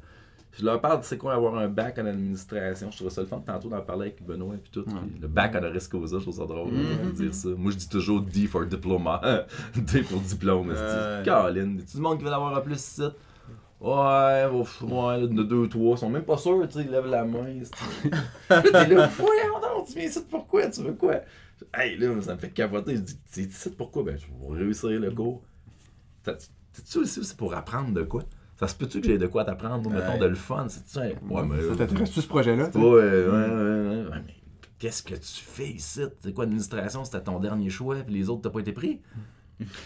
je 0.59 0.65
leur 0.65 0.81
parle 0.81 0.99
de 0.99 1.05
c'est 1.05 1.17
quoi 1.17 1.33
avoir 1.35 1.55
un 1.59 1.69
bac 1.69 1.97
en 1.99 2.05
administration. 2.07 2.91
Je 2.91 2.97
trouve 2.97 3.09
ça 3.09 3.21
le 3.21 3.27
fun 3.27 3.39
tantôt 3.39 3.69
d'en 3.69 3.79
parler 3.79 4.07
avec 4.07 4.21
Benoît 4.25 4.55
et 4.55 4.69
tout. 4.69 4.81
Ouais. 4.81 4.93
puis 5.13 5.21
le 5.21 5.27
bac 5.29 5.55
honoris 5.55 5.87
causa, 5.87 6.17
je 6.17 6.23
trouve 6.23 6.35
ça 6.35 6.45
drôle 6.45 6.73
Mhm. 6.73 7.05
de 7.05 7.11
dire 7.11 7.33
ça. 7.33 7.49
Moi, 7.55 7.71
je 7.71 7.77
dis 7.77 7.87
toujours 7.87 8.19
D 8.21 8.47
for 8.47 8.65
diploma. 8.65 9.21
D 9.77 10.01
pour 10.01 10.19
diplôme. 10.19 10.73
C'est 10.75 11.23
Caroline, 11.23 11.77
tout 11.89 11.97
le 11.97 12.03
monde 12.03 12.17
qui 12.17 12.25
veut 12.25 12.33
avoir 12.33 12.57
un 12.57 12.59
plus 12.61 12.75
ici. 12.75 13.03
Ouais, 13.79 14.45
ouf, 14.51 14.81
ouais, 14.81 15.21
là, 15.21 15.27
de 15.27 15.43
deux, 15.43 15.67
trois, 15.69 15.95
ils 15.95 15.99
sont 15.99 16.09
même 16.09 16.23
pas 16.23 16.37
sûrs, 16.37 16.67
tu 16.67 16.79
sais, 16.79 16.85
ils 16.85 16.91
lèvent 16.91 17.05
la 17.05 17.23
main. 17.25 17.45
c'est- 17.63 18.09
Là, 18.49 18.61
t'es 18.63 18.87
là, 18.93 19.07
voyons 19.07 19.59
donc, 19.61 19.87
tu 19.87 19.93
viens 19.93 20.07
ici 20.07 20.19
pourquoi, 20.29 20.67
tu 20.67 20.81
veux 20.81 20.93
quoi? 20.93 21.21
Hey, 21.75 21.95
là, 21.97 22.19
ça 22.21 22.33
me 22.33 22.39
fait 22.39 22.49
capoter, 22.49 22.95
je 22.95 23.01
dis, 23.01 23.19
tu 23.31 23.41
ici 23.41 23.69
pourquoi? 23.69 24.03
Ben, 24.03 24.17
je 24.17 24.25
vais 24.25 24.63
réussir 24.63 24.89
le 24.89 25.11
cours. 25.11 25.43
T'es-tu 26.23 26.97
aussi, 26.99 27.23
c'est 27.23 27.37
pour 27.37 27.53
apprendre 27.53 27.93
de 27.93 28.01
quoi? 28.03 28.23
Ça 28.59 28.67
se 28.67 28.75
peut-tu 28.75 28.99
que 29.01 29.05
j'ai 29.07 29.19
de 29.19 29.27
quoi 29.27 29.45
t'apprendre, 29.45 29.89
mettons, 29.91 30.13
Ouais. 30.13 30.19
de 30.19 30.25
le 30.25 30.35
fun? 30.35 30.65
C'est-tu 30.67 30.97
un... 30.97 31.09
Ouais, 31.29 31.43
mais... 31.47 31.61
Ça 31.61 31.75
t'intéresse-tu 31.75 32.21
ce 32.21 32.27
projet-là? 32.27 32.69
Ouais, 32.73 32.81
ouais, 32.81 33.27
ouais, 33.27 33.29
ouais, 33.29 34.05
ouais, 34.09 34.21
mais 34.25 34.33
qu'est-ce 34.79 35.03
que 35.03 35.13
tu 35.13 35.21
fais 35.43 35.69
ici? 35.69 36.01
C'est 36.21 36.33
quoi, 36.33 36.45
l'administration, 36.45 37.05
c'était 37.05 37.21
ton 37.21 37.39
dernier 37.39 37.69
choix, 37.69 37.97
puis 37.97 38.15
les 38.15 38.29
autres, 38.29 38.41
t'as 38.41 38.49
pas 38.49 38.59
été 38.61 38.73
pris? 38.73 39.01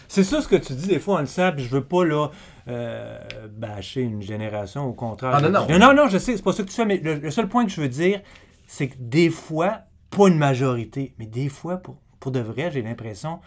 C'est 0.08 0.24
ça 0.24 0.40
ce 0.40 0.48
que 0.48 0.56
tu 0.56 0.74
dis, 0.74 0.86
des 0.86 0.98
fois, 0.98 1.16
on 1.16 1.20
le 1.20 1.26
sait, 1.26 1.50
puis 1.52 1.64
je 1.64 1.70
veux 1.70 1.84
pas, 1.84 2.04
là, 2.04 2.28
euh, 2.68 3.18
bâcher 3.50 4.02
une 4.02 4.22
génération, 4.22 4.84
au 4.86 4.92
contraire. 4.92 5.32
Ah, 5.34 5.40
non, 5.40 5.50
non. 5.50 5.66
Non, 5.68 5.78
non, 5.78 5.94
non, 5.94 6.08
je 6.08 6.18
sais, 6.18 6.36
c'est 6.36 6.42
pas 6.42 6.52
ça 6.52 6.62
que 6.62 6.68
tu 6.68 6.74
fais, 6.74 6.84
mais 6.84 6.98
le, 6.98 7.14
le 7.14 7.30
seul 7.30 7.48
point 7.48 7.64
que 7.64 7.70
je 7.70 7.80
veux 7.80 7.88
dire, 7.88 8.20
c'est 8.66 8.88
que 8.88 8.96
des 8.98 9.30
fois, 9.30 9.80
pas 10.10 10.28
une 10.28 10.38
majorité, 10.38 11.14
mais 11.18 11.26
des 11.26 11.48
fois, 11.48 11.78
pour, 11.78 11.96
pour 12.20 12.30
de 12.30 12.40
vrai, 12.40 12.70
j'ai 12.72 12.82
l'impression, 12.82 13.40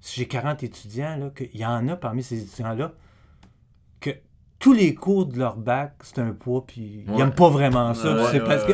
si 0.00 0.20
j'ai 0.20 0.28
40 0.28 0.62
étudiants, 0.62 1.30
qu'il 1.34 1.56
y 1.58 1.64
en 1.64 1.88
a 1.88 1.96
parmi 1.96 2.22
ces 2.22 2.42
étudiants-là, 2.42 2.92
que 4.00 4.10
tous 4.58 4.72
les 4.72 4.94
cours 4.94 5.26
de 5.26 5.38
leur 5.38 5.56
bac, 5.56 5.94
c'est 6.02 6.20
un 6.20 6.32
poids, 6.32 6.64
puis 6.66 7.04
ils 7.06 7.12
n'aiment 7.14 7.34
pas 7.34 7.48
vraiment 7.48 7.94
ça. 7.94 8.14
Ouais, 8.14 8.24
c'est 8.30 8.40
ouais, 8.40 8.46
parce 8.46 8.64
que... 8.64 8.72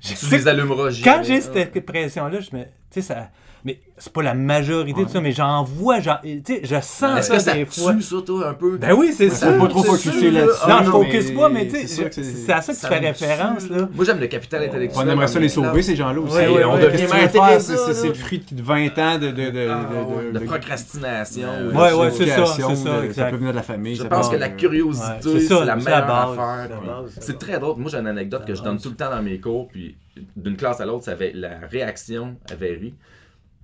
je 0.00 0.14
Tu 0.14 0.34
les 0.34 0.48
allumeras 0.48 0.90
quand 1.02 1.22
j'ai 1.22 1.40
cette 1.40 1.86
pression-là, 1.86 2.40
je 2.40 2.56
me. 2.56 2.64
Tu 2.92 3.00
sais, 3.02 3.08
ça. 3.14 3.28
Mais 3.62 3.78
c'est 3.98 4.10
pas 4.10 4.22
la 4.22 4.32
majorité 4.32 5.04
de 5.04 5.10
ça, 5.10 5.20
mais 5.20 5.32
j'en 5.32 5.62
vois, 5.64 6.00
j'en- 6.00 6.16
tu 6.22 6.40
sais, 6.46 6.60
je 6.64 6.76
sens 6.80 7.18
Est-ce 7.18 7.28
que 7.30 7.38
ça 7.38 7.50
ça 7.50 7.52
des 7.52 7.66
fois. 7.66 7.92
tue, 7.92 8.00
ça, 8.00 8.16
toi, 8.24 8.48
un 8.48 8.54
peu? 8.54 8.78
Ben 8.78 8.94
oui, 8.94 9.12
c'est 9.14 9.28
ça. 9.28 9.52
pas 9.52 9.68
trop 9.68 9.84
sûr, 9.96 10.12
là-dessus. 10.32 10.32
Non, 10.66 10.74
Ah, 10.78 10.80
je 10.82 10.90
focus 10.90 11.28
mais 11.28 11.34
pas, 11.34 11.48
mais 11.50 11.68
tu 11.68 11.86
sais, 11.86 11.86
c'est- 11.86 12.50
à 12.50 12.62
ça 12.62 12.72
que 12.72 12.78
tu 12.80 12.86
fais 12.86 12.98
référence, 13.06 13.68
là. 13.68 13.86
Moi, 13.94 14.04
j'aime 14.06 14.18
le 14.18 14.28
capital 14.28 14.62
intellectuel. 14.64 15.04
On 15.06 15.10
aimerait 15.10 15.26
ça 15.28 15.38
les 15.38 15.44
mais 15.44 15.48
sauver, 15.50 15.82
ces 15.82 15.94
gens-là 15.94 16.20
aussi. 16.20 16.36
On 16.66 16.78
Devient 16.78 17.06
faire, 17.06 17.60
c'est 17.60 18.08
le 18.08 18.14
fruit 18.14 18.42
de 18.50 18.62
20 18.62 18.98
ans 18.98 19.18
de, 19.18 19.26
de, 19.30 19.50
de, 19.50 19.68
Ah, 19.70 19.84
de, 19.92 20.26
ouais, 20.26 20.32
de 20.32 20.38
procrastination. 20.46 21.48
Ouais, 21.74 21.92
Ouais, 21.92 22.10
c'est 22.12 22.26
ça, 22.28 22.46
ça, 22.46 23.24
peut 23.26 23.36
venir 23.36 23.50
de 23.52 23.56
la 23.56 23.62
famille. 23.62 23.94
Je 23.96 24.04
pense 24.04 24.30
que 24.30 24.36
la 24.36 24.48
curiosité, 24.48 25.38
c'est 25.46 25.64
la 25.66 25.76
meilleure 25.76 26.10
affaire. 26.10 26.68
c'est 27.20 27.38
très 27.38 27.58
drôle. 27.58 27.76
Moi, 27.78 27.90
j'ai 27.90 27.98
une 27.98 28.06
anecdote 28.06 28.46
que 28.46 28.54
je 28.54 28.62
donne 28.62 28.78
tout 28.80 28.88
le 28.88 28.96
temps 28.96 29.10
dans 29.10 29.22
mes 29.22 29.38
cours, 29.38 29.68
puis 29.68 29.96
d'une 30.36 30.56
classe 30.56 30.80
à 30.80 30.86
l'autre, 30.86 31.04
ça 31.04 31.12
avait, 31.12 31.32
la 31.32 31.58
réaction 31.66 32.36
varie. 32.56 32.94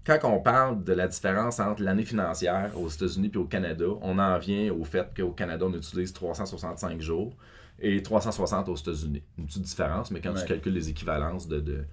Quand 0.05 0.19
on 0.24 0.39
parle 0.41 0.85
de 0.85 0.93
la 0.93 1.09
différence 1.09 1.59
entre 1.59 1.83
l'année 1.83 2.05
financière 2.05 2.70
aux 2.78 2.89
États-Unis 2.89 3.31
et 3.35 3.37
au 3.39 3.45
Canada, 3.45 3.87
on 4.03 4.19
en 4.20 4.39
vient 4.39 4.73
au 4.73 4.85
fait 4.85 5.09
qu'au 5.16 5.33
Canada, 5.33 5.66
on 5.69 5.74
utilise 5.74 6.12
365 6.12 7.01
jours. 7.01 7.35
et 7.78 8.03
360 8.03 8.70
aux 8.70 8.77
États-Unis. 8.77 9.23
Une 9.37 9.45
petite 9.45 9.61
différence, 9.65 10.11
mais 10.11 10.23
quand 10.23 10.33
Ouais. 10.33 10.41
tu 10.41 10.47
calcules 10.47 10.73
les 10.73 10.89
équivalences 10.89 11.47
de, 11.47 11.61
de- 11.61 11.85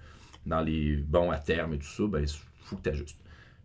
dans 0.46 0.62
les 0.62 0.96
bons 0.96 1.30
à 1.30 1.36
terme 1.36 1.74
et 1.74 1.78
tout 1.78 1.86
ça, 1.86 2.04
ben, 2.06 2.20
il 2.20 2.28
faut 2.62 2.76
que 2.76 2.82
tu 2.82 2.88
ajustes. 2.88 3.18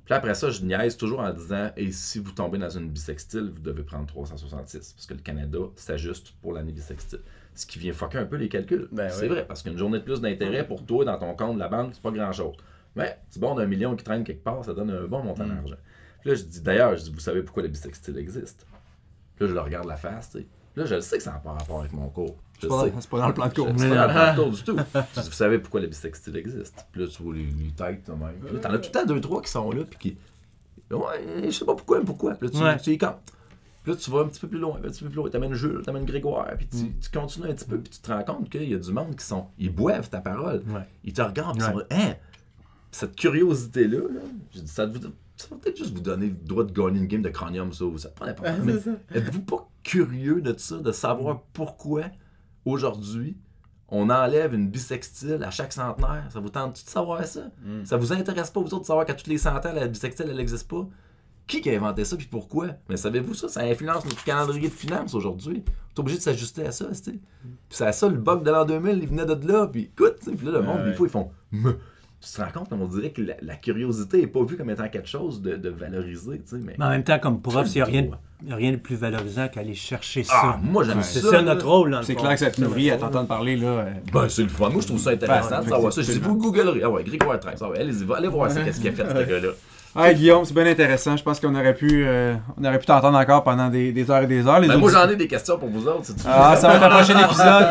Puis 0.03 0.13
après 0.13 0.33
ça, 0.33 0.49
je 0.49 0.61
niaise 0.65 0.97
toujours 0.97 1.21
en 1.21 1.31
disant 1.31 1.69
Et 1.77 1.93
si 1.93 2.19
vous 2.19 2.33
tombez 2.33 2.57
dans 2.57 2.69
une 2.71 2.89
bisextile, 2.89 3.49
vous 3.53 3.61
devez 3.61 3.83
prendre 3.83 4.05
366. 4.07 4.91
Parce 4.93 5.05
que 5.05 5.13
le 5.13 5.21
Canada 5.21 5.59
s'ajuste 5.77 6.33
pour 6.41 6.51
l'année 6.51 6.73
bisextile. 6.73 7.21
Ce 7.59 7.65
qui 7.65 7.77
vient 7.79 7.91
fucker 7.93 8.17
un 8.19 8.25
peu 8.25 8.37
les 8.37 8.47
calculs. 8.47 8.87
Ben 8.91 9.09
c'est 9.09 9.23
oui. 9.23 9.27
vrai, 9.29 9.45
parce 9.45 9.61
qu'une 9.63 9.77
journée 9.77 9.99
de 9.99 10.03
plus 10.03 10.21
d'intérêt 10.21 10.65
pour 10.65 10.85
toi 10.85 11.03
dans 11.03 11.17
ton 11.19 11.35
compte 11.35 11.55
de 11.55 11.59
la 11.59 11.67
banque, 11.67 11.91
c'est 11.93 12.01
pas 12.01 12.11
grand-chose. 12.11 12.55
Mais 12.95 13.19
c'est 13.29 13.39
bon 13.39 13.53
d'un 13.55 13.65
million 13.65 13.95
qui 13.95 14.03
traîne 14.03 14.23
quelque 14.23 14.43
part, 14.43 14.63
ça 14.63 14.73
donne 14.73 14.89
un 14.91 15.05
bon 15.07 15.21
montant 15.23 15.45
Mm. 15.45 15.55
d'argent. 15.55 15.75
Puis 16.21 16.29
là, 16.29 16.35
je 16.35 16.43
dis 16.43 16.61
D'ailleurs, 16.61 16.95
je 16.95 17.03
dis 17.03 17.11
Vous 17.11 17.19
savez 17.19 17.41
pourquoi 17.43 17.63
la 17.63 17.69
bisextile 17.69 18.17
existe? 18.17 18.65
Puis 19.35 19.43
là, 19.45 19.49
je 19.49 19.53
le 19.55 19.59
regarde 19.61 19.87
la 19.87 19.97
face, 19.97 20.31
tu 20.31 20.39
sais. 20.39 20.47
Là, 20.75 20.85
je 20.85 20.95
le 20.95 21.01
sais 21.01 21.17
que 21.17 21.23
ça 21.23 21.31
n'a 21.31 21.39
pas 21.39 21.51
rapport 21.51 21.79
avec 21.81 21.91
mon 21.91 22.07
cours. 22.09 22.37
Je 22.61 22.61
C'est 22.61 22.67
le 22.67 23.07
pas, 23.09 23.19
dans 23.19 23.27
le 23.27 23.33
plan 23.33 23.47
de 23.47 23.53
cours. 23.53 23.67
C'est 23.77 23.89
pas 23.89 23.95
dans 23.95 24.07
le 24.07 24.13
plan 24.13 24.31
de 24.31 24.35
tour 24.35 24.51
du 24.51 24.63
tout. 24.63 24.77
Je 25.15 25.21
dis, 25.21 25.27
vous 25.27 25.33
savez 25.33 25.59
pourquoi 25.59 25.81
la 25.81 25.87
bisextile 25.87 26.37
existe? 26.37 26.85
Puis 26.91 27.01
là, 27.01 27.07
tu 27.07 27.23
vois 27.23 27.33
les, 27.35 27.45
les 27.45 27.71
têtes, 27.71 28.05
toi 28.05 28.15
même. 28.15 28.35
Puis 28.45 28.53
là, 28.55 28.59
t'en 28.61 28.69
as 28.73 28.77
tout 28.79 28.89
le 28.93 28.99
temps 28.99 29.05
deux, 29.05 29.19
trois 29.21 29.41
qui 29.41 29.49
sont 29.51 29.71
là, 29.71 29.83
puis 29.83 29.97
qui. 29.99 30.17
Ouais, 30.95 31.43
je 31.45 31.51
sais 31.51 31.65
pas 31.65 31.75
pourquoi, 31.75 31.99
mais 31.99 32.05
pourquoi. 32.05 32.35
Puis 32.35 32.47
là, 32.47 32.53
tu, 32.57 32.63
Ouais. 32.63 32.77
tu 32.77 32.91
y 32.91 32.97
comptes. 32.97 33.17
Là, 33.89 33.95
tu 33.95 34.11
vas 34.11 34.19
un 34.21 34.27
petit 34.27 34.39
peu 34.39 34.47
plus 34.47 34.59
loin, 34.59 34.77
un 34.77 34.81
petit 34.81 35.03
peu 35.03 35.09
plus 35.09 35.15
loin. 35.17 35.29
T'amènes 35.29 35.53
Jules, 35.53 35.81
t'amènes 35.83 36.05
Grégoire, 36.05 36.47
puis 36.57 36.67
tu, 36.67 36.93
tu 36.99 37.09
continues 37.09 37.47
un 37.49 37.53
petit 37.53 37.65
peu, 37.65 37.79
puis 37.79 37.89
tu 37.91 37.99
te 37.99 38.11
rends 38.11 38.23
compte 38.23 38.49
qu'il 38.49 38.69
y 38.69 38.75
a 38.75 38.77
du 38.77 38.91
monde 38.91 39.15
qui 39.15 39.25
sont. 39.25 39.47
Ils 39.57 39.73
boivent 39.73 40.09
ta 40.09 40.21
parole. 40.21 40.63
Ouais. 40.69 40.87
Ils 41.03 41.13
te 41.13 41.21
regardent, 41.21 41.57
puis 41.57 41.67
ils 41.67 41.75
Ouais. 41.75 41.83
sont. 41.83 41.87
Hein? 41.95 42.15
Cette 42.91 43.15
curiosité-là, 43.15 43.97
là, 43.99 44.19
ça, 44.65 44.85
vous- 44.85 44.99
ça 45.35 45.47
va 45.51 45.57
peut-être 45.57 45.77
juste 45.77 45.93
vous 45.93 46.01
donner 46.01 46.27
le 46.27 46.33
droit 46.33 46.63
de 46.63 46.71
gagner 46.71 46.99
une 46.99 47.07
game 47.07 47.21
de 47.21 47.29
cranium, 47.29 47.71
ça. 47.73 47.85
Ça 47.97 48.09
prend 48.09 48.25
n'importe 48.25 48.49
quoi. 48.49 48.65
Mais 48.65 49.17
êtes-vous 49.17 49.41
pas 49.41 49.69
curieux 49.83 50.41
de 50.41 50.53
ça, 50.57 50.77
de 50.77 50.91
savoir 50.91 51.41
pourquoi 51.53 52.03
aujourd'hui 52.65 53.37
on 53.91 54.09
enlève 54.09 54.53
une 54.53 54.67
bisextile 54.69 55.43
à 55.43 55.49
chaque 55.51 55.73
centenaire? 55.73 56.25
Ça 56.29 56.39
vous 56.39 56.49
tente 56.49 56.73
de 56.83 56.89
savoir 56.89 57.23
ça? 57.25 57.49
Mm. 57.63 57.85
Ça 57.85 57.97
vous 57.97 58.13
intéresse 58.13 58.51
pas, 58.51 58.59
vous 58.59 58.67
autres, 58.67 58.81
de 58.81 58.85
savoir 58.85 59.05
qu'à 59.05 59.13
tous 59.15 59.29
les 59.29 59.37
cent 59.37 59.55
ans, 59.55 59.73
la 59.73 59.87
bisextile, 59.87 60.27
elle 60.29 60.37
n'existe 60.37 60.67
pas? 60.69 60.87
Qui 61.49 61.61
qui 61.61 61.69
a 61.71 61.73
inventé 61.75 62.05
ça, 62.05 62.15
puis 62.15 62.27
pourquoi? 62.29 62.67
Mais 62.87 62.95
savez-vous 62.95 63.33
ça? 63.33 63.49
Ça 63.49 63.61
influence 63.61 64.05
notre 64.05 64.23
calendrier 64.23 64.69
de 64.69 64.73
finances 64.73 65.15
aujourd'hui. 65.15 65.63
T'es 65.95 65.99
obligé 65.99 66.17
de 66.19 66.23
s'ajuster 66.23 66.65
à 66.67 66.71
ça, 66.71 66.85
tu. 66.93 67.11
Puis 67.11 67.19
c'est 67.71 67.87
à 67.87 67.91
ça, 67.91 68.07
le 68.07 68.17
bug 68.17 68.43
de 68.43 68.51
l'an 68.51 68.65
2000, 68.65 68.99
il 69.01 69.07
venait 69.07 69.25
de 69.25 69.47
là, 69.51 69.65
puis 69.67 69.81
écoute, 69.91 70.17
puis 70.23 70.45
là, 70.45 70.51
le 70.53 70.61
monde, 70.61 70.81
Ouais. 70.81 70.91
des 70.91 70.93
fois, 70.93 71.07
ils 71.07 71.11
font... 71.11 71.31
Tu 72.21 72.29
te 72.33 72.41
rends 72.41 72.51
compte, 72.51 72.67
on 72.73 72.85
dirait 72.85 73.11
que 73.11 73.21
la, 73.21 73.33
la 73.41 73.55
curiosité 73.55 74.19
n'est 74.19 74.27
pas 74.27 74.43
vue 74.43 74.57
comme 74.57 74.69
étant 74.69 74.89
quelque 74.89 75.07
chose 75.07 75.41
de, 75.41 75.55
de 75.55 75.69
valorisé, 75.69 76.39
tu 76.41 76.49
sais, 76.49 76.57
mais... 76.63 76.75
Mais 76.77 76.83
en 76.85 76.89
même 76.89 77.03
temps, 77.03 77.17
comme 77.17 77.41
prof, 77.41 77.65
il 77.67 77.75
n'y 77.75 77.81
a 77.81 77.85
rien, 77.85 78.01
de- 78.03 78.47
y 78.47 78.51
a 78.51 78.55
rien 78.57 78.71
de 78.73 78.77
plus 78.77 78.95
valorisant 78.97 79.47
qu'aller 79.47 79.73
chercher 79.73 80.23
ça. 80.25 80.33
Ah, 80.35 80.59
moi, 80.61 80.83
j'aime 80.83 81.01
c'est 81.01 81.21
ça. 81.21 81.41
notre 81.41 81.65
rôle. 81.67 81.97
C'est 82.03 82.15
clair 82.15 82.31
que 82.31 82.37
ça 82.39 82.51
te 82.51 82.59
nourrit 82.61 82.91
à 82.91 82.97
t'entendre 82.97 83.27
parler. 83.27 83.55
Là, 83.55 83.87
Ben, 84.13 84.27
c'est 84.29 84.43
le 84.43 84.49
fun. 84.49 84.69
Moi, 84.69 84.81
je 84.81 84.87
trouve 84.87 84.99
ça 84.99 85.11
intéressant 85.11 85.49
Ben, 85.59 85.63
de 85.63 85.69
savoir 85.69 85.93
ça. 85.93 86.01
Je 86.01 86.11
dis, 86.11 86.19
vous 86.19 86.35
googlerez. 86.35 86.81
Ah 86.83 86.89
ouais, 86.89 87.03
Grégoire 87.05 87.39
13. 87.39 87.59
Ah 87.63 87.69
ouais, 87.69 87.79
allez-y, 87.79 88.03
va- 88.03 88.17
allez 88.17 88.27
voir 88.27 88.51
ça, 88.51 88.61
qu'est-ce 88.63 88.81
qu'il 88.81 88.89
a 88.89 88.91
fait, 88.91 89.07
ce 89.07 89.25
gars-là. 89.25 89.49
Ah, 89.95 90.13
Guillaume, 90.13 90.45
c'est 90.45 90.53
bien 90.53 90.67
intéressant. 90.67 91.17
Je 91.17 91.23
pense 91.23 91.39
qu'on 91.39 91.53
aurait 91.55 91.73
pu, 91.73 92.03
euh, 92.05 92.35
on 92.59 92.63
aurait 92.63 92.77
pu 92.79 92.85
t'entendre 92.85 93.17
encore 93.17 93.43
pendant 93.43 93.69
des, 93.69 93.91
des 93.91 94.09
heures 94.11 94.21
et 94.23 94.27
des 94.27 94.45
heures. 94.45 94.59
Les 94.59 94.67
Ben, 94.67 94.77
moi, 94.77 94.91
j'en 94.91 95.09
ai 95.09 95.15
des 95.15 95.27
questions 95.27 95.57
pour 95.57 95.69
vous 95.69 95.87
autres. 95.87 96.05
si 96.05 96.15
tu 96.15 96.21
veux. 96.23 96.29
Ah, 96.31 96.55
ça 96.55 96.67
va 96.67 96.75
être 96.75 96.83
un 96.83 96.89
prochain 96.89 97.19
épisode. 97.25 97.67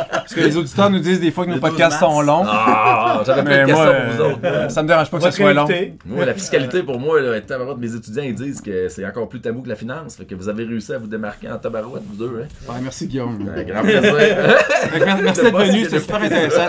Parce 0.31 0.45
que 0.45 0.49
les 0.49 0.57
auditeurs 0.57 0.89
nous 0.89 0.99
disent 0.99 1.19
des 1.19 1.31
fois 1.31 1.43
que 1.43 1.49
nos 1.49 1.55
Le 1.55 1.61
12 1.61 1.69
podcasts 1.69 1.99
sont 1.99 2.21
longs. 2.21 2.43
Ah, 2.47 3.21
j'avais 3.25 3.43
plein 3.43 3.65
Mais 3.65 3.71
de 3.71 3.75
moi, 3.75 3.85
questions 3.85 4.17
pour 4.17 4.27
vous 4.27 4.33
autres. 4.33 4.71
ça 4.71 4.83
me 4.83 4.87
dérange 4.87 5.11
pas 5.11 5.17
que 5.17 5.23
ce 5.25 5.31
soit 5.31 5.53
long. 5.53 5.67
Moi, 6.05 6.25
la 6.25 6.33
fiscalité, 6.33 6.83
pour 6.83 6.99
moi, 6.99 7.19
là, 7.19 7.41
tabarouette, 7.41 7.77
mes 7.77 7.93
étudiants, 7.93 8.23
ils 8.23 8.33
disent 8.35 8.61
que 8.61 8.87
c'est 8.87 9.05
encore 9.05 9.27
plus 9.27 9.41
tabou 9.41 9.61
que 9.61 9.67
la 9.69 9.75
finance. 9.75 10.15
Fait 10.15 10.23
que 10.25 10.33
vous 10.35 10.47
avez 10.47 10.63
réussi 10.63 10.93
à 10.93 10.97
vous 10.99 11.07
démarquer 11.07 11.49
en 11.51 11.57
tabarouette, 11.57 12.03
vous 12.07 12.15
deux. 12.15 12.43
Hein? 12.43 12.47
Ouais, 12.71 12.79
merci 12.81 13.07
Guillaume. 13.07 13.51
Un 13.53 13.63
grand 13.63 13.81
plaisir. 13.81 14.01
Merci 15.23 15.41
d'être 15.43 15.57
venu, 15.57 15.85
a 15.85 15.99
super 15.99 16.23
intéressant. 16.23 16.67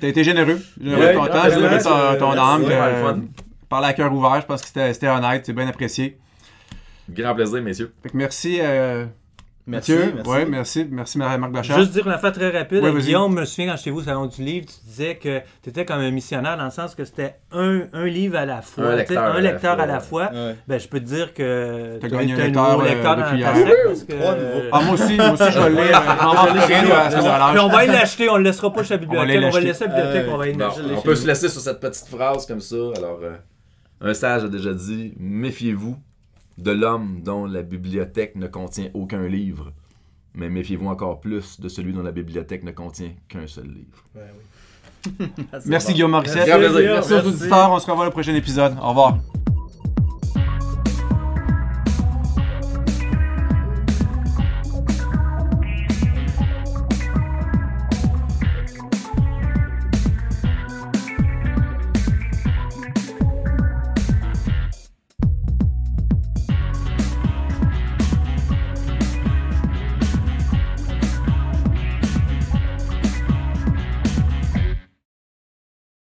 T'as 0.00 0.06
été 0.08 0.24
généreux. 0.24 0.60
Généreux 0.80 1.00
de 1.02 1.06
Ouais, 1.06 1.14
ton 1.14 1.26
temps, 1.26 1.40
plaisir. 1.42 1.58
généreux 1.58 2.14
de 2.14 2.18
ton, 2.18 2.32
âme. 2.32 3.28
Parler 3.68 3.86
à 3.88 3.92
cœur 3.92 4.12
ouvert, 4.12 4.40
je 4.40 4.46
pense 4.46 4.60
que 4.62 4.66
c'était 4.68 4.92
c'était 4.92 5.08
honnête, 5.08 5.42
c'est 5.46 5.52
bien 5.52 5.66
apprécié. 5.68 6.18
Grand 7.08 7.34
plaisir, 7.34 7.62
messieurs. 7.62 7.92
Fait 8.02 8.08
que 8.10 8.16
merci 8.16 8.58
euh, 8.60 9.06
Merci, 9.66 9.92
Mathieu? 9.92 10.12
merci. 10.16 10.30
Ouais, 10.30 10.44
merci. 10.46 10.88
Merci 10.90 11.18
Marc 11.18 11.52
Bachar. 11.52 11.78
Juste 11.78 11.92
dire 11.92 12.06
une 12.06 12.12
affaire 12.12 12.32
très 12.32 12.50
rapide. 12.50 12.82
Ouais. 12.82 12.92
Guillaume, 13.00 13.34
je 13.36 13.40
me 13.40 13.44
souviens 13.44 13.70
quand 13.70 13.76
j'étais 13.76 13.90
au 13.90 14.02
Salon 14.02 14.26
du 14.26 14.42
Livre, 14.42 14.66
tu 14.66 14.88
disais 14.88 15.16
que 15.16 15.40
tu 15.62 15.70
étais 15.70 15.84
comme 15.84 16.00
un 16.00 16.10
missionnaire 16.10 16.56
dans 16.56 16.64
le 16.64 16.70
sens 16.70 16.94
que 16.94 17.04
c'était 17.04 17.36
un, 17.52 17.82
un 17.92 18.06
livre 18.06 18.36
à 18.36 18.46
la 18.46 18.62
fois. 18.62 18.86
Un 18.86 18.90
tu 18.92 18.96
lecteur 18.98 19.22
un 19.22 19.30
à 19.30 19.34
la 19.34 19.40
lecteur 19.40 19.74
fois, 19.74 19.84
à 19.84 19.86
la 19.86 20.00
fois. 20.00 20.30
Ouais. 20.32 20.56
Ben, 20.66 20.80
je 20.80 20.88
peux 20.88 20.98
te 21.00 21.04
dire 21.04 21.34
que 21.34 21.98
T'as 22.00 22.08
t'as 22.08 22.16
gagné 22.16 22.32
un 22.32 22.36
lecteur, 22.36 22.70
nouveau 22.72 22.82
euh, 22.86 22.88
lecteur 22.88 23.16
depuis 23.16 23.36
hier. 23.38 23.52
parce 23.86 24.02
que-. 24.04 24.14
Ah, 24.72 24.80
moi 24.82 24.94
aussi, 24.94 25.16
moi 25.16 25.30
aussi, 25.32 25.52
je 25.52 25.58
vais 25.60 25.68
le 25.68 25.74
lire. 25.76 26.02
Puis 27.50 27.60
on 27.60 27.68
va 27.68 27.86
l'acheter, 27.86 28.28
on 28.30 28.36
le 28.38 28.42
laissera 28.44 28.72
pas 28.72 28.82
chez 28.82 28.94
la 28.94 28.96
On 28.96 29.00
bibliothèque, 29.00 29.42
on 29.44 29.50
va 29.50 29.60
le 29.60 29.66
laisser 29.66 29.84
à 29.84 29.86
la 29.88 29.94
bibliothèque, 29.94 30.26
Euh, 30.26 30.32
on 30.32 30.36
va 30.38 30.96
on 30.98 31.02
peut 31.02 31.14
se 31.14 31.26
laisser 31.26 31.48
sur 31.48 31.60
cette 31.60 31.80
petite 31.80 32.06
phrase 32.08 32.46
comme 32.46 32.60
ça. 32.60 32.76
Alors, 32.96 33.20
euh, 33.22 33.36
un 34.00 34.14
sage 34.14 34.44
a 34.44 34.48
déjà 34.48 34.72
dit 34.72 35.12
Méfiez-vous 35.18 35.96
de 36.58 36.70
l'homme 36.70 37.20
dont 37.22 37.46
la 37.46 37.62
bibliothèque 37.62 38.36
ne 38.36 38.46
contient 38.46 38.90
aucun 38.94 39.26
livre, 39.26 39.72
mais 40.34 40.48
méfiez-vous 40.48 40.86
encore 40.86 41.20
plus 41.20 41.60
de 41.60 41.68
celui 41.68 41.92
dont 41.92 42.02
la 42.02 42.12
bibliothèque 42.12 42.64
ne 42.64 42.72
contient 42.72 43.12
qu'un 43.28 43.46
seul 43.46 43.66
livre. 43.66 44.04
Merci 45.66 45.94
Guillaume 45.94 46.10
Morissette. 46.10 46.46
Grand 46.46 46.58
plaisir. 46.58 46.92
Merci 46.92 47.12
aux 47.12 47.16
Merci. 47.16 47.28
auditeurs. 47.28 47.72
On 47.72 47.78
se 47.78 47.90
revoit 47.90 48.06
au 48.08 48.10
prochain 48.10 48.34
épisode. 48.34 48.76
Au 48.80 48.88
revoir. 48.90 49.18